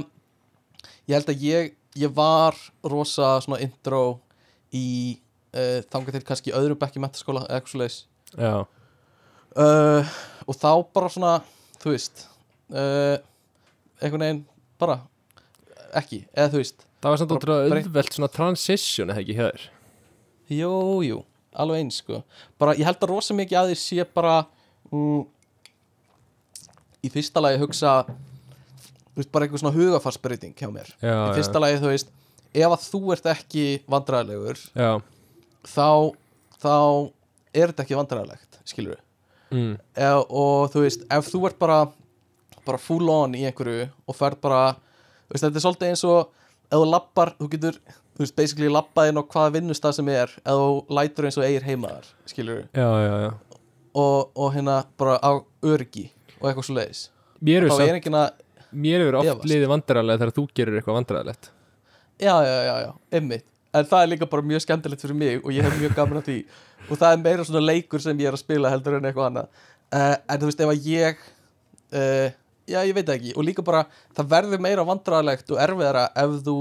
Ég 1.09 1.17
held 1.17 1.31
að 1.33 1.43
ég, 1.43 1.71
ég 1.99 2.11
var 2.15 2.57
rosa 2.87 3.33
svona 3.43 3.59
intro 3.63 4.21
í 4.71 5.17
uh, 5.55 5.81
þangað 5.91 6.17
til 6.17 6.27
kannski 6.27 6.51
í 6.51 6.55
öðrum 6.55 6.79
bekki 6.79 7.01
metaskóla 7.03 7.43
eða 7.47 7.57
eitthvað 7.59 7.73
svo 7.73 7.81
leis 7.81 7.97
já, 8.37 8.53
uh, 9.59 10.13
og 10.47 10.55
þá 10.55 10.69
bara 10.95 11.09
svona 11.11 11.33
þú 11.81 11.95
veist 11.95 12.23
uh, 12.71 13.17
einhvern 13.99 14.23
veginn 14.23 14.43
bara 14.79 15.01
ekki, 15.99 16.23
eða 16.31 16.53
þú 16.53 16.61
veist 16.61 16.87
það 17.01 17.09
var 17.09 17.21
samt 17.23 17.35
ótrúlega 17.35 17.81
auðvelt 17.81 18.15
svona 18.15 18.31
transition 18.31 19.11
eða 19.11 19.25
ekki 19.25 19.35
hjá 19.35 19.45
þér? 19.49 19.67
Jú, 20.51 20.73
jú, 21.07 21.19
alveg 21.59 21.83
eins 21.83 21.99
sko. 22.01 22.21
Bara, 22.61 22.75
ég 22.79 22.87
held 22.87 23.01
að 23.01 23.11
rosa 23.11 23.35
mikið 23.37 23.59
að 23.59 23.71
því 23.71 23.77
sé 23.81 24.05
bara 24.15 24.35
mm, 24.91 25.21
í 27.03 27.11
fyrsta 27.11 27.43
lagi 27.43 27.59
hugsa 27.61 27.93
veist, 29.15 29.31
bara 29.33 29.45
einhver 29.47 29.61
svona 29.61 29.75
hugafarsbreyting 29.75 30.55
hjá 30.55 30.69
mér. 30.71 30.91
Já, 31.01 31.15
í 31.27 31.37
fyrsta 31.39 31.61
lagi, 31.61 31.79
þú 31.81 31.91
veist 31.91 32.11
ef 32.51 32.67
að 32.75 32.85
þú 32.89 33.01
ert 33.15 33.29
ekki 33.31 33.65
vandræðilegur 33.91 34.59
já, 34.75 34.91
þá, 35.67 35.87
þá 36.59 36.75
er 37.55 37.71
þetta 37.71 37.85
ekki 37.85 37.97
vandræðilegt 37.99 38.59
skilur 38.67 38.97
við 38.97 39.57
mm, 39.57 39.73
Ef, 39.95 40.25
og 40.27 40.71
þú 40.73 40.85
veist, 40.85 41.05
ef 41.07 41.31
þú 41.31 41.43
ert 41.49 41.59
bara 41.61 41.79
bara 42.67 42.77
full 42.81 43.07
on 43.09 43.33
í 43.39 43.45
einhverju 43.47 43.87
og 44.05 44.15
ferð 44.17 44.41
bara, 44.43 44.75
veist, 45.31 45.45
þetta 45.45 45.57
er 45.57 45.65
svolítið 45.65 45.93
eins 45.93 46.03
og 46.07 46.19
ef 46.67 46.75
þú 46.77 46.89
lappar, 46.91 47.33
þú 47.39 47.49
getur 47.55 47.79
þú 48.15 48.25
veist, 48.25 48.35
basically 48.37 48.71
lappað 48.71 49.11
inn 49.11 49.21
á 49.21 49.23
hvaða 49.23 49.55
vinnustað 49.57 49.97
sem 49.99 50.11
er 50.13 50.35
þú 50.45 50.67
lætur 50.97 51.29
eins 51.29 51.39
og 51.39 51.47
eigir 51.47 51.67
heimaðar 51.67 52.11
skilur 52.29 52.67
já 52.75 52.89
og, 53.91 54.31
og 54.35 54.53
hérna 54.55 54.81
bara 54.99 55.17
á 55.19 55.31
örgi 55.67 56.09
og 56.39 56.49
eitthvað 56.49 56.67
svo 56.67 56.77
leiðis 56.77 57.07
mér 58.71 59.01
hefur 59.03 59.09
er 59.09 59.17
oft 59.19 59.33
efast. 59.33 59.49
liðið 59.51 59.73
vandræðarlega 59.73 60.21
þegar 60.21 60.37
þú 60.37 60.45
gerir 60.55 60.77
eitthvað 60.79 60.99
vandræðarlegt 61.01 61.51
já, 62.21 62.35
já, 62.45 62.63
já, 62.63 62.75
já, 62.85 62.91
einmitt. 63.11 63.47
En 63.71 63.87
það 63.87 64.03
er 64.03 64.09
líka 64.11 64.27
bara 64.29 64.45
mjög 64.45 64.65
skemmtilegt 64.65 65.03
fyrir 65.03 65.17
mig 65.17 65.39
og 65.41 65.53
ég 65.55 65.65
hef 65.65 65.77
mjög 65.79 65.95
gaman 65.95 66.19
að 66.19 66.27
því. 66.27 66.37
Og 66.89 66.99
það 66.99 67.13
er 67.13 67.21
meira 67.23 67.45
svona 67.47 67.63
leikur 67.63 68.03
sem 68.03 68.19
ég 68.19 68.29
er 68.29 68.35
að 68.35 68.43
spila 68.43 68.71
heldur 68.71 68.97
en 68.97 69.07
eitthvað 69.07 69.29
annað. 69.29 69.61
Uh, 69.91 70.15
en 70.27 70.41
þú 70.41 70.49
veist, 70.49 70.63
ef 70.63 70.73
að 70.73 70.89
ég 70.91 71.21
uh, 71.95 72.27
já, 72.67 72.79
ég 72.83 72.93
veit 72.97 73.11
ekki. 73.15 73.33
Og 73.35 73.47
líka 73.47 73.65
bara, 73.65 73.85
það 74.17 74.31
verður 74.35 74.63
meira 74.67 74.85
vandræðalegt 74.87 75.53
og 75.55 75.61
erfiðara 75.63 76.09
ef 76.23 76.35
þú 76.45 76.57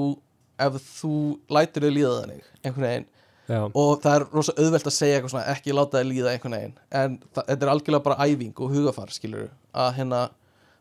ef 0.66 0.76
þú 1.00 1.14
lætur 1.52 1.86
þau 1.86 1.94
líða 1.96 2.12
þannig 2.20 2.52
einhvern 2.62 2.86
veginn. 2.88 3.08
Já, 3.50 3.60
og 3.66 3.96
það 4.02 4.12
er 4.14 4.24
rosa 4.30 4.54
auðvelt 4.54 4.86
að 4.86 4.94
segja 4.94 5.18
eitthvað 5.18 5.32
svona 5.32 5.54
ekki 5.56 5.74
láta 5.74 5.98
þau 5.98 6.10
líða 6.10 6.34
einhvern 6.34 6.56
veginn. 6.56 6.76
En 7.00 7.16
þetta 7.34 7.56
er 7.58 7.72
algjörlega 7.72 8.06
bara 8.06 8.28
æfing 8.28 8.62
og 8.62 8.74
hugafar 8.76 9.14
skilur 9.14 9.48
að 9.74 9.92
hérna 9.98 10.20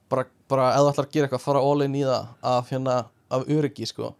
bara, 0.10 0.26
bara 0.50 0.72
þú 0.78 0.92
ætlar 0.92 1.08
að 1.08 1.16
gera 1.16 1.30
eitthvað, 1.30 1.46
fara 1.46 1.64
all 1.66 1.86
in 1.86 1.98
í 1.98 2.04
það 2.06 2.34
af 2.54 2.74
hérna, 2.74 2.98
af 3.34 3.50
öryggi 3.58 3.90
sko. 3.90 4.14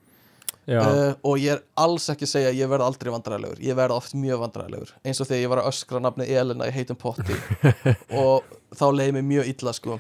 Uh, 0.70 1.16
og 1.26 1.40
ég 1.42 1.56
er 1.56 1.62
alls 1.82 2.04
ekki 2.14 2.28
að 2.28 2.30
segja 2.36 2.50
að 2.52 2.60
ég 2.60 2.70
verð 2.70 2.86
aldrei 2.86 3.10
vandræðilegur 3.10 3.62
ég 3.66 3.78
verð 3.80 3.96
oft 3.96 4.12
mjög 4.14 4.44
vandræðilegur 4.44 4.92
eins 5.02 5.18
og 5.18 5.26
þegar 5.26 5.42
ég 5.42 5.50
var 5.50 5.62
að 5.64 5.70
öskra 5.72 6.02
nafni 6.04 6.28
Elena 6.30 6.68
í 6.70 6.74
heitum 6.76 7.00
potti. 7.00 7.38
Og 8.22 8.46
þá 8.78 8.84
leiði 8.94 9.16
mig 9.18 9.26
mjög 9.32 9.50
illa 9.50 9.74
sko. 9.74 9.98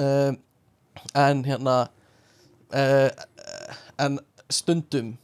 Uh, 0.00 0.32
en 1.20 1.42
hérna 1.44 1.76
uh, 2.72 3.26
en 4.06 4.16
stundum 4.52 5.14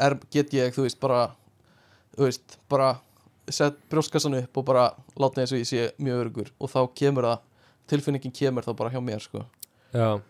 er, 0.00 0.16
get 0.32 0.52
ég, 0.54 0.72
þú 0.74 0.82
veist, 0.86 1.00
bara 1.00 1.30
þú 2.16 2.26
veist, 2.28 2.58
bara 2.70 2.90
sett 3.50 3.78
brjóskassan 3.90 4.36
upp 4.44 4.56
og 4.60 4.64
bara 4.68 4.84
láta 5.18 5.40
eins 5.42 5.52
og 5.52 5.58
ég 5.58 5.66
sé 5.68 5.88
mjög 5.98 6.20
örugur 6.24 6.50
og 6.60 6.70
þá 6.70 6.80
kemur 6.94 7.26
það 7.26 7.40
tilfinningin 7.90 8.32
kemur 8.36 8.62
þá 8.62 8.74
bara 8.78 8.90
hjá 8.94 9.00
mér 9.02 9.20
sko. 9.24 9.42
Já, 9.92 10.20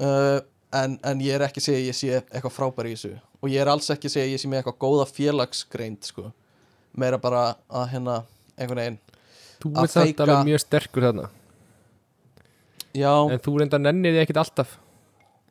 uh, 0.00 0.38
en, 0.78 0.98
en 1.02 1.20
ég 1.24 1.34
er 1.34 1.44
ekki 1.48 1.58
að 1.62 1.66
segja 1.68 1.80
að 1.80 1.88
ég 1.88 1.96
sé 1.98 2.10
eitthvað 2.20 2.54
frábær 2.54 2.86
í 2.90 2.94
þessu. 2.94 3.14
Og 3.42 3.50
ég 3.52 3.62
er 3.62 3.70
alls 3.72 3.88
ekki 3.94 4.06
að 4.10 4.14
segja 4.14 4.26
að 4.28 4.34
ég 4.36 4.42
sé 4.42 4.50
með 4.50 4.60
eitthvað 4.62 4.78
góða 4.84 5.06
félagsgreind 5.10 6.06
sko. 6.06 6.30
meira 6.98 7.18
bara 7.22 7.42
að 7.70 7.90
hérna 7.92 8.14
einhvern 8.58 8.80
veginn 8.80 8.96
þú 9.62 9.70
Að 9.76 9.82
ert 9.84 9.92
samt 9.92 10.06
feika- 10.08 10.22
alveg 10.24 10.46
mjög 10.48 10.60
sterkur 10.64 11.04
þarna. 11.08 11.26
Já, 12.96 13.12
en 13.30 13.38
þú 13.44 13.52
reynda 13.60 13.78
nennir 13.78 14.14
því 14.16 14.22
ekkit 14.24 14.40
alltaf 14.42 14.72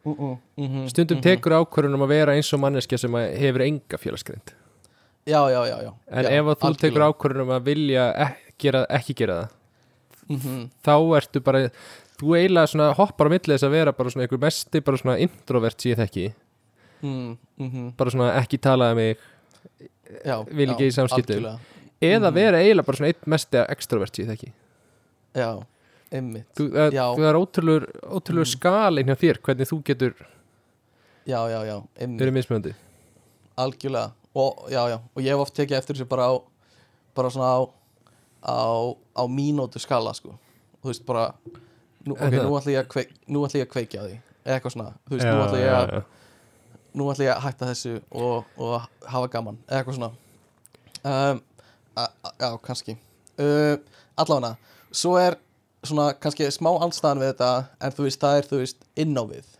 uh 0.07 0.37
-uh, 0.57 0.87
stundum 0.89 1.17
mhm. 1.17 1.23
tekur 1.23 1.57
ákvörðunum 1.59 2.05
að 2.05 2.13
vera 2.13 2.35
eins 2.37 2.53
og 2.53 2.63
manneskja 2.63 2.97
sem 2.97 3.11
að 3.11 3.37
hefur 3.41 3.65
enga 3.67 3.97
félagsgreind. 3.97 4.55
Já, 5.27 5.41
já, 5.51 5.61
já, 5.67 5.77
já. 5.83 5.93
En 6.07 6.25
já, 6.25 6.31
ef 6.31 6.45
að 6.45 6.55
þú 6.55 6.67
algjörlega. 6.67 6.81
tekur 6.81 7.07
ákvörðunum 7.09 7.55
að 7.57 7.63
vilja 7.63 8.03
ek, 8.15 8.43
gera, 8.57 8.85
ekki 8.89 9.13
gera 9.13 9.41
það 9.41 9.55
Mhm, 10.27 10.67
þá 10.83 10.95
ertu 11.15 11.39
bara 11.43 11.69
þú 12.19 12.35
eiginlega 12.35 12.67
svona 12.67 12.89
hoppar 12.97 13.29
á 13.29 13.33
milli 13.33 13.53
þess 13.53 13.63
að 13.63 13.75
vera 13.77 13.93
bara 13.95 14.11
svona 14.11 14.25
einhver 14.25 14.41
mesti 14.43 14.81
bara 14.83 14.99
svona 14.99 15.17
introvert 15.23 15.79
sem 15.79 15.93
ég 15.93 16.01
þekki. 16.01 16.25
Mm, 17.05 17.93
bara 17.97 18.11
svona 18.11 18.29
ekki 18.41 18.59
talaði 18.59 18.95
mig 18.97 19.17
já, 20.25 20.35
Vil 20.49 20.69
ekki 20.73 20.89
í 20.89 20.95
samskiptum. 20.95 21.47
eða 22.01 22.33
vera 22.33 22.59
eiginlega 22.59 22.87
bara 22.89 22.97
svona 22.97 23.11
einn 23.13 23.31
mesti 23.35 23.63
extrovert 23.69 24.15
sem 24.15 24.25
ég 24.25 24.31
þekki. 24.33 24.51
Já, 25.37 25.63
þú, 26.11 26.67
það, 26.71 26.97
þú 27.17 27.25
er 27.29 27.39
ótrúlur 27.41 27.87
Mm. 28.47 28.51
skali 28.51 29.03
hjá 29.03 29.15
þér 29.15 29.39
hvernig 29.43 29.67
þú 29.71 29.79
getur 29.83 30.13
já, 31.27 31.39
já, 31.51 31.59
já, 31.67 31.77
verið 31.99 32.33
mismjöndi 32.33 32.75
algjörlega. 33.57 34.11
Og, 34.37 34.67
já, 34.69 34.83
já, 34.91 34.99
og 35.15 35.21
ég 35.23 35.33
hef 35.33 35.39
oft 35.41 35.55
tekið 35.57 35.77
eftir 35.79 35.95
þessu 35.97 36.05
bara 36.07 36.27
á 36.29 36.33
bara 37.17 37.29
svona 37.33 37.49
á 37.57 37.59
á, 38.45 38.93
á 39.17 39.23
mínútu 39.25 39.79
skala 39.81 40.13
sko. 40.13 40.35
Þú 40.83 40.91
veist 40.91 41.05
bara 41.07 41.33
nú, 42.05 42.13
ok, 42.13 42.21
það? 42.21 42.43
nú 42.45 42.53
ætla 42.59 42.71
ég 42.75 42.83
að 42.83 42.91
kveik, 42.93 43.09
nú 43.27 43.41
ætla 43.47 43.59
ég 43.59 43.65
að 43.67 43.71
kveikja 43.73 44.03
því. 44.05 44.19
Eitthvað 44.45 44.75
svona, 44.75 44.93
þú 45.09 45.17
veist, 45.17 45.25
já, 45.25 45.33
nú 45.33 45.41
ætla 45.47 45.59
ég 45.63 45.73
að 45.73 46.03
nú 46.93 47.09
ætla 47.11 47.25
ég 47.25 47.33
að 47.33 47.41
hætta 47.47 47.71
þessu 47.71 47.95
og, 48.11 48.45
og 48.61 48.85
hafa 49.09 49.27
gaman, 49.33 49.57
eitthvað 49.67 49.97
svona. 49.97 50.11
Um, 51.03 51.41
a, 51.97 52.05
a, 52.05 52.31
já, 52.39 52.49
kannski. 52.61 52.97
Uh, 53.41 53.75
allavega, 54.21 54.53
svo 54.93 55.17
er 55.17 55.35
svona 55.89 56.09
kannski 56.21 56.49
smá 56.53 56.69
andstæðan 56.75 57.23
við 57.23 57.31
þetta 57.33 57.51
en 57.83 57.95
þú 57.95 58.07
veist, 58.07 58.21
það 58.21 58.41
er, 58.41 58.49
þú 58.49 58.61
veist, 58.63 58.85
inn 58.99 59.17
á 59.17 59.23
við 59.29 59.55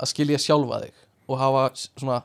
að 0.00 0.12
skilja 0.12 0.42
sjálfa 0.42 0.82
þig 0.84 1.06
og 1.30 1.40
hafa 1.40 1.64
svona 1.76 2.20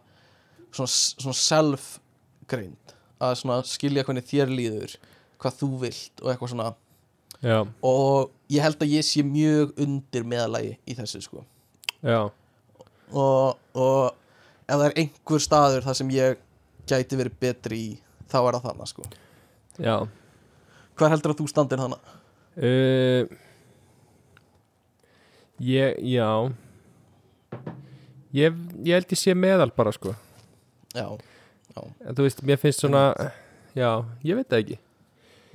svona, 0.75 0.91
svona 0.91 1.37
self-grind 1.39 2.95
að 3.23 3.37
svona 3.41 3.59
skilja 3.67 4.03
hvernig 4.07 4.27
þér 4.27 4.51
líður 4.51 4.95
hvað 5.41 5.59
þú 5.59 5.69
vilt 5.83 6.23
og 6.23 6.31
eitthvað 6.31 6.51
svona. 6.53 6.71
Já, 7.45 7.59
og 7.85 8.31
ég 8.49 8.63
held 8.63 8.81
að 8.81 8.93
ég 8.95 9.05
sé 9.05 9.21
mjög 9.25 9.75
undir 9.83 10.25
meðalagi 10.25 10.75
í 10.87 10.95
þessu 10.97 11.21
sko. 11.21 11.43
Já, 12.05 12.31
og, 13.11 13.59
og 13.75 14.15
ef 14.65 14.71
það 14.71 14.85
er 14.87 14.97
einhver 15.03 15.43
staður 15.43 15.85
þar 15.85 15.99
sem 15.99 16.13
ég 16.15 16.41
gæti 16.89 17.19
verið 17.19 17.39
betri 17.41 17.81
í 17.81 17.89
þá 18.31 18.39
er 18.41 18.57
það 18.57 18.67
þannig 18.69 18.91
sko. 18.93 19.09
Já. 19.75 19.95
hver 20.95 21.11
heldur 21.11 21.33
að 21.33 21.41
þú 21.41 21.49
standir 21.51 21.81
þannig? 21.83 22.13
Uh, 22.55 23.25
ég, 25.59 25.97
já. 25.99 26.29
Ég, 28.35 28.55
ég 28.83 28.93
held 28.95 29.11
ég 29.15 29.19
sé 29.19 29.35
meðal 29.35 29.71
bara 29.75 29.91
sko. 29.95 30.13
Já, 30.95 31.07
já. 31.75 31.81
En 32.07 32.15
þú 32.15 32.25
veist, 32.27 32.43
mér 32.47 32.59
finnst 32.59 32.83
svona 32.83 33.09
já, 33.75 33.89
ég 34.23 34.39
veit 34.39 34.49
það 34.51 34.61
ekki. 34.63 34.77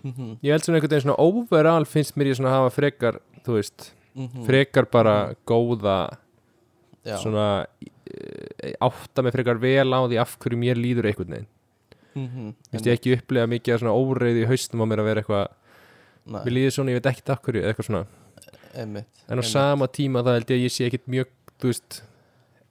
Mm 0.04 0.36
ég 0.40 0.54
held 0.54 0.64
svona 0.64 0.78
einhvern 0.78 0.94
veginn 0.94 1.04
svona 1.04 1.20
overall 1.20 1.84
finnst 1.88 2.16
mér 2.16 2.30
ég 2.30 2.38
svona 2.38 2.54
hafa 2.54 2.70
frekar 2.72 3.18
þú 3.44 3.56
veist, 3.58 3.90
frekar 4.46 4.86
bara 4.88 5.14
góða 5.48 5.98
já, 7.04 7.18
svona 7.20 7.66
e, 8.08 8.72
átta 8.80 9.22
mig 9.24 9.34
frekar 9.36 9.60
vel 9.60 9.92
á 9.92 10.00
því 10.08 10.20
af 10.22 10.36
hverju 10.40 10.60
mér 10.60 10.80
líður 10.80 11.10
einhvern 11.10 11.34
veginn. 11.36 11.50
Mm 12.16 12.54
Vist 12.72 12.88
ég 12.88 12.96
ekki 12.96 13.12
upplega 13.18 13.46
mikið 13.52 13.74
af 13.76 13.82
svona 13.84 13.96
óreiði 13.96 14.44
í 14.44 14.48
haustum 14.50 14.82
á 14.82 14.86
mér 14.88 15.02
að 15.04 15.10
vera 15.10 15.22
eitthvað, 15.22 15.52
Nei, 16.26 16.40
mér 16.44 16.52
líður 16.56 16.74
svona, 16.76 16.90
ég 16.94 17.00
veit 17.00 17.10
ekkert 17.14 17.32
eða 17.62 17.70
eitthvað 17.72 17.86
svona, 17.88 18.02
einmitt, 18.74 19.06
en 19.26 19.30
á 19.30 19.32
einmitt. 19.40 19.50
sama 19.50 19.86
tíma 19.88 20.22
það 20.26 20.36
held 20.38 20.50
ég 20.50 20.58
að 20.60 20.64
ég 20.66 20.72
sé 20.74 20.86
ekkert 20.90 21.06
mjög, 21.10 21.30
veist 21.70 22.02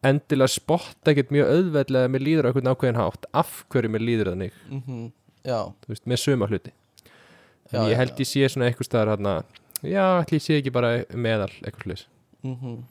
endilega 0.09 0.47
spotta 0.53 1.11
ekkert 1.11 1.31
mjög 1.35 1.49
auðveldlega 1.55 2.07
að 2.07 2.13
mér 2.13 2.23
líður 2.23 2.45
á 2.45 2.49
einhvern 2.49 2.71
ákveðin 2.73 2.99
hátt 3.01 3.25
af 3.41 3.55
hverju 3.73 3.89
mér 3.95 4.05
líður 4.05 4.29
þannig, 4.33 4.53
Mhm, 4.69 5.11
Já, 5.43 5.59
þú 5.81 5.87
veist, 5.93 6.05
með 6.05 6.19
suma 6.19 6.47
hluti. 6.47 6.71
Já, 7.71 7.79
ég 7.89 7.95
held 7.97 8.11
já. 8.15 8.19
ég 8.19 8.27
sé 8.27 8.47
svona 8.49 8.69
eitthvað 8.69 8.87
staðar 8.89 9.11
hérna, 9.17 9.33
já, 9.83 10.05
ætli 10.23 10.37
ég 10.39 10.43
sé 10.45 10.57
ekki 10.59 10.71
bara 10.73 11.05
meðal 11.13 11.51
eitthvað 11.63 11.83
slis, 11.83 12.05
mhm. 12.43 12.83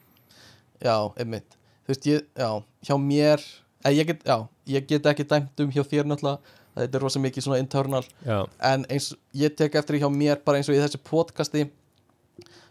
Já, 0.82 0.94
einmitt. 1.18 1.56
Þú 1.86 1.88
veist, 1.94 2.06
ég, 2.06 2.22
já, 2.38 2.50
hjá 2.86 2.94
mér 3.00 3.40
eh, 3.84 3.90
ég 3.96 4.06
get, 4.06 4.22
já, 4.24 4.48
ég 4.68 4.86
get 4.86 5.06
ekki 5.06 5.24
dæmt 5.26 5.60
um 5.64 5.70
hjá 5.72 5.82
þér 5.82 6.04
náttúrulega 6.06 6.38
þetta 6.78 6.98
er 6.98 7.04
rosa 7.04 7.22
mikið 7.22 7.46
svona 7.46 7.60
internal. 7.62 8.04
Já, 8.26 8.38
en 8.70 8.86
eins, 8.88 9.10
ég 9.36 9.56
tek 9.58 9.76
eftir 9.78 9.96
því 9.96 10.04
hjá 10.04 10.14
mér 10.14 10.42
bara 10.44 10.60
eins 10.60 10.70
og 10.70 10.76
í 10.76 10.80
þessu 10.80 11.00
podcasti 11.04 11.66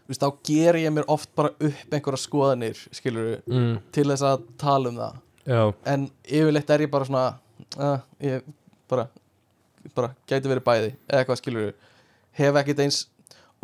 veist, 0.08 0.22
þá 0.22 0.28
ger 0.48 0.78
ég 0.80 0.94
mér 0.94 1.08
oft 1.12 1.30
bara 1.36 1.52
upp 1.52 1.92
einhverja 1.94 2.22
skoðanir, 2.22 2.80
skilur 2.96 3.36
mm, 3.44 3.74
til 3.92 4.06
þess 4.08 4.24
að 4.24 4.46
tala 4.60 4.92
um 4.92 5.02
það. 5.02 5.20
Já, 5.48 5.60
en 5.92 6.08
yfirleitt 6.24 6.72
er 6.74 6.84
ég 6.84 6.92
bara 6.92 7.08
svona 7.08 7.26
uh, 7.76 8.00
ég 8.24 8.48
bara 8.88 9.08
bara 9.96 10.12
gæti 10.28 10.50
verið 10.50 10.64
bæði, 10.66 10.90
eða 11.08 11.28
hvað 11.28 11.40
skilur 11.40 11.70
hef 12.38 12.58
ekkit 12.60 12.82
eins 12.84 12.98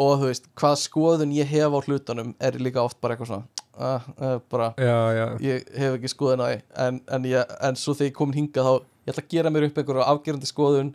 og 0.00 0.16
þú 0.20 0.30
veist, 0.30 0.48
hvað 0.58 0.78
skoðun 0.82 1.34
ég 1.36 1.50
hef 1.50 1.76
á 1.76 1.78
hlutunum 1.84 2.32
er 2.42 2.56
líka 2.58 2.82
oft 2.82 2.98
bara 3.04 3.14
eitthvað 3.14 3.30
svona 3.30 3.64
uh, 3.78 4.08
uh, 4.18 4.38
bara, 4.50 4.72
já, 4.80 4.96
já, 5.14 5.26
ég 5.44 5.68
hef 5.78 5.98
ekki 5.98 6.10
skoðun 6.12 6.42
á 6.42 6.46
því. 6.48 6.58
En, 6.86 7.00
en, 7.16 7.28
ég, 7.30 7.54
en 7.68 7.78
svo 7.78 7.94
þegar 7.94 8.10
ég 8.10 8.18
komin 8.18 8.38
hingað 8.40 8.68
þá 8.68 8.74
ég 9.04 9.12
ætla 9.12 9.24
að 9.24 9.32
gera 9.36 9.52
mér 9.52 9.68
upp 9.68 9.80
einhverju 9.80 10.04
afgerandi 10.08 10.48
skoðun 10.48 10.92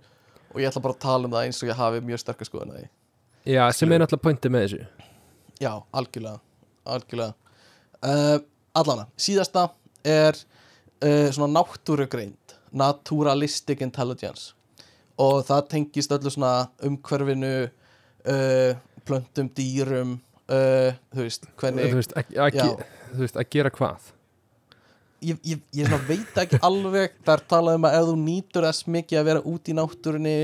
og 0.49 0.61
ég 0.61 0.69
ætla 0.69 0.83
bara 0.83 0.97
að 0.97 1.03
tala 1.05 1.29
um 1.29 1.35
það 1.35 1.47
eins 1.47 1.63
og 1.63 1.69
ég 1.69 1.79
hafi 1.79 2.03
mjög 2.05 2.21
sterkar 2.23 2.49
skoðun 2.49 2.73
á 2.73 2.75
því. 2.79 2.85
Já, 3.49 3.63
sem 3.73 3.91
er 3.93 4.01
náttúrulega 4.01 4.25
pointið 4.25 4.53
með 4.53 4.65
þessu. 4.65 5.09
Já, 5.59 5.73
algjörlega 5.93 6.39
Algjörlega. 6.89 7.33
Uh, 7.99 8.37
Allana, 8.79 9.05
síðasta 9.19 9.67
er 10.07 10.37
uh, 10.37 11.27
svona 11.35 11.51
náttúrugreind 11.53 12.55
Naturalistic 12.71 13.83
Intelligence. 13.85 14.53
Og 15.19 15.43
það 15.47 15.67
tengist 15.73 16.13
öllu 16.15 16.31
svona 16.33 16.69
umhverfinu 16.85 17.53
uh, 17.67 18.79
plöntum, 19.05 19.51
dýrum 19.53 20.17
þú 20.49 21.19
veist, 21.21 21.43
hvernig 21.61 21.91
að, 21.93 22.55
að, 22.57 22.79
þú 23.11 23.19
veist, 23.21 23.35
að 23.37 23.49
gera 23.53 23.69
hvað 23.69 24.07
ég, 25.21 25.39
ég, 25.43 25.61
ég 25.75 25.95
veit 26.07 26.37
ekki 26.41 26.59
alveg. 26.65 27.15
Það 27.25 27.33
er 27.35 27.45
talað 27.51 27.79
um 27.79 27.87
að 27.87 27.97
ef 27.97 28.07
þú 28.09 28.15
nýtur 28.23 28.67
þess 28.67 28.87
mikið 28.95 29.21
að 29.21 29.27
vera 29.29 29.43
út 29.51 29.71
í 29.71 29.75
náttúrunni 29.77 30.35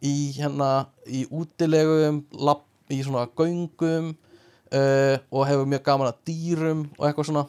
í 0.00 0.14
hérna, 0.36 0.70
í 1.06 1.24
útilegum 1.28 2.22
lapp, 2.40 2.66
í 2.90 3.00
svona 3.04 3.26
göngum 3.38 4.12
uh, 4.12 5.16
og 5.30 5.44
hefur 5.48 5.68
mjög 5.68 5.84
gaman 5.86 6.10
að 6.10 6.22
dýrum 6.30 6.86
og 6.96 7.04
eitthvað 7.08 7.30
svona 7.30 7.44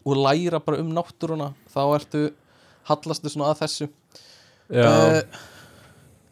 og 0.00 0.16
læra 0.16 0.60
bara 0.64 0.80
um 0.80 0.92
náttúruna 0.96 1.50
þá 1.72 1.80
ertu 1.96 2.26
hallastu 2.88 3.32
svona 3.32 3.50
að 3.52 3.64
þessu. 3.64 3.90
Já, 4.70 4.86
uh, 4.86 5.40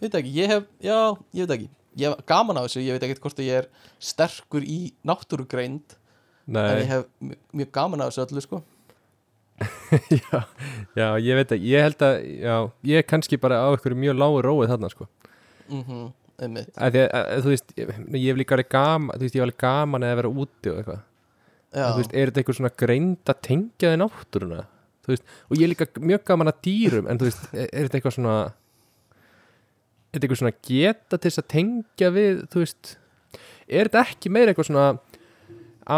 veit 0.03 0.15
ekki, 0.21 0.35
ég 0.39 0.53
hef 0.53 0.69
já, 0.85 0.99
ég 1.35 1.45
veit 1.45 1.57
ekki, 1.57 1.71
ég 1.99 2.13
hef 2.13 2.27
gaman 2.29 2.61
af 2.61 2.69
þessu 2.69 2.85
ég 2.85 2.97
veit 2.97 3.09
ekki 3.09 3.23
hvort 3.25 3.41
að 3.43 3.49
ég 3.51 3.63
er 3.63 3.71
sterkur 3.99 4.65
í 4.65 4.81
náttúrugreind 5.07 5.97
en 6.49 6.57
nei. 6.57 6.83
ég 6.85 6.93
hef 6.93 7.09
mjög, 7.21 7.41
mjög 7.61 7.73
gaman 7.75 8.05
af 8.05 8.13
þessu 8.13 8.29
öllu 8.29 8.45
sko 8.45 8.61
já, 10.21 10.41
já, 10.99 11.07
ég 11.25 11.39
veit 11.41 11.53
ekki, 11.57 11.71
ég 11.73 11.85
held 11.89 12.05
að 12.07 12.17
já, 12.45 12.55
ég 12.91 13.03
er 13.03 13.07
kannski 13.09 13.39
bara 13.41 13.61
á 13.65 13.69
einhverju 13.73 13.99
mjög 13.99 14.19
lágu 14.21 14.41
róið 14.47 14.73
þarna 14.73 14.91
sko. 14.93 15.09
Mhm, 15.69 16.05
einmitt. 16.45 16.73
Að 16.77 16.97
því 16.97 17.05
að, 17.09 17.31
þú 17.45 17.53
veist, 17.55 17.75
ég, 17.81 17.93
ég 18.15 18.27
hef 18.31 18.41
líka 18.41 18.57
verið 18.57 18.71
gaman 18.77 19.17
þú 19.17 19.27
veist, 19.27 19.37
ég 19.37 19.43
hef 19.43 19.49
alveg 19.49 19.61
gaman 19.65 20.07
að 20.09 20.19
vera 20.23 20.33
úti 20.45 20.73
og 20.73 20.81
eitthvað. 20.83 21.05
Þú 21.79 21.99
veist, 21.99 22.15
er 22.15 22.31
þetta 22.31 22.41
eitthvað 22.43 22.59
svona 22.61 22.77
greind 22.81 23.33
að 23.35 23.41
tengja 23.45 23.91
þið 23.93 23.99
náttúruna? 24.05 24.63
Þú 25.05 25.13
veist, 25.15 25.35
og 25.49 25.59
ég 25.59 25.67
er 25.67 25.73
líka 25.73 26.05
mjög 26.05 26.25
gaman 26.29 26.53
að 26.53 26.63
dýrum 26.69 27.09
en 27.09 27.21
þú 27.21 27.29
veist, 27.29 27.45
er, 27.53 27.69
er 27.69 27.89
þetta 27.89 27.99
eitthvað 27.99 28.17
svona 28.19 28.39
er 30.09 30.17
þetta 30.17 30.25
eitthvað 30.27 30.41
svona 30.43 30.57
geta 30.69 31.19
til 31.19 31.31
þess 31.31 31.43
að 31.43 31.49
tengja 31.53 32.11
við, 32.15 32.43
þú 32.53 32.63
veist 32.63 32.93
er 33.69 33.89
þetta 33.91 34.05
ekki 34.07 34.33
meira 34.33 34.53
eitthvað 34.53 34.69
svona 34.71 34.87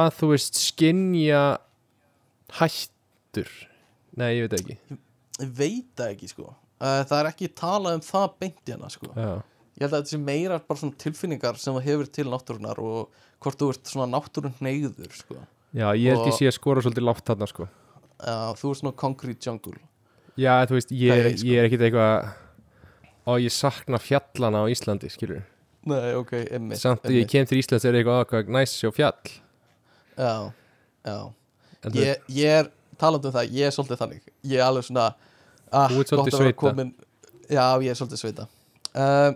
að 0.01 0.09
þú 0.19 0.31
veist 0.32 0.59
skinja 0.59 1.43
hættur 3.31 3.51
nei, 4.19 4.35
ég 4.40 4.48
veit 4.48 4.57
ekki. 4.59 4.77
Ég 5.40 5.51
veit 5.57 5.90
það 5.97 6.12
ekki 6.15 6.28
sko. 6.32 6.51
Uh, 6.81 7.02
það 7.07 7.16
er 7.20 7.28
ekki 7.31 7.48
talað 7.57 7.98
um 7.98 8.02
það 8.05 8.32
beint 8.43 8.69
í 8.69 8.74
hana 8.74 8.89
sko. 8.90 9.11
Já, 9.15 9.31
ég 9.77 9.85
held 9.85 9.93
að 9.94 10.01
þetta 10.01 10.11
sé 10.12 10.20
meira 10.20 10.59
bara 10.59 10.81
svona 10.81 10.98
tilfinningar 11.01 11.61
sem 11.61 11.77
það 11.77 11.86
hefur 11.86 12.11
til 12.11 12.27
náttúrunar 12.28 12.81
og 12.82 13.23
hvort 13.40 13.61
þú 13.61 13.69
ert 13.74 13.93
svona 13.93 14.09
náttúrun 14.11 14.57
neyður 14.61 15.15
sko. 15.15 15.39
Já 15.77 15.86
ég 15.94 16.11
held 16.11 16.24
Og- 16.24 16.31
ég 16.32 16.39
sé 16.39 16.48
að 16.51 16.57
skora 16.59 16.82
svolítið 16.82 17.07
látt 17.07 17.24
þarna 17.31 17.48
sko. 17.48 17.69
Uh, 18.20 18.51
þú 18.59 18.73
ert 18.73 18.81
svona 18.82 18.97
concrete 18.97 19.47
jungle. 19.47 19.78
Já, 20.36 20.66
þú 20.66 20.77
veist, 20.78 20.90
ég 20.90 21.11
er, 21.15 21.31
sko. 21.36 21.47
ég 21.47 21.59
er 21.61 21.69
ekkit 21.69 21.86
eitthvað 21.86 22.32
og 23.31 23.40
ég 23.40 23.52
sakna 23.52 23.98
fjallana 24.01 24.65
á 24.65 24.66
Íslandi 24.73 25.11
skilur, 25.12 25.43
nei, 25.86 26.15
ok, 26.16 26.32
emmitt 26.51 26.81
samt 26.81 27.05
að 27.05 27.20
ég 27.20 27.28
kem 27.28 27.47
til 27.47 27.61
Íslands 27.61 27.85
er 27.85 27.98
eitthvað 27.98 28.48
næs 28.48 28.73
og 28.89 28.94
fjall? 28.97 29.31
Já, 30.16 30.52
já. 31.05 31.32
Ég, 31.94 32.16
ég 32.28 32.44
er, 32.61 32.70
talandi 33.01 33.31
um 33.31 33.35
það, 33.35 33.52
ég 33.56 33.68
er 33.68 33.74
svolítið 33.74 34.02
þannig. 34.05 34.32
Ég 34.52 34.60
er 34.60 34.66
alveg 34.68 34.86
svona 34.86 35.10
ah, 35.10 35.90
Þú 35.90 36.02
ert 36.02 36.12
svolítið 36.12 36.36
sveita. 36.39 36.59
komin, 36.60 36.94
já, 37.47 37.64
ég 37.82 37.93
er 37.93 37.98
svolítið 37.98 38.22
sveita 38.24 38.47
uh, 38.94 39.31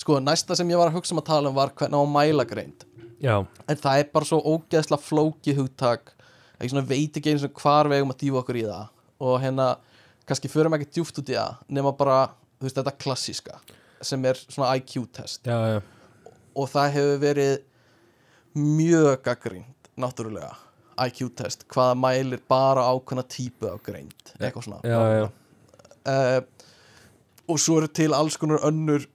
sko, 0.00 0.20
næsta 0.24 0.56
sem 0.56 0.70
ég 0.72 0.80
var 0.80 0.90
að 0.90 0.98
hugsa 1.00 1.14
um 1.14 1.20
að 1.22 1.28
tala 1.28 1.50
um 1.50 1.58
var 1.58 1.74
hvernig 1.76 2.00
á 2.00 2.02
að 2.02 2.14
mæla 2.14 2.46
greind. 2.48 2.86
Já, 3.20 3.34
en 3.68 3.80
það 3.80 4.00
er 4.00 4.10
bara 4.14 4.28
svo 4.28 4.40
ógeðslega 4.40 5.04
flókið 5.04 5.60
hugtak. 5.60 6.14
Ég 6.60 6.72
svona 6.72 6.88
veit 6.88 7.16
ekki 7.16 7.34
eins 7.34 7.44
og 7.44 7.56
hvar 7.60 7.88
við 7.88 8.00
eigum 8.00 8.14
að 8.14 8.22
dýfa 8.22 8.40
okkur 8.40 8.58
í 8.60 8.66
það. 8.68 8.86
Og 9.20 9.34
hérna, 9.42 9.66
kannski 10.28 10.48
förum 10.52 10.76
ekki 10.76 10.88
djúft 10.96 11.20
út 11.20 11.32
í 11.32 11.36
það 11.36 11.58
nema 11.76 11.92
bara, 11.96 12.20
þú 12.56 12.68
veist, 12.68 12.80
þetta 12.80 12.96
klassíska 13.00 13.60
sem 14.04 14.24
er 14.24 14.40
svona 14.46 14.72
IQ 14.80 15.04
test. 15.12 15.44
Já, 15.44 15.76
já, 15.76 15.80
og 16.56 16.70
það 16.72 16.94
hefur 16.96 17.20
verið 17.20 17.52
mjög 18.56 19.20
gaggrínt 19.26 19.90
náttúrulega 20.00 20.54
IQ 21.06 21.30
test, 21.38 21.64
hvaða 21.72 21.96
mælir 21.98 22.42
bara 22.48 22.86
ákveðna 22.92 23.24
típu 23.30 23.70
af 23.70 23.80
greind 23.86 24.34
eitthvað 24.38 24.66
svona 24.66 24.80
já, 24.84 25.00
já. 25.20 25.26
Uh, 26.10 26.68
og 27.50 27.60
svo 27.60 27.80
eru 27.80 27.90
til 27.92 28.14
alls 28.16 28.38
konar 28.40 28.62
önnur 28.66 29.06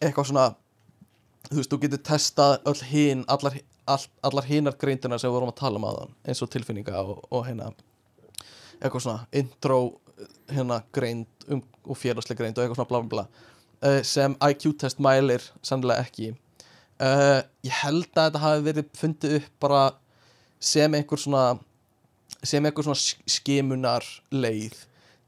eitthvað 0.00 0.30
svona 0.30 0.46
þú 1.48 1.60
veist, 1.60 1.72
þú 1.72 1.80
getur 1.84 2.02
testað 2.10 2.56
öll 2.68 2.80
hinn 2.90 3.24
allar, 3.32 3.56
all, 3.88 4.08
allar 4.26 4.48
hinnar 4.48 4.76
greindina 4.80 5.18
sem 5.18 5.30
við 5.30 5.38
vorum 5.38 5.52
að 5.52 5.60
tala 5.62 5.80
um 5.80 5.88
aðan 5.88 6.16
eins 6.24 6.42
og 6.44 6.52
tilfinninga 6.52 7.02
og, 7.02 7.22
og 7.30 7.46
hérna 7.48 7.70
eitthvað 8.78 9.04
svona 9.04 9.26
intro 9.40 9.80
hérna 10.50 10.82
greind 10.94 11.48
um, 11.48 11.62
og 11.86 11.98
félagsleg 11.98 12.38
greind 12.38 12.58
og 12.58 12.64
eitthvað 12.64 12.80
svona 12.80 12.92
bla 12.92 13.02
bla 13.02 13.08
bla 13.14 13.24
uh, 13.88 14.02
sem 14.06 14.36
IQ 14.50 14.70
test 14.80 15.00
mælir 15.02 15.44
sannlega 15.66 16.04
ekki 16.06 16.32
uh, 16.32 17.40
ég 17.66 17.80
held 17.82 18.10
að 18.12 18.28
þetta 18.28 18.44
hafi 18.44 18.66
verið 18.68 18.92
fundið 18.98 19.38
upp 19.40 19.50
bara 19.64 19.82
sem 20.60 20.94
einhver 20.98 21.20
svona 21.20 21.44
sem 22.44 22.64
einhver 22.64 22.86
svona 22.86 22.98
sk- 22.98 23.22
skimunar 23.38 24.04
leið 24.32 24.74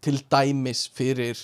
til 0.05 0.19
dæmis 0.33 0.87
fyrir 0.95 1.37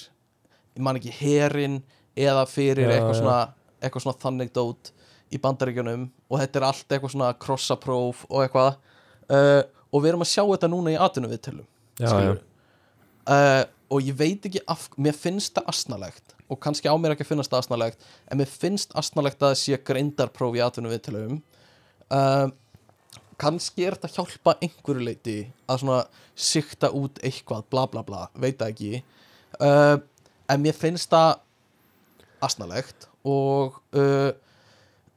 ég 0.76 0.82
man 0.84 0.98
ekki 1.00 1.12
herin 1.20 1.80
eða 2.16 2.46
fyrir 2.48 2.88
Já, 2.88 2.96
eitthvað 2.96 3.14
já. 3.14 3.20
svona 3.20 3.38
eitthvað 3.82 4.04
svona 4.06 4.20
þannig 4.24 4.52
dót 4.56 4.92
í 5.34 5.40
bandaríkjunum 5.42 6.04
og 6.30 6.40
þetta 6.42 6.60
er 6.60 6.66
allt 6.68 6.92
eitthvað 6.92 7.14
svona 7.14 7.32
krossapróf 7.42 8.24
og 8.30 8.44
eitthvað 8.44 8.76
uh, 9.30 9.62
og 9.92 10.02
við 10.02 10.12
erum 10.12 10.24
að 10.26 10.32
sjá 10.32 10.42
þetta 10.44 10.70
núna 10.72 10.92
í 10.94 10.96
já. 10.96 12.08
skilurðu. 12.10 12.40
uh, 13.30 13.64
og 13.90 14.02
ég 14.02 14.16
veit 14.18 14.46
ekki 14.48 14.62
af, 14.66 14.88
mér 14.98 15.14
finnst 15.16 15.54
það 15.56 15.70
asnalegt 15.72 16.34
og 16.50 16.60
kannski 16.62 16.88
á 16.90 16.94
mér 16.98 17.14
ekki 17.16 17.26
finnast 17.26 17.50
það 17.52 17.64
asnalegt 17.64 18.06
en 18.30 18.40
mér 18.40 18.50
finnst 18.50 18.94
asnalegt 18.98 19.40
að 19.42 19.52
það 19.54 19.60
sé 19.62 19.78
greindarpróf 19.88 20.56
í 20.58 20.62
atvinnum 20.64 20.94
viðtölum 20.94 21.36
uh, 22.10 22.46
kannski 23.40 23.86
er 23.86 23.96
þetta 23.96 24.08
að 24.08 24.16
hjálpa 24.18 24.56
einhverju 24.64 25.06
leiti 25.06 25.36
að 25.68 25.82
svona 25.82 26.00
sikta 26.34 26.90
út 26.96 27.20
eitthvað 27.24 27.66
bla 27.72 27.86
bla 27.90 28.02
bla, 28.06 28.26
veit 28.34 28.58
það 28.60 28.72
ekki. 28.72 29.02
Uh, 29.60 29.96
en 30.52 30.62
mér 30.62 30.76
finnst 30.76 31.12
það 31.12 31.38
asnalegt 32.44 33.08
og 33.26 33.80
uh, 33.96 34.30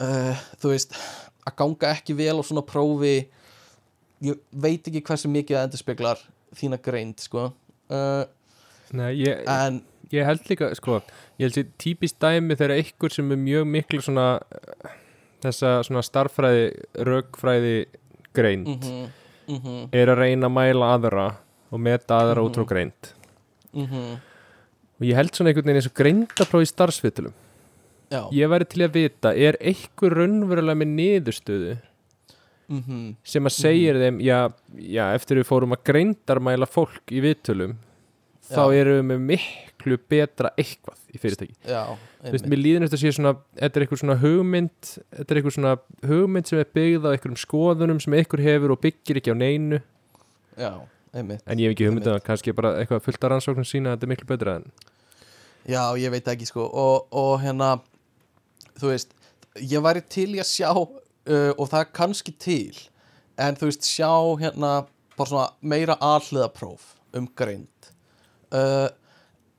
uh, 0.02 0.46
þú 0.62 0.74
veist 0.74 0.96
að 1.48 1.56
ganga 1.60 1.94
ekki 1.94 2.16
vel 2.18 2.40
á 2.40 2.44
svona 2.46 2.66
prófi 2.66 3.16
ég 4.26 4.42
veit 4.52 4.88
ekki 4.88 5.04
hversu 5.06 5.32
mikið 5.32 5.58
það 5.58 5.68
endur 5.68 5.82
speklar 5.84 6.24
þína 6.60 6.80
greind 6.84 7.22
sko. 7.24 7.50
Uh, 7.90 8.26
Nei, 8.96 9.14
ég, 9.22 9.44
en 9.46 9.84
ég 10.14 10.26
held 10.26 10.48
líka, 10.50 10.72
sko 10.78 11.00
ég 11.40 11.48
held 11.48 11.58
sér 11.58 11.70
típist 11.82 12.18
dæmi 12.22 12.58
þegar 12.58 12.80
einhver 12.80 13.14
sem 13.14 13.32
er 13.32 13.40
mjög 13.40 13.68
miklu 13.70 14.02
svona 14.04 14.28
eh, 14.56 14.96
þessa 15.46 15.76
svona 15.88 16.04
starffræði 16.06 16.66
rögfræði 17.08 17.76
greind 18.36 18.68
mhm, 18.68 19.12
mhm, 19.50 19.78
er 19.96 20.14
að 20.14 20.22
reyna 20.24 20.50
að 20.50 20.56
mæla 20.58 20.90
aðra 20.96 21.28
og 21.70 21.84
meta 21.86 22.22
aðra 22.24 22.46
út 22.46 22.58
frá 22.58 22.64
Mhm. 22.66 22.72
greind 22.74 23.14
mhm. 23.74 24.18
Og 25.00 25.06
ég 25.08 25.16
held 25.16 25.32
svona 25.32 25.50
einhvern 25.50 25.70
veginn 25.70 25.80
eins 25.80 25.88
og 25.88 25.96
greindapróf 25.96 26.64
í 26.66 26.68
starfsvitilum 26.68 27.34
já, 28.12 28.22
ég 28.36 28.50
væri 28.52 28.66
til 28.68 28.84
að 28.84 28.96
vita, 28.98 29.32
er 29.32 29.56
einhver 29.62 30.16
raunverulega 30.18 30.76
með 30.76 30.90
niðurstöðu 30.98 31.78
mhm. 32.68 33.16
sem 33.24 33.46
að 33.46 33.56
segja 33.56 33.94
þeim 33.94 34.20
já, 34.20 34.52
já, 34.76 35.06
eftir 35.14 35.40
við 35.40 35.48
fórum 35.48 35.78
að 35.78 35.86
greindarmæla 35.92 36.68
fólk 36.68 37.14
í 37.14 37.22
viðtölum 37.24 37.78
þá 38.50 38.64
erum 38.74 39.00
við 39.00 39.08
með 39.14 39.26
miklu 39.80 39.98
betra 40.12 40.52
eitthvað 40.60 41.00
í 41.14 41.20
fyrirtæki. 41.22 41.56
Já, 41.68 41.96
veist, 42.26 42.48
mér 42.52 42.60
líður 42.60 42.86
eftir 42.86 43.00
að 43.00 43.04
sé 43.06 43.14
svona 43.16 43.34
þetta 43.56 43.80
er 43.80 43.86
eitthvað 43.86 44.02
svona 44.04 44.18
hugmynd 44.20 44.92
þetta 44.92 45.32
er 45.32 45.40
eitthvað 45.40 45.56
svona 45.56 45.74
hugmynd 46.10 46.50
sem 46.50 46.60
er 46.60 46.70
byggð 46.76 47.08
á 47.08 47.10
einhverjum 47.14 47.40
skoðunum 47.40 48.02
sem 48.04 48.16
einhver 48.20 48.44
hefur 48.44 48.76
og 48.76 48.82
byggir 48.84 49.22
ekki 49.22 49.34
á 49.34 49.38
neinu. 49.40 49.82
Já, 50.60 50.72
einmitt 51.16 51.44
en 51.48 51.64
ég 51.64 51.72
hef 51.72 51.78
ekki 51.78 51.90
hugmyndið 51.90 52.18
að 52.18 52.24
kannski 52.28 52.56
bara 52.56 52.76
eitthvað 52.82 53.06
fullt 53.08 53.24
af 53.24 53.34
rannsóknum 53.34 53.68
sína 53.68 53.96
þetta 53.96 54.10
er 54.10 54.14
miklu 54.14 54.30
betra 54.30 54.60
en 54.60 54.72
Já, 55.70 55.84
ég 56.00 56.10
veit 56.10 56.28
ekki 56.32 56.48
sko. 56.48 56.64
Og, 56.66 57.10
og 57.14 57.34
hérna 57.44 57.76
þú 58.80 58.94
veist, 58.94 59.12
ég 59.60 59.84
væri 59.84 60.02
til 60.08 60.32
í 60.38 60.40
að 60.42 60.50
sjá 60.50 60.72
uh, 60.72 61.52
og 61.56 61.66
það 61.68 61.82
er 61.82 61.92
kannski 62.00 62.34
til 62.40 62.80
en 63.40 63.58
þú 63.60 63.70
veist, 63.70 63.88
sjá 63.88 64.12
hérna 64.40 64.72
bara 65.20 65.30
svona 65.30 65.50
meira 65.62 65.98
alliðapróf 66.00 66.96
um 67.18 67.28
greind. 67.38 67.92
Uh, 68.50 68.88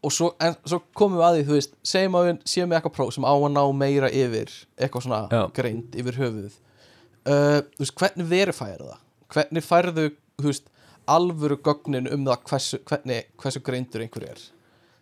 og 0.00 0.14
svo, 0.14 0.30
en, 0.40 0.56
svo 0.64 0.80
komum 0.96 1.18
við 1.20 1.26
að 1.26 1.36
því 1.36 1.46
þú 1.48 1.56
veist, 1.56 1.74
segjum 1.92 2.16
að 2.16 2.26
við 2.26 2.42
séum 2.48 2.70
með 2.70 2.78
eitthvað 2.78 2.96
próf 2.96 3.14
sem 3.16 3.26
á 3.28 3.34
að 3.34 3.46
ná 3.52 3.62
meira 3.76 4.08
yfir 4.08 4.52
eitthvað 4.80 5.06
svona 5.06 5.20
Já. 5.28 5.42
greind 5.56 5.96
yfir 6.00 6.20
höfuð 6.20 6.54
uh, 6.54 7.58
þú 7.74 7.84
veist, 7.84 7.96
hvernig 8.00 8.30
verifæra 8.30 8.86
það 8.86 9.02
hvernig 9.34 9.66
færðu, 9.66 10.06
þú 10.40 10.48
veist 10.48 10.70
alvöru 11.10 11.58
gögnin 11.66 12.08
um 12.14 12.24
það 12.28 12.48
hversu, 12.48 12.80
hvernig, 12.88 13.28
hversu 13.40 13.62
greindur 13.66 14.04
einhver 14.04 14.26
er 14.30 14.42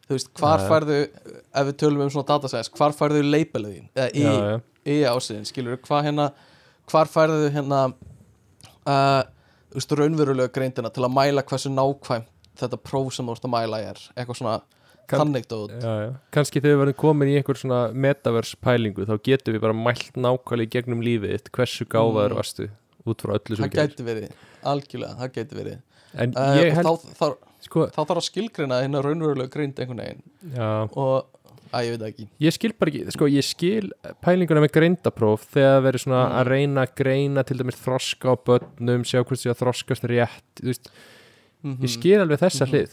þú 0.09 0.17
veist, 0.17 0.33
hvar 0.41 0.65
já. 0.65 0.69
færðu 0.73 0.99
ef 1.05 1.69
við 1.69 1.79
tölum 1.83 2.05
um 2.05 2.13
svona 2.13 2.31
datasæðis, 2.33 2.73
hvar 2.75 2.97
færðu 2.97 3.23
þín, 3.23 3.89
eða 3.95 4.09
í, 4.11 4.25
já, 4.25 4.33
já. 4.35 4.61
í 4.89 4.97
ásinn 5.13 5.47
skilur, 5.47 5.79
hvað 5.85 6.09
hérna 6.09 6.31
hvar 6.89 7.11
færðu 7.13 7.53
hérna 7.55 7.85
uh, 8.89 9.23
þú 9.69 9.79
veist, 9.79 9.95
raunverulega 10.01 10.55
greindina 10.55 10.91
til 10.91 11.05
að 11.07 11.15
mæla 11.15 11.45
hversu 11.47 11.71
nákvæmt 11.71 12.35
þetta 12.59 12.81
próf 12.83 13.13
sem 13.15 13.29
þú 13.29 13.37
ert 13.37 13.47
að 13.47 13.55
mæla 13.55 13.81
er 13.93 14.01
eitthvað 14.17 14.41
svona 14.41 14.57
Kann- 15.09 15.21
þannig 15.25 15.47
dót 15.49 15.71
Já, 15.81 15.93
já. 16.05 16.09
kannski 16.37 16.61
þegar 16.61 16.75
við 16.77 16.81
verðum 16.83 16.99
komin 17.01 17.29
í 17.33 17.37
einhver 17.41 17.57
svona 17.61 17.81
metaverse 17.95 18.57
pælingu 18.61 19.07
þá 19.09 19.15
getum 19.25 19.55
við 19.57 19.63
bara 19.65 19.77
mælt 19.77 20.13
nákvæmlega 20.21 20.69
í 20.69 20.73
gegnum 20.77 21.01
lífið 21.07 21.49
hversu 21.51 21.87
gáfaður 21.89 22.35
Mm. 22.35 22.41
varstu 22.43 22.69
út 23.09 23.23
frá 23.25 23.33
öllu 23.39 23.57
sem 23.57 23.65
það 23.65 23.71
þú 23.71 23.75
gerir 23.79 23.89
gæti 23.95 24.05
verið, 24.05 24.31
algjörlega, 24.69 25.17
það 25.17 25.33
gæti 25.39 25.57
verið. 25.63 25.79
Uh, 26.19 26.75
held, 26.75 26.85
þá, 26.85 26.93
þá, 27.19 27.27
sko, 27.65 27.87
þá 27.89 27.99
þarf 28.05 28.21
að 28.21 28.27
skilgrina 28.29 28.83
hérna 28.85 29.03
raunverulega 29.05 29.51
greind 29.53 29.75
einhvern 29.81 30.01
veginn. 30.03 30.23
Já. 30.55 30.69
Og, 30.97 31.27
að 31.73 31.85
ég 31.85 31.91
veit 31.93 32.01
það 32.01 32.09
ekki. 32.13 32.27
Ég 32.41 32.53
skil 32.57 32.73
bara 32.79 32.91
ekki, 32.93 33.13
sko, 33.13 33.27
ég 33.29 33.45
skil 33.45 33.91
pælinguna 34.25 34.63
með 34.65 34.73
greindapróf 34.77 35.45
þegar 35.53 35.75
það 35.79 35.85
verður 35.89 36.05
svona 36.05 36.23
Mm. 36.29 36.37
að 36.41 36.47
reyna 36.53 36.85
að 36.87 36.95
greina 37.01 37.45
til 37.45 37.57
dæmis 37.59 37.81
þroska 37.81 38.33
á 38.33 38.35
börnum, 38.45 39.05
sjá 39.05 39.21
hvort 39.25 39.41
sé 39.41 39.51
að 39.53 39.61
þroskast 39.65 40.05
rétt, 40.09 40.45
þú 40.61 40.69
veist, 40.73 40.89
mm 41.65 41.77
ég 41.83 41.91
skil 41.91 42.19
alveg 42.21 42.39
þessa 42.41 42.65
Mhm. 42.67 42.73
hlið 42.73 42.91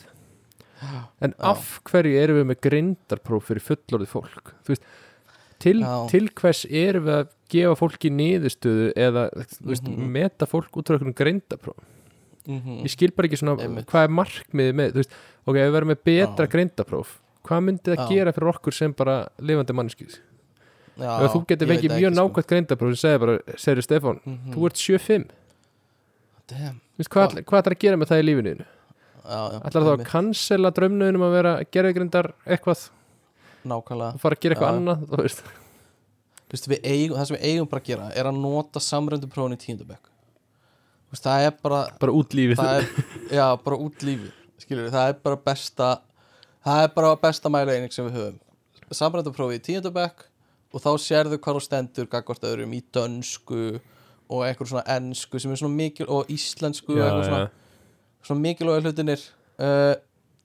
en 1.22 1.34
Já. 1.34 1.44
af 1.52 1.80
hverju 1.90 2.20
erum 2.22 2.38
við 2.42 2.48
með 2.52 2.62
greindarpróf 2.70 3.44
fyrir 3.50 3.64
fullorðið 3.66 4.12
fólk 4.12 4.54
veist, 4.68 4.84
til, 5.60 5.80
til 6.12 6.30
hvers 6.36 6.66
erum 6.70 7.06
við 7.08 7.16
að 7.22 7.28
gefa 7.50 7.76
fólki 7.80 8.10
niðurstöðu 8.12 8.92
eða 8.96 9.30
veist, 9.62 9.84
Mhm. 9.88 10.12
meta 10.12 10.46
fólk 10.46 10.72
út 10.78 10.88
frá 10.90 10.98
einhvern 10.98 11.16
greindapróf 11.16 11.78
-hmm. 12.48 12.84
ég 12.84 12.90
skil 12.90 13.12
bara 13.12 13.28
ekki 13.28 13.38
svona 13.42 13.58
Einmitt. 13.62 13.86
hvað 13.88 14.04
er 14.04 14.10
markmiðið 14.10 14.74
með 14.76 14.94
veist, 14.94 15.12
ok, 15.48 15.56
ef 15.56 15.68
við 15.70 15.74
verðum 15.74 15.92
með 15.94 16.04
betra 16.06 16.46
Já. 16.46 16.52
greindapróf 16.52 17.20
hvað 17.46 17.64
myndi 17.64 17.84
það 17.96 17.98
Já. 17.98 18.10
gera 18.10 18.32
fyrir 18.34 18.54
okkur 18.54 18.74
sem 18.74 18.94
bara 18.94 19.28
lifandi 19.40 19.74
mannskið 19.74 20.20
ef 20.98 21.32
þú 21.34 21.46
getur 21.46 21.68
það 21.68 21.82
mjög 22.00 22.14
sko. 22.14 22.22
nákvæmt 22.30 22.48
greindapróf 22.48 22.96
sem 22.96 23.10
segir 23.10 23.20
bara, 23.20 23.40
segir 23.58 23.82
Stefán, 23.84 24.20
Mhm. 24.26 24.54
þú 24.54 24.66
ert 24.66 24.76
7-5 24.78 25.26
Damn. 26.48 26.80
Þú 26.96 27.00
veist, 27.00 27.10
hvað, 27.10 27.44
hvað 27.44 27.62
ætlar 27.64 27.74
að 27.76 27.80
gera 27.80 27.98
með 27.98 28.08
það 28.12 28.22
í 28.22 28.26
lífinu 28.30 28.66
ætlar 29.26 29.76
þá 29.76 29.90
að 29.90 29.92
einmitt. 29.94 30.10
cancela 30.12 30.72
draumnuðinum 30.76 31.28
að 31.28 31.36
vera 31.36 31.54
gerðigrindar 31.76 32.32
eitthvað? 32.46 32.88
Nákvæmlega. 33.66 34.18
Og 34.18 34.22
fara 34.22 34.38
að 34.38 34.44
gera 34.46 34.56
eitthvað 34.58 34.76
annað 34.80 35.06
þú 35.12 35.22
veist. 35.26 35.46
Við 36.56 36.84
eigum, 36.86 37.16
það 37.18 37.26
sem 37.28 37.38
við 37.38 37.48
eigum 37.50 37.70
bara 37.72 37.82
að 37.82 37.88
gera 37.90 38.12
er 38.16 38.30
að 38.30 38.38
nota 38.40 38.82
samröndu 38.84 39.28
prófin 39.32 39.58
í 39.58 39.64
tíundabökk 39.64 40.12
það 41.24 41.48
er 41.48 41.54
bara 41.64 41.82
bara 42.00 42.12
út 42.16 42.34
lífið. 42.36 42.60
er, 42.60 42.88
já, 43.32 43.46
bara 43.64 43.78
út 43.80 44.06
lífið 44.06 44.32
skilur 44.60 44.92
það 44.94 45.10
er 45.12 45.20
bara 45.24 45.40
besta 45.48 45.90
það 46.66 46.84
er 46.84 46.94
bara 46.96 47.18
besta 47.22 47.52
mæla 47.52 47.76
eining 47.76 47.94
sem 47.94 48.08
við 48.08 48.18
höfum. 48.20 48.40
Samröndu 48.94 49.34
prófi 49.36 49.60
í 49.60 49.64
tíundabökk 49.66 50.26
og 50.76 50.84
þá 50.84 50.90
sérðu 51.02 51.40
hvað 51.40 51.60
þú 51.60 51.64
stendur 51.66 52.10
gagvart 52.12 52.48
öðrum 52.48 52.74
í 52.76 52.82
dönsku 52.94 53.80
og 54.26 54.42
eitthvað 54.46 54.72
svona 54.74 54.86
ensku 54.98 55.40
sem 55.42 55.54
er 55.54 55.62
svona 55.62 55.78
mikil 55.78 56.08
og 56.12 56.32
íslensku 56.34 56.96
og 56.96 57.00
já, 57.00 57.06
eitthvað 57.06 57.30
svona. 57.30 57.44
já. 57.46 57.65
Svona 58.26 58.44
mikilvæga 58.44 58.84
hlutinir 58.84 59.24
uh, 59.62 59.94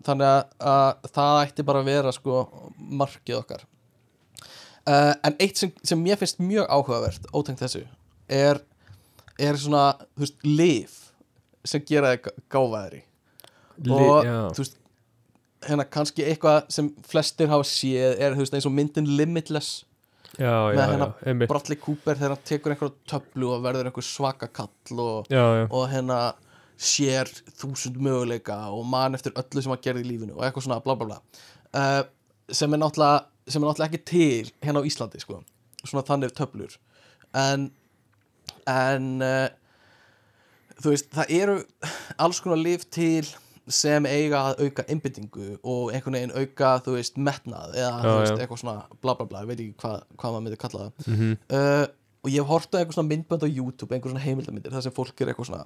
þannig 0.07 0.31
að, 0.31 0.41
að 0.73 1.11
það 1.17 1.43
ætti 1.45 1.67
bara 1.69 1.83
að 1.83 1.91
vera 1.91 2.15
sko 2.15 2.41
markið 2.77 3.39
okkar. 3.41 3.67
Uh, 4.89 5.13
en 5.27 5.37
eitt 5.37 5.61
sem, 5.61 5.73
sem 5.85 6.01
mér 6.01 6.19
finnst 6.21 6.41
mjög 6.43 6.69
áhugavert 6.73 7.29
ótengt 7.37 7.61
þessu 7.61 7.85
er, 8.31 8.63
er 9.39 9.59
svona, 9.61 9.93
þú 10.17 10.25
veist, 10.25 10.45
lif 10.47 10.99
sem 11.69 11.85
gera 11.87 12.15
þig 12.15 12.31
gáfaðri. 12.53 13.03
Og 13.91 14.27
já. 14.27 14.37
þú 14.55 14.65
veist 14.65 14.79
hérna 15.67 15.85
kannski 15.93 16.25
eitthvað 16.25 16.71
sem 16.73 16.89
flestir 17.09 17.51
hafa 17.53 17.67
séð 17.69 18.17
er 18.17 18.37
þú 18.37 18.45
veist 18.45 18.57
eins 18.57 18.69
og 18.69 18.75
myndin 18.77 19.09
Limitless. 19.19 19.85
Já, 20.39 20.71
með 20.73 20.95
hérna 20.95 21.47
Bradley 21.51 21.77
Cooper 21.81 22.17
þegar 22.17 22.37
hann 22.37 22.45
tekur 22.49 22.73
einhverja 22.73 22.95
töflu 23.11 23.51
og 23.51 23.65
verður 23.65 23.91
einhver 23.91 24.07
svaka 24.07 24.49
kall 24.49 25.03
og 25.03 25.33
og 25.35 25.85
hérna 25.91 26.21
sér 26.81 27.29
þúsund 27.61 27.99
möguleika 28.01 28.57
og 28.73 28.87
man 28.89 29.17
eftir 29.19 29.35
öllu 29.37 29.63
sem 29.63 29.73
hann 29.75 29.83
gerði 29.85 30.07
í 30.07 30.11
lífinu 30.15 30.39
og 30.39 30.47
eitthvað 30.47 30.67
svona 30.67 30.81
bla 30.85 30.97
bla 30.97 31.11
bla. 31.11 31.19
Uh, 31.77 32.03
sem 32.51 32.73
er 32.73 32.81
sem 33.51 33.63
er 33.63 33.69
náttúrulega 33.69 33.89
ekki 33.89 34.05
til 34.07 34.53
hérna 34.63 34.81
á 34.81 34.89
Íslandi 34.89 35.21
sko. 35.21 35.43
Svona 35.85 36.07
þannig 36.07 36.33
töflur. 36.37 36.77
En 37.37 37.71
en 38.69 39.13
uh, 39.25 39.49
þú 40.81 40.95
veist 40.95 41.13
það 41.15 41.37
eru 41.37 41.61
alls 42.21 42.41
konar 42.41 42.61
lif 42.61 42.87
til 42.93 43.29
sem 43.71 44.07
eiga 44.09 44.41
að 44.51 44.65
auka 44.67 44.85
einbyttingu 44.91 45.53
og 45.61 45.93
einhvern 45.95 46.17
veginn 46.17 46.35
auka 46.35 46.75
þú 46.85 46.97
veist 46.97 47.19
metnað 47.21 47.77
eða 47.79 47.93
Já, 48.03 48.13
veist 48.19 48.43
eitthvað 48.43 48.63
svona 48.65 49.01
bla 49.03 49.15
bla 49.19 49.29
bla 49.31 49.45
ég 49.45 49.51
veit 49.53 49.63
ekki 49.63 49.77
hvað, 49.85 50.05
hvað 50.17 50.35
maður 50.35 50.47
myndi 50.47 50.61
kalla 50.65 50.85
það. 50.87 51.11
Mhm, 51.13 51.35
uh, 51.55 51.87
og 52.21 52.29
ég 52.29 52.43
hef 52.43 52.51
hort 52.51 52.75
á 52.77 52.79
einhver 52.81 52.97
svona 52.97 53.13
myndbönd 53.13 53.47
á 53.47 53.49
YouTube 53.49 53.95
einhver 53.95 54.13
svona 54.13 54.25
heimildamindir 54.25 54.75
þar 54.75 54.85
sem 54.85 54.97
fólk 54.97 55.21
er 55.23 55.33
eitthvað 55.33 55.51
svona 55.53 55.65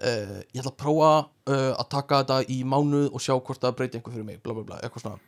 uh, 0.00 0.40
ég 0.54 0.60
ætla 0.62 0.72
að 0.72 0.80
prófa 0.80 1.10
uh, 1.50 1.72
að 1.78 1.88
taka 1.94 2.22
þetta 2.22 2.38
í 2.50 2.58
mánuð 2.64 3.10
og 3.14 3.20
sjá 3.22 3.34
hvort 3.38 3.60
það 3.62 3.76
breyti 3.78 3.98
einhver 4.00 4.14
fyrir 4.16 4.26
mig 4.28 4.42
bla 4.42 4.54
bla 4.56 4.64
bla, 4.70 4.80
eitthvað 4.82 5.04
svona. 5.04 5.18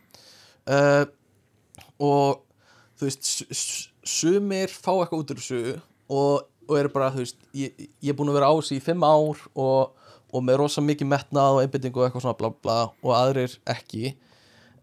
Uh, 0.67 1.05
og 2.03 2.43
þú 2.99 3.07
veist 3.09 3.89
sumir 4.07 4.73
fá 4.73 4.93
eitthvað 4.97 5.21
út 5.23 5.31
úr 5.35 5.41
þessu 5.43 5.61
og, 6.09 6.47
og 6.67 6.75
eru 6.81 6.91
bara, 6.95 7.11
þú 7.15 7.23
veist 7.25 7.39
ég, 7.55 7.87
ég 8.03 8.11
er 8.13 8.17
búin 8.19 8.31
að 8.33 8.39
vera 8.41 8.51
á 8.51 8.55
þessu 8.59 8.79
í 8.79 8.83
fimm 8.85 9.05
ár 9.07 9.43
og, 9.55 9.93
og 10.33 10.43
með 10.47 10.61
rosa 10.63 10.83
mikið 10.85 11.11
metnað 11.13 11.57
og 11.59 11.63
einbyttingu 11.65 12.01
og 12.01 12.07
eitthvað 12.09 12.25
svona 12.27 12.39
bla 12.41 12.51
bla 12.65 12.79
og 13.03 13.13
aðrir 13.17 13.55
ekki. 13.71 14.15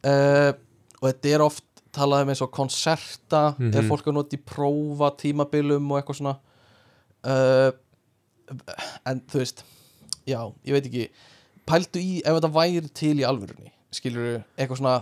Og 0.03 1.03
þetta 1.09 1.31
er 1.35 1.43
oft 1.45 1.65
talað 1.93 2.23
um 2.25 2.31
eins 2.33 2.41
og 2.41 2.51
konserta 2.55 3.41
er 3.59 3.81
Mhm. 3.83 3.89
fólk 3.91 4.07
að 4.09 4.15
nota 4.17 4.35
í 4.37 4.41
prófa 4.41 5.11
tímabilum 5.19 5.91
og 5.91 5.99
eitthvað 5.99 6.19
svona. 6.21 6.35
En 9.05 9.21
þú 9.29 9.41
veist 9.43 9.63
já, 10.29 10.39
ég 10.65 10.75
veit 10.77 10.87
ekki. 10.89 11.05
Pældu 11.69 12.01
í 12.03 12.17
ef 12.23 12.35
þetta 12.37 12.51
væri 12.57 12.89
til 12.95 13.15
í 13.21 13.25
alvörunni 13.27 13.71
skilur 13.93 14.41
eitthvað 14.57 14.79
svona 14.81 14.95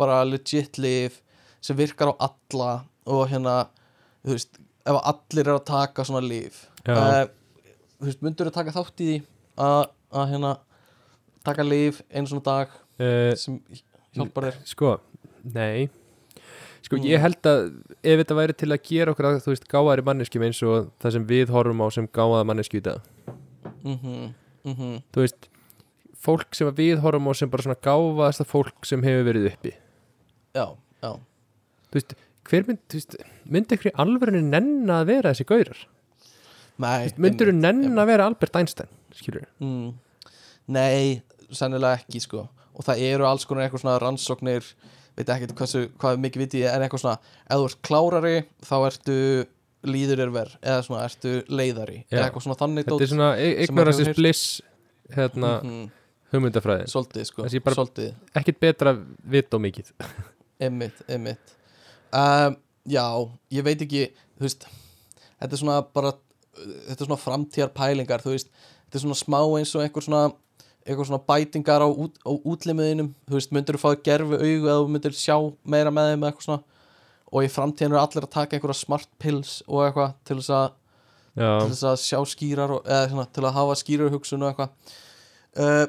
bara 0.00 0.22
legit 0.24 0.78
liv 0.80 1.18
sem 1.60 1.76
virkar 1.76 2.12
á 2.12 2.30
alla 2.30 2.70
og 3.10 3.26
hérna 3.28 3.56
þú 4.24 4.36
veist, 4.36 4.60
ef 4.86 4.98
allir 5.02 5.48
er 5.50 5.56
að 5.58 5.64
taka 5.68 6.06
svona 6.08 6.22
liv 6.24 6.56
uh, 6.88 7.26
þú 8.00 8.08
veist, 8.08 8.22
myndur 8.24 8.48
þú 8.48 8.54
taka 8.54 8.74
þátt 8.76 9.02
í 9.04 9.08
því 9.10 9.16
að, 9.60 9.82
að 10.22 10.28
hérna 10.34 10.52
taka 11.44 11.66
liv 11.66 12.00
einu 12.08 12.30
svona 12.30 12.46
dag 12.48 12.72
uh, 13.02 13.32
sem 13.36 13.58
hjálpar 14.16 14.48
þér? 14.50 14.60
Sko, 14.72 14.96
nei. 15.54 15.88
Sko, 16.80 16.96
Mm. 16.96 17.04
ég 17.06 17.20
held 17.22 17.46
að 17.46 17.66
ef 18.02 18.16
þetta 18.22 18.34
væri 18.34 18.54
til 18.58 18.70
að 18.72 18.80
gera 18.88 19.12
okkur 19.12 19.26
að, 19.28 19.36
þú 19.44 19.52
veist, 19.52 19.66
gáðari 19.70 20.02
manneskjum 20.06 20.42
eins 20.48 20.62
og 20.66 20.88
það 21.02 21.12
sem 21.18 21.26
við 21.28 21.52
horfum 21.54 21.82
á 21.84 21.86
sem 21.94 22.08
gáðaða 22.08 22.46
mannesku 22.48 22.80
í 22.80 22.82
dag 22.88 23.04
mhm, 24.64 24.74
mhm 24.76 25.02
þú 25.14 25.24
veist, 25.24 25.48
fólk 26.20 26.56
sem 26.56 26.68
við 26.76 27.00
horfum 27.04 27.30
á 27.30 27.32
sem 27.36 27.50
bara 27.52 27.64
svona 27.64 27.80
gáfaðasta 27.80 28.46
fólk 28.48 28.88
sem 28.88 29.02
hefur 29.04 29.28
verið 29.30 29.48
uppi. 29.52 29.72
Já, 30.56 30.66
já. 31.00 31.12
Þú 31.90 31.98
veist, 31.98 32.14
hver 32.50 32.68
mynd, 32.68 32.82
þú 32.90 33.00
veist, 33.00 33.16
myndi 33.44 33.76
ykkur 33.76 33.90
í 33.92 33.96
alvörinu 34.04 34.42
nenna 34.44 35.00
að 35.00 35.10
vera 35.14 35.32
þessi 35.32 35.48
gaurar? 35.48 35.82
Nei, 36.80 37.10
myndir 37.20 37.50
þú 37.50 37.56
einmitt. 37.56 37.98
að 38.00 38.08
vera 38.08 38.26
Albert 38.30 38.56
Einstein 38.56 38.92
skilur 39.12 39.44
mm. 39.60 39.90
Nei, 40.70 41.20
sennilega 41.52 41.98
ekki 41.98 42.22
sko. 42.22 42.46
Og 42.78 42.86
það 42.86 43.02
eru 43.08 43.26
alls 43.28 43.44
konar 43.48 43.66
eitthvað 43.66 43.82
svona 43.82 43.98
rannsóknir 44.00 44.66
veit 45.18 45.32
ekki 45.34 45.50
hversu, 45.58 45.88
hvað 46.00 46.20
mikið 46.22 46.44
viti 46.44 46.62
en 46.64 46.84
eitthvað 46.84 47.02
svona, 47.02 47.32
ef 47.44 47.58
þú 47.58 47.66
ert 47.68 47.80
klárari 47.88 48.36
þá 48.64 48.76
ertu 48.78 49.16
líður 49.88 50.20
er 50.26 50.30
verð 50.34 50.56
eða 50.60 50.82
svona 50.84 51.04
ertu 51.08 51.32
leiðari 51.48 52.02
eða 52.10 52.26
eitthvað 52.26 52.44
svona 52.46 52.58
þannig 52.60 52.84
þetta 52.84 52.96
dót 52.96 53.04
er 53.06 53.12
svona 53.14 53.30
ignorances 53.40 54.00
hefur 54.00 54.10
heyrt. 54.10 54.16
bliss 54.20 54.42
hérna, 55.16 55.52
Mhm, 55.64 55.90
hugmyndafræðin. 56.32 56.90
Svolítið 56.92 57.24
sko, 57.26 57.42
svolítið. 57.48 58.10
ekkit 58.38 58.60
betra 58.60 58.92
vit 59.24 59.54
og 59.54 59.60
mikið. 59.64 59.92
Einmitt, 60.60 61.00
einmitt. 61.08 61.56
Um, 62.12 62.56
Já, 62.90 63.04
ég 63.52 63.62
veit 63.64 63.80
ekki 63.84 64.06
Þú 64.38 64.44
veist 64.46 64.64
Þetta 65.40 65.52
er 65.54 65.60
svona 65.60 65.74
bara 65.94 66.12
Þetta 66.56 66.96
er 67.04 67.06
svona 67.08 67.20
framtíðar 67.20 67.70
pælingar 67.76 68.22
Þú 68.24 68.32
veist, 68.34 68.48
þetta 68.88 68.96
er 68.98 69.02
svona 69.04 69.18
smá 69.20 69.38
eins 69.58 69.74
og 69.76 69.82
einhver 69.84 70.02
svona 70.04 70.22
einhver 70.88 71.06
svona 71.06 71.20
bætingar 71.28 71.84
á, 71.84 71.88
út, 71.92 72.16
á 72.24 72.30
útlimiðinum 72.32 73.12
Þú 73.28 73.36
veist, 73.36 73.52
myndir 73.52 73.76
þú 73.76 73.82
fá 73.84 73.90
að 73.92 74.02
gerfi 74.08 74.40
augu 74.40 74.66
eða 74.66 74.78
þú 74.80 74.88
myndir 74.96 75.16
sjá 75.20 75.36
meira 75.64 75.92
með 75.92 76.08
þeim 76.10 76.24
eða 76.24 76.32
eitthvað 76.32 76.46
svona 76.48 76.62
og 77.30 77.46
í 77.46 77.50
framtíðinu 77.50 77.96
er 77.96 78.02
allir 78.02 78.26
að 78.26 78.34
taka 78.34 78.56
einhverja 78.56 78.80
smart 78.80 79.10
pills 79.22 79.60
og 79.68 79.84
eitthvað 79.84 80.14
til 80.26 80.38
þess 80.40 80.52
að 80.56 80.68
já, 81.38 81.50
til 81.60 81.70
þess 81.70 81.84
að 81.90 82.00
sjá 82.02 82.18
skýrar 82.32 82.74
og, 82.76 82.80
eða 82.86 83.10
svona, 83.12 83.26
til 83.30 83.44
að 83.46 83.56
hafa 83.58 83.76
skýrar 83.78 84.14
hugsun 84.14 84.44
og 84.44 84.50
eitthvað. 84.50 84.96
Uh, 85.60 85.84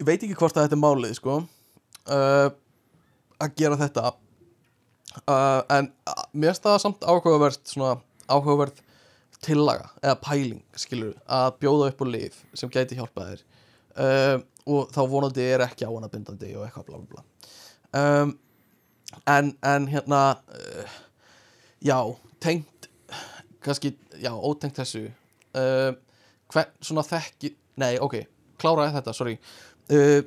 ég 0.00 0.08
veit 0.08 0.18
ekki 0.18 0.36
hvort 0.36 0.56
að 0.56 0.68
þetta 0.68 0.78
er 0.78 0.82
málið 0.82 1.16
sko. 1.18 1.38
Uh, 2.10 2.50
að 3.40 3.56
gera 3.60 3.80
þetta. 3.80 4.12
Uh, 5.24 5.62
en 5.76 5.90
mér 6.36 6.60
það 6.60 6.78
samt 6.84 7.08
áhugavert 7.08 7.64
svona 7.68 7.96
áhugaverð 8.30 8.84
tillaga 9.40 9.88
eða 10.04 10.18
pæling 10.20 10.60
skilur 10.76 11.16
að 11.24 11.56
bjóða 11.62 11.88
upp 11.90 12.04
á 12.04 12.06
lif 12.12 12.42
sem 12.52 12.70
gæti 12.70 12.98
hjálpað 12.98 13.30
þér. 13.32 14.44
Og 14.70 14.90
þá 14.92 15.00
vonandi 15.08 15.46
er 15.48 15.64
ekki 15.64 15.88
á 15.88 15.90
hana 15.90 16.10
bindandi 16.12 16.52
og 16.54 16.66
eitthvað 16.66 16.90
bla 16.90 17.00
bla 17.00 17.08
bla. 17.14 17.24
Um, 17.96 18.34
en, 19.30 19.54
en 19.66 19.88
hérna 19.90 20.20
uh, 20.36 20.98
já, 21.84 21.96
tengt 22.40 22.88
kannski, 23.64 23.94
já, 24.20 24.32
ótengt 24.32 24.78
þessu 24.80 25.06
uh, 25.08 25.90
hvern, 26.52 26.70
svona 26.84 27.04
þekki 27.06 27.54
nei, 27.80 27.96
ok, 28.02 28.20
kláraði 28.60 28.96
þetta, 28.98 29.16
sorry. 29.16 29.36
Uh, 29.90 30.22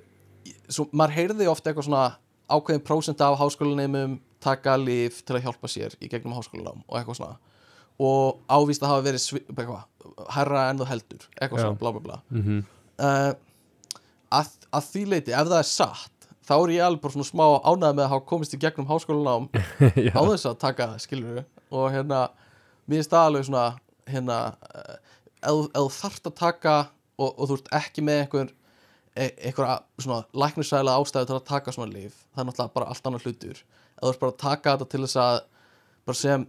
svo, 0.68 0.88
maður 0.92 1.18
heyrði 1.20 1.50
ofta 1.52 1.72
eitthvað 1.72 1.90
svona 1.90 2.06
ákveðin 2.54 2.86
prósent 2.86 3.24
af 3.24 3.40
háskólaneimum 3.40 4.20
taka 4.44 4.76
lif 4.78 5.22
til 5.24 5.38
að 5.38 5.48
hjálpa 5.48 5.70
sér 5.72 5.96
í 6.04 6.10
gegnum 6.12 6.36
háskólanám 6.36 6.84
og 6.84 7.00
eitthvað 7.00 7.22
svona. 7.22 7.40
Og 8.04 8.42
ávíst 8.50 8.84
að 8.84 8.90
hafa 8.90 9.04
verið 9.06 9.26
eitthvað, 9.54 9.84
herra 10.34 10.64
en 10.72 10.80
þú 10.82 10.88
heldur 10.90 11.28
eitthvað 11.38 11.60
Já. 11.62 11.66
svona, 11.68 11.80
bla 11.80 11.94
bla 11.94 12.08
bla. 12.08 12.22
Mm 12.34 12.64
uh, 13.02 13.32
að, 14.34 14.54
að 14.74 14.90
því 14.90 15.04
leiti, 15.12 15.34
ef 15.36 15.50
það 15.50 15.60
er 15.60 15.70
satt 15.70 16.13
þá 16.44 16.54
er 16.56 16.74
ég 16.76 16.86
alveg 16.86 17.04
bara 17.04 17.16
svona 17.16 17.30
smá 17.30 17.46
ánægð 17.64 17.98
með 17.98 18.06
að 18.06 18.12
hafa 18.14 18.28
komist 18.30 18.56
í 18.56 18.62
gegnum 18.62 18.90
háskólanám 18.90 19.48
á 20.18 20.22
þess 20.22 20.50
að 20.50 20.60
taka 20.64 20.90
það, 20.92 21.04
skilur 21.06 21.38
við 21.38 21.46
og 21.74 21.88
hérna, 21.94 22.26
mér 22.86 23.02
finnst 23.02 23.14
það 23.14 23.30
alveg 23.30 23.48
svona 23.50 23.66
hérna, 24.10 24.40
eh, 24.74 24.98
ef 25.50 25.72
þú 25.78 25.88
þarft 26.00 26.30
að 26.30 26.36
taka 26.42 26.76
og, 27.18 27.30
og 27.32 27.48
þú 27.50 27.58
ert 27.60 27.72
ekki 27.80 28.04
með 28.06 28.22
einhver 28.24 28.52
e 29.14 29.30
einhverja 29.46 29.78
svona 30.02 30.24
læknisæla 30.34 30.98
ástæðu 30.98 31.30
til 31.30 31.38
að 31.38 31.48
taka 31.50 31.74
svona 31.74 31.94
líf 31.94 32.16
það 32.34 32.44
er 32.44 32.48
náttúrulega 32.50 32.74
bara 32.74 32.90
allt 32.90 33.08
annar 33.08 33.26
hlutur. 33.26 33.60
Ef 33.62 34.02
þú 34.02 34.12
ert 34.12 34.22
bara 34.24 34.34
að 34.34 34.42
taka 34.42 34.74
þetta 34.74 34.90
til 34.90 35.02
þess 35.04 35.20
að 35.22 35.36
bara 36.08 36.18
sem 36.18 36.46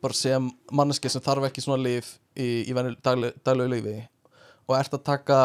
bara 0.00 0.16
sem 0.16 0.50
manneski 0.72 1.12
sem 1.12 1.24
þarf 1.24 1.48
ekki 1.48 1.64
svona 1.64 1.82
líf 1.82 2.14
í, 2.36 2.68
í 2.68 2.72
daglegu 2.74 3.68
lífi 3.72 3.96
og 4.68 4.76
ert 4.76 4.94
að 4.96 5.06
taka 5.08 5.40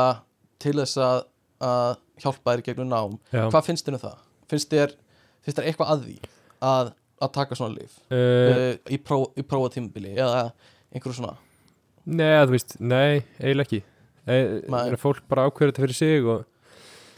til 0.61 0.75
þess 0.79 0.99
að, 1.01 1.23
að 1.63 1.95
hjálpa 2.21 2.55
þér 2.55 2.63
gegnum 2.69 2.91
nám 2.91 3.17
já. 3.31 3.47
hvað 3.49 3.65
finnst 3.69 3.87
þér 3.87 3.97
um 3.97 4.03
það? 4.05 4.21
finnst 4.51 4.71
þér, 4.71 4.95
finnst 5.45 5.59
þér 5.59 5.69
eitthvað 5.71 5.91
að 5.93 6.05
því 6.05 6.15
að, 6.69 6.93
að 7.25 7.33
taka 7.39 7.57
svona 7.59 7.75
líf 7.75 7.99
Uh, 8.09 8.15
uh, 8.15 8.71
í, 8.91 8.99
pró, 9.01 9.19
í 9.35 9.45
prófa 9.45 9.73
tímabili 9.75 10.15
eða 10.15 10.47
einhverju 10.93 11.19
svona 11.19 11.35
nei, 12.05 12.45
þú 12.45 12.53
veist, 12.53 12.75
nei, 12.79 13.23
eiginlega 13.41 13.65
ekki 13.65 13.81
e, 14.29 14.99
fólk 15.01 15.23
bara 15.29 15.47
ákveður 15.49 15.73
þetta 15.73 15.85
fyrir 15.85 15.97
sig 15.97 16.29
og 16.29 16.45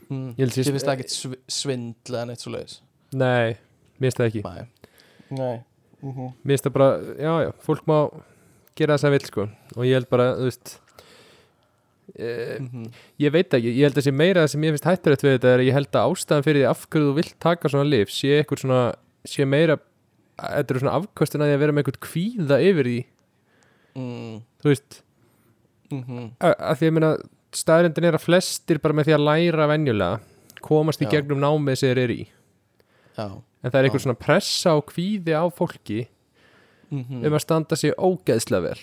mm. 0.08 0.30
Ég 0.40 0.54
finnst 0.56 0.88
það 0.88 0.94
ekkert 0.96 1.16
sv 1.16 1.40
svindl 1.52 2.16
eða 2.16 2.26
neitt 2.30 2.44
svo 2.44 2.54
leiðis 2.56 2.80
nei, 3.12 3.58
mér 4.00 4.08
finnst 4.08 4.22
það 4.22 4.32
ekki 4.32 4.44
nei, 4.48 4.68
nei. 5.36 5.56
Mm 6.02 6.12
-hmm. 6.14 6.34
mér 6.42 6.56
finnst 6.56 6.70
það 6.70 6.78
bara, 6.80 6.90
já, 7.20 7.34
já, 7.48 7.52
fólk 7.68 7.88
má 7.90 7.98
gera 8.78 8.96
það 8.96 9.04
sem 9.04 9.16
vill, 9.18 9.26
sko 9.32 9.48
og 9.76 9.86
ég 9.86 9.98
held 9.98 10.10
bara, 10.10 10.32
þú 10.38 10.50
veist 10.50 10.78
e, 12.16 12.60
Mhm. 12.60 12.86
ég 13.20 13.32
veit 13.32 13.50
ekki, 13.52 13.74
ég 13.76 13.84
held 13.88 13.98
að 14.00 14.06
sé 14.08 14.14
meira 14.14 14.44
það 14.46 14.50
sem 14.54 14.62
ég 14.64 14.76
finnst 14.76 14.88
hætturætt 14.88 15.24
við 15.26 15.34
þetta 15.38 15.52
er 15.54 15.60
að 15.60 15.68
ég 15.68 15.74
held 15.74 15.92
að 15.92 16.08
ástæðan 16.12 16.46
fyrir 16.48 16.62
því 16.62 16.70
af 16.70 16.86
hverju 16.90 17.08
þú 17.10 17.16
vilt 17.18 17.36
taka 17.40 17.70
svona 17.70 17.90
lif 17.90 18.10
sé 18.10 18.44
svona, 18.48 18.96
sé 19.28 19.46
meira 19.48 19.78
þetta 20.38 20.72
eru 20.72 20.80
svona 20.80 20.96
afkostin 21.02 21.42
að 21.42 21.50
því 21.52 21.56
að 21.58 21.64
vera 21.66 21.72
með 21.74 21.84
eitthvað 21.84 22.06
kvíða 22.08 22.58
yfir 22.70 22.86
því, 22.92 23.06
mm. 23.98 24.42
þú 24.62 24.74
veist 24.74 25.02
Mm 25.88 26.32
að, 26.44 26.54
að 26.60 26.78
því 26.82 26.88
að 26.88 26.94
minna 26.98 27.12
staðrindin 27.56 28.04
er 28.10 28.16
að 28.18 28.26
flestir 28.26 28.80
bara 28.84 28.94
með 28.94 29.06
því 29.08 29.14
að 29.16 29.24
læra 29.24 29.68
venjulega 29.72 30.20
komast 30.62 31.00
í 31.02 31.06
Já. 31.08 31.12
gegnum 31.16 31.40
námið 31.40 31.80
þeir 31.80 32.02
eru 32.04 32.18
í 32.18 32.26
já 33.18 33.28
en 33.64 33.72
það 33.72 33.78
er 33.80 33.84
Já. 33.84 33.88
eitthvað 33.88 34.04
svona 34.04 34.20
pressa 34.20 34.74
og 34.76 34.86
kvíði 34.92 35.32
á 35.32 35.44
fólki 35.48 36.08
mm 36.92 37.24
um 37.24 37.34
að 37.34 37.42
standa 37.44 37.76
sig 37.80 37.96
ógeðslega 37.96 38.62
vel 38.68 38.80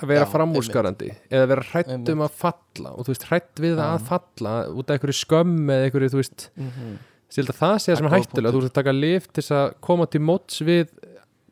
að 0.00 0.10
vera 0.10 0.26
framúrskarandi 0.26 1.10
eða 1.30 1.48
vera 1.52 1.66
hrætt 1.70 2.12
um 2.12 2.22
að 2.26 2.38
falla 2.42 2.94
og 2.94 3.06
þú 3.06 3.14
veist 3.14 3.26
hrætt 3.30 3.62
við 3.62 3.76
Já. 3.78 3.86
að 3.86 4.06
falla 4.10 4.54
út 4.70 4.88
af 4.88 4.96
einhverju 4.96 5.18
skömm 5.20 5.58
eða 5.70 5.88
einhverju 5.88 6.14
þú 6.14 6.22
veist 6.22 6.50
-hmm. 6.54 6.94
Held 7.34 7.50
að 7.50 7.58
það 7.58 7.76
sé 7.82 7.90
það 7.90 7.96
sem 7.98 8.06
er 8.06 8.12
góð 8.12 8.20
hættulega 8.20 8.54
þú 8.54 8.58
ert 8.62 8.70
að 8.70 8.78
taka 8.78 8.92
lif 8.92 9.26
til 9.26 9.42
þess 9.42 9.54
að 9.58 9.74
koma 9.80 10.06
til 10.06 10.20
móts 10.22 10.60
við 10.62 10.90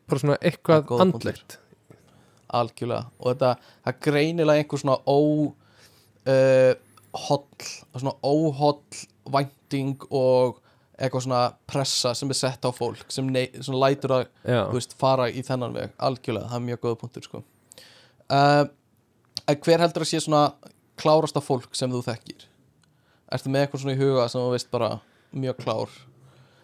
bara 0.07 0.21
svona 0.21 0.39
eitthvað 0.41 0.91
andlegt. 1.03 1.57
Algjörlega. 2.53 3.09
Og 3.19 3.33
þetta, 3.33 3.53
það 3.87 4.01
greinilega 4.07 4.61
einhver 4.61 4.81
svona 4.81 4.97
ó 5.09 5.19
uh, 6.29 6.73
holl, 7.27 7.69
svona 7.97 8.15
óholl 8.23 9.01
vænting 9.33 10.05
og 10.09 10.59
eitthvað 10.93 11.25
svona 11.25 11.43
pressa 11.67 12.13
sem 12.15 12.31
er 12.31 12.37
sett 12.37 12.67
á 12.67 12.71
fólk 12.75 13.09
sem 13.11 13.27
svona 13.57 13.81
lætur 13.87 14.15
að 14.19 14.27
veist, 14.71 14.93
fara 14.99 15.27
í 15.31 15.43
þennan 15.45 15.75
veg. 15.75 15.97
Algjörlega, 15.97 16.51
það 16.51 16.59
er 16.59 16.67
mjög 16.69 16.83
góða 16.85 17.01
punktur 17.01 17.27
sko. 17.27 17.43
Uh, 18.33 18.63
hver 19.53 19.83
heldur 19.83 20.05
að 20.05 20.11
sé 20.11 20.21
svona 20.23 20.47
klárasta 20.99 21.41
fólk 21.43 21.75
sem 21.77 21.91
þú 21.93 22.01
þekkir? 22.05 22.47
Ertu 23.33 23.51
með 23.53 23.65
eitthvað 23.65 23.83
svona 23.83 23.95
í 23.95 24.01
huga 24.01 24.25
sem 24.31 24.41
þú 24.43 24.55
veist 24.55 24.71
bara 24.73 24.89
mjög 25.33 25.61
klár 25.63 25.93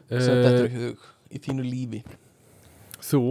sem 0.10 0.34
uh, 0.34 0.42
þetta 0.44 0.58
er 0.58 0.68
í 0.68 0.82
hug 0.84 1.08
í 1.30 1.42
þínu 1.46 1.66
lífi? 1.66 2.02
Þú? 3.06 3.24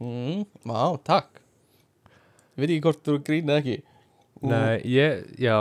Mm, 0.00 0.44
Vá, 0.64 0.82
takk. 1.04 1.40
Ég 2.56 2.64
veit 2.64 2.72
ekki 2.72 2.84
hvort 2.86 3.04
þú 3.04 3.18
grínið 3.24 3.56
ekki. 3.58 3.76
Nei, 4.48 4.80
ég, 4.88 5.26
já. 5.40 5.56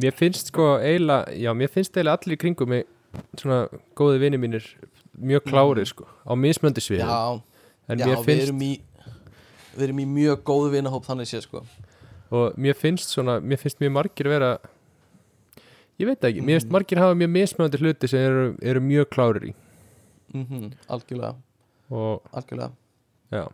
Mér 0.00 0.14
finnst 0.16 0.52
sko 0.52 0.76
eiginlega, 0.78 1.34
já, 1.34 1.50
mér 1.58 1.70
finnst 1.72 1.96
eiginlega 1.96 2.16
allir 2.20 2.38
í 2.38 2.40
kringum 2.40 2.70
mig 2.70 2.86
svona 3.38 3.64
góði 3.98 4.20
vini 4.22 4.38
mínir 4.40 4.66
mjög 5.18 5.48
klárir 5.50 5.88
sko, 5.90 6.06
á 6.24 6.32
mismöndi 6.38 6.82
svið 6.84 7.02
Mm. 7.02 7.42
Já, 7.90 7.98
já 7.98 8.06
mér 8.06 8.16
við, 8.16 8.24
finnst, 8.24 8.46
erum 8.46 8.62
í, 8.62 8.70
við 9.76 9.86
erum 9.88 10.00
í 10.02 10.06
mjög 10.06 10.42
góðu 10.44 10.70
vinahóp 10.74 11.04
þannig 11.06 11.28
sé 11.30 11.40
sko. 11.44 11.64
Og 12.30 12.54
mér 12.56 12.74
finnst 12.78 13.10
svona, 13.10 13.40
mér 13.42 13.58
finnst 13.58 13.80
mjög 13.82 13.92
margir 13.92 14.28
vera 14.30 14.58
ég 16.00 16.06
veit 16.08 16.20
ekki, 16.24 16.40
mér 16.40 16.56
Mm. 16.56 16.60
finnst 16.60 16.70
margir 16.72 16.98
hafa 16.98 17.14
mjög 17.14 17.30
mismöndi 17.34 17.78
hluti 17.80 18.08
sem 18.08 18.20
eru, 18.20 18.56
eru 18.62 18.80
mjög 18.80 19.08
klárir 19.10 19.48
í. 19.50 19.54
Mm 20.34 20.70
algjörlega, 20.88 21.34
og 21.90 22.22
algjörlega. 22.32 22.70
Já, 23.32 23.48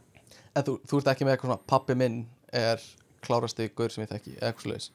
En 0.56 0.62
þú, 0.64 0.78
þú 0.88 0.98
ert 0.98 1.08
ekki 1.12 1.24
með 1.24 1.34
eitthvað 1.36 1.50
svona 1.50 1.66
pappi 1.68 1.94
minn 1.94 2.26
er 2.52 2.80
klárasti 3.22 3.68
gaur 3.76 3.90
sem 3.92 4.04
ég 4.04 4.08
þekki 4.08 4.36
eða 4.38 4.52
eitthvað 4.52 4.62
svoleiðis? 4.64 4.90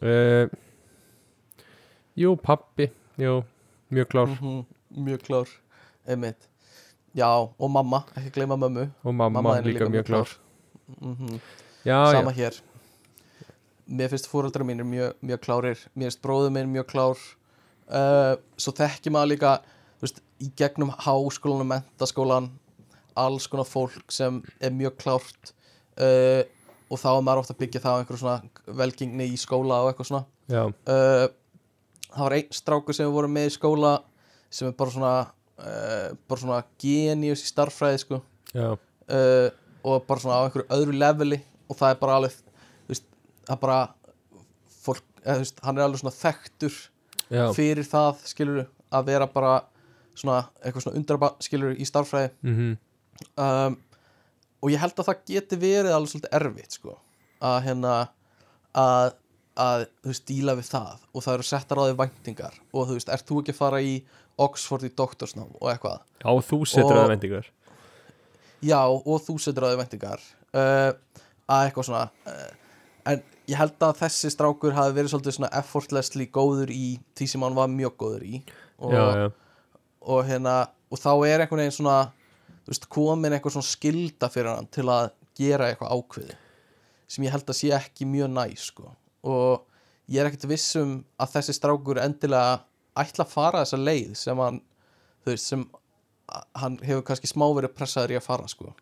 Uh, 0.00 0.48
Jú, 2.16 2.36
pappi, 2.40 2.86
jú, 3.18 3.42
mjög 3.92 4.08
klár. 4.12 4.28
Mhm, 4.28 4.64
Mjög 5.04 5.22
klár, 5.26 5.48
einmitt 6.06 6.46
Já, 7.14 7.28
og 7.58 7.70
mamma, 7.70 8.02
ekki 8.18 8.32
gleyma 8.34 8.56
mömmu. 8.58 8.88
Og 9.06 9.14
mamma, 9.14 9.42
þín 9.42 9.58
er 9.60 9.68
líka, 9.68 9.90
mjög 9.90 10.08
klár, 10.08 10.32
Mhm, 11.00 11.40
Já, 11.84 12.12
Sama 12.12 12.32
já, 12.32 12.36
hér. 12.36 12.60
Mér 13.88 14.08
finnst 14.08 14.26
fóreldrar 14.28 14.64
mínir 14.64 14.84
mjög, 14.84 15.14
mjög 15.22 15.40
klárir. 15.40 15.78
Mér 15.96 16.08
finnst 16.10 16.22
bróður 16.22 16.50
minn 16.52 16.72
mjög 16.72 16.86
klár. 16.88 17.18
Uh, 17.88 18.36
Svo 18.56 18.72
þekki 18.72 19.12
maður 19.12 19.30
líka 19.34 19.52
veist, 20.00 20.20
Í 20.40 20.50
gegnum 20.56 20.90
háskólan 20.90 21.60
og 21.60 21.68
mentaskólan 21.70 22.50
Alls 23.16 23.46
konar 23.46 23.64
fólk 23.68 24.10
sem 24.10 24.42
er 24.60 24.70
mjög 24.74 24.96
klárt. 24.98 25.52
Uh, 25.96 26.42
og 26.90 26.98
þá 26.98 27.08
er 27.14 27.22
maður 27.22 27.44
ofta 27.44 27.54
að 27.54 27.60
byggja 27.62 27.80
það 27.84 27.94
á 27.94 27.98
einhverju 28.00 28.18
svona 28.18 28.74
velgingni 28.80 29.28
í 29.30 29.36
skóla 29.38 29.78
og 29.84 29.92
eitthvað 29.92 30.08
svona. 30.10 30.24
Uh, 30.50 31.28
það 32.10 32.24
var 32.26 32.36
einn 32.40 32.50
strákur 32.50 32.96
sem 32.96 33.06
við 33.06 33.14
vorum 33.14 33.32
með 33.36 33.46
í 33.48 33.54
skóla 33.54 33.92
sem 34.50 34.68
er 34.68 34.76
bara 34.78 34.90
svona 34.90 35.12
uh, 35.58 36.14
bara 36.28 36.40
svona 36.40 36.62
genius 36.80 37.44
í 37.44 37.50
starffræði 37.50 38.02
sko. 38.04 38.20
Uh, 38.54 39.50
og 39.84 40.06
bara 40.08 40.22
svona 40.22 40.40
á 40.40 40.44
einhverju 40.46 40.68
öðru 40.72 40.96
leveli 40.96 41.40
og 41.68 41.78
það 41.78 41.92
er 41.92 42.00
bara 42.00 42.16
alveg 42.20 42.36
veist, 42.88 43.06
það 43.44 43.54
er 43.56 43.60
bara 43.64 43.78
fólk, 44.84 45.04
eða, 45.22 45.38
veist, 45.42 45.62
hann 45.64 45.78
er 45.78 45.86
alveg 45.86 46.02
svona 46.02 46.16
þekktur 46.16 46.78
já. 47.28 47.44
fyrir 47.56 47.88
það 47.88 48.22
skilur 48.30 48.62
að 48.94 49.10
vera 49.10 49.28
bara 49.30 49.54
svona 50.14 50.44
eitthvað 50.62 50.86
svona 50.86 51.00
undraba 51.00 51.32
skilur 51.44 51.74
í 51.76 51.88
starffræði 51.88 52.30
mhm, 52.46 52.76
um, 53.44 53.76
og 54.64 54.72
ég 54.72 54.80
held 54.80 54.96
að 54.96 55.10
það 55.10 55.24
geti 55.32 55.60
verið 55.60 55.96
alveg 55.96 56.14
svolítið 56.14 56.38
erfitt 56.40 56.78
sko 56.78 56.96
að 57.44 57.60
hérna 57.66 57.94
að, 58.72 59.14
að 59.60 59.86
þú 60.00 60.12
veist 60.12 60.28
díla 60.30 60.56
við 60.58 60.70
það 60.70 61.08
og 61.12 61.26
það 61.26 61.34
eru 61.36 61.48
settar 61.50 61.80
á 61.80 61.84
því 61.84 61.96
væntingar 62.00 62.60
og 62.72 62.88
þú 62.88 62.98
veist, 62.98 63.12
ert 63.12 63.28
þú 63.28 63.42
ekki 63.42 63.54
að 63.56 63.60
fara 63.60 63.82
í 63.84 63.96
Oxford 64.38 64.82
í 64.86 64.90
doktorsnám 64.96 65.52
og 65.60 65.68
eitthvað. 65.70 66.00
Já, 66.24 66.30
þú 66.48 66.58
setur 66.66 66.90
Og- 66.90 66.98
það 67.02 67.12
vendingar 67.14 67.50
já, 68.64 68.80
og 68.88 69.20
þú 69.20 69.34
setur 69.40 69.66
því 69.68 69.78
væntingar. 69.82 70.20
Uh, 70.54 70.92
að 71.50 71.66
eitthvað 71.68 71.84
svona 71.88 72.04
uh, 72.30 72.52
en 73.10 73.22
ég 73.50 73.58
held 73.60 73.74
að 73.84 73.98
þessi 74.00 74.30
strákur 74.32 74.72
hafi 74.72 74.94
verið 74.96 75.12
svolítið 75.12 75.36
svona 75.36 75.50
effortlessly 75.58 76.26
góður 76.32 76.70
í 76.72 76.98
því 77.18 77.26
sem 77.28 77.44
hann 77.44 77.58
var 77.58 77.68
mjög 77.68 77.96
góður 78.00 78.24
í. 78.24 78.40
Og, 78.78 78.94
Já, 78.94 79.04
já, 79.18 79.26
og 80.04 80.24
hérna 80.28 80.54
og 80.90 81.00
þá 81.00 81.10
er 81.28 81.44
einhvern 81.44 81.62
veginn 81.64 81.76
svona 81.76 81.98
veist, 82.66 82.88
komin 82.92 83.34
eitthvað 83.36 83.56
svona 83.58 83.68
skilda 83.68 84.30
fyrir 84.32 84.50
hann 84.54 84.70
til 84.72 84.86
að 84.88 85.12
gera 85.38 85.68
eitthvað 85.70 85.94
ákveði 85.98 86.36
sem 87.14 87.24
ég 87.26 87.34
held 87.34 87.50
að 87.52 87.58
sé 87.58 87.70
ekki 87.76 88.06
mjög 88.08 88.30
næ 88.32 88.44
sko. 88.58 88.88
og 89.24 89.64
ég 90.10 90.20
er 90.20 90.28
ekkert 90.30 90.48
viss 90.50 90.74
um 90.80 90.96
að 91.20 91.34
þessi 91.36 91.54
strákur 91.58 92.00
endilega 92.02 92.62
ætla 93.02 93.24
að 93.26 93.32
fara 93.34 93.62
þessa 93.64 93.80
leið 93.80 94.14
sem 94.18 94.38
hann 94.44 94.60
veist, 95.26 95.46
sem 95.50 95.64
hann 96.60 96.78
hefur 96.84 97.02
kannski 97.08 97.30
smá 97.30 97.46
verið 97.56 97.74
pressaður 97.76 98.14
í 98.14 98.18
að 98.20 98.26
fara 98.26 98.48
sko. 98.50 98.74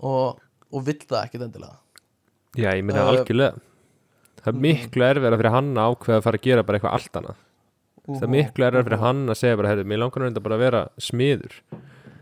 og, 0.00 0.40
og 0.72 0.84
vill 0.86 1.00
það 1.04 1.26
ekkert 1.26 1.44
endilega. 1.48 1.76
Já, 2.56 2.70
ég 2.74 2.84
minna 2.84 3.04
Uh, 3.04 3.12
algjörlega. 3.12 3.60
Það 4.40 4.48
er 4.54 4.60
miklu 4.64 5.04
erfiðara 5.04 5.36
fyrir 5.40 5.52
hann 5.54 5.70
að 5.76 5.90
ákveða 5.94 6.16
að 6.20 6.24
fara 6.26 6.38
að 6.40 6.44
gera 6.46 6.62
bara 6.64 6.78
eitthvað 6.78 6.94
allt 6.96 7.18
annað. 7.20 7.40
Það 8.10 8.22
er 8.26 8.32
miklu 8.32 8.64
erfiðara 8.66 8.86
fyrir 8.88 9.02
hann 9.04 9.20
að 9.28 9.38
segja 9.42 9.58
bara, 9.60 9.68
herri, 9.74 9.84
mér 9.84 10.00
langar 10.00 10.24
reynda 10.24 10.40
bara 10.44 10.56
að 10.56 10.64
vera 10.64 10.80
smiður. 10.98 11.58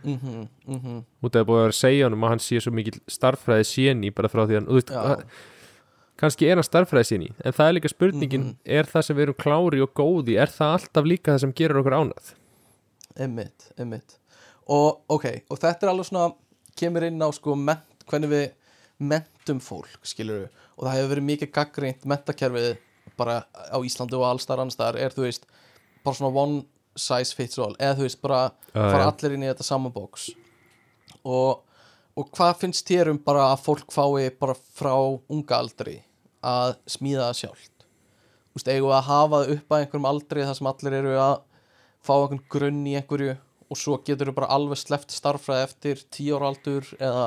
Mhm, 0.08 0.48
mhm, 0.66 0.98
út 1.26 1.36
af 1.36 1.42
að 1.42 1.46
búið 1.48 1.58
að 1.58 1.62
vera 1.66 1.74
að 1.74 1.78
segja 1.78 2.06
honum 2.08 2.24
að 2.26 2.32
hann 2.34 2.42
sé 2.42 2.60
svo 2.62 2.72
mikil 2.74 2.98
starffræði 3.10 3.66
séni 3.70 4.10
bara 4.14 4.30
frá 4.30 4.44
því 4.46 4.58
hann, 4.58 4.68
Já. 4.78 4.98
að- 5.02 5.24
kannski 6.18 6.48
er 6.50 6.58
hann 6.58 6.66
starffræði 6.66 7.08
séni 7.12 7.28
en 7.44 7.54
það 7.54 7.68
er 7.70 7.76
líka 7.78 7.90
spurningin, 7.92 8.44
Mhm. 8.44 8.56
er 8.66 8.84
það 8.90 9.04
sem 9.06 9.16
við 9.16 9.22
erum 9.28 9.38
klári 9.44 9.82
og 9.82 9.92
góði, 9.94 10.36
er 10.42 10.50
það 10.50 10.74
alltaf 10.78 11.04
líka 11.06 11.32
það 11.34 11.40
sem 11.44 11.52
gerur 11.52 11.80
okkur 11.82 11.96
ánað? 12.00 12.32
Einmitt, 13.18 13.70
einmitt 13.78 14.16
og 14.68 15.00
ok, 15.08 15.24
og 15.50 15.58
þetta 15.58 15.82
er 15.86 15.92
alveg 15.94 16.06
svona 16.10 16.34
kemur 16.76 17.02
inn 17.06 17.18
á 17.24 17.28
sko 17.32 17.54
ment, 17.56 18.04
hvernig 18.06 18.28
við 18.30 18.50
mentum 19.00 19.60
fólk, 19.62 19.98
skilur 20.04 20.42
við 20.44 20.48
og 20.78 20.84
það 20.84 20.96
hefur 20.98 21.12
verið 21.14 21.28
mikið 21.30 21.52
gaggrínt 21.56 22.04
mentakerfið 22.04 22.76
bara 23.16 23.38
á 23.72 23.78
Íslandi 23.82 24.14
og 24.18 24.26
allstar 24.28 24.60
annars 24.60 24.78
er 24.78 25.10
þú 25.10 25.24
veist, 25.24 25.46
bara 26.04 26.14
svona 26.14 26.34
one 26.36 26.64
size 26.98 27.32
fits 27.34 27.58
all, 27.58 27.74
eða 27.78 27.96
þú 27.96 28.04
veist, 28.06 28.20
bara 28.22 28.50
Já, 28.74 28.90
fara 28.90 29.04
já. 29.04 29.10
allir 29.12 29.34
inn 29.34 29.42
í 29.46 29.50
þetta 29.54 29.64
sama 29.64 29.90
bóks 29.90 30.30
og, 31.24 31.62
og 32.16 32.30
hvað 32.34 32.58
finnst 32.60 32.86
þér 32.86 33.10
um 33.14 33.18
bara 33.18 33.48
að 33.54 33.64
fólk 33.64 33.90
fái 33.94 34.30
bara 34.38 34.54
frá 34.54 34.94
unga 35.30 35.56
aldri 35.58 36.02
að 36.44 36.76
smíða 36.90 37.28
það 37.28 37.38
sjálft. 37.42 37.86
Þú 38.48 38.58
veist, 38.58 38.72
eigum 38.72 38.88
við 38.88 38.96
að 38.98 39.08
hafa 39.08 39.42
það 39.42 39.52
upp 39.54 39.74
að 39.74 39.84
einhverjum 39.84 40.10
aldri 40.12 40.48
þar 40.48 40.58
sem 40.58 40.70
allir 40.72 40.98
eru 40.98 41.14
að 41.22 41.36
fá 42.04 42.14
einhvern 42.16 42.42
grunn 42.54 42.82
í 42.86 42.96
einhverju 42.98 43.36
og 43.68 43.78
svo 43.78 44.00
getur 44.00 44.30
við 44.30 44.38
bara 44.38 44.50
alveg 44.54 44.80
sleppt 44.80 45.12
starffræði 45.12 45.68
eftir 45.68 46.04
10 46.16 46.36
ára 46.38 46.50
aldur 46.52 46.92
eða 46.98 47.24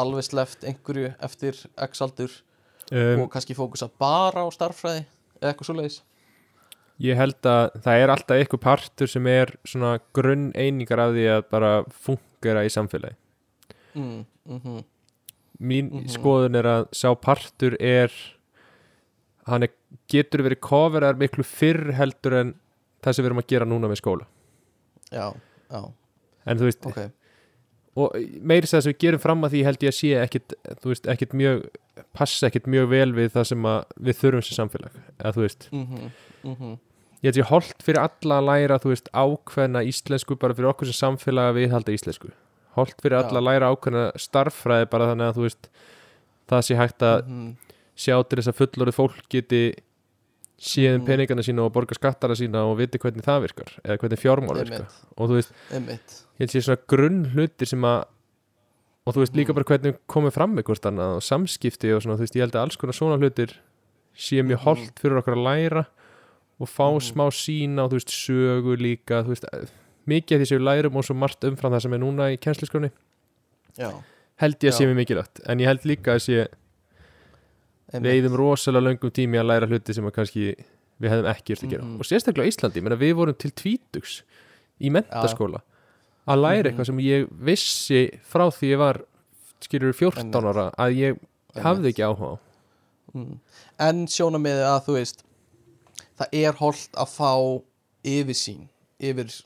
alveg 0.00 0.26
sleppt 0.26 0.66
einhverju 0.66 1.12
eftir 1.22 1.58
x 1.88 2.04
aldur 2.04 2.38
Um, 2.90 3.20
og 3.22 3.28
kannski 3.30 3.54
fókusa 3.54 3.86
bara 4.02 4.42
á 4.42 4.50
starffræði 4.50 5.04
eða 5.38 5.52
eitthvað 5.52 5.68
svo 5.68 5.74
leiðis 5.78 5.98
ég 7.00 7.18
held 7.18 7.46
að 7.48 7.76
það 7.84 8.02
er 8.02 8.12
alltaf 8.12 8.40
eitthvað 8.40 8.62
partur 8.64 9.10
sem 9.10 9.28
er 9.30 9.52
svona 9.62 9.92
grunn 10.16 10.48
einingar 10.58 11.02
af 11.04 11.12
því 11.14 11.26
að 11.36 11.44
bara 11.52 11.70
fungera 12.04 12.64
í 12.66 12.72
samfélagi. 12.72 13.16
Mm, 13.94 14.24
mm 14.50 14.80
mín 15.60 15.90
Mhm. 15.92 16.08
skoðun 16.08 16.56
er 16.56 16.64
að 16.64 16.88
sá 16.92 17.14
partur 17.14 17.76
er 17.80 18.10
hann 19.46 19.62
er, 19.62 19.70
getur 20.08 20.42
verið 20.46 20.60
coverar 20.60 21.18
miklu 21.18 21.44
fyrr 21.44 21.92
heldur 21.98 22.36
en 22.40 22.54
það 23.02 23.14
sem 23.14 23.24
við 23.24 23.30
erum 23.30 23.42
að 23.42 23.46
gera 23.52 23.68
núna 23.68 23.88
með 23.90 24.00
skóla. 24.02 24.26
Já, 25.10 25.34
já, 25.70 25.92
en 26.46 26.58
þú 26.58 26.68
veist, 26.68 26.86
ok. 26.86 27.00
og 27.96 28.12
meiri 28.40 28.68
þess 28.68 28.86
að 28.86 28.92
við 28.92 28.98
gerum 29.04 29.20
fram 29.20 29.42
að 29.42 29.50
því 29.56 29.62
held 29.66 29.80
ég 29.86 29.90
að 29.90 29.98
sé 29.98 30.10
ekkit, 30.20 30.54
þú 30.82 30.92
veist, 30.92 31.08
ekkit 31.10 31.32
mjög 31.34 31.64
passa 32.16 32.46
ekkit 32.48 32.68
mjög 32.70 32.88
vel 32.88 33.12
við 33.16 33.32
það 33.34 33.48
sem 33.50 33.66
við 34.00 34.20
þurfum 34.20 34.44
sem 34.46 34.56
samfélag, 34.60 35.00
eða 35.18 35.34
þú 35.34 35.42
veist. 35.46 35.68
Mm 35.72 35.86
-hmm, 35.86 36.10
mm 36.44 36.54
-hmm. 36.54 36.78
ég 37.22 37.26
held 37.28 37.36
ég 37.36 37.50
holdt 37.50 37.82
fyrir 37.82 37.98
alla 38.00 38.38
að 38.40 38.46
læra, 38.46 38.78
þú 38.78 38.88
veist, 38.94 39.08
ákveðna 39.12 39.84
íslensku 39.84 40.38
bara 40.38 40.54
fyrir 40.54 40.68
okkur 40.70 40.86
sem 40.86 41.00
samfélag 41.08 41.50
að 41.50 41.56
við 41.58 41.70
halda 41.70 41.92
íslensku 41.92 42.30
holdt 42.76 43.00
fyrir 43.02 43.18
alla 43.18 43.40
að 43.40 43.46
læra 43.48 43.70
ákveðna 43.74 44.04
starffræði 44.16 44.90
bara 44.90 45.08
þannig 45.12 45.28
að 45.30 45.36
þú 45.38 45.42
veist 45.48 45.68
það 46.50 46.62
sé 46.68 46.76
hægt 46.76 46.98
að 47.02 47.24
Mhm, 47.26 47.56
sjá 47.96 48.16
til 48.28 48.38
þess 48.38 48.48
að 48.52 48.58
fullorðið 48.60 48.94
fólk 48.96 49.28
geti 49.28 49.74
séð 50.60 50.94
um 50.94 51.00
Mhm. 51.00 51.06
peningana 51.06 51.42
sína 51.42 51.64
og 51.64 51.72
borga 51.72 51.94
skattara 51.96 52.34
sína 52.36 52.64
og 52.68 52.76
viti 52.78 52.98
hvernig 52.98 53.22
það 53.24 53.42
virkar 53.48 53.70
eða 53.84 53.98
hvernig 53.98 54.20
fjármál 54.20 54.56
virka 54.60 54.74
Einmitt, 54.84 55.04
og 55.16 55.28
þú 55.30 55.34
veist, 55.38 55.52
held 56.38 56.50
sé 56.50 56.60
svona 56.62 56.78
grunn 56.86 57.24
hlutir 57.34 57.66
sem 57.66 57.80
að 57.80 58.04
og 59.06 59.14
þú 59.14 59.20
veist 59.24 59.32
líka 59.34 59.48
Mhm. 59.48 59.54
bara 59.54 59.64
hvernig 59.64 59.98
komið 60.08 60.32
fram 60.32 60.54
með 60.54 60.62
hvort 60.64 60.84
annað 60.84 61.16
og 61.16 61.22
samskipti 61.22 61.94
og 61.96 62.02
svona, 62.02 62.16
þú 62.16 62.20
veist, 62.20 62.36
ég 62.36 62.40
held 62.40 62.52
að 62.52 62.62
alls 62.62 62.76
konar 62.76 62.92
svona 62.92 63.18
hlutir 63.18 63.54
sé 64.14 64.42
mjög 64.44 64.58
Mhm. 64.60 64.64
holdt 64.64 65.00
fyrir 65.00 65.18
okkur 65.22 65.34
að 65.34 65.44
læra 65.48 65.86
og 66.60 66.68
fá 66.68 66.92
Mhm. 66.92 67.00
smá 67.00 67.26
sína 67.32 67.84
og 67.84 67.90
þú 67.90 67.94
veist, 67.96 68.12
sögu 68.12 68.76
líka 68.76 69.24
þú 69.24 69.28
veist, 69.28 69.44
mikið 70.12 70.36
af 70.36 70.40
því 70.42 70.48
sem 70.50 70.58
við 70.60 70.66
lærum 70.68 70.96
og 71.00 71.06
svo 71.06 71.16
margt 71.18 71.46
umfram 71.48 71.72
það 71.74 71.84
sem 71.86 71.94
er 71.96 72.02
núna 72.02 72.28
í 72.34 72.38
kennsliskroni 72.42 72.90
Já, 73.78 73.90
held 74.42 74.58
ég 74.66 74.72
að 74.72 74.76
sé 74.78 74.88
mér 74.90 74.98
mikilvægt 75.00 75.40
en 75.46 75.62
ég 75.62 75.70
held 75.70 75.86
líka 75.88 76.16
að 76.16 76.24
sé 76.26 76.38
við 77.90 78.10
eigðum 78.12 78.36
rosalega 78.38 78.86
löngum 78.86 79.10
tími 79.14 79.40
að 79.40 79.48
læra 79.50 79.66
hluti 79.70 79.94
sem 79.96 80.06
kannski 80.14 80.44
við 81.00 81.10
hefðum 81.14 81.30
ekki 81.32 81.54
ert 81.56 81.64
að 81.64 81.70
gera 81.74 81.84
Mhm. 81.84 81.96
og 82.00 82.04
sérstaklega 82.06 82.50
Íslandi, 82.52 82.80
við 83.00 83.14
vorum 83.16 83.34
til 83.38 83.50
tvítugs 83.50 84.22
í 84.80 84.90
mentaskóla 84.90 85.62
að 86.28 86.40
læra 86.44 86.62
Mhm. 86.62 86.66
eitthvað 86.70 86.86
sem 86.86 86.98
ég 86.98 87.28
vissi 87.32 88.02
frá 88.22 88.46
því 88.50 88.70
ég 88.74 88.78
var 88.78 89.00
skilur 89.60 89.92
14 89.94 90.30
Einmitt. 90.30 90.44
ára 90.44 90.70
að 90.78 90.94
ég 90.96 91.18
hafði 91.56 91.88
ekki 91.92 92.04
áhuga 92.06 92.36
á 92.36 92.38
mm. 93.14 93.38
En 93.78 94.06
sjónamiði 94.06 94.62
að 94.64 94.84
þú 94.86 94.92
veist 94.94 95.22
það 96.18 96.28
er 96.32 96.52
holdt 96.52 96.92
að 96.94 97.08
fá 97.08 97.62
yfirsýn 98.04 98.68
yfir 99.00 99.42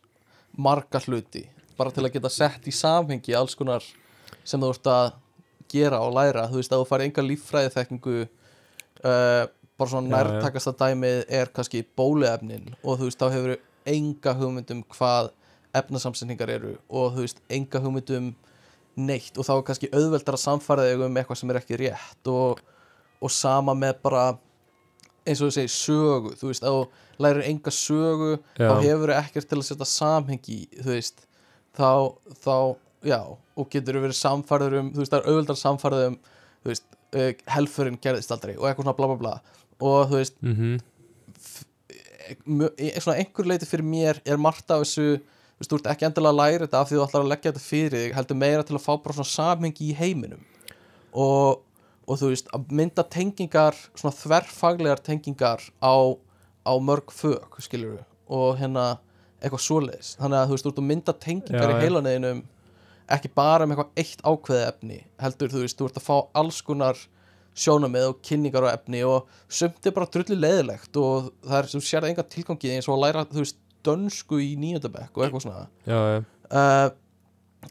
marga 0.57 1.01
hluti 1.07 1.45
bara 1.79 1.91
til 1.91 2.05
að 2.05 2.15
geta 2.17 2.31
sett 2.31 2.67
í 2.71 2.75
samhengi 2.75 3.35
alls 3.37 3.57
konar 3.59 3.85
sem 4.47 4.61
þú 4.61 4.71
ert 4.75 4.91
að 4.91 5.07
gera 5.75 6.01
og 6.05 6.15
læra, 6.15 6.47
þú 6.51 6.61
veist 6.61 6.73
að 6.73 6.83
þú 6.83 6.89
farið 6.91 7.09
enga 7.09 7.25
líffræði 7.25 7.73
þekkingu 7.75 8.17
uh, 8.25 9.45
bara 9.79 9.91
svona 9.91 10.11
já. 10.11 10.15
nærtakasta 10.15 10.75
dæmið 10.79 11.23
er 11.41 11.51
kannski 11.55 11.83
bóluefnin 11.97 12.75
og 12.83 13.01
þú 13.01 13.09
veist 13.09 13.23
þá 13.23 13.27
hefur 13.35 13.57
enga 13.95 14.35
hugmyndum 14.39 14.85
hvað 14.95 15.33
efnasamsendingar 15.75 16.53
eru 16.55 16.77
og 16.89 17.17
þú 17.17 17.27
veist 17.27 17.43
enga 17.53 17.83
hugmyndum 17.83 18.33
neitt 18.95 19.39
og 19.39 19.47
þá 19.49 19.55
er 19.57 19.65
kannski 19.69 19.91
auðveldar 19.91 20.39
að 20.39 20.45
samfæra 20.45 20.87
þig 20.87 21.05
um 21.09 21.19
eitthvað 21.19 21.41
sem 21.41 21.51
er 21.51 21.59
ekki 21.59 21.81
rétt 21.81 22.31
og, 22.31 22.61
og 23.19 23.33
sama 23.35 23.75
með 23.75 23.99
bara 24.05 24.27
eins 25.27 25.41
og 25.41 25.49
þú 25.49 25.55
segir 25.57 25.73
sögu 25.75 26.33
þú 26.41 26.51
veist, 26.51 26.65
þú 26.65 27.23
lærir 27.25 27.47
enga 27.49 27.73
sögu 27.75 28.31
Já. 28.59 28.69
þá 28.69 28.75
hefur 28.85 29.13
þú 29.13 29.19
ekkert 29.21 29.49
til 29.53 29.59
að 29.61 29.67
setja 29.71 29.89
samhengi 29.93 30.59
þú 30.81 30.89
veist 30.93 31.25
þá, 31.79 31.91
þá, 32.45 32.57
já, 33.09 33.21
og 33.57 33.69
getur 33.73 34.01
verið 34.03 34.19
samfærður 34.21 34.79
um, 34.81 34.91
þú 34.95 35.03
veist, 35.05 35.13
það 35.15 35.21
er 35.23 35.31
auðvöldar 35.33 35.61
samfærður 35.61 36.09
um 36.13 36.19
þú 36.65 36.73
veist, 36.73 36.85
uh, 37.15 37.31
helfurinn 37.57 38.01
gerðist 38.03 38.35
aldrei 38.35 38.57
og 38.57 38.67
eitthvað 38.69 38.85
svona 38.89 38.99
bla 39.01 39.11
bla 39.13 39.21
bla. 39.25 39.35
Og 39.85 40.11
þú 40.11 40.21
veist, 40.23 40.37
mm 40.45 40.77
í- 42.81 42.93
svona 43.05 43.19
einhver 43.21 43.45
leiti 43.51 43.67
fyrir 43.69 43.85
mér 43.85 44.21
er 44.25 44.39
margt 44.41 44.71
af 44.73 44.81
þessu 44.85 45.05
þú 45.19 45.61
veist, 45.61 45.71
þú 45.71 45.79
ert 45.81 45.89
ekki 45.93 46.07
endilega 46.09 46.33
að 46.33 46.39
læra 46.41 46.65
þetta 46.67 46.81
af 46.81 46.89
því 46.89 46.97
þú 46.99 47.03
ætlar 47.07 47.25
að 47.25 47.31
leggja 47.33 47.51
þetta 47.53 47.65
fyrir 47.65 47.95
þig 48.01 48.15
heldur 48.17 48.39
meira 48.41 48.65
til 48.67 48.77
að 48.79 48.85
fá 48.87 48.93
bara 49.05 49.17
svona 49.19 49.33
samhengi 49.35 49.91
í 49.91 49.97
heiminum. 49.99 50.41
Og, 51.15 51.61
og 52.05 52.21
þú 52.21 52.31
veist, 52.33 52.51
að 52.55 52.73
mynda 52.81 53.05
tengingar 53.11 53.79
svona 53.95 54.15
þverfaglegar 54.19 55.03
tengingar 55.05 55.63
á, 55.81 55.95
á 56.65 56.73
mörg 56.81 57.13
fög 57.15 57.61
skilur 57.65 58.03
og 58.29 58.59
hérna 58.61 58.99
eitthvað 59.45 59.65
svoleiðis, 59.67 60.15
þannig 60.21 60.41
að 60.41 60.47
þú 60.47 60.57
veist, 60.57 60.67
þú 60.67 60.73
ert 60.73 60.83
að 60.83 60.91
mynda 60.91 61.17
tengingar 61.21 61.73
Já, 61.73 61.75
í 61.75 61.83
heilaneginum 61.85 62.45
ekki 63.15 63.31
bara 63.37 63.67
um 63.67 63.75
eitthvað 63.75 64.01
eitt 64.01 64.23
ákveði 64.25 64.69
efni 64.69 65.01
heldur, 65.21 65.53
þú 65.53 65.65
veist, 65.65 65.81
þú 65.81 65.91
ert 65.91 66.01
að 66.01 66.07
fá 66.07 66.17
alls 66.41 66.61
konar 66.65 67.01
sjónamið 67.55 68.09
og 68.11 68.23
kynningar 68.25 68.67
og 68.67 68.73
efni 68.73 69.05
og 69.07 69.29
sumt 69.53 69.87
er 69.87 69.95
bara 69.95 70.11
drullu 70.11 70.39
leiðilegt 70.39 70.97
og 70.99 71.31
það 71.45 71.59
er 71.61 71.71
sem 71.71 71.85
sér 71.87 72.09
enga 72.09 72.25
tilgangi 72.27 72.73
eins 72.75 72.89
og 72.89 72.97
að 72.97 73.05
læra 73.05 73.27
þú 73.31 73.45
veist 73.45 73.61
dönsku 73.85 74.41
í 74.43 74.55
nýjöndabekk 74.59 75.15
og 75.15 75.27
eitthvað 75.27 75.45
svona. 75.45 75.67
Já, 75.87 75.99
uh, 76.51 76.89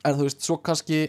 en 0.02 0.20
þú 0.20 0.28
veist, 0.28 0.44
svo 0.46 0.60
kannski 0.64 1.02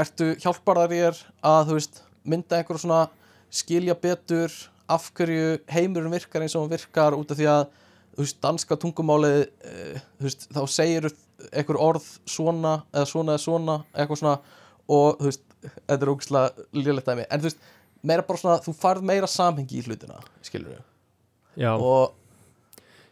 ertu 0.00 0.32
hjálpar 0.40 0.82
þar 0.82 0.94
þér 0.94 1.20
að 1.52 1.68
þú 1.68 1.76
veist, 1.78 2.02
mynda 2.28 2.60
einhver 2.60 2.80
svona 2.80 3.04
skilja 3.50 3.96
betur 3.98 4.52
af 4.90 5.10
hverju 5.14 5.60
heimurinn 5.70 6.12
virkar 6.12 6.44
eins 6.44 6.56
og 6.56 6.64
hann 6.64 6.74
virkar 6.74 7.16
út 7.18 7.32
af 7.32 7.38
því 7.38 7.48
að 7.50 7.64
þú 8.14 8.24
veist, 8.24 8.38
danska 8.42 8.78
tungumálið 8.80 9.42
uh, 9.46 10.00
þú 10.18 10.28
veist, 10.28 10.48
þá 10.50 10.62
segir 10.70 11.10
einhver 11.50 11.78
orð 11.80 12.06
svona 12.28 12.80
eða 12.92 13.06
svona 13.08 13.36
eða 13.36 13.44
svona 13.44 13.76
eitthvað 13.94 14.22
svona 14.22 14.36
og 14.90 15.20
þú 15.20 15.28
veist, 15.28 15.44
þetta 15.62 16.00
er 16.00 16.12
ógæslega 16.14 16.66
lélegt 16.76 17.10
dæmi, 17.10 17.26
en 17.30 17.42
þú 17.42 17.48
veist, 17.50 17.68
meira 18.02 18.26
bara 18.26 18.42
svona 18.42 18.62
þú 18.64 18.74
farð 18.80 19.06
meira 19.10 19.28
samhengi 19.30 19.80
í 19.80 19.84
hlutina 19.86 20.20
skilur 20.46 20.74
við 20.74 21.62
já, 21.64 21.72
og, 21.74 22.16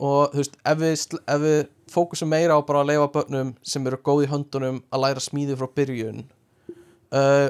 og 0.01 0.35
þú 0.35 0.43
veist, 0.43 0.59
ef 0.73 0.83
við, 0.83 1.21
ef 1.23 1.45
við 1.45 1.61
fókusum 1.93 2.33
meira 2.33 2.59
á 2.59 2.61
bara 2.67 2.83
að 2.83 2.93
leifa 2.93 3.13
börnum 3.15 3.55
sem 3.63 3.87
eru 3.89 4.01
góð 4.05 4.27
í 4.27 4.31
höndunum 4.33 4.83
að 4.93 5.05
læra 5.05 5.25
smíði 5.25 5.57
frá 5.61 5.71
byrjun 5.79 6.25
uh, 7.15 7.49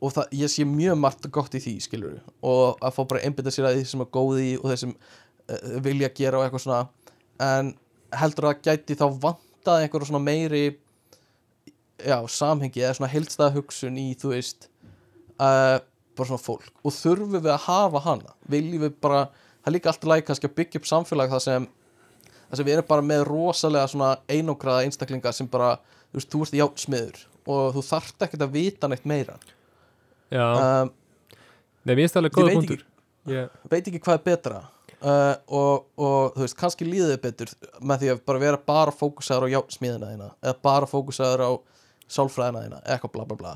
og 0.00 0.12
það, 0.12 0.32
ég 0.36 0.52
sé 0.52 0.66
mjög 0.68 0.98
margt 1.00 1.28
gott 1.32 1.54
í 1.56 1.62
því, 1.62 1.74
skilur 1.84 2.18
og 2.44 2.82
að 2.84 2.96
fá 2.96 3.02
bara 3.08 3.22
einbytta 3.24 3.52
sér 3.54 3.70
að 3.70 3.78
því 3.78 3.86
sem 3.90 4.04
er 4.04 4.10
góð 4.12 4.40
í 4.42 4.50
og 4.58 4.68
þeir 4.70 4.80
sem 4.82 4.92
uh, 4.92 5.76
vilja 5.86 6.12
gera 6.16 6.40
og 6.40 6.46
eitthvað 6.46 6.64
svona. 6.66 6.80
En 7.42 7.72
heldur 8.16 8.50
að 8.50 8.60
gæti 8.66 8.98
þá 8.98 9.06
vantað 9.22 9.84
einhverja 9.84 10.10
svona 10.10 10.24
meiri 10.24 10.64
já, 12.04 12.18
samhengi 12.28 12.84
eða 12.84 12.98
svona 12.98 13.12
heildstæða 13.14 13.54
hugsun 13.56 13.98
í, 14.00 14.10
þú 14.20 14.34
veist 14.34 14.68
uh, 15.40 15.78
bara 15.80 16.28
svona 16.28 16.44
fólk. 16.44 16.70
Og 16.84 16.94
þurfum 16.96 17.38
við 17.38 17.50
að 17.54 17.64
hafa 17.66 18.04
hana? 18.04 18.36
Viljum 18.52 18.86
við 18.86 19.00
bara, 19.00 19.26
það 19.62 19.72
er 19.72 19.76
líka 19.78 19.92
alltaf 19.92 20.12
læg 20.12 20.28
kannski 20.28 20.50
að 20.50 20.56
byggja 20.60 20.82
upp 20.82 20.92
samfélag 20.92 21.32
það 21.32 21.44
sem 21.48 21.68
það 22.46 22.60
sem 22.60 22.68
við 22.68 22.76
erum 22.76 22.88
bara 22.92 23.04
með 23.04 23.24
rosalega 23.26 23.90
svona 23.90 24.12
einógraða 24.30 24.84
einstaklinga 24.86 25.32
sem 25.34 25.48
bara, 25.50 25.76
þú 26.12 26.20
veist, 26.20 26.30
þú 26.32 26.42
ert 26.44 26.58
játsmiður 26.60 27.22
og 27.46 27.76
þú 27.76 27.82
þarft 27.88 28.26
ekkert 28.26 28.44
að 28.46 28.54
vita 28.54 28.90
neitt 28.90 29.06
meira 29.08 29.36
um, 30.34 30.90
Nei, 31.86 31.94
mér 31.94 32.00
finnst 32.04 32.16
það 32.16 32.22
alveg 32.24 32.34
góða 32.38 32.54
punktur. 32.56 32.80
ég, 33.30 33.52
veit 33.70 33.86
ekki 33.90 34.00
hvað 34.02 34.16
er 34.18 34.24
betra 34.26 34.56
uh, 34.96 35.36
og, 35.46 35.86
og 36.02 36.34
þú 36.34 36.42
veist, 36.44 36.56
kannski 36.58 36.88
líðið 36.88 37.20
betur 37.22 37.52
með 37.86 38.02
því 38.02 38.10
að 38.14 38.24
bara 38.26 38.42
vera 38.42 38.60
bara 38.66 38.94
fókusaður 38.94 39.46
á 39.46 39.54
játsmiðina 39.54 40.10
þína 40.14 40.28
eða 40.42 40.56
bara 40.66 40.88
fókusaður 40.90 41.44
á 41.46 41.50
sálfræðina 42.16 42.64
þína, 42.66 42.80
eitthvað 42.86 43.12
bla 43.16 43.24
bla 43.30 43.36
bla. 43.40 43.54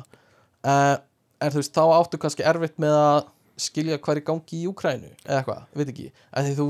Uh, 0.67 0.97
en 1.41 1.53
þú 1.55 1.61
veist, 1.63 1.75
þá 1.75 1.85
áttu 1.99 2.19
kannski 2.23 2.47
erfitt 2.47 2.79
með 2.83 2.95
að 3.01 3.21
skilja 3.61 3.99
hvað 4.01 4.17
er 4.21 4.25
gangi 4.31 4.57
í 4.63 4.67
Úkrænu 4.71 5.11
eða 5.27 5.37
eitthvað, 5.43 5.61
veit 5.77 5.91
ekki. 5.93 6.07
Því 6.33 6.55
þú, 6.57 6.67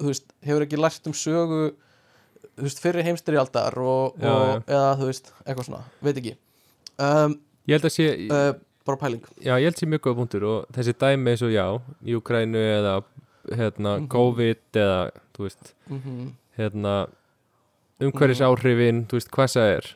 þú 0.00 0.08
veist, 0.10 0.32
hefur 0.48 0.64
ekki 0.66 0.80
lært 0.80 1.08
um 1.08 1.14
sögu 1.16 1.60
þú 2.52 2.66
veist, 2.66 2.80
fyrir 2.84 3.06
heimstyrjaldar 3.06 3.76
og, 3.80 4.16
Já, 4.20 4.28
og 4.32 4.48
já. 4.48 4.62
eða 4.76 4.90
þú 5.00 5.08
veist, 5.12 5.32
eitthvað 5.46 5.68
svona, 5.68 5.82
veit 6.04 6.20
ekki. 6.20 6.34
Um, 7.00 7.36
ég 7.70 7.76
held 7.78 7.88
að 7.88 7.94
sé 7.96 8.08
uh, 8.28 8.50
bara 8.86 8.96
pæling 8.98 9.22
Já, 9.40 9.54
ég 9.58 9.64
held 9.68 9.76
sé 9.80 9.86
mjög 9.86 10.00
góða 10.06 10.16
punktur 10.20 10.44
og 10.44 10.66
þessi 10.74 10.92
dæmi 10.98 11.30
eins 11.34 11.42
og 11.42 11.52
já, 11.54 11.66
í 12.04 12.16
Ukrænu 12.18 12.58
eða 12.58 13.02
hérna, 13.52 13.96
Mhm. 14.00 14.08
COVID 14.08 14.56
eða, 14.74 15.10
þú 15.34 15.42
veist, 15.48 15.74
mm 15.90 16.32
hérna 16.58 17.08
umhverfis 18.02 18.40
áhrifin, 18.44 19.06
þú 19.08 19.16
veist, 19.18 19.30
hvað 19.32 19.52
það 19.54 19.70
er 19.76 19.86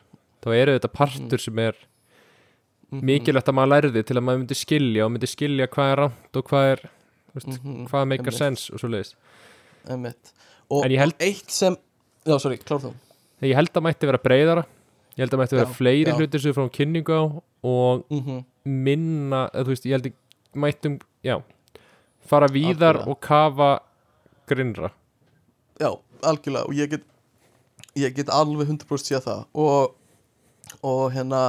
þá 0.41 0.47
eru 0.55 0.73
þetta 0.79 0.93
partur 0.93 1.39
sem 1.39 1.59
er 1.59 1.75
Mhm. 2.91 3.01
mikilvægt 3.03 3.47
að 3.51 3.55
maður 3.57 3.71
lærði 3.75 4.03
til 4.05 4.15
að 4.17 4.23
maður 4.23 4.39
myndi 4.41 4.55
skilja 4.55 5.05
og 5.05 5.11
myndi 5.11 5.27
skilja 5.27 5.67
hvað 5.67 5.91
er 5.91 5.97
rámt 5.97 6.35
og 6.39 6.45
hvað 6.47 6.71
er, 6.71 6.79
veist, 7.35 7.47
Mhm. 7.63 7.87
hvað 7.89 8.07
meikar 8.07 8.33
sens 8.33 8.69
og 8.71 8.79
svo 8.79 8.87
leiðis. 8.89 9.13
Og, 10.69 10.83
ég 10.85 10.97
held- 10.99 11.13
og 11.13 11.19
eitt 11.21 11.49
sem 11.51 11.75
já, 12.25 12.37
sorry, 12.39 12.57
klár 12.57 12.79
þú 12.81 12.93
Ég 13.41 13.53
held 13.55 13.71
að 13.73 13.83
mætti 13.83 14.07
vera 14.07 14.17
breyðara, 14.17 14.63
ég 15.15 15.21
held 15.21 15.31
að 15.31 15.39
mætti 15.39 15.55
vera 15.55 15.65
Já, 15.67 15.73
fleiri 15.77 16.05
já. 16.11 16.15
hlutir 16.17 16.39
sem 16.41 16.51
við 16.51 16.55
fáum 16.57 16.71
kynningu 16.71 17.13
á 17.13 17.41
og 17.63 18.05
mm 18.09 18.45
minna, 18.67 19.45
þú 19.55 19.71
veist, 19.73 19.85
ég 19.87 19.97
held 19.97 20.09
að 20.11 20.61
mættum, 20.63 20.97
já, 21.25 21.37
fara 22.27 22.49
víðar 22.51 22.99
Algjörlega. 22.99 23.11
og 23.13 23.21
kafa 23.23 23.69
grinnra. 24.49 24.91
já, 25.79 25.89
algjörlega 26.23 26.65
og 26.67 26.73
ég 26.75 26.89
get, 26.91 27.05
ég 27.95 28.15
get 28.15 28.29
alveg 28.33 28.67
100% 28.71 29.11
séð 29.11 29.23
það 29.27 29.43
og, 29.53 29.95
og 30.83 31.03
hérna 31.13 31.41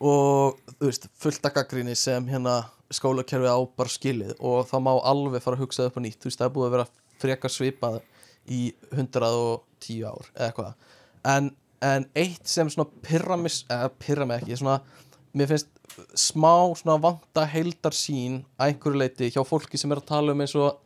og 0.00 0.58
þú 0.76 0.88
veist, 0.90 1.08
fullt 1.20 1.46
að 1.48 1.54
gaggrinni 1.60 1.94
sem 1.96 2.26
hérna 2.28 2.64
skólakerfið 2.92 3.50
á 3.50 3.58
bara 3.76 3.90
skilið 3.90 4.34
og 4.38 4.66
það 4.68 4.84
má 4.86 4.92
alveg 5.10 5.42
fara 5.42 5.56
að 5.58 5.64
hugsa 5.64 5.86
upp 5.88 5.96
á 5.98 6.00
nýtt 6.04 6.20
þú 6.22 6.30
veist, 6.30 6.40
það 6.40 6.48
er 6.48 6.54
búið 6.56 6.66
að 6.68 6.74
vera 6.76 6.88
frekar 7.22 7.50
svipað 7.52 8.00
í 8.46 8.60
110 8.92 10.04
ár 10.06 10.28
eða 10.36 10.46
eitthvað 10.50 10.74
en, 11.32 11.48
en 11.82 12.06
eitt 12.14 12.46
sem 12.46 12.70
svona 12.70 12.90
pyrra 13.02 13.38
mig, 13.40 13.56
eða 13.72 13.90
pyrra 13.98 14.26
mig 14.28 14.42
ekki 14.44 14.60
svona, 14.60 14.76
mér 15.36 15.50
finnst 15.50 15.72
smá 16.18 16.52
svona 16.76 16.98
vanta 17.02 17.46
heildarsýn 17.48 18.42
að 18.58 18.70
einhverju 18.70 19.00
leiti 19.00 19.32
hjá 19.32 19.42
fólki 19.46 19.80
sem 19.80 19.92
er 19.92 20.02
að 20.02 20.10
tala 20.10 20.34
um 20.34 20.44
eins 20.44 20.54
og 20.58 20.78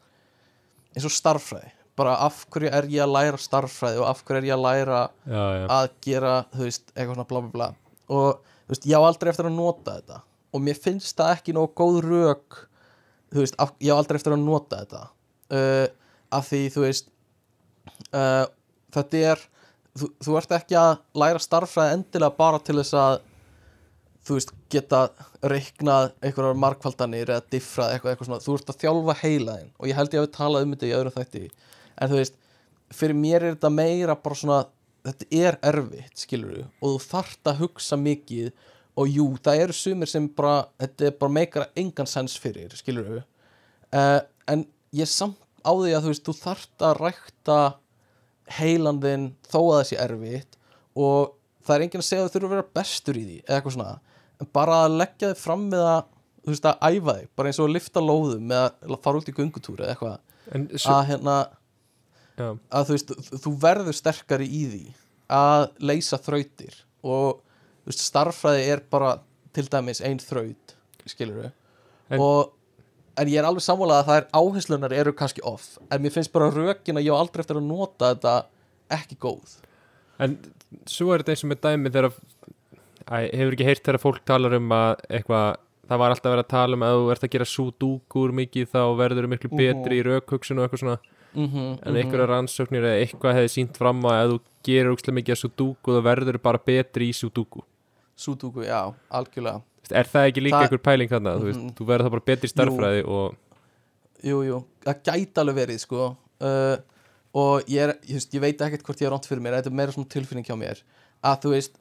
eins 0.95 1.07
og 1.07 1.15
starffræði 1.15 1.73
bara 2.01 2.17
af 2.25 2.45
hverju 2.53 2.71
er 2.73 2.89
ég 2.91 3.05
að 3.05 3.15
læra 3.15 3.41
starffræði 3.41 4.01
og 4.01 4.09
af 4.09 4.23
hverju 4.25 4.41
er 4.41 4.49
ég 4.49 4.57
að 4.57 4.65
læra 4.65 5.01
Já, 5.27 5.43
já, 5.59 5.65
að 5.77 5.87
gera, 6.07 6.35
þú 6.55 6.67
veist, 6.67 6.85
eitthvað 6.95 7.15
svona 7.15 7.29
bla 7.31 7.43
bla 7.45 7.53
bla. 7.55 7.69
Og 8.11 8.27
þú 8.41 8.75
veist, 8.75 8.89
ég 8.89 9.03
á 9.03 9.03
aldrei 9.05 9.31
eftir 9.33 9.49
að 9.51 9.57
nota 9.57 9.97
þetta. 9.99 10.21
Og 10.51 10.65
mér 10.67 10.81
finnst 10.81 11.17
það 11.19 11.33
ekki 11.37 11.57
nóg 11.57 11.75
góð 11.79 12.01
rök 12.07 12.61
þú 13.31 13.43
veist, 13.45 13.59
af, 13.63 13.75
ég 13.83 13.95
á 13.95 14.01
aldrei 14.01 14.21
eftir 14.21 14.37
að 14.37 14.45
nota 14.47 14.83
þetta. 14.83 15.03
Uh, 15.51 15.87
af 16.39 16.47
því, 16.49 16.63
þú 16.75 16.85
veist 16.87 17.11
uh, 18.15 18.47
þetta 18.95 19.25
er 19.33 19.45
þú, 19.99 20.13
þú 20.23 20.39
ert 20.41 20.57
ekki 20.61 20.79
að 20.79 20.93
læra 21.23 21.43
starffræði 21.43 21.99
endilega 21.99 22.39
bara 22.39 22.63
til 22.65 22.79
þess 22.81 22.97
að 22.97 23.19
þú 24.31 24.39
veist, 24.39 24.53
geta 24.73 25.01
reiknað 25.51 26.11
einhverjar 26.23 26.59
markvaldanir 26.65 27.33
eða 27.35 27.47
diffrað 27.53 27.95
eitthvað, 27.95 28.13
eitthvað 28.13 28.31
svona, 28.31 28.43
þú 28.45 28.57
ert 28.57 28.73
að 28.73 28.81
þjálfa 28.85 29.17
heilaðin 29.25 29.73
og 29.77 29.91
ég 29.91 29.99
held 29.99 30.15
ég 30.15 30.23
að 30.23 30.27
við 30.27 30.35
talað 30.37 30.67
um 30.67 30.75
þetta 30.75 30.89
í 30.89 30.95
öðru 30.99 31.15
þætti. 31.17 31.43
En 32.01 32.13
þú 32.13 32.21
veist, 32.21 32.37
fyrir 32.95 33.19
mér 33.19 33.41
er 33.41 33.57
þetta 33.57 33.73
meira 33.75 34.17
bara 34.19 34.41
svona, 34.41 34.61
þetta 35.09 35.29
er 35.41 35.59
erfitt 35.73 36.25
skilur 36.25 36.55
við, 36.55 36.69
og 36.81 36.95
þú 36.95 37.11
þarft 37.11 37.51
að 37.51 37.65
hugsa 37.65 37.99
mikið. 38.01 38.53
Og 39.01 39.09
jú, 39.09 39.27
það 39.41 39.61
eru 39.65 39.75
sumir 39.77 40.11
sem 40.11 40.25
bara, 40.37 40.65
þetta 40.83 41.07
er 41.07 41.13
bara 41.21 41.33
meikara 41.33 41.69
engan 41.79 42.09
sens 42.11 42.35
fyrir, 42.43 42.73
skilur 42.77 43.07
við 43.07 43.21
uh, 43.97 44.21
en 44.51 44.65
ég 44.97 45.09
samt 45.09 45.39
á 45.61 45.73
því 45.73 45.95
að 45.95 46.07
þú 46.07 46.13
veist, 46.13 46.27
þú 46.27 46.35
þarft 46.41 46.85
að 46.87 47.01
rækta 47.01 47.59
heilan 48.59 49.01
þinn 49.03 49.27
þó 49.47 49.59
að 49.61 49.75
það 49.75 49.87
sé 49.91 49.99
erfitt. 50.05 50.59
Og 50.99 51.35
það 51.67 51.75
er 51.77 51.85
enginn 51.87 52.03
að 52.03 52.09
segja 52.09 52.25
að 52.25 52.29
þú 52.29 52.35
þurfa 52.37 52.49
að 52.49 52.55
vera 52.57 52.71
bestur 52.81 53.21
í 53.21 53.25
því 53.27 53.37
eða 53.45 53.59
eitthvað 53.59 53.77
svona, 53.77 53.91
bara 54.57 54.79
að 54.87 54.97
leggja 55.01 55.31
þig 55.35 55.41
fram 55.43 55.65
með 55.73 55.85
að, 55.91 56.03
þú 56.45 56.53
veist, 56.55 56.69
að 56.71 56.85
æfa 56.97 57.15
þig 57.21 57.29
bara 57.37 57.51
eins 57.51 57.61
og 57.61 57.69
að 57.69 57.75
lifta 57.77 58.03
lóðum 58.05 58.53
eða 58.57 58.69
að 58.97 59.01
fara 59.05 59.21
út 59.21 59.29
í 59.31 59.35
göngutúri 59.37 59.85
eða 59.85 59.95
eitthvað. 59.95 60.21
Svo, 60.81 60.95
að 60.97 61.05
hérna, 61.11 61.35
já, 62.41 62.47
að 62.79 62.87
þú 62.89 62.97
veist, 62.97 63.13
þú 63.45 63.53
verður 63.67 63.99
sterkari 64.01 64.49
í 64.49 64.63
því 64.73 64.83
að 65.31 65.67
leysa 65.91 66.19
þrautir 66.19 66.79
og 67.07 67.43
þú 67.85 67.93
veist, 67.93 68.07
starffræði 68.09 68.65
er 68.75 68.83
bara 68.91 69.13
til 69.57 69.67
dæmis 69.71 70.01
ein 70.07 70.19
þraut 70.23 70.75
skilur 71.11 71.41
við 71.45 71.51
En- 72.11 72.21
og 72.23 72.51
en 73.21 73.29
ég 73.31 73.39
er 73.41 73.47
alveg 73.47 73.63
sammálað 73.63 74.01
að 74.01 74.09
það 74.09 74.19
er 74.21 74.27
áherslunar 74.41 74.93
eru 74.97 75.13
kannski 75.15 75.43
off 75.47 75.77
en 75.91 76.03
mér 76.03 76.13
finnst 76.15 76.33
bara 76.33 76.51
rökin 76.55 76.97
að 76.99 77.07
ég 77.07 77.15
á 77.15 77.21
aldrei 77.21 77.43
eftir 77.45 77.59
að 77.61 77.67
nota 77.69 78.15
þetta 78.15 78.35
ekki 78.91 79.17
góð. 79.23 79.53
En 80.19 80.35
svo 80.91 81.13
er 81.15 81.23
þetta 81.23 81.35
eins 81.37 81.45
og 81.45 81.51
með 81.53 81.61
dæmi 81.67 81.91
þegar 81.95 82.11
hefur 83.09 83.53
ekki 83.57 83.65
heyrt 83.69 83.83
þegar 83.85 83.99
fólk 84.03 84.25
talar 84.25 84.55
um 84.59 84.69
að 84.77 85.01
eitthvað, 85.11 85.57
það 85.89 85.99
var 85.99 86.11
alltaf 86.15 86.33
verið 86.33 86.45
að 86.45 86.49
tala 86.55 86.75
um 86.79 86.83
að 86.87 86.97
þú 87.01 87.11
ert 87.15 87.25
að 87.27 87.31
gera 87.35 87.45
súdúkur 87.45 88.33
mikið 88.41 88.69
þá 88.71 88.81
verður 89.01 89.25
þú 89.27 89.31
miklu 89.35 89.51
Mhm. 89.51 89.57
betri 89.63 90.01
í 90.01 90.05
raukhugsun 90.07 90.59
og 90.59 90.69
eitthvað 90.69 90.81
svona. 90.85 90.99
Mm 91.35 91.47
-hmm, 91.49 91.79
en 91.87 91.95
einhverja 91.97 92.27
rannsóknir 92.27 92.83
eða 92.83 93.01
eitthvað 93.07 93.35
hefði 93.39 93.51
sínt 93.55 93.77
fram 93.79 94.03
að 94.03 94.25
ef 94.25 94.31
þú 94.31 94.41
gerir 94.65 94.91
úkslega 94.93 95.15
mikið 95.15 95.35
að 95.35 95.43
súdúku 95.45 95.89
þá 95.95 96.03
verður 96.03 96.35
þú 96.35 96.43
bara 96.43 96.59
betri 96.59 97.09
í 97.09 97.13
súdúku 97.15 97.63
Súdúku, 98.19 98.65
já, 98.67 98.93
algjörlega. 99.11 99.63
Er 99.93 100.05
það 100.05 100.27
ekki 100.29 100.43
líka 100.43 100.57
Það- 100.59 100.63
einhver 100.69 100.83
pæling 100.83 101.09
þarna? 101.09 101.39
Þú, 101.39 101.45
veist, 101.45 101.61
Mhm. 101.61 101.71
þú 101.75 101.87
verður 101.87 102.05
það 102.07 102.11
bara 102.11 102.27
betri 102.27 102.47
í 102.49 102.53
starffræði 102.53 103.07
og 103.09 103.35
Jú, 104.23 104.43
jú, 104.45 104.65
það 104.85 105.03
gæti 105.03 105.35
alveg 105.41 105.55
verið 105.55 105.79
sko. 105.81 106.17
Uh, 106.41 106.77
og 107.35 107.63
ég, 107.69 107.79
er, 107.89 107.95
ég, 108.05 108.15
veist, 108.19 108.33
ég 108.35 108.41
veit 108.41 108.59
ekkert 108.59 108.83
hvort 108.83 108.99
ég 109.01 109.07
er 109.07 109.13
ránt 109.13 109.27
fyrir 109.27 109.41
mér 109.41 109.55
þetta 109.63 109.67
er 109.71 109.77
meira 109.79 109.93
svona 109.93 110.09
tilfinning 110.09 110.45
hjá 110.45 110.57
mér 110.59 110.83
að 111.25 111.41
þú 111.43 111.51
veist 111.55 111.79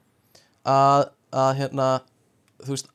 að, 0.69 1.07
að 1.33 1.51
hérna 1.61 1.87
þú 2.63 2.75
veist 2.75 2.91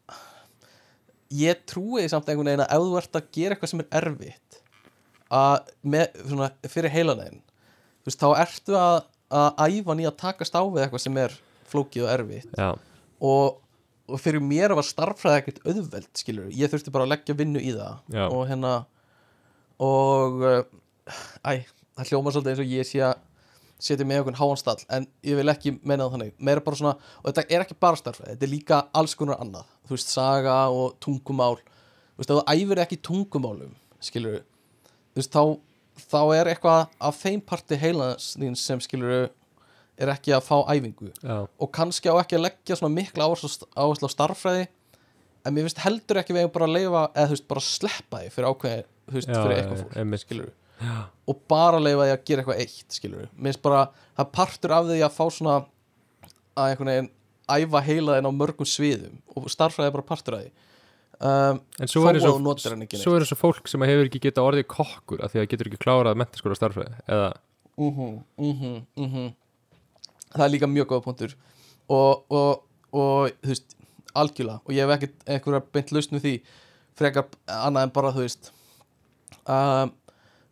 ég 1.35 1.65
trúi 1.69 2.05
samt 2.11 2.29
einhvern 2.29 2.53
veginn 2.53 2.65
að 2.67 2.77
ef 2.77 2.85
þú 2.85 3.01
ert 3.01 3.19
að 3.19 3.33
gera 3.35 3.57
eitthvað 3.57 3.73
sem 3.73 3.83
er 3.83 3.99
erfitt 4.01 4.61
að 5.35 5.73
með, 5.95 6.21
svona, 6.29 6.51
fyrir 6.71 6.95
heilanæðin 6.95 7.43
þú 7.43 8.11
veist, 8.11 8.21
þá 8.21 8.29
ertu 8.45 8.79
að, 8.79 8.97
að 9.41 9.63
æfa 9.65 9.99
nýja 9.99 10.13
að 10.13 10.21
takast 10.21 10.57
á 10.59 10.63
við 10.63 10.85
eitthvað 10.85 11.05
sem 11.07 11.21
er 11.25 11.37
flókið 11.71 12.07
og 12.07 12.11
erfitt. 12.13 12.59
Og, 13.25 13.61
og 14.11 14.21
fyrir 14.21 14.45
mér 14.45 14.75
var 14.77 14.87
starffræði 14.87 15.41
ekkert 15.41 15.63
auðveld 15.65 16.11
skilur, 16.21 16.51
ég 16.53 16.71
þurfti 16.73 16.93
bara 16.95 17.07
að 17.09 17.15
leggja 17.15 17.39
vinnu 17.39 17.63
í 17.63 17.73
það. 17.75 18.03
Já. 18.13 18.25
og 18.29 18.43
hérna 18.51 18.75
og 19.85 20.45
uh, 20.45 20.61
æ, 21.43 21.65
það 21.97 22.11
hljómar 22.13 22.37
svolítið 22.37 22.53
eins 22.53 22.63
og 22.63 22.75
ég 22.75 22.89
sé 22.89 23.01
að 23.09 23.23
setja 23.85 24.07
með 24.09 24.23
okkur 24.25 24.39
háanstall 24.41 24.81
en 24.97 25.07
ég 25.27 25.39
vil 25.39 25.53
ekki 25.53 25.75
menna 25.83 26.07
það 26.07 26.17
þannig. 26.17 26.35
Meira 26.49 26.65
bara 26.65 26.81
svona, 26.81 26.97
og 27.21 27.29
þetta 27.29 27.45
er 27.49 27.65
ekki 27.65 27.77
bara 27.85 28.01
starffræði 28.01 28.35
þetta 28.35 28.47
er 28.49 28.53
líka 28.55 28.81
alls 28.97 29.15
konar 29.19 29.41
annað. 29.45 29.71
Þú 29.85 29.97
veist, 29.97 30.13
saga 30.15 30.57
og 30.73 30.97
tungumál. 31.05 31.59
Þú 32.15 32.23
veist, 32.23 32.33
ef 32.33 32.41
þú 32.41 32.45
æfir 32.55 32.83
ekki 32.85 33.01
tungumálum 33.05 33.75
skilur 34.05 34.43
þú 35.15 35.21
veist, 35.21 35.35
þá 35.35 35.43
þá 36.11 36.21
er 36.35 36.51
eitthvað 36.51 36.81
af 37.07 37.19
þeim 37.23 37.43
parti 37.47 37.79
heilans 37.79 38.33
þín 38.41 38.57
sem 38.59 38.81
skilur 38.83 39.29
er 39.95 40.11
ekki 40.11 40.33
að 40.35 40.47
fá 40.49 40.57
æfingu. 40.73 41.13
Já, 41.23 41.45
og 41.47 41.71
kannski 41.75 42.11
á 42.11 42.19
ekki 42.19 42.39
að 42.39 42.49
leggja 42.49 42.79
svona 42.81 42.97
mikla 42.97 43.29
áherslu 43.29 43.69
á 43.79 43.85
starffræði 44.11 44.67
en 45.45 45.55
mér 45.55 45.69
finnst 45.69 45.83
heldur 45.85 46.19
ekki 46.19 46.35
við 46.35 46.45
eigum 46.45 46.55
bara 46.57 46.69
að 46.69 46.77
leifa 46.79 47.05
eða 47.13 47.29
þú 47.29 47.37
veist, 47.37 47.49
bara 47.53 47.65
sleppa 47.69 48.23
því 48.25 48.33
fyrir 48.35 48.51
ákveði 48.51 48.85
þú 48.85 49.19
veist, 49.19 49.31
Já, 49.31 49.39
fyrir 49.39 49.57
eitthvað 49.59 49.83
fólk 49.85 49.97
einmitt. 50.03 50.55
Skilur 50.79 51.03
og 51.25 51.39
bara 51.49 51.81
leifa 51.81 52.05
því 52.05 52.15
að 52.15 52.25
gera 52.29 52.43
eitthvað 52.43 52.63
eitt 52.65 52.97
skilur 52.99 53.29
mér 53.33 53.53
finnst 53.53 53.63
bara, 53.65 53.87
það 54.19 54.33
partur 54.35 54.75
af 54.77 54.89
því 54.91 54.99
að 55.07 55.15
fá 55.15 55.25
svona 55.33 55.55
að 56.55 56.71
einhvern 56.71 56.93
veginn 56.93 57.13
æfa 57.55 57.83
heilaðin 57.85 58.29
á 58.29 58.33
mörgum 58.33 58.69
sviðum 58.69 59.19
og 59.37 59.49
starffræði 59.53 59.91
er 59.91 59.97
bara 59.97 60.07
partur 60.09 60.39
af 60.39 60.45
því. 60.45 60.53
Um, 61.25 61.61
en 61.79 61.91
svo 61.91 62.03
er 62.09 62.19
að 62.19 62.85
ekki 62.85 62.99
svo 63.01 63.15
er 63.17 63.25
og 63.25 63.39
fólk 63.39 63.69
sem 63.71 63.85
hefur 63.87 64.09
ekki 64.09 64.21
geta 64.25 64.43
orðið 64.45 64.67
kokkur 64.73 65.23
af 65.25 65.33
því 65.33 65.43
að 65.43 65.49
getur 65.53 65.71
ekki 65.71 65.81
klárað 65.85 66.19
mentaskóla 66.19 66.57
starffræði 66.59 66.97
eða, 67.07 67.29
mhm, 67.81 68.17
mhm, 68.41 68.77
mhm. 68.99 69.33
Það 70.35 70.45
er 70.45 70.51
líka 70.51 70.67
mjög 70.67 70.89
góða 70.91 71.05
punktur. 71.05 71.35
Og, 71.95 72.25
og, 72.35 72.65
og 72.91 73.37
þú 73.45 73.53
veist, 73.53 73.77
algjörlega. 74.19 74.63
Og 74.67 74.73
ég 74.75 74.83
hef 74.83 74.95
ekkert 74.97 75.29
einhverja 75.31 75.61
beint 75.77 75.93
lausn 75.95 76.17
við 76.17 76.25
því 76.25 76.33
frekar 76.99 77.29
annað 77.47 77.87
en 77.87 77.93
bara 77.95 78.11
þú 78.15 78.25
veist 78.25 78.51
um, 79.47 79.93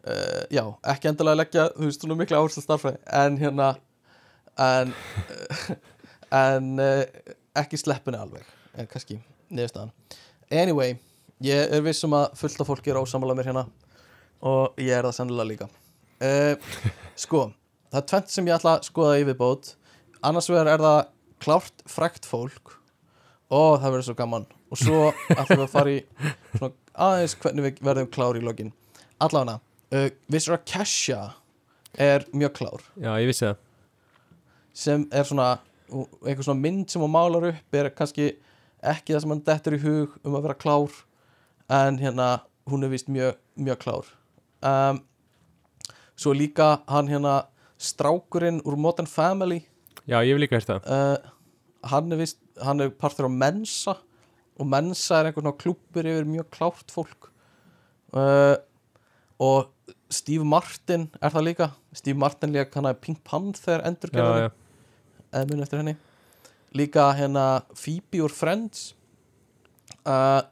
uh, 0.09 0.43
já, 0.53 0.65
ekki 0.95 1.11
endilega 1.11 1.41
leggja 1.41 1.69
þú 1.77 1.89
veist, 1.89 2.03
svona 2.05 2.19
mikla 2.19 2.41
áherslu 2.41 2.63
á 2.63 2.67
starffræði 2.67 3.01
en 3.23 3.39
hérna 3.41 3.69
en, 4.63 4.95
en 6.45 6.73
uh, 6.83 7.33
ekki 7.63 7.81
sleppinu 7.81 8.21
alveg 8.21 8.47
en 8.79 8.89
kannski 8.89 9.19
niðurstaðan. 9.53 9.93
Anyway, 10.53 10.97
ég 11.45 11.73
er 11.73 11.85
viss 11.85 12.05
um 12.07 12.17
að 12.17 12.37
fullt 12.41 12.61
af 12.63 12.69
fólki 12.69 12.93
er 12.93 13.01
ósamlega 13.01 13.39
mér 13.39 13.51
hérna 13.51 13.67
og 14.43 14.81
ég 14.81 14.95
er 14.97 15.07
það 15.07 15.19
sennilega 15.21 15.51
líka. 15.51 15.71
Uh, 16.23 16.55
sko, 17.19 17.49
það 17.93 18.03
er 18.03 18.09
tvent 18.13 18.33
sem 18.35 18.49
ég 18.49 18.59
ætla 18.59 18.77
að 18.79 18.87
skoða 18.89 19.19
í 19.21 19.27
viðbót. 19.29 19.75
Annars 20.23 20.49
vegar 20.51 20.71
er 20.71 20.83
það 20.83 21.01
klárt 21.43 21.85
frækt 21.91 22.29
fólk. 22.29 22.77
Og 23.53 23.83
það 23.83 23.91
verður 23.91 24.07
svo 24.07 24.17
gaman. 24.17 24.47
Og 24.73 24.81
svo 24.81 25.01
ætlum 25.35 25.61
við 25.61 25.67
að 25.67 25.73
fara 25.75 25.93
í 25.93 25.99
svona 26.55 26.71
aðeins 27.09 27.35
hvernig 27.43 27.67
við 27.67 27.83
verðum 27.85 28.09
klár 28.13 28.39
í 28.39 28.45
lokin. 28.45 28.73
Allavega, 29.23 29.59
uh, 29.93 30.09
vissur 30.33 30.57
að 30.57 30.65
Kesha 30.73 31.21
er 32.01 32.25
mjög 32.33 32.57
klár. 32.61 32.87
Já, 32.97 33.13
ég 33.21 33.29
vissi 33.31 33.47
það. 33.47 33.61
Sem 34.73 35.05
er 35.13 35.29
svona 35.29 35.51
einhver 35.93 36.47
svona 36.47 36.63
mynd 36.63 36.91
sem 36.91 37.03
hún 37.03 37.13
málar 37.13 37.51
upp 37.51 37.77
er 37.77 37.91
kannski 37.93 38.33
ekki 38.83 39.15
það 39.15 39.25
sem 39.25 39.35
hann 39.35 39.45
dettur 39.47 39.77
í 39.77 39.83
hug 39.83 40.15
um 40.25 40.37
að 40.39 40.47
vera 40.47 40.59
klár 40.59 40.95
en 41.73 41.99
hérna 42.01 42.29
hún 42.71 42.87
er 42.87 42.93
vist 42.93 43.11
mjög, 43.13 43.37
mjög 43.57 43.81
klár. 43.83 44.09
Um, 44.63 45.03
svo 46.17 46.35
líka 46.37 46.83
hann 46.89 47.11
hérna 47.11 47.43
strákurinn 47.83 48.63
úr 48.65 48.79
Modern 48.79 49.11
Family. 49.11 49.63
Já, 50.07 50.23
ég 50.23 50.33
hef 50.33 50.43
líka 50.43 50.59
hérst 50.59 50.71
það. 50.71 50.89
Uh, 50.89 51.33
hann 51.93 52.15
er 52.15 52.25
hann 52.63 52.85
er 52.85 52.91
partur 52.91 53.29
á 53.29 53.33
Mensa 53.33 53.97
og 54.59 54.69
Mensa 54.69 55.21
er 55.21 55.31
einhvern 55.31 55.55
klúpur 55.59 56.07
yfir 56.07 56.29
mjög 56.29 56.51
klárt 56.55 56.95
fólk. 56.95 57.31
Uh, 58.13 58.57
og 59.43 59.71
Steve 60.13 60.45
Martin 60.47 61.09
er 61.21 61.33
það 61.35 61.47
líka? 61.49 61.67
Steve 61.97 62.19
Martin 62.21 62.53
líka 62.55 62.79
hann 62.79 62.89
að 62.91 63.01
Pink 63.05 63.23
Panther 63.27 63.83
endurgerðan 63.89 64.51
eða 65.33 65.49
mun 65.51 65.63
eftir 65.65 65.81
henni. 65.81 65.95
Líka 66.77 67.07
hérna 67.19 67.47
Phoebe 67.77 68.21
úr 68.25 68.33
Friends. 68.33 68.93
Uh, 70.07 70.43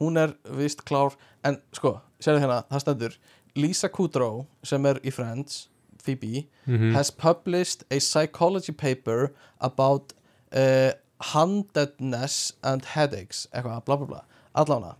hún 0.00 0.16
er 0.18 0.32
vist 0.58 0.84
klár. 0.88 1.16
En 1.44 1.58
sko, 1.74 1.96
sérðu 2.22 2.42
hérna, 2.44 2.62
það 2.70 2.82
stendur. 2.84 3.18
Lisa 3.58 3.88
Kudrow 3.90 4.44
sem 4.66 4.86
er 4.86 5.00
í 5.02 5.12
Friends 5.12 5.66
Phoebe, 6.00 6.46
Mhm. 6.66 6.94
has 6.94 7.10
published 7.10 7.84
a 7.90 7.98
psychology 8.00 8.72
paper 8.72 9.32
about 9.60 10.12
uh, 10.52 10.92
handedness 11.34 12.52
and 12.62 12.84
headaches. 12.94 13.46
Eitthvað, 13.52 13.84
bla 13.84 13.96
bla 13.96 14.06
bla, 14.06 14.20
allána 14.54 14.94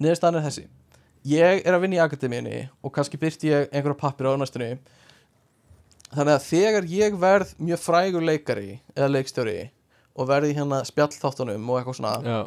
niðurstaðan 0.00 0.40
er 0.40 0.46
þessi 0.48 0.64
ég 1.28 1.60
er 1.64 1.76
að 1.76 1.84
vinna 1.84 1.98
í 1.98 2.02
akademíunni 2.04 2.60
og 2.84 2.94
kannski 2.94 3.20
byrti 3.20 3.50
ég 3.50 3.68
einhverja 3.70 3.98
pappir 4.00 4.30
á 4.30 4.40
næstunni. 4.40 4.78
Þannig 6.10 6.34
að 6.34 6.46
þegar 6.48 6.88
ég 6.90 7.18
verð 7.22 7.52
mjög 7.62 7.82
frægur 7.84 8.24
leikari 8.26 8.70
eða 8.96 9.10
leikstjóri 9.14 9.58
og 10.18 10.30
verði 10.30 10.56
hérna 10.56 10.80
spjallþáttunum 10.88 11.68
og 11.70 11.78
eitthvað 11.80 11.98
svona 12.00 12.14
já, 12.24 12.38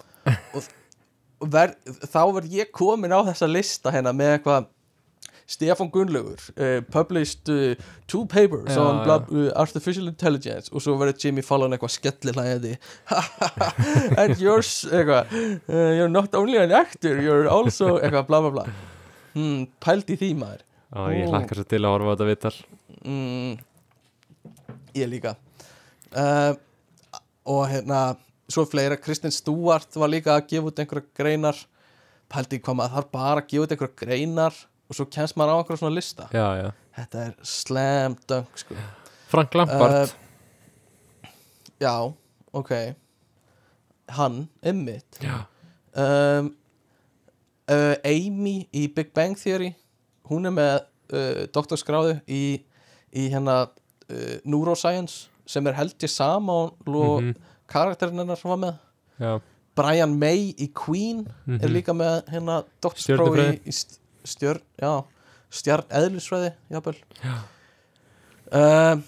og 1.43 1.51
verð, 1.53 1.77
þá 2.11 2.21
verð 2.35 2.57
ég 2.57 2.73
komin 2.75 3.15
á 3.15 3.19
þessa 3.29 3.47
lista 3.49 3.93
hérna 3.93 4.11
með 4.15 4.37
eitthvað 4.37 4.67
Stefán 5.49 5.90
Gunnlaugur 5.91 6.40
uh, 6.56 6.82
published 6.91 7.49
uh, 7.49 7.76
two 8.07 8.26
papers 8.26 8.72
Já, 8.72 8.80
on 8.82 8.99
já. 8.99 9.03
blah, 9.03 9.22
uh, 9.32 9.52
artificial 9.60 10.07
intelligence 10.07 10.72
og 10.72 10.84
svo 10.84 10.95
verður 10.99 11.20
Jimmy 11.20 11.44
Fallon 11.44 11.76
eitthvað 11.76 11.94
skellilhæði 11.98 12.74
and 14.22 14.40
you're 14.40 14.64
eitthvað 14.64 15.34
uh, 15.36 15.91
you're 15.98 16.11
not 16.11 16.34
only 16.40 16.57
an 16.61 16.72
actor 16.72 17.20
you're 17.20 17.49
also 17.52 17.98
eitthvað 17.99 18.28
bla 18.32 18.41
bla 18.45 18.53
bla. 18.57 18.65
Hmm, 19.34 19.64
pælt 19.82 20.11
í 20.14 20.18
því 20.20 20.34
maður. 20.38 20.61
Já, 20.94 21.02
ég 21.18 21.32
hlakkar 21.34 21.60
svo 21.60 21.68
til 21.74 21.82
að 21.82 21.95
horfa 21.95 22.11
á 22.11 22.14
þetta 22.14 22.28
vittal 22.30 22.53
mm, 23.02 23.56
ég 24.99 25.10
líka. 25.10 25.36
Og 27.49 27.64
hérna 27.72 28.02
svo 28.52 28.64
fleira, 28.70 28.99
Kristinn 29.02 29.34
Stúart 29.34 29.98
var 29.98 30.11
líka 30.11 30.36
að 30.38 30.52
gefa 30.52 30.70
út 30.70 30.82
einhverja 30.84 31.10
greinar. 31.18 31.57
Pældi 32.32 32.60
í 32.60 32.61
hvað 32.64 32.78
maður 32.80 32.95
þarf 32.99 33.10
bara 33.15 33.41
að 33.41 33.49
gefa 33.49 33.65
út 33.65 33.74
einhverja 33.74 33.99
greinar 34.03 34.60
og 34.94 34.98
svo 34.99 35.07
kemst 35.10 35.36
maður 35.40 35.57
á 35.57 35.60
einhverja 35.60 35.82
svona 35.82 35.95
lista. 35.98 36.28
Já, 36.34 36.45
já, 36.61 36.68
þetta 36.99 37.24
er 37.28 37.34
slam 37.49 38.15
dunk 38.30 38.60
sko. 38.61 38.78
Frank 39.34 39.56
Lampard. 39.57 40.14
Uh, 40.14 41.32
já, 41.82 41.95
ok. 42.53 42.74
Hann, 44.14 44.44
Emmitt 44.61 45.18
já, 45.24 45.40
um, 45.98 46.52
uh, 47.72 47.95
Amy 48.06 48.68
í 48.76 48.84
Big 48.94 49.10
Bang 49.15 49.34
Theory 49.40 49.72
hún 50.30 50.45
er 50.45 50.53
með 50.53 50.74
uh, 51.15 51.45
doktorskráðu 51.56 52.18
í, 52.28 52.44
í 53.15 53.30
hérna 53.34 53.64
Neuroscience 54.45 55.30
sem 55.49 55.65
er 55.72 55.74
held 55.80 55.95
ég 56.03 56.11
sama 56.11 56.60
og 56.70 56.78
mm 56.86 57.34
karakterinn 57.74 58.20
hennar 58.20 58.38
sem 58.38 58.52
var 58.52 58.60
með. 58.60 58.74
Já, 59.18 59.30
Brian 59.80 60.11
May 60.20 60.52
í 60.61 60.68
Queen 60.78 61.24
er 61.48 61.64
Mhm. 61.64 61.72
líka 61.74 61.94
með 61.95 62.28
hérna 62.30 62.57
doktorskráðu 62.84 63.45
í, 63.56 63.56
í 63.65 63.74
stjörn, 64.27 64.63
já 64.81 64.91
stjörn 65.53 65.89
eðlisfræði, 65.93 66.51
jafnvel. 66.73 66.97
Um, 68.53 69.03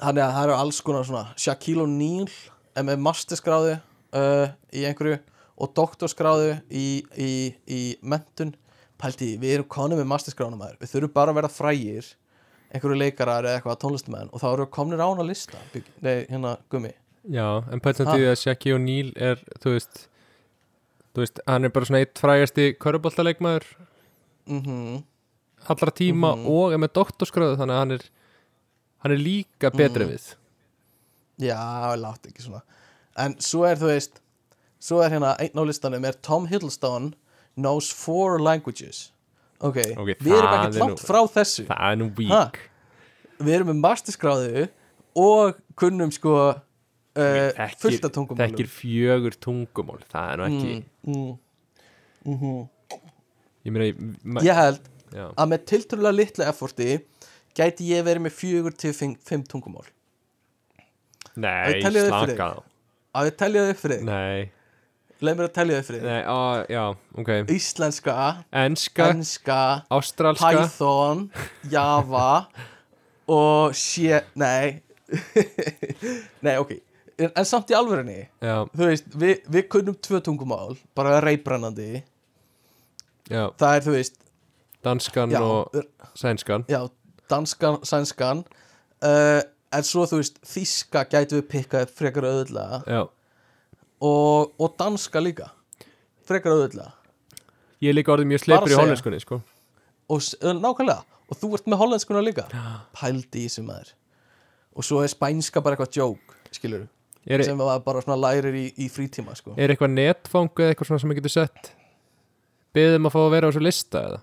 þannig 0.00 0.24
að 0.24 0.34
það 0.34 0.42
eru 0.42 0.56
alls 0.58 0.80
konar 0.84 1.06
svona 1.08 1.24
Shaquille 1.40 1.84
O'Neal 1.86 2.28
er 2.74 2.86
með 2.88 3.00
masterskráðu 3.06 3.76
uh, 3.78 4.48
í 4.74 4.84
einhverju 4.88 5.20
og 5.54 5.70
doktorskráðu 5.78 6.50
í, 6.74 6.86
í, 7.16 7.30
í 7.70 7.80
mentun 8.02 8.54
pælti, 9.00 9.34
við 9.40 9.58
erum 9.58 9.70
konum 9.70 10.00
með 10.00 10.10
masterskráðuna 10.10 10.58
maður. 10.58 10.80
Við 10.82 10.92
þurfum 10.94 11.14
bara 11.14 11.34
að 11.34 11.38
vera 11.40 11.52
frægir 11.52 12.10
einhverju 12.74 12.98
leikarar 12.98 13.46
eða 13.46 13.60
eitthvað 13.60 13.80
tónlistamenn 13.84 14.32
og 14.32 14.42
þá 14.42 14.48
eru 14.50 14.66
við 14.66 14.72
komnir 14.74 15.02
á 15.04 15.06
hana 15.06 15.26
lista 15.28 15.60
nei, 16.02 16.24
hérna 16.26 16.56
gummi. 16.72 16.90
Já 17.30 17.46
en 17.72 17.80
Ha. 18.10 18.16
því 18.16 18.26
að 18.32 18.40
Shaqy 18.42 18.74
O'Neal 18.74 19.12
er 19.16 19.40
þú 19.62 19.76
veist 19.76 20.02
þú 21.14 21.22
veist, 21.22 21.40
hann 21.46 21.64
er 21.64 21.72
bara 21.72 21.88
svona 21.88 22.02
eitt 22.02 22.18
frægasti 22.20 22.66
köruboltaleikmaður 22.82 23.68
mm 24.48 25.02
allra 25.68 25.90
tíma 25.96 26.34
Mhm. 26.36 26.46
og 26.46 26.72
er 26.72 26.78
með 26.78 26.92
doktorskröðu 26.92 27.56
þannig 27.56 27.72
að 27.74 27.78
hann 27.78 27.92
er 27.92 28.02
hann 28.98 29.12
er 29.12 29.16
líka 29.18 29.70
betri 29.72 30.04
Mhm. 30.04 30.10
við. 30.12 30.34
Já, 31.40 31.96
látt 31.96 32.26
ekki 32.28 32.42
svona. 32.42 32.62
En 33.16 33.34
svo 33.36 33.64
er 33.64 33.76
þú 33.76 33.86
veist 33.88 34.20
Svo 34.80 35.00
er 35.00 35.08
hérna 35.08 35.34
einn 35.40 35.54
á 35.56 35.64
listanum 35.64 36.04
er 36.04 36.12
Tom 36.12 36.46
Hiddleston 36.46 37.14
knows 37.56 37.90
four 37.90 38.38
languages. 38.38 39.12
Ok, 39.62 39.78
Ok, 39.96 40.18
við 40.20 40.36
erum 40.36 40.52
er 40.52 40.78
langt 40.78 40.98
nú- 41.00 41.06
frá 41.06 41.26
þessu. 41.32 41.64
það 41.66 41.80
er 41.92 41.96
nú 41.96 42.10
vík 42.14 42.58
Við 43.40 43.54
erum 43.54 43.68
með 43.68 43.80
masterskráðu 43.80 44.68
og 45.16 45.56
kunnum 45.74 46.10
sko 46.12 46.50
uh, 46.50 46.60
Þekkir- 47.16 47.78
fullt 47.78 48.04
af 48.04 48.12
tungumálum. 48.12 48.36
þekkir 48.52 48.68
fjögur 48.68 49.34
tungumál 49.40 50.02
það 50.12 50.32
er 50.32 50.36
nú 50.36 50.44
ekki 50.50 50.84
mm, 51.06 51.14
mm, 51.14 51.38
mm 52.26 52.40
meina, 52.40 52.68
ég, 53.64 54.00
ma- 54.22 54.42
Ég 54.44 54.54
held 54.58 54.80
já, 55.14 55.26
að 55.34 55.48
með 55.54 55.64
tiltölulega 55.70 56.16
litlu 56.18 56.44
efforti 56.44 56.88
gæti 57.56 57.86
ég 57.92 58.04
verið 58.04 58.24
með 58.26 58.34
fjögur 58.38 58.74
til 58.76 58.92
fimm, 58.96 59.44
tungumál. 59.48 59.86
Nei, 61.36 61.80
slaka. 61.82 62.48
að 63.14 63.28
við 63.28 63.36
telja 63.40 63.62
þau 63.66 63.78
fyrir 63.80 64.02
Nei, 64.06 64.50
leið 65.24 65.36
mér 65.40 65.48
að 65.48 65.54
telja 65.56 65.78
þau 65.80 65.86
fyrir 65.88 66.04
nei, 66.06 66.20
á, 66.22 66.38
já, 66.70 66.82
ok. 67.18 67.30
Íslenska, 67.50 68.16
Enska, 68.64 69.08
enska. 69.14 69.60
Ástralska. 69.90 70.50
Python, 70.60 71.24
Java. 71.72 72.28
Og 73.34 73.72
sé, 73.74 74.20
nei. 74.36 74.82
Nei, 76.44 76.58
ok. 76.60 76.74
En, 77.16 77.30
en 77.30 77.46
samt 77.46 77.70
í 77.70 77.76
alvörinni 77.78 78.24
Já, 78.42 78.64
þú 78.74 78.88
veist, 78.88 79.06
við, 79.20 79.44
við 79.54 79.66
kunnum 79.72 79.96
tvö 80.02 80.18
tungumál 80.26 80.74
bara 80.98 81.20
reybrennandi 81.22 82.02
já, 83.30 83.48
það 83.60 83.78
er, 83.78 83.86
þú 83.86 83.96
veist, 83.96 84.20
danskan 84.84 85.34
já, 85.34 85.40
og 85.40 86.14
sænskan. 86.18 86.66
Já 86.68 86.82
danskan, 87.30 87.80
sænskan. 87.86 88.44
Uh, 89.04 89.40
en 89.74 89.86
svo, 89.86 90.04
þú 90.08 90.20
veist, 90.20 90.38
þíska 90.48 91.04
gætu 91.12 91.40
við 91.40 91.48
pikkað 91.50 91.92
frekar 91.96 92.28
auðvitað 92.28 92.92
og, 94.04 94.52
og 94.60 94.76
danska 94.78 95.22
líka. 95.22 95.50
Frekar 96.28 96.54
auðvitað 96.54 96.92
ég 97.84 97.92
er 97.92 97.98
líka 97.98 98.14
orðið 98.14 98.30
mjög 98.30 98.44
sleipur 98.46 98.72
í 98.72 98.78
hollenskunni, 98.78 99.20
sko. 99.20 99.40
Og 100.08 100.22
uh, 100.40 100.54
nákvæmlega, 100.56 101.04
og 101.28 101.40
þú 101.40 101.50
ert 101.58 101.68
með 101.68 101.80
hollenskuna 101.82 102.22
líka. 102.24 102.46
Pældi 102.96 103.44
í 103.44 103.48
þessu 103.48 103.64
maður. 103.66 103.94
Og 104.74 104.86
svo 104.86 105.02
er 105.04 105.12
spænska 105.12 105.62
bara 105.62 105.76
eitthvað 105.76 105.98
joke 106.00 106.40
skilur 106.54 106.88
Er, 107.24 107.40
sem 107.40 107.56
það 107.56 107.78
bara 107.86 108.00
svona 108.04 108.18
lærir 108.20 108.56
í, 108.58 108.66
í 108.84 108.86
frítíma 108.92 109.32
sko. 109.38 109.54
er 109.56 109.72
eitthvað 109.72 109.94
netfang 109.94 110.50
eða 110.60 110.74
eitthvað 110.74 110.98
sem 111.00 111.12
ég 111.14 111.20
getur 111.22 111.32
sett 111.32 111.70
Beðum 112.74 113.08
að 113.08 113.14
fá 113.14 113.20
að 113.22 113.32
vera 113.36 113.46
á 113.46 113.50
þessu 113.52 113.64
lista 113.64 114.04
eða? 114.08 114.20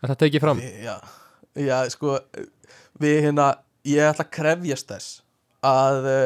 Að 0.00 0.10
það 0.10 0.20
tekið 0.22 0.44
fram? 0.44 0.60
Já, 0.84 0.96
já, 1.60 1.76
sko 1.92 2.18
við 3.02 3.18
hérna, 3.26 3.48
ég 3.88 4.10
ætla 4.10 4.26
að 4.26 4.34
krefjast 4.38 4.92
þess 4.92 5.18
að 5.66 6.08
uh, 6.12 6.22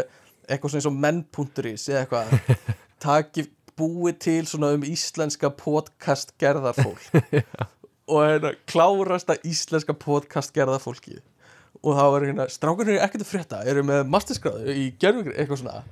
eitthvað 0.50 0.74
svona 0.74 0.82
eins 0.82 0.90
og 0.90 1.00
menn.is 1.06 1.88
eða 1.90 2.04
eitthvað 2.04 2.60
taki 3.06 3.46
búið 3.80 4.20
til 4.26 4.42
svona 4.48 4.74
um 4.76 4.84
íslenska 4.84 5.50
podcast 5.56 6.34
gerðarfólk 6.40 7.02
og 8.10 8.22
hérna 8.26 8.52
klárasta 8.68 9.38
íslenska 9.46 9.94
podcast 9.96 10.52
gerðarfólki 10.56 11.20
og 11.80 11.96
það 11.96 12.12
var 12.12 12.26
hérna, 12.28 12.46
strákunir 12.52 13.00
ekkert 13.00 13.24
að 13.24 13.30
frétta 13.30 13.62
eru 13.70 13.84
með 13.86 14.04
masterskráðu 14.12 14.74
í 14.74 14.86
gerðugri 15.00 15.36
eitthvað 15.38 15.62
svona 15.62 15.82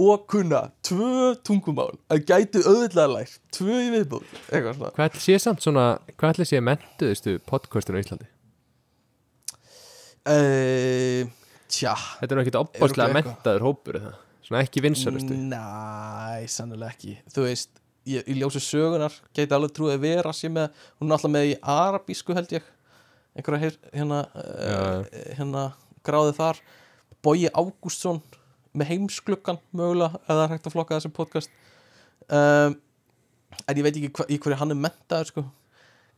og 0.00 0.24
kunna 0.30 0.68
tvö 0.82 1.34
tungumál 1.46 1.92
að 2.10 2.24
gætu 2.26 2.62
auðvitað 2.66 3.12
lært 3.12 3.36
tvö 3.54 3.78
í 3.78 3.92
viðbúð, 3.94 4.24
Hvað 4.50 5.04
ætli 5.06 5.22
sé 5.22 5.38
samt 5.42 5.62
svona 5.62 6.00
Hvað 6.16 6.34
ætli 6.34 6.48
sé 6.50 6.62
mentuðustu 6.64 7.36
podcastinu 7.46 8.00
á 8.00 8.02
Íslandi? 8.02 8.28
Uh, 10.24 11.30
Tja. 11.70 11.94
Þetta 12.20 12.32
er 12.32 12.38
nú 12.38 12.44
ekkit 12.44 12.60
opbáslega 12.60 13.14
mentaður 13.14 13.66
hópur 13.68 13.98
eða? 14.00 14.12
Svona 14.44 14.60
ekki 14.64 14.82
vinsalustu 14.84 15.36
Næ, 15.36 16.44
sannilega 16.52 16.92
ekki. 16.92 17.16
Þú 17.32 17.46
veist, 17.46 17.80
ég, 18.08 18.26
í 18.28 18.36
ljósi 18.38 18.60
sögunar 18.62 19.14
geti 19.36 19.56
alveg 19.56 19.72
trúið 19.76 19.96
að 19.96 20.04
vera 20.04 20.34
sér 20.36 20.52
með 20.54 20.84
hún 21.00 21.08
er 21.08 21.16
alltaf 21.16 21.32
með 21.32 21.50
í 21.50 21.58
arabísku 21.74 22.36
held 22.36 22.54
ég. 22.56 22.70
Einhverja 23.34 23.62
hér, 23.64 23.78
hérna 23.94 24.20
uh, 24.38 25.06
hérna 25.38 25.64
gráðið 26.06 26.38
þar. 26.38 26.60
Bogi 27.24 27.48
Ágústsson 27.50 28.20
með 28.74 28.90
heimsklukkan 28.92 29.60
mögulega, 29.76 30.20
eða 30.30 30.48
hægt 30.52 30.68
að 30.68 30.76
flokka 30.76 30.98
þessi 30.98 31.12
podcast. 31.14 31.52
Um, 32.28 32.78
en 33.64 33.78
ég 33.78 33.86
veit 33.86 33.98
ekki 34.00 34.12
hva, 34.18 34.26
í 34.28 34.40
hverju 34.40 34.60
hann 34.60 34.74
er 34.74 34.80
mentaður 34.86 35.30
sko. 35.30 35.46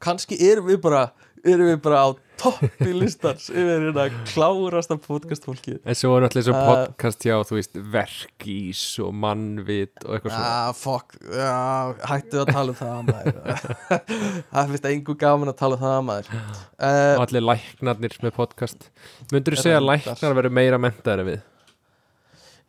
Kannski 0.03 0.37
erum 0.45 0.69
við 0.69 0.83
bara 0.85 1.07
erum 1.47 1.69
við 1.71 1.79
bara 1.85 2.03
á 2.03 2.09
toppi 2.41 2.91
listans 2.93 3.47
yfir 3.49 3.87
hérna 3.87 4.07
klárasta 4.29 4.97
podcast 5.01 5.47
fólki 5.47 5.79
En 5.87 5.97
svo 5.97 6.17
er 6.17 6.27
náttúrulega 6.27 6.57
Uh, 6.57 6.69
podcast 6.69 7.25
hjá 7.25 7.37
Þú 7.49 7.57
veist, 7.59 7.79
verkís 7.95 8.83
og 9.05 9.15
mannvit 9.17 10.05
Og 10.05 10.17
eitthvað 10.17 10.35
svona. 10.35 10.51
Ah, 10.51 10.71
fuck, 10.77 11.17
já, 11.33 12.05
hættu 12.11 12.43
að 12.43 12.53
tala 12.53 12.75
um 12.75 12.79
það 12.81 13.11
maður. 13.11 13.67
Það 14.53 14.73
finnst 14.73 14.89
engu 14.93 15.17
gaman 15.21 15.53
að 15.53 15.59
tala 15.63 15.79
um 15.79 15.85
það 15.87 15.99
maður. 16.11 16.31
Og 16.37 16.87
uh, 16.91 17.25
allir 17.25 17.47
læknarnir 17.47 18.17
með 18.25 18.37
podcast. 18.37 18.89
Myndur 19.33 19.57
þú 19.57 19.65
segja 19.65 19.81
að 19.81 19.91
læknar 19.93 20.41
verður 20.41 20.59
meira 20.61 20.81
mentaður 20.83 21.25
en 21.25 21.31
við? 21.33 21.45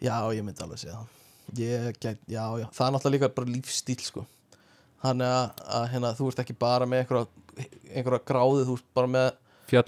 Já, 0.03 0.17
ég 0.35 0.45
myndi 0.45 0.61
alveg 0.61 0.81
segja 0.81 0.97
það. 0.99 1.13
Ég, 1.57 1.85
get, 2.03 2.19
Já, 2.27 2.43
já, 2.59 2.67
það 2.75 2.87
er 2.87 2.93
náttúrulega 2.93 3.15
líka 3.15 3.29
bara 3.37 3.51
lífstíl 3.53 3.99
sko. 4.03 4.23
Þannig 5.01 5.33
að, 5.33 5.65
að 5.77 5.85
hérna, 5.93 6.13
þú 6.17 6.29
ert 6.31 6.41
ekki 6.43 6.55
bara 6.59 6.87
með 6.89 7.03
einhverja, 7.03 7.27
einhverja 7.93 8.21
gráði, 8.27 8.63
þú 8.67 8.77
ert 8.77 8.87
bara 8.97 9.11
með 9.13 9.27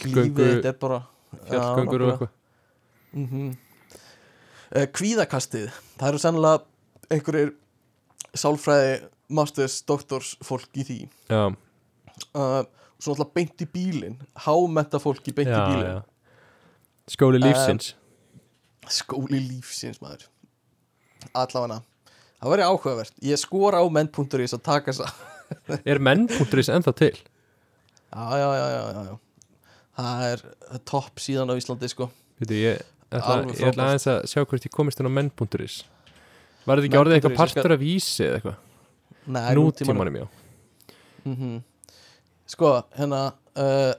lífið, 0.05 0.51
þetta 0.55 0.71
er 0.71 0.79
bara 0.81 0.99
fjallgöngur 1.49 2.05
og 2.05 2.13
eitthvað. 2.13 2.35
Mm 3.13 3.29
uh, 3.49 4.87
Kvíðakastið. 4.95 5.69
Það 5.99 6.11
eru 6.11 6.21
sennilega 6.21 6.59
einhverjir 7.09 7.53
sálfræði, 8.37 8.99
masters, 9.33 9.79
doktors 9.89 10.35
fólk 10.45 10.77
í 10.77 10.85
því. 10.85 10.99
Já, 11.29 11.43
uh, 12.33 12.61
Svo 12.99 13.13
náttúrulega 13.15 13.35
beint 13.37 13.61
í 13.63 13.65
bílinn. 13.71 14.17
Hámenta 14.43 14.99
fólki 14.99 15.31
beint 15.31 15.47
já, 15.47 15.55
í 15.55 15.67
bílinn. 15.71 15.93
já. 15.95 15.99
Skóli 17.09 17.39
lífsins 17.39 17.93
Skóli 18.89 19.39
lífsins 19.43 20.01
maður. 20.01 20.25
Allavega. 21.37 21.81
Það 22.39 22.53
væri 22.53 22.65
áhugavert. 22.65 23.17
Ég 23.25 23.39
skora 23.41 23.81
á 23.83 23.85
menn.is 23.91 24.55
að 24.55 24.63
taka 24.65 24.93
þess 24.95 25.27
Er 25.91 25.99
menn.is 25.99 26.69
ennþá 26.71 26.93
til? 26.95 27.15
Já, 28.09 28.25
já, 28.39 28.47
já, 28.55 28.67
já, 28.73 28.81
já, 28.95 29.01
já. 29.09 29.15
Það 29.99 30.23
er 30.29 30.43
topp 30.87 31.21
síðan 31.21 31.51
á 31.51 31.55
Íslandi 31.59 31.89
sko. 31.91 32.09
Veitu, 32.39 32.55
ég 32.55 32.83
ætla, 33.11 33.39
ég 33.51 33.71
ætla 33.73 33.89
aðeins 33.89 34.07
að 34.09 34.19
sjá 34.31 34.43
hvort 34.45 34.65
ég 34.65 34.73
komist 34.73 35.01
inn 35.01 35.09
á 35.09 35.13
menn.is 35.17 35.81
Var 36.63 36.79
þetta 36.79 36.87
ekki 36.87 36.99
orðið 37.01 37.17
eitthvað 37.17 37.37
partur 37.39 37.75
af 37.75 37.81
vísi 37.81 38.23
eða 38.25 38.39
eitthvað? 38.39 38.59
Nei, 39.29 39.43
Nútímanum, 39.59 40.21
já. 40.21 40.29
Mm 41.27 41.59
Sko, 42.49 42.69
hérna 42.97 43.25
uh, 43.61 43.91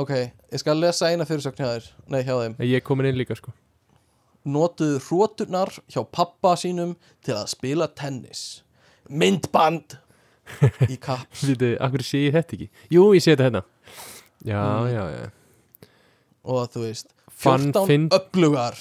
Ok, 0.00 0.10
ég 0.50 0.62
skal 0.62 0.80
lesa 0.80 1.10
eina 1.12 1.26
fyrirsögn 1.26 1.60
hjá 1.60 1.68
þér. 1.68 1.90
Nei, 2.10 2.22
hjá 2.24 2.34
þeim. 2.34 2.56
Ég 2.64 2.80
er 2.80 2.86
komin 2.86 3.10
inn 3.10 3.18
líka, 3.20 3.36
sko 3.38 3.52
Notuðu 4.48 5.00
hróturnar 5.04 5.68
hjá 5.92 6.00
pappa 6.08 6.54
sínum 6.56 6.94
til 7.24 7.34
að 7.36 7.50
spila 7.52 7.88
tennis. 7.88 8.62
Myndband 9.10 9.98
Í 10.90 10.96
kaps 10.98 11.44
Veitu, 11.46 11.74
akkur 11.78 12.02
sé 12.02 12.24
ég 12.28 12.32
þetta 12.34 12.56
ekki? 12.56 12.66
Jú, 12.90 13.02
ég 13.14 13.22
sé 13.22 13.34
þetta 13.36 13.44
hérna. 13.48 13.60
Já, 14.44 14.62
Mm. 14.62 14.88
já, 14.94 15.04
já. 15.14 15.30
Og 16.44 16.70
þú 16.72 16.80
veist 16.86 17.06
Fann 17.30 17.68
14 17.72 17.86
finn 17.86 18.08
öflugar 18.10 18.78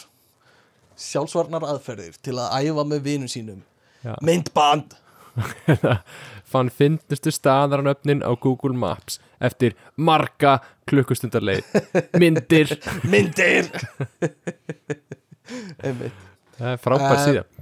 Sjálfsvarnar 0.99 1.61
aðferðir 1.68 2.15
Til 2.23 2.34
að 2.40 2.56
æfa 2.64 2.86
með 2.88 3.03
vinum 3.06 3.27
sínum. 3.27 3.61
Já. 4.03 4.15
Myndband! 4.23 4.95
Fann 6.49 6.69
finnustu 6.73 7.31
staðaranöfnin 7.31 8.23
á 8.26 8.31
Google 8.40 8.73
Maps 8.73 9.19
Eftir 9.40 9.76
marga 9.98 10.57
klukkustundar 10.90 11.41
leið 11.45 11.64
Myndir. 12.19 12.73
Myndir 13.03 13.69
Það 16.60 16.74
er 16.74 16.82
frábær 16.84 17.16
Eh, 17.16 17.24
síðan 17.26 17.56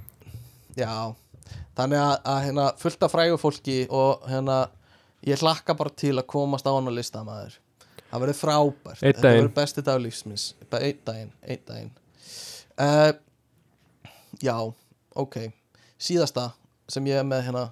Já, 0.78 1.14
þannig 1.78 2.02
að, 2.02 2.16
að 2.32 2.42
hérna, 2.46 2.66
fullt 2.78 3.06
af 3.06 3.14
frægu 3.14 3.38
fólki 3.40 3.78
og 3.94 4.26
hérna, 4.30 4.58
ég 5.26 5.40
hlakka 5.42 5.74
bara 5.78 5.94
til 5.98 6.14
að 6.16 6.26
komast 6.30 6.66
á 6.66 6.74
hann 6.74 6.90
að 6.90 6.98
lista 7.00 7.22
maður. 7.26 7.56
Það 8.08 8.22
verður 8.24 8.38
frábært. 8.38 9.00
Þetta 9.02 9.32
verður 9.32 9.54
besti 9.56 9.84
dag 9.84 9.98
lífsmins 10.02 10.44
einn 10.70 11.00
daginn, 11.04 11.32
einn 11.42 11.64
daginn. 11.66 11.90
Uh, 12.78 13.10
Já, 14.42 14.54
ok. 15.18 15.36
Síðasta 15.98 16.52
sem 16.88 17.06
ég 17.08 17.18
er 17.18 17.26
með 17.26 17.48
hérna 17.48 17.64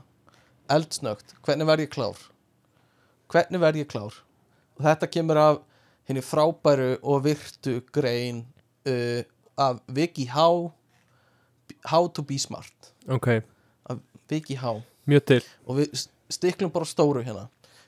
eldsnögt, 0.73 1.37
hvernig 1.47 1.69
verð 1.69 1.85
ég 1.85 1.93
klár? 1.95 2.19
Hvernig 3.31 3.63
verð 3.63 3.83
ég 3.85 3.91
klár? 3.91 4.17
Og 4.77 4.85
þetta 4.87 5.09
kemur 5.13 5.41
af 5.41 5.61
henni 6.09 6.23
frábæru 6.27 6.97
og 7.03 7.23
virtu 7.27 7.79
grein 7.95 8.43
uh, 8.89 9.23
af 9.59 9.81
Viki 9.89 10.27
How 10.31 10.71
How 11.91 12.09
to 12.09 12.23
be 12.23 12.39
smart. 12.39 12.93
Ok, 13.09 13.29
af 13.91 13.99
Viki 14.31 14.55
How 14.55 14.83
mjög 15.07 15.25
til. 15.27 15.47
Og 15.67 15.81
við 15.81 16.07
stiklum 16.33 16.73
bara 16.75 16.89
stóru 16.89 17.23
hérna. 17.25 17.47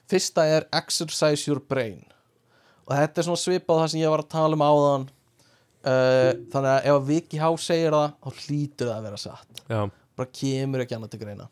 Fyrsta 0.09 0.47
er 0.47 0.66
exercise 0.73 1.49
your 1.51 1.61
brain. 1.61 2.05
Og 2.89 2.95
þetta 2.97 3.20
er 3.20 3.27
svona 3.27 3.43
svipað 3.43 3.82
það 3.82 3.90
sem 3.93 4.03
ég 4.03 4.12
var 4.12 4.24
að 4.24 4.32
tala 4.32 4.57
um 4.57 4.65
áðan. 4.65 5.09
Uh, 5.78 6.32
þannig 6.53 6.70
að 6.73 6.89
ef 6.90 7.07
Viki 7.09 7.40
How 7.40 7.59
segir 7.61 7.95
það 7.95 8.09
þá 8.23 8.43
hlýtur 8.45 8.90
það 8.90 8.97
að 8.97 9.09
vera 9.09 9.20
satt. 9.23 9.62
Já, 9.69 9.81
bara 10.19 10.35
kemur 10.40 10.85
ekki 10.85 10.97
annað 10.97 11.12
til 11.15 11.23
greina. 11.23 11.49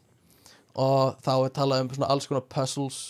Og 0.76 1.20
þá 1.24 1.32
er 1.36 1.54
talað 1.56 1.84
um 1.84 1.92
svona 1.94 2.10
alls 2.12 2.28
konar 2.28 2.48
puzzles 2.52 3.00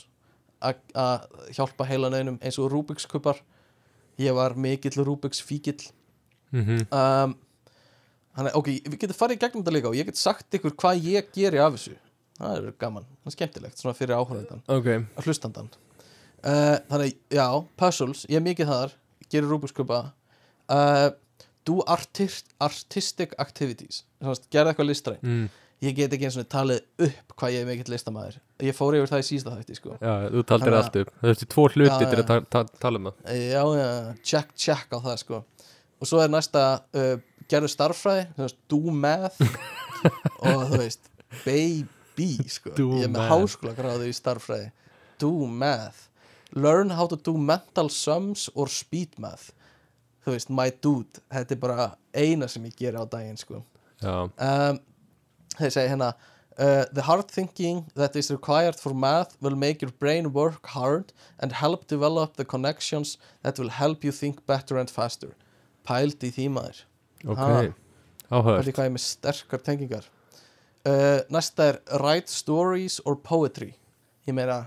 að 0.67 1.27
hjálpa 1.55 1.85
heilan 1.87 2.15
einum 2.17 2.39
eins 2.41 2.59
og 2.59 2.71
Rubik's 2.73 3.07
kubbar 3.09 3.43
ég 4.19 4.33
var 4.35 4.55
mikill 4.57 5.05
Rubik's 5.05 5.43
fíkill 5.45 5.91
mhm. 6.57 6.87
Um, 6.91 7.37
Þannig, 8.37 8.53
ok, 8.59 8.67
við 8.85 8.99
getum 9.01 9.17
farið 9.17 9.39
í 9.39 9.41
gegnum 9.41 9.63
þetta 9.65 9.73
líka 9.73 9.89
og 9.89 9.95
ég 9.97 10.09
get 10.11 10.19
sagt 10.21 10.57
ykkur 10.59 10.75
hvað 10.77 11.07
ég 11.09 11.31
geri 11.33 11.57
af 11.57 11.73
þessu. 11.73 11.95
Það 12.37 12.57
er 12.59 12.75
gaman, 12.83 13.07
það 13.23 13.31
er 13.31 13.33
skemmtilegt 13.33 13.81
svona 13.81 13.97
fyrir 13.97 14.19
áhörðan, 14.19 14.61
Ok, 14.69 14.91
hlustandan. 15.25 15.71
Uh, 16.45 16.77
þannig, 16.91 17.15
já, 17.33 17.47
puzzles 17.81 18.27
ég 18.29 18.37
er 18.37 18.45
mikið 18.45 18.69
þar, 18.69 18.93
gerir 19.33 19.49
rúbuskupa 19.49 20.03
uh, 20.69 21.09
do 21.67 21.81
artist, 21.91 22.53
artistic 22.63 23.33
activities 23.43 24.05
gerða 24.53 24.75
eitthvað 24.75 24.91
listræn 24.91 25.19
mm. 25.25 25.47
ég 25.83 25.97
get 25.97 26.13
ekki 26.15 26.29
eins 26.29 26.39
og 26.39 26.47
talið 26.53 26.85
upp 27.09 27.35
hvað 27.41 27.57
ég 27.57 27.65
er 27.65 27.71
mikill 27.71 27.95
listamæður 27.95 28.39
ég 28.63 28.77
fór 28.77 28.97
yfir 28.97 29.11
það 29.11 29.23
í 29.23 29.27
sísta 29.29 29.53
þætti 29.53 29.77
sko. 29.77 29.97
Já, 30.01 30.13
þú 30.33 30.45
taldir 30.49 30.77
allt 30.79 30.95
upp. 31.03 31.11
Það 31.21 31.31
þurfti 31.31 31.49
tvo 31.53 31.67
hluti 31.73 31.91
Já, 31.91 32.09
til 32.13 32.21
að 32.23 32.29
ta 32.31 32.39
ta 32.55 32.63
tala 32.81 33.01
um 33.01 33.09
það. 33.11 33.35
Já, 33.37 33.63
já, 33.77 33.89
check, 34.31 34.55
check 34.57 34.97
á 34.97 34.99
það 35.05 35.19
sko. 35.21 35.41
Og 36.01 36.09
svo 36.09 36.21
er 36.23 36.33
næsta 36.33 36.65
uh, 36.97 37.17
gerðu 37.51 37.71
starffræði, 37.73 38.27
þú 38.37 38.45
veist, 38.45 38.59
do 38.71 38.81
math. 38.93 39.41
Og 40.47 40.67
þú 40.71 40.81
veist 40.81 41.09
baby, 41.45 42.31
sko. 42.51 42.75
Do 42.77 42.91
ég 43.01 43.09
er 43.09 43.13
með 43.15 43.31
háskóla 43.31 43.75
gráðu 43.77 44.11
í 44.11 44.15
starffræði. 44.17 44.71
Do 45.23 45.33
math. 45.49 46.07
Learn 46.55 46.93
how 46.95 47.09
to 47.11 47.19
do 47.19 47.37
mental 47.39 47.91
sums 47.91 48.47
or 48.55 48.71
speed 48.71 49.17
math. 49.23 49.51
Þú 50.27 50.37
veist, 50.37 50.53
my 50.53 50.71
dude 50.83 51.23
þetta 51.33 51.57
er 51.57 51.63
bara 51.63 51.89
eina 52.15 52.49
sem 52.51 52.65
ég 52.69 52.79
gera 52.79 53.03
á 53.03 53.07
daginn 53.09 53.39
sko. 53.41 53.63
Um, 54.05 54.81
þeir 55.57 55.73
segja 55.73 55.93
hérna 55.95 56.13
uh, 56.59 56.85
the 56.93 57.03
hard 57.03 57.31
thinking 57.31 57.87
that 57.95 58.17
is 58.17 58.31
required 58.31 58.77
for 58.77 58.95
math 58.95 59.37
will 59.41 59.57
make 59.57 59.83
your 59.83 59.93
brain 59.99 60.33
work 60.33 60.67
hard 60.75 61.13
and 61.39 61.53
help 61.53 61.87
develop 61.87 62.37
the 62.37 62.45
connections 62.45 63.17
that 63.43 63.59
will 63.59 63.71
help 63.71 64.05
you 64.05 64.13
think 64.13 64.45
better 64.47 64.77
and 64.77 64.91
faster 64.91 65.35
pældi 65.87 66.31
í 66.31 66.35
því 66.37 66.47
maður. 66.57 66.83
Ok. 67.27 67.75
Áhört 68.27 68.71
hvað 68.75 68.85
er 68.89 68.95
með 68.97 69.05
sterkar 69.07 69.63
tengingar. 69.63 70.07
Uh, 70.87 71.21
næsta 71.35 71.71
er 71.73 71.81
write 71.99 72.31
stories 72.31 73.01
or 73.07 73.19
poetry. 73.19 73.73
Ég 74.27 74.35
meina 74.35 74.65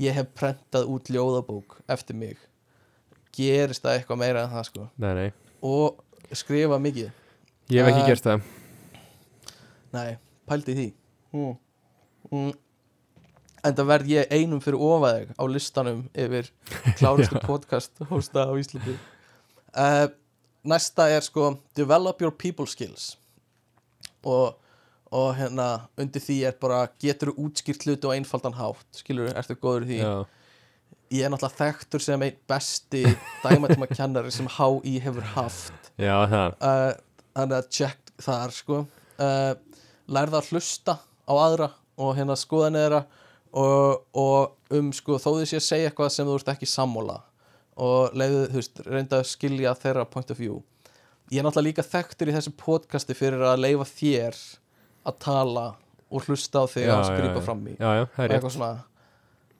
ég 0.00 0.16
hef 0.16 0.28
prentað 0.36 0.88
út 0.92 1.08
ljóðabók 1.12 1.78
eftir 1.92 2.16
mig. 2.18 2.36
Gerist 3.36 3.84
það 3.84 3.98
eitthvað 3.98 4.20
meira 4.20 4.44
en 4.44 4.52
það 4.52 4.68
sko? 4.70 4.86
Nei, 5.00 5.12
nei, 5.16 5.30
og 5.64 6.02
skrifa 6.36 6.78
mikið. 6.80 7.10
Ég 7.72 7.82
hef 7.82 7.90
ekki 7.92 8.02
Um, 8.02 8.08
gert 8.10 8.26
það. 8.26 8.46
Nei, 9.96 10.10
pældi 10.48 10.72
í 10.72 10.76
því. 10.78 10.86
Mm. 11.36 11.56
Mm. 12.30 12.52
En 13.66 13.74
það 13.74 13.88
verð 13.90 14.12
ég 14.12 14.32
einum 14.32 14.60
fyrir 14.62 14.84
ofaðeg 14.88 15.32
á 15.36 15.44
listanum 15.50 16.04
yfir 16.14 16.52
klárustu 17.00 17.40
podcast 17.44 18.04
hósta 18.10 18.46
á 18.48 18.52
Íslandi. 18.56 18.96
Uh, 19.72 20.06
Næsta 20.66 21.08
er 21.12 21.24
sko 21.24 21.54
Develop 21.78 22.22
your 22.22 22.34
people 22.34 22.66
skills. 22.66 23.14
Og, 24.26 24.56
og 25.14 25.28
hérna 25.38 25.86
undir 25.98 26.22
því 26.22 26.40
er 26.48 26.56
bara 26.60 26.86
getur 27.02 27.30
þú 27.32 27.46
útskýrt 27.46 27.86
hluti 27.86 28.10
á 28.10 28.16
einfaldan 28.16 28.56
hátt 28.58 29.00
skilur, 29.02 29.30
ertu 29.36 29.54
góður 29.54 29.86
því? 29.86 30.00
Já, 30.02 30.14
Ég 31.14 31.22
er 31.22 31.30
náttúrulega 31.30 31.60
þekktur 31.60 32.02
sem 32.02 32.22
einn 32.26 32.38
besti 32.50 33.04
dæmatíma 33.44 33.86
kennari 33.92 34.32
sem 34.34 34.48
HÍ 34.50 34.96
hefur 35.04 35.22
haft. 35.36 35.92
Já 36.02 36.16
uh, 36.26 36.96
þannig 37.36 37.60
að 37.60 37.68
check 37.70 38.10
þar 38.18 38.54
sko. 38.54 38.80
Uh, 39.22 39.52
lærða 40.10 40.40
að 40.40 40.50
hlusta 40.50 40.96
á 40.98 41.32
aðra 41.34 41.70
og 41.96 42.16
hérna 42.18 42.34
skoða 42.38 42.72
neðra 42.74 43.04
og, 43.56 44.02
og 44.18 44.74
um 44.74 44.90
sko 44.94 45.20
þó 45.22 45.30
sé 45.46 45.60
að 45.60 45.66
segja 45.68 45.90
eitthvað 45.90 46.12
sem 46.16 46.28
þú 46.28 46.36
ert 46.40 46.52
ekki 46.52 46.68
sammála 46.68 47.20
og 47.76 48.16
leiðu, 48.16 48.42
þú 48.50 48.60
veist, 48.60 48.82
reynda 48.86 49.20
að 49.20 49.30
skilja 49.30 49.74
þeirra 49.78 50.06
point 50.10 50.32
of 50.32 50.40
view. 50.40 50.60
Ég 51.32 51.40
er 51.40 51.46
náttúrulega 51.46 51.68
líka 51.68 51.84
þekktur 51.86 52.30
í 52.30 52.36
þessu 52.36 52.52
podcasti 52.60 53.16
fyrir 53.18 53.42
að 53.44 53.62
leifa 53.64 53.86
þér 53.90 54.38
að 55.06 55.18
tala 55.26 55.66
og 56.06 56.28
hlusta 56.28 56.62
á 56.62 56.64
þig 56.70 56.90
skrifa 57.08 57.32
já. 57.34 57.44
fram 57.48 57.64
í. 57.66 57.74
Já, 57.76 57.88
já, 57.98 58.04
það 58.14 58.24
er 58.24 58.34
rétt. 58.34 58.58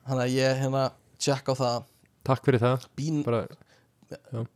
þannig 0.07 0.23
að 0.23 0.35
ég 0.37 0.61
hérna 0.61 0.83
check 1.19 1.51
á 1.51 1.53
það. 1.59 1.89
Takk 2.27 2.47
fyrir 2.47 2.63
það. 2.63 2.87
Be, 2.95 3.09
Bara, 3.27 3.43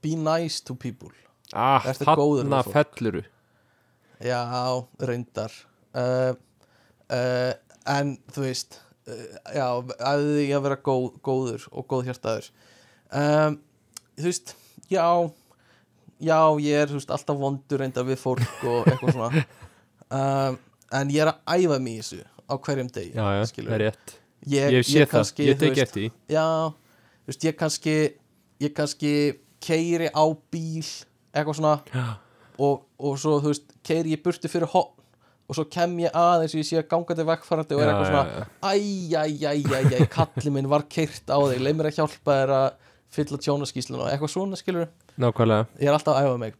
be 0.03 0.15
nice 0.15 0.63
to 0.63 0.75
people. 0.75 1.11
Ah, 1.51 1.83
þarna 1.83 2.63
felluru. 2.63 3.25
Já, 4.21 4.39
reyndar. 5.01 5.51
Uh, 5.91 6.31
uh, 7.11 7.51
En 7.89 8.15
þú 8.33 8.45
veist 8.45 8.77
uh, 9.09 9.37
Já, 9.55 9.65
að 9.81 10.25
því 10.27 10.47
að 10.55 10.65
vera 10.67 10.79
góð, 10.85 11.07
góður 11.25 11.65
og 11.71 11.87
góð 11.89 12.11
hjartaður 12.11 12.49
um, 13.11 13.59
Þú 14.19 14.27
veist, 14.29 14.55
já 14.91 15.05
Já, 16.21 16.37
ég 16.61 16.83
er 16.83 16.91
veist, 16.93 17.09
alltaf 17.11 17.37
vondur 17.39 17.81
reyndar 17.81 18.05
við 18.05 18.19
fólk 18.21 18.65
og 18.69 18.85
eitthvað 18.91 19.15
svona. 19.15 19.45
Um, 20.11 20.59
En 20.91 21.11
ég 21.13 21.23
er 21.23 21.29
að 21.31 21.61
æfa 21.63 21.77
mig 21.79 21.93
í 21.95 22.01
þessu 22.01 22.17
á 22.51 22.53
hverjum 22.59 22.89
degi 22.91 23.13
Já, 23.15 23.23
já, 23.31 23.43
það 23.47 23.75
er 23.77 23.83
rétt. 23.85 24.15
Ég, 24.51 24.73
Ég 24.75 24.87
sé 24.87 25.05
það, 25.05 25.11
kannski, 25.13 25.45
ég 25.47 25.55
þú 25.55 25.61
tek 25.61 25.77
veist, 25.77 25.83
eftir 25.85 26.33
Já, 26.33 26.47
þú 27.21 27.31
veist, 27.31 27.45
ég 27.47 27.55
kannski 27.61 27.93
Ég 28.61 28.73
kannski 28.75 29.13
keiri 29.63 30.09
á 30.11 30.23
bíl 30.51 30.89
Eitthvað 31.31 31.61
svona. 31.61 32.09
Og, 32.61 32.83
og 32.99 33.15
svo 33.21 33.37
þú 33.39 33.53
veist 33.53 33.71
keiri 33.87 34.17
ég 34.17 34.23
burti 34.25 34.51
fyrir 34.51 34.69
hotn 34.73 34.97
og 35.51 35.57
svo 35.57 35.65
kem 35.67 35.97
ég 35.99 36.13
aðeins 36.15 36.53
og 36.55 36.61
ég 36.61 36.67
sé 36.69 36.77
að 36.79 36.85
gangandi 36.93 37.23
vegfærandi 37.27 37.75
og 37.75 37.81
er 37.83 37.89
eitthvað 37.91 38.07
svona 38.07 38.43
æj, 38.71 39.15
æj, 39.19 39.41
æj, 39.49 39.87
æj, 39.97 40.05
kalli 40.13 40.53
minn 40.55 40.69
var 40.71 40.85
keirt 40.87 41.27
á 41.27 41.35
þig 41.43 41.59
leið 41.65 41.75
mér 41.75 41.89
að 41.89 41.97
hjálpa 41.97 42.35
þér 42.37 42.53
að 42.55 42.67
fylla 43.11 43.37
tjónaskíslun 43.41 43.99
og 44.01 44.09
eitthvað 44.11 44.31
svona 44.33 44.59
skilur 44.59 44.87
Nákvæmlega, 45.19 45.65
ég 45.81 45.89
er 45.89 45.95
alltaf 45.97 46.15
að 46.15 46.27
æfa 46.29 46.37
mig. 46.41 46.53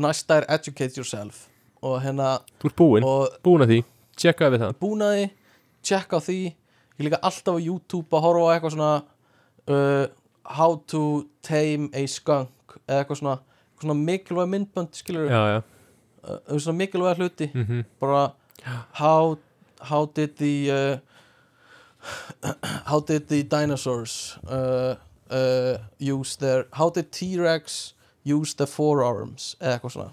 Næsta 0.00 0.40
er 0.40 0.46
educate 0.56 0.98
yourself 0.98 1.46
og 1.82 2.00
hérna 2.04 2.40
þú 2.60 2.68
ert 2.70 2.76
búinn, 2.76 3.06
og 3.06 3.36
búinn 3.44 3.64
að 3.64 3.70
því. 3.72 3.78
Tjekkaði 4.20 4.52
við 4.56 4.64
það. 4.64 4.74
Búnaði 4.82 5.28
check 5.86 6.12
á 6.12 6.18
því. 6.20 6.38
Ég 6.50 7.00
er 7.00 7.08
líka 7.08 7.20
alltaf 7.24 7.56
á 7.56 7.60
YouTube 7.62 8.16
að 8.16 8.24
horfa 8.26 8.42
á 8.44 8.52
eitthvað 8.54 8.74
svona 8.74 8.92
uh, 9.70 10.06
how 10.44 10.76
to 10.90 11.02
tame 11.46 11.88
a 11.96 12.04
skunk 12.10 12.76
eða 12.86 13.04
eitthvað 13.04 13.20
svona, 13.22 13.36
eitthvað 13.70 13.86
svona 13.86 13.98
mikilvæg 14.10 14.50
myndbönd 14.54 14.98
skilur 14.98 15.30
Já, 15.30 15.40
já, 15.54 15.60
uh, 16.26 16.58
svona 16.58 16.78
mikilvæg 16.82 17.22
hluti. 17.22 17.50
Mhm. 17.54 17.84
Bara 18.00 18.32
how, 18.98 19.38
how 19.80 20.04
did 20.06 20.36
the 20.36 20.54
uh, 20.70 20.98
how 22.90 23.00
did 23.00 23.28
the 23.28 23.42
dinosaurs 23.42 24.38
uh, 24.48 24.96
uh, 25.30 25.78
use 25.98 26.36
their 26.40 26.66
how 26.76 26.90
did 26.90 27.10
T-Rex 27.12 27.94
use 28.26 28.54
their 28.56 28.68
forearms 28.70 29.54
eða 29.60 29.76
eitthvað 29.78 29.94
svona. 29.96 30.12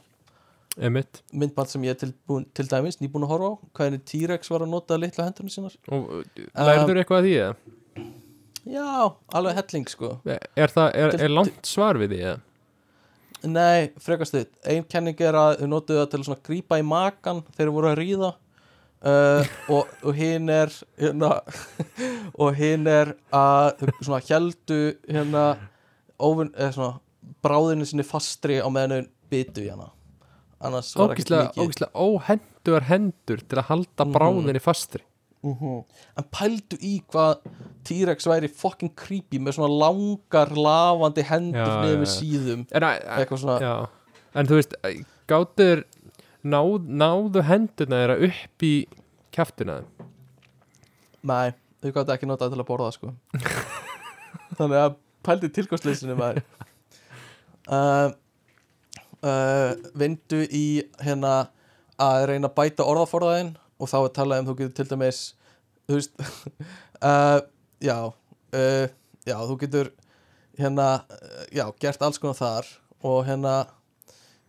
Emitt 0.77 1.23
myndband 1.33 1.71
sem 1.71 1.85
ég 1.87 1.95
er 1.95 2.01
tilbúin, 2.03 2.45
til 2.53 2.67
dæmis 2.69 2.99
nýbúin 3.01 3.25
að 3.25 3.31
horfa 3.33 3.49
á 3.49 3.55
hvernig 3.79 4.03
T-Rex 4.05 4.51
var 4.53 4.65
að 4.65 4.73
nota 4.75 4.97
litla 5.01 5.25
hendurinn 5.25 5.53
sínar. 5.53 5.77
Og 5.89 6.11
lærður 6.53 7.01
eitthvað 7.01 7.23
að 7.23 7.29
því 7.29 7.37
eða? 7.41 7.55
já, 8.67 8.89
alveg 9.39 9.57
helling 9.61 9.87
sko. 9.89 10.11
Er 10.27 10.73
það, 10.73 10.89
er, 10.91 11.15
er- 11.17 11.33
langt 11.33 11.69
svar 11.69 11.99
við 12.01 12.13
því 12.13 12.21
eða? 12.25 12.41
nei, 13.47 13.91
frekast 14.01 14.33
þitt, 14.33 14.49
ein 14.65 14.85
kenning 14.89 15.19
er 15.21 15.35
að 15.37 15.59
þau 15.61 15.67
notuðu 15.69 15.99
það 16.01 16.07
til 16.13 16.21
að 16.33 16.39
grípa 16.47 16.79
í 16.81 16.85
makan 16.85 17.43
þegar 17.51 17.59
þeir 17.59 17.73
voru 17.75 17.89
að 17.91 17.99
ríða 17.99 18.31
uh, 19.05 19.43
og, 19.69 19.87
og 20.03 20.13
hinn 20.17 20.49
er 20.49 20.71
hérna, 20.97 21.41
og 22.37 22.55
hinn 22.57 22.87
er 22.87 23.13
að 23.33 23.83
svona 24.01 24.21
heldu 24.29 24.79
hérna 25.09 25.43
óvinn, 26.19 26.53
eða 26.57 26.71
svona 26.73 26.99
bráðinu 27.43 27.85
sinni 27.85 28.05
fastri 28.07 28.59
á 28.63 28.67
meðan 28.71 29.03
þau 29.05 29.11
byttu 29.33 29.65
í 29.65 29.69
hana 29.73 29.89
annars 30.63 30.93
var 30.97 31.11
Ógíslega, 31.13 31.49
mikið 31.51 31.63
ógíslega 31.67 31.91
óhenduar 32.07 32.85
hendur 32.89 33.43
til 33.43 33.59
að 33.61 33.67
halda 33.69 34.05
Mhm. 34.05 34.13
bráðinni 34.15 34.61
fastri 34.63 35.03
Mhm. 35.43 35.83
en 36.17 36.25
pældu 36.33 36.77
í 36.81 37.03
hvað 37.11 37.37
T-Rex 37.85 38.25
væri 38.27 38.49
fucking 38.49 38.95
creepy 38.95 39.37
með 39.39 39.53
svona 39.59 39.69
langar 39.69 40.49
lafandi 40.49 41.23
hendur 41.23 41.61
já. 41.61 42.05
síðum 42.09 42.65
En, 42.71 42.81
já, 43.61 43.87
en 44.35 44.47
þú 44.47 44.57
veist, 44.57 44.73
gáttur 45.27 45.83
náð, 46.53 46.87
náðu 46.87 47.43
hendurna 47.47 48.01
þeirra 48.01 48.17
upp 48.29 48.65
í 48.65 48.73
kjaftina 49.35 49.81
Nei, 51.27 51.51
þau 51.81 51.91
gæti 51.91 52.13
ekki 52.13 52.29
notað 52.29 52.53
til 52.53 52.61
að 52.61 52.67
borða 52.69 52.91
sko. 52.95 53.09
Þannig 54.57 54.79
að 54.79 54.93
pældi 55.27 55.49
tilkostleysinu 55.57 56.15
maður. 56.15 56.45
Uh, 57.67 58.13
uh, 59.25 59.73
Vindu 59.97 60.43
í 60.45 60.67
hérna 61.03 61.49
að 61.99 62.27
reyna 62.31 62.47
að 62.51 62.55
bæta 62.61 62.85
orðaforðaðinn 62.87 63.55
og 63.77 63.91
þá 63.91 63.97
er 63.99 64.13
talað 64.15 64.43
um 64.43 64.49
þú 64.49 64.57
getur 64.61 64.75
til 64.77 64.89
dæmis 64.93 65.21
þú 65.89 65.97
veist 65.97 66.21
uh, 67.01 67.39
já, 67.89 67.97
já, 69.27 69.35
þú 69.35 69.57
getur 69.65 69.91
hérna, 70.57 70.87
já, 71.51 71.65
gert 71.81 72.05
alls 72.05 72.21
konar 72.21 72.37
þar 72.37 72.69
og 73.05 73.19
hérna 73.27 73.55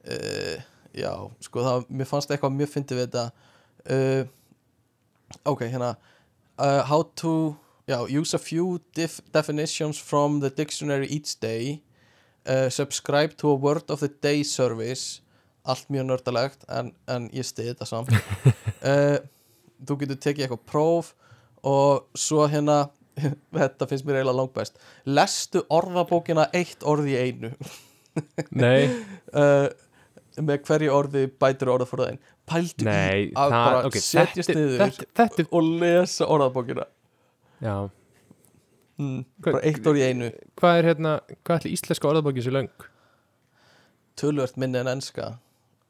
uh, 0.05 0.68
já, 0.97 1.13
sko 1.45 1.65
það, 1.65 1.87
mér 1.89 2.09
fannst 2.11 2.31
eitthvað 2.33 2.57
mjög 2.57 2.73
fyndið 2.75 3.01
við 3.01 3.07
þetta. 3.07 3.25
Uh, 3.89 4.23
ok, 5.49 5.65
hérna 5.69 5.95
uh, 6.59 6.83
how 6.89 7.03
to 7.17 7.57
já, 7.89 8.03
use 8.09 8.35
a 8.35 8.39
few 8.39 8.81
def 8.95 9.21
definitions 9.33 9.99
from 9.99 10.41
the 10.41 10.51
dictionary 10.51 11.07
each 11.07 11.39
day. 11.41 11.83
Uh, 12.47 12.69
subscribe 12.69 13.37
to 13.37 13.51
a 13.51 13.55
word 13.55 13.91
of 13.91 14.01
the 14.01 14.09
day 14.09 14.43
service. 14.43 15.21
Allt 15.65 15.89
mjög 15.89 16.07
nördalegt 16.09 16.65
en, 16.73 16.95
en 17.09 17.29
ég 17.35 17.45
stiði 17.45 17.75
þetta 17.75 17.89
samt. 17.89 18.15
Uh, 18.79 19.19
þú 19.83 19.97
getur 19.99 20.19
tekið 20.23 20.45
eitthvað 20.45 20.61
próf 20.71 21.09
og 21.67 22.05
svo 22.15 22.45
hérna 22.47 22.77
þetta 23.59 23.89
finnst 23.91 24.07
mér 24.07 24.21
eiginlega 24.21 24.39
langbæst 24.39 24.79
lestu 25.11 25.65
orðabókina 25.75 26.45
eitt 26.55 26.87
orð 26.87 27.09
í 27.11 27.17
einu. 27.19 27.51
Nei, 28.55 28.87
uh, 29.43 29.67
með 30.45 30.61
hverju 30.69 30.91
orði 30.95 31.23
bætir 31.41 31.71
orðaforðaðin 31.73 32.19
pældu 32.49 32.87
Nei, 32.89 33.29
í 33.29 33.33
að 33.37 33.55
það, 33.55 33.65
bara 33.69 33.89
ok, 33.89 33.97
setjast 34.03 34.53
niður 34.55 34.83
þetta, 34.85 35.09
þetta, 35.21 35.47
og 35.53 35.71
lesa 35.83 36.29
orðabókina. 36.35 36.87
Já, 37.65 37.75
mm, 38.99 39.19
Hva- 39.43 39.53
bara 39.53 39.65
eitt 39.69 39.91
orð 39.91 40.01
í 40.01 40.07
einu. 40.09 40.31
Hvað 40.61 40.79
er 40.83 40.89
hérna, 40.93 41.17
hvað 41.45 41.61
ætli 41.61 41.75
íslenska 41.77 42.09
orðabókin 42.13 42.47
sér 42.47 42.57
löng? 42.59 42.71
tölvört 44.19 44.57
minni 44.59 44.79
en 44.81 44.89
enska. 44.91 45.39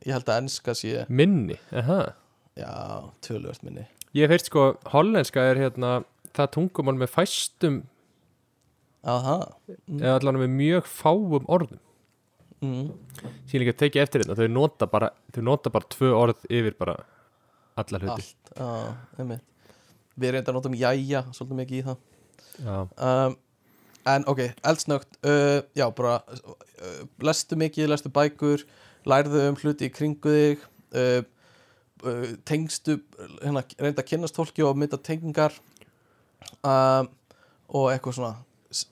Ég 0.05 0.13
held 0.13 0.29
að 0.29 0.43
enska 0.45 0.75
sé 0.77 1.05
Minni, 1.09 1.57
aha. 1.73 2.13
Já, 2.59 3.09
tölvört 3.25 3.63
minni. 3.65 3.87
Ég 4.15 4.29
heyrt 4.29 4.47
sko, 4.51 4.75
hollenska 4.93 5.41
er 5.41 5.57
hérna 5.57 6.05
það 6.37 6.51
tungumál 6.57 6.99
með 7.01 7.13
fæstum 7.15 7.83
aha. 9.05 9.39
Mm. 9.89 10.01
eða 10.03 10.15
allan 10.19 10.41
með 10.43 10.51
mjög 10.59 10.89
fáum 10.91 11.47
orðum 11.49 11.81
mm. 12.65 13.29
Sér 13.49 13.65
líka 13.65 13.77
tekið 13.85 14.05
eftir 14.05 14.25
þetta, 14.25 14.39
þau 14.39 14.53
nota 14.55 14.89
bara 14.91 15.11
þau 15.35 15.43
nota 15.51 15.73
bara 15.75 15.91
tvö 15.95 16.13
orð 16.17 16.47
yfir 16.51 16.77
bara 16.79 16.97
alla 17.79 18.01
hluti. 18.03 18.25
Allt, 18.25 18.53
já, 18.57 18.71
einmitt. 19.19 19.45
Við 20.19 20.31
erum 20.31 20.43
þetta 20.43 20.53
að 20.53 20.59
nota 20.59 20.73
um 20.73 20.79
jæja 20.79 21.23
svolítið 21.31 21.61
mikið 21.63 21.79
í 21.79 21.85
það. 21.87 22.01
Já, 22.59 22.77
um, 22.83 23.37
en 24.15 24.29
ok, 24.33 24.43
eldsnögt 24.67 25.19
uh, 25.23 25.61
já, 25.79 25.87
bara 25.95 26.19
uh, 26.27 27.03
lestu 27.23 27.59
mikið, 27.61 27.91
lestu 27.93 28.13
bækur 28.15 28.65
lærðu 29.09 29.45
um 29.51 29.59
hluti 29.61 29.89
í 29.89 29.93
kringu 29.95 30.33
þig 30.35 30.65
uh, 30.99 31.21
uh, 32.03 32.27
tengstu 32.49 32.99
hérna, 33.43 33.63
reynda 33.79 34.03
að 34.03 34.11
kynnast 34.11 34.39
fólki 34.39 34.67
og 34.67 34.79
mynda 34.79 34.99
tengingar 34.99 35.55
um, 36.63 37.11
og 37.69 37.93
eitthvað 37.93 38.19
svona 38.19 38.35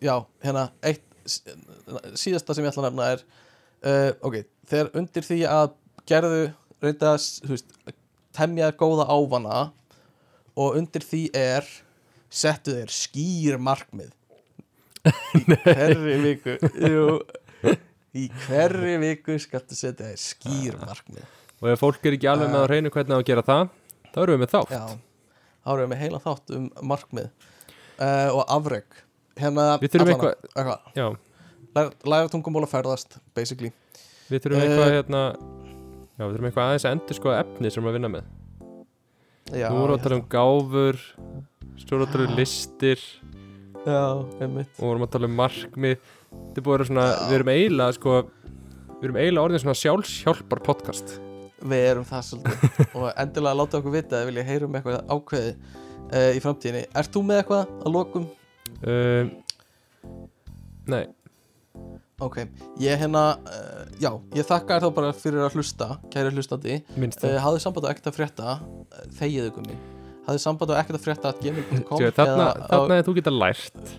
já, 0.02 0.20
hérna, 0.44 0.68
eitt 0.86 1.02
síðasta 1.26 2.54
sem 2.54 2.64
ég 2.64 2.70
ætla 2.70 2.86
að 2.86 2.90
nefna 2.92 3.10
er 3.16 3.24
uh, 3.86 4.10
ok, 4.26 4.42
þegar 4.68 4.92
undir 5.00 5.26
því 5.26 5.40
að 5.50 5.72
gerðu 6.06 6.42
reynda 6.84 7.16
temja 8.36 8.70
góða 8.76 9.06
ávana 9.08 9.60
og 10.56 10.76
undir 10.78 11.04
því 11.04 11.22
er 11.36 11.66
settu 12.32 12.76
þeir 12.76 12.92
skýr 12.92 13.58
markmið. 13.62 14.12
Í 15.38 15.42
hverri 15.62 16.18
viku. 16.24 16.56
Jú, 16.82 17.06
í 18.16 18.28
hverri 18.46 18.96
viku 19.02 19.38
skaltu 19.42 19.78
setja 19.78 20.10
þeir 20.10 20.22
skýr 20.22 20.78
markmið. 20.82 21.26
Og 21.62 21.72
ef 21.72 21.80
fólk 21.80 22.04
er 22.04 22.16
ekki 22.18 22.28
alveg 22.28 22.52
með 22.52 22.62
að 22.62 22.70
reyna 22.74 22.92
hvernig 22.92 23.16
á 23.16 23.20
að 23.20 23.28
gera 23.30 23.44
það 23.46 23.68
þá 24.12 24.18
erum 24.22 24.34
við 24.34 24.42
með 24.42 24.52
þátt. 24.52 24.72
Já, 24.72 24.84
þá 25.62 25.70
erum 25.72 25.84
við 25.84 25.92
með 25.92 26.02
heila 26.02 26.22
þátt 26.24 26.56
um 26.56 26.66
markmið. 26.92 27.30
Uh, 27.96 28.28
og 28.36 28.42
afreg 28.52 28.98
hérna, 29.40 29.64
Við 29.80 29.94
þurfum 29.94 30.10
eitthvað? 30.12 30.90
Já, 30.96 31.06
læra, 31.76 32.30
tungumál 32.32 32.64
að 32.66 32.72
ferðast 32.72 33.18
basically. 33.36 33.72
Við 34.30 34.42
þurfum 34.46 34.60
Eh, 34.60 34.66
eitthvað 34.66 34.94
hérna 34.96 35.22
Já, 36.16 36.24
við 36.24 36.32
þurfum 36.32 36.48
eitthvað 36.48 36.70
aðeins 36.70 36.86
að 36.88 36.94
endur 36.96 37.18
sko 37.18 37.32
efni 37.36 37.70
sem 37.72 37.84
við 37.84 37.90
að 37.92 37.96
vinna 37.98 38.12
með. 38.16 38.30
Já, 39.52 39.68
við 39.70 39.82
ég 39.82 39.94
að 39.94 40.04
tala 40.06 40.16
um 40.16 40.26
gáfur 40.32 41.02
erum 41.86 42.00
við 42.00 42.06
að 42.06 42.12
tala 42.14 42.26
um 42.26 42.36
listir. 42.40 43.02
Já, 43.86 44.00
einmitt. 44.42 44.72
Við 44.80 44.90
erum 44.90 45.04
að 45.06 45.12
tala 45.14 45.28
um 45.28 45.36
markmið. 45.38 46.08
Þetta 46.32 46.60
er 46.60 46.64
búið 46.66 46.72
að 46.72 46.76
vera 46.76 46.88
svona, 46.88 47.04
Já. 47.06 47.18
við 47.28 47.36
erum 47.38 47.52
eiginlega 47.52 47.96
sko 47.96 48.16
Við 48.96 49.04
erum 49.10 49.18
eiginlega 49.20 49.44
orðin 49.44 49.60
svona 49.60 49.76
sjálfshjálpar 49.76 50.60
podcast. 50.64 51.10
Við 51.60 51.82
erum 51.90 52.06
það 52.08 52.22
svolítið. 52.30 52.78
Og 52.96 53.04
endilega 53.12 53.58
láta 53.60 53.76
okkur 53.78 53.92
vita 53.92 54.22
ef 54.22 54.30
vilja 54.30 54.44
heyra 54.48 54.64
um 54.64 54.78
eitthvað 54.78 55.12
ákveði 55.12 55.50
uh, 55.52 56.30
í 56.32 56.40
framtíðinni. 56.40 56.82
Ert 56.96 57.12
þú 57.12 57.22
með 57.28 57.42
eitthvað 57.42 57.74
að 57.76 57.92
lokum? 57.92 58.24
um, 58.80 59.30
Nei, 60.88 61.02
Ok, 62.16 62.38
ég 62.80 62.96
hérna, 62.96 63.22
uh, 63.44 63.80
já, 64.00 64.08
ég 64.32 64.46
þakka 64.48 64.78
þér 64.78 64.84
þá 64.86 64.92
bara 64.96 65.08
fyrir 65.12 65.42
að 65.44 65.58
hlusta, 65.58 65.88
kæri 66.08 66.30
hlustandi. 66.32 66.78
Minnst 66.96 67.20
uh, 67.20 67.26
það 67.28 67.42
Hafðu 67.44 67.58
samband 67.60 67.84
á 67.84 67.88
ekkert 67.90 68.08
að 68.08 68.16
frétta, 68.16 68.54
uh, 68.56 69.02
þegiðu 69.18 69.50
gummi 69.58 69.76
Hafðu 70.24 70.40
samband 70.46 70.72
á 70.72 70.80
ekkert 70.80 70.96
að 70.96 71.04
frétta 71.04 71.32
að 71.34 71.42
gmail.com 71.44 72.00
Sjö, 72.00 72.08
Þarna, 72.16 72.46
þarna 72.70 72.96
er 72.96 73.04
þú 73.04 73.14
geta 73.18 73.34
lært. 73.36 73.92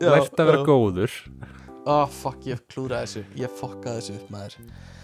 Lært 0.00 0.40
að 0.40 0.48
vera 0.48 0.62
góður. 0.64 1.18
Oh, 1.82 2.06
fuck, 2.08 2.48
ég 2.48 2.64
klúraði 2.72 3.10
þessu, 3.10 3.24
ég 3.42 3.54
fokkaði 3.60 4.00
þessu 4.00 4.16
upp 4.16 4.32
maður. 4.32 4.56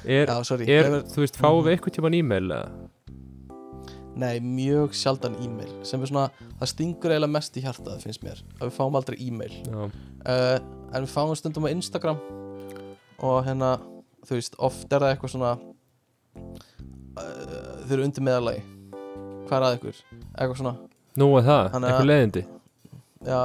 Er, 0.09 0.25
Já, 0.33 0.35
sorry, 0.49 0.71
er 0.73 0.89
hefur, 0.89 1.05
þú 1.13 1.25
veist, 1.27 1.39
fáum 1.45 1.61
við 1.67 1.77
eitthvað 1.77 1.99
tíma 1.99 2.15
e-mail 2.17 2.47
eða? 2.49 2.89
nei, 4.19 4.41
mjög 4.43 4.97
sjaldan 4.99 5.37
e-mail 5.45 5.71
Sem 5.87 6.03
er 6.03 6.11
svona, 6.11 6.25
það 6.59 6.71
stingur 6.73 7.13
eiginlega 7.13 7.35
mest 7.37 7.59
í 7.59 7.63
hjartað, 7.63 8.01
finnst 8.03 8.25
mér 8.25 8.41
Að 8.59 8.65
við 8.65 8.75
fáum 8.81 8.99
aldrei 8.99 9.19
e-mail. 9.23 9.53
Já, 9.69 9.79
uh, 9.85 10.57
En 10.89 11.05
við 11.05 11.13
fáum 11.13 11.37
stundum 11.39 11.69
á 11.69 11.71
Instagram 11.71 12.19
Og 13.19 13.41
hérna, 13.47 13.73
þú 14.29 14.37
veist, 14.39 14.55
oft 14.63 14.93
er 14.93 15.03
það 15.03 15.15
eitthvað 15.15 15.33
svona 15.35 15.53
uh, 16.39 17.87
Þau 17.89 17.95
eru 17.97 18.05
undir 18.07 18.25
meðalagi 18.27 18.63
Hvað 19.49 19.57
er 19.59 19.65
að 19.67 19.77
ykkur? 19.79 20.01
Eitthvað 20.37 20.59
svona. 20.61 20.75
Nú 21.19 21.27
er 21.39 21.45
það, 21.47 21.69
Þannig 21.73 21.89
að- 21.89 21.93
eitthvað 21.95 22.09
leiðindi. 22.11 22.41
Já, 23.25 23.39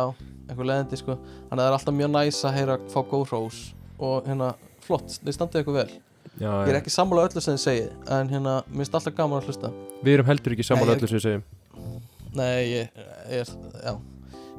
einhver 0.52 0.68
leðindi 0.68 0.98
sko. 1.00 1.14
Þannig 1.16 1.54
að 1.54 1.62
það 1.62 1.68
er 1.70 1.76
alltaf 1.78 1.96
mjög 1.96 2.12
næs 2.14 2.40
að 2.50 2.56
heyra 2.58 2.76
fá 2.92 2.98
góð 3.14 3.24
hrós. 3.30 3.60
Og 4.04 4.28
hérna, 4.28 4.50
flott, 4.84 5.16
þið 5.24 5.38
standið 5.38 5.62
eitthvað 5.62 5.78
vel. 5.80 5.94
Já, 6.44 6.50
Ég 6.52 6.74
er 6.74 6.80
ekki 6.82 6.92
sammála 6.92 7.24
öllu 7.30 7.42
sem 7.46 7.54
þið 7.56 7.62
segið 7.64 8.12
En 8.18 8.30
hérna, 8.34 8.54
mér 8.68 8.82
finnst 8.84 8.96
alltaf 9.00 9.16
gaman 9.16 9.40
að 9.40 9.48
hlusta. 9.48 9.72
Við 10.04 10.14
erum 10.18 10.26
heldur 10.28 10.56
ekki 10.58 10.64
Nei, 10.66 10.70
saman 10.74 10.88
ég- 10.90 10.96
öllu 10.98 11.08
sem 11.08 11.18
við 11.18 11.26
segjum. 11.30 11.44
Nei, 12.34 12.64
ég, 12.68 13.02
ég 13.32 13.40
er, 13.40 13.56
já. 13.88 13.94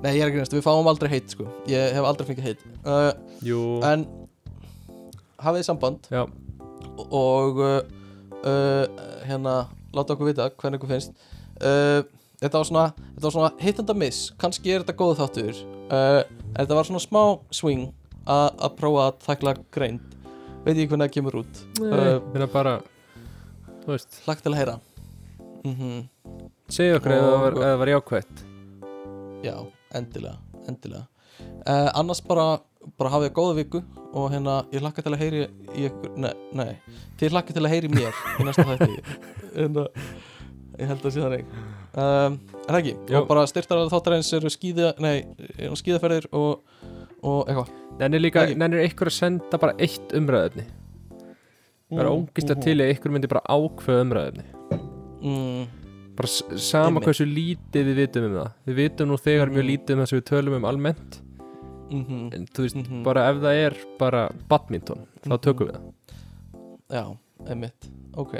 Nei, 0.02 0.10
ég 0.16 0.22
er 0.24 0.28
ekki 0.32 0.40
næst, 0.40 0.54
við 0.56 0.64
fáum 0.64 0.88
aldrei 0.88 1.10
heit 1.12 1.28
sko. 1.36 1.44
Ég 1.68 1.92
hef 1.92 2.04
aldrei 2.08 2.26
fengið 2.32 2.48
heit 2.48 2.64
uh, 2.86 3.12
Jú, 3.44 3.60
En 3.84 4.06
hafið 5.44 5.66
samband. 5.68 6.08
Já, 6.12 6.24
Og 7.04 7.58
uh, 7.58 7.80
uh, 8.44 8.84
hérna, 9.26 9.54
láta 9.96 10.14
okkur 10.14 10.30
vita 10.30 10.50
hvernig 10.50 10.80
ykkur 10.80 10.94
finnst. 10.94 11.16
Uh, 11.60 12.02
Þetta 12.44 12.60
var 12.60 12.66
svona, 12.68 12.86
svona 13.22 13.50
hit 13.62 13.78
and 13.80 13.90
a 13.90 13.94
miss. 13.96 14.26
Kannski 14.40 14.72
er 14.74 14.82
þetta 14.82 14.96
góð 14.98 15.20
þáttur. 15.22 15.60
Uh, 15.88 16.22
En 16.54 16.60
þetta 16.60 16.76
var 16.76 16.86
svona 16.88 17.02
smá 17.02 17.22
swing 17.54 17.88
Að 18.24 18.76
prófa 18.78 19.06
að 19.10 19.16
takla 19.24 19.52
greind. 19.74 20.02
Veit 20.64 20.78
ég 20.80 20.88
hvernig 20.88 21.10
það 21.10 21.14
kemur 21.18 21.38
út. 21.42 21.62
Uh, 21.76 22.20
við 22.32 22.38
erum 22.40 22.52
bara 22.52 22.74
Þú 23.84 23.90
veist, 23.92 24.20
Lagt 24.28 24.44
til 24.44 24.52
að 24.54 24.60
heyra. 24.62 24.76
Mm 25.64 25.74
segja 26.72 26.96
okkur 26.98 27.12
ef 27.12 27.24
það 27.24 27.78
var, 27.80 27.90
jákvætt. 27.92 28.44
Já, 29.44 29.56
endilega, 29.94 30.38
endilega. 30.68 31.04
Uh, 31.68 31.90
Annars 31.94 32.22
bara, 32.24 32.46
bara 32.98 33.12
hafið 33.12 33.34
góða 33.36 33.56
viku 33.58 33.82
Og 34.14 34.28
hérna, 34.30 34.60
ég 34.70 34.82
hlakka 34.84 35.02
til 35.02 35.12
að 35.14 35.22
heyri 35.24 35.40
í 35.74 35.88
ykkur 35.88 36.12
Nei, 36.22 36.30
nei, 36.54 36.70
þið 37.18 37.34
hlakka 37.34 37.56
til 37.56 37.64
að 37.64 37.72
heyri 37.72 37.90
mér 37.90 38.20
Í 38.38 38.46
næsta 38.46 38.66
þætti. 38.68 39.16
En 39.64 39.78
uh, 39.82 39.88
ég 40.78 40.90
held 40.90 41.08
að 41.08 41.16
sé 41.16 41.24
um, 41.24 42.38
það 42.66 42.78
ekki? 42.78 42.94
Jú. 43.10 43.18
Og 43.20 43.26
bara 43.30 43.46
styrtar 43.50 43.82
þáttarins 43.92 44.30
eru 44.38 44.52
skíða 44.54 44.92
Nei, 45.02 45.16
skíðaferðir 45.80 46.28
og, 46.34 46.62
og 47.22 47.42
eitthvað. 47.50 47.74
Nennir 48.00 48.22
líka, 48.24 48.46
nennir 48.58 48.86
ykkur 48.88 49.10
að 49.10 49.18
senda 49.18 49.60
bara 49.62 49.76
eitt 49.82 50.14
umræðefni 50.18 50.66
Það 51.94 52.00
er 52.02 52.10
ógislega 52.10 52.64
til 52.64 52.76
að 52.80 52.92
ykkur 52.94 53.12
myndi 53.14 53.30
bara 53.30 53.44
ákveða 53.54 54.06
umræðefni 54.06 54.46
mm, 55.22 55.66
Bara 56.14 56.30
sama 56.62 57.02
hversu 57.02 57.26
lítið 57.26 57.88
við 57.90 58.00
vitum 58.04 58.26
um 58.28 58.34
það. 58.38 58.50
Við 58.68 58.76
vitum 58.78 59.08
nú 59.10 59.16
þegar 59.18 59.50
mjög 59.50 59.64
Mhm. 59.64 59.70
lítið 59.72 59.94
um 59.94 60.02
það 60.02 60.10
sem 60.10 60.20
við 60.20 60.26
tölum 60.30 60.58
um 60.60 60.66
almennt 60.70 61.16
mm 61.90 62.34
En 62.34 62.46
þú 62.46 62.62
veist, 62.64 62.76
Mhm. 62.76 63.02
bara 63.04 63.28
ef 63.30 63.36
það 63.42 63.66
er 63.66 63.74
bara 63.98 64.30
badminton, 64.48 65.06
þá 65.24 65.28
Mhm. 65.30 65.40
tökum 65.42 65.68
við 65.68 65.74
það. 65.74 65.92
Já, 66.90 67.16
einmitt. 67.50 67.90
Ok. 68.16 68.34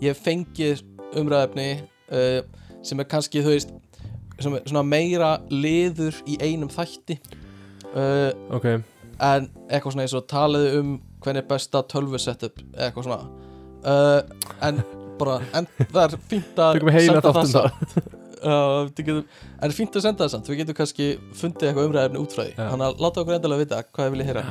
Ég 0.00 0.16
fengið 0.16 0.82
umræðefni 1.16 1.82
uh, 2.12 2.42
Sem 2.82 3.00
er 3.00 3.04
kannski, 3.04 3.40
þú 3.42 3.54
veist 3.54 3.70
sem 4.40 4.52
er 4.54 4.60
Svona 4.66 4.82
meira 4.84 5.38
liður 5.50 6.14
í 6.26 6.36
einum 6.42 6.68
þætti 6.68 7.18
uh, 7.94 8.32
Ok, 8.54 8.64
En 9.20 9.48
eitthvað 9.70 9.92
svona 9.94 10.02
eins 10.04 10.14
og 10.14 10.26
talaðu 10.28 10.78
um 10.80 11.00
Hvernig 11.24 11.38
er 11.44 11.48
besta 11.48 11.82
tölvu 11.82 12.18
setup 12.20 12.58
Eitthvað 12.76 13.04
svona. 13.04 13.28
Uh, 13.86 14.22
En 14.62 14.82
bara, 15.18 15.40
en 15.54 15.66
það 15.80 16.12
er 16.12 16.18
fínt 16.28 16.58
að 16.60 17.00
senda 17.06 17.32
það 17.32 17.46
samt. 17.46 17.72
Uh, 18.42 18.84
við 18.90 19.08
getum, 19.10 19.24
En 19.62 19.76
fínt 19.76 19.96
að 19.96 20.06
senda 20.08 20.24
það 20.24 20.32
samt. 20.34 20.50
Við 20.52 20.62
getum 20.62 20.78
kannski 20.82 21.08
fundið 21.40 21.70
eitthvað 21.70 21.90
umræðefni 21.90 22.22
út 22.22 22.36
frá 22.36 22.44
því. 22.44 22.52
Já. 22.56 22.64
Þannig 22.74 22.86
að 22.88 23.04
láta 23.06 23.24
okkur 23.24 23.38
endilega 23.38 23.64
vita 23.64 23.82
hvað 23.88 24.06
þið 24.06 24.16
viljið 24.16 24.32
heyra. 24.32 24.46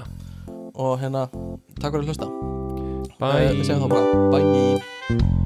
Og 0.76 0.94
hérna, 1.00 1.26
takk 1.80 1.96
fyrir 1.96 2.04
að 2.04 2.12
hlusta. 2.12 2.30
Bye. 3.16 3.48
Eh, 3.48 3.56
Við 3.56 3.66
segjum 3.70 3.88
þá 3.88 3.90
bara 3.96 4.30
Bye 4.36 5.45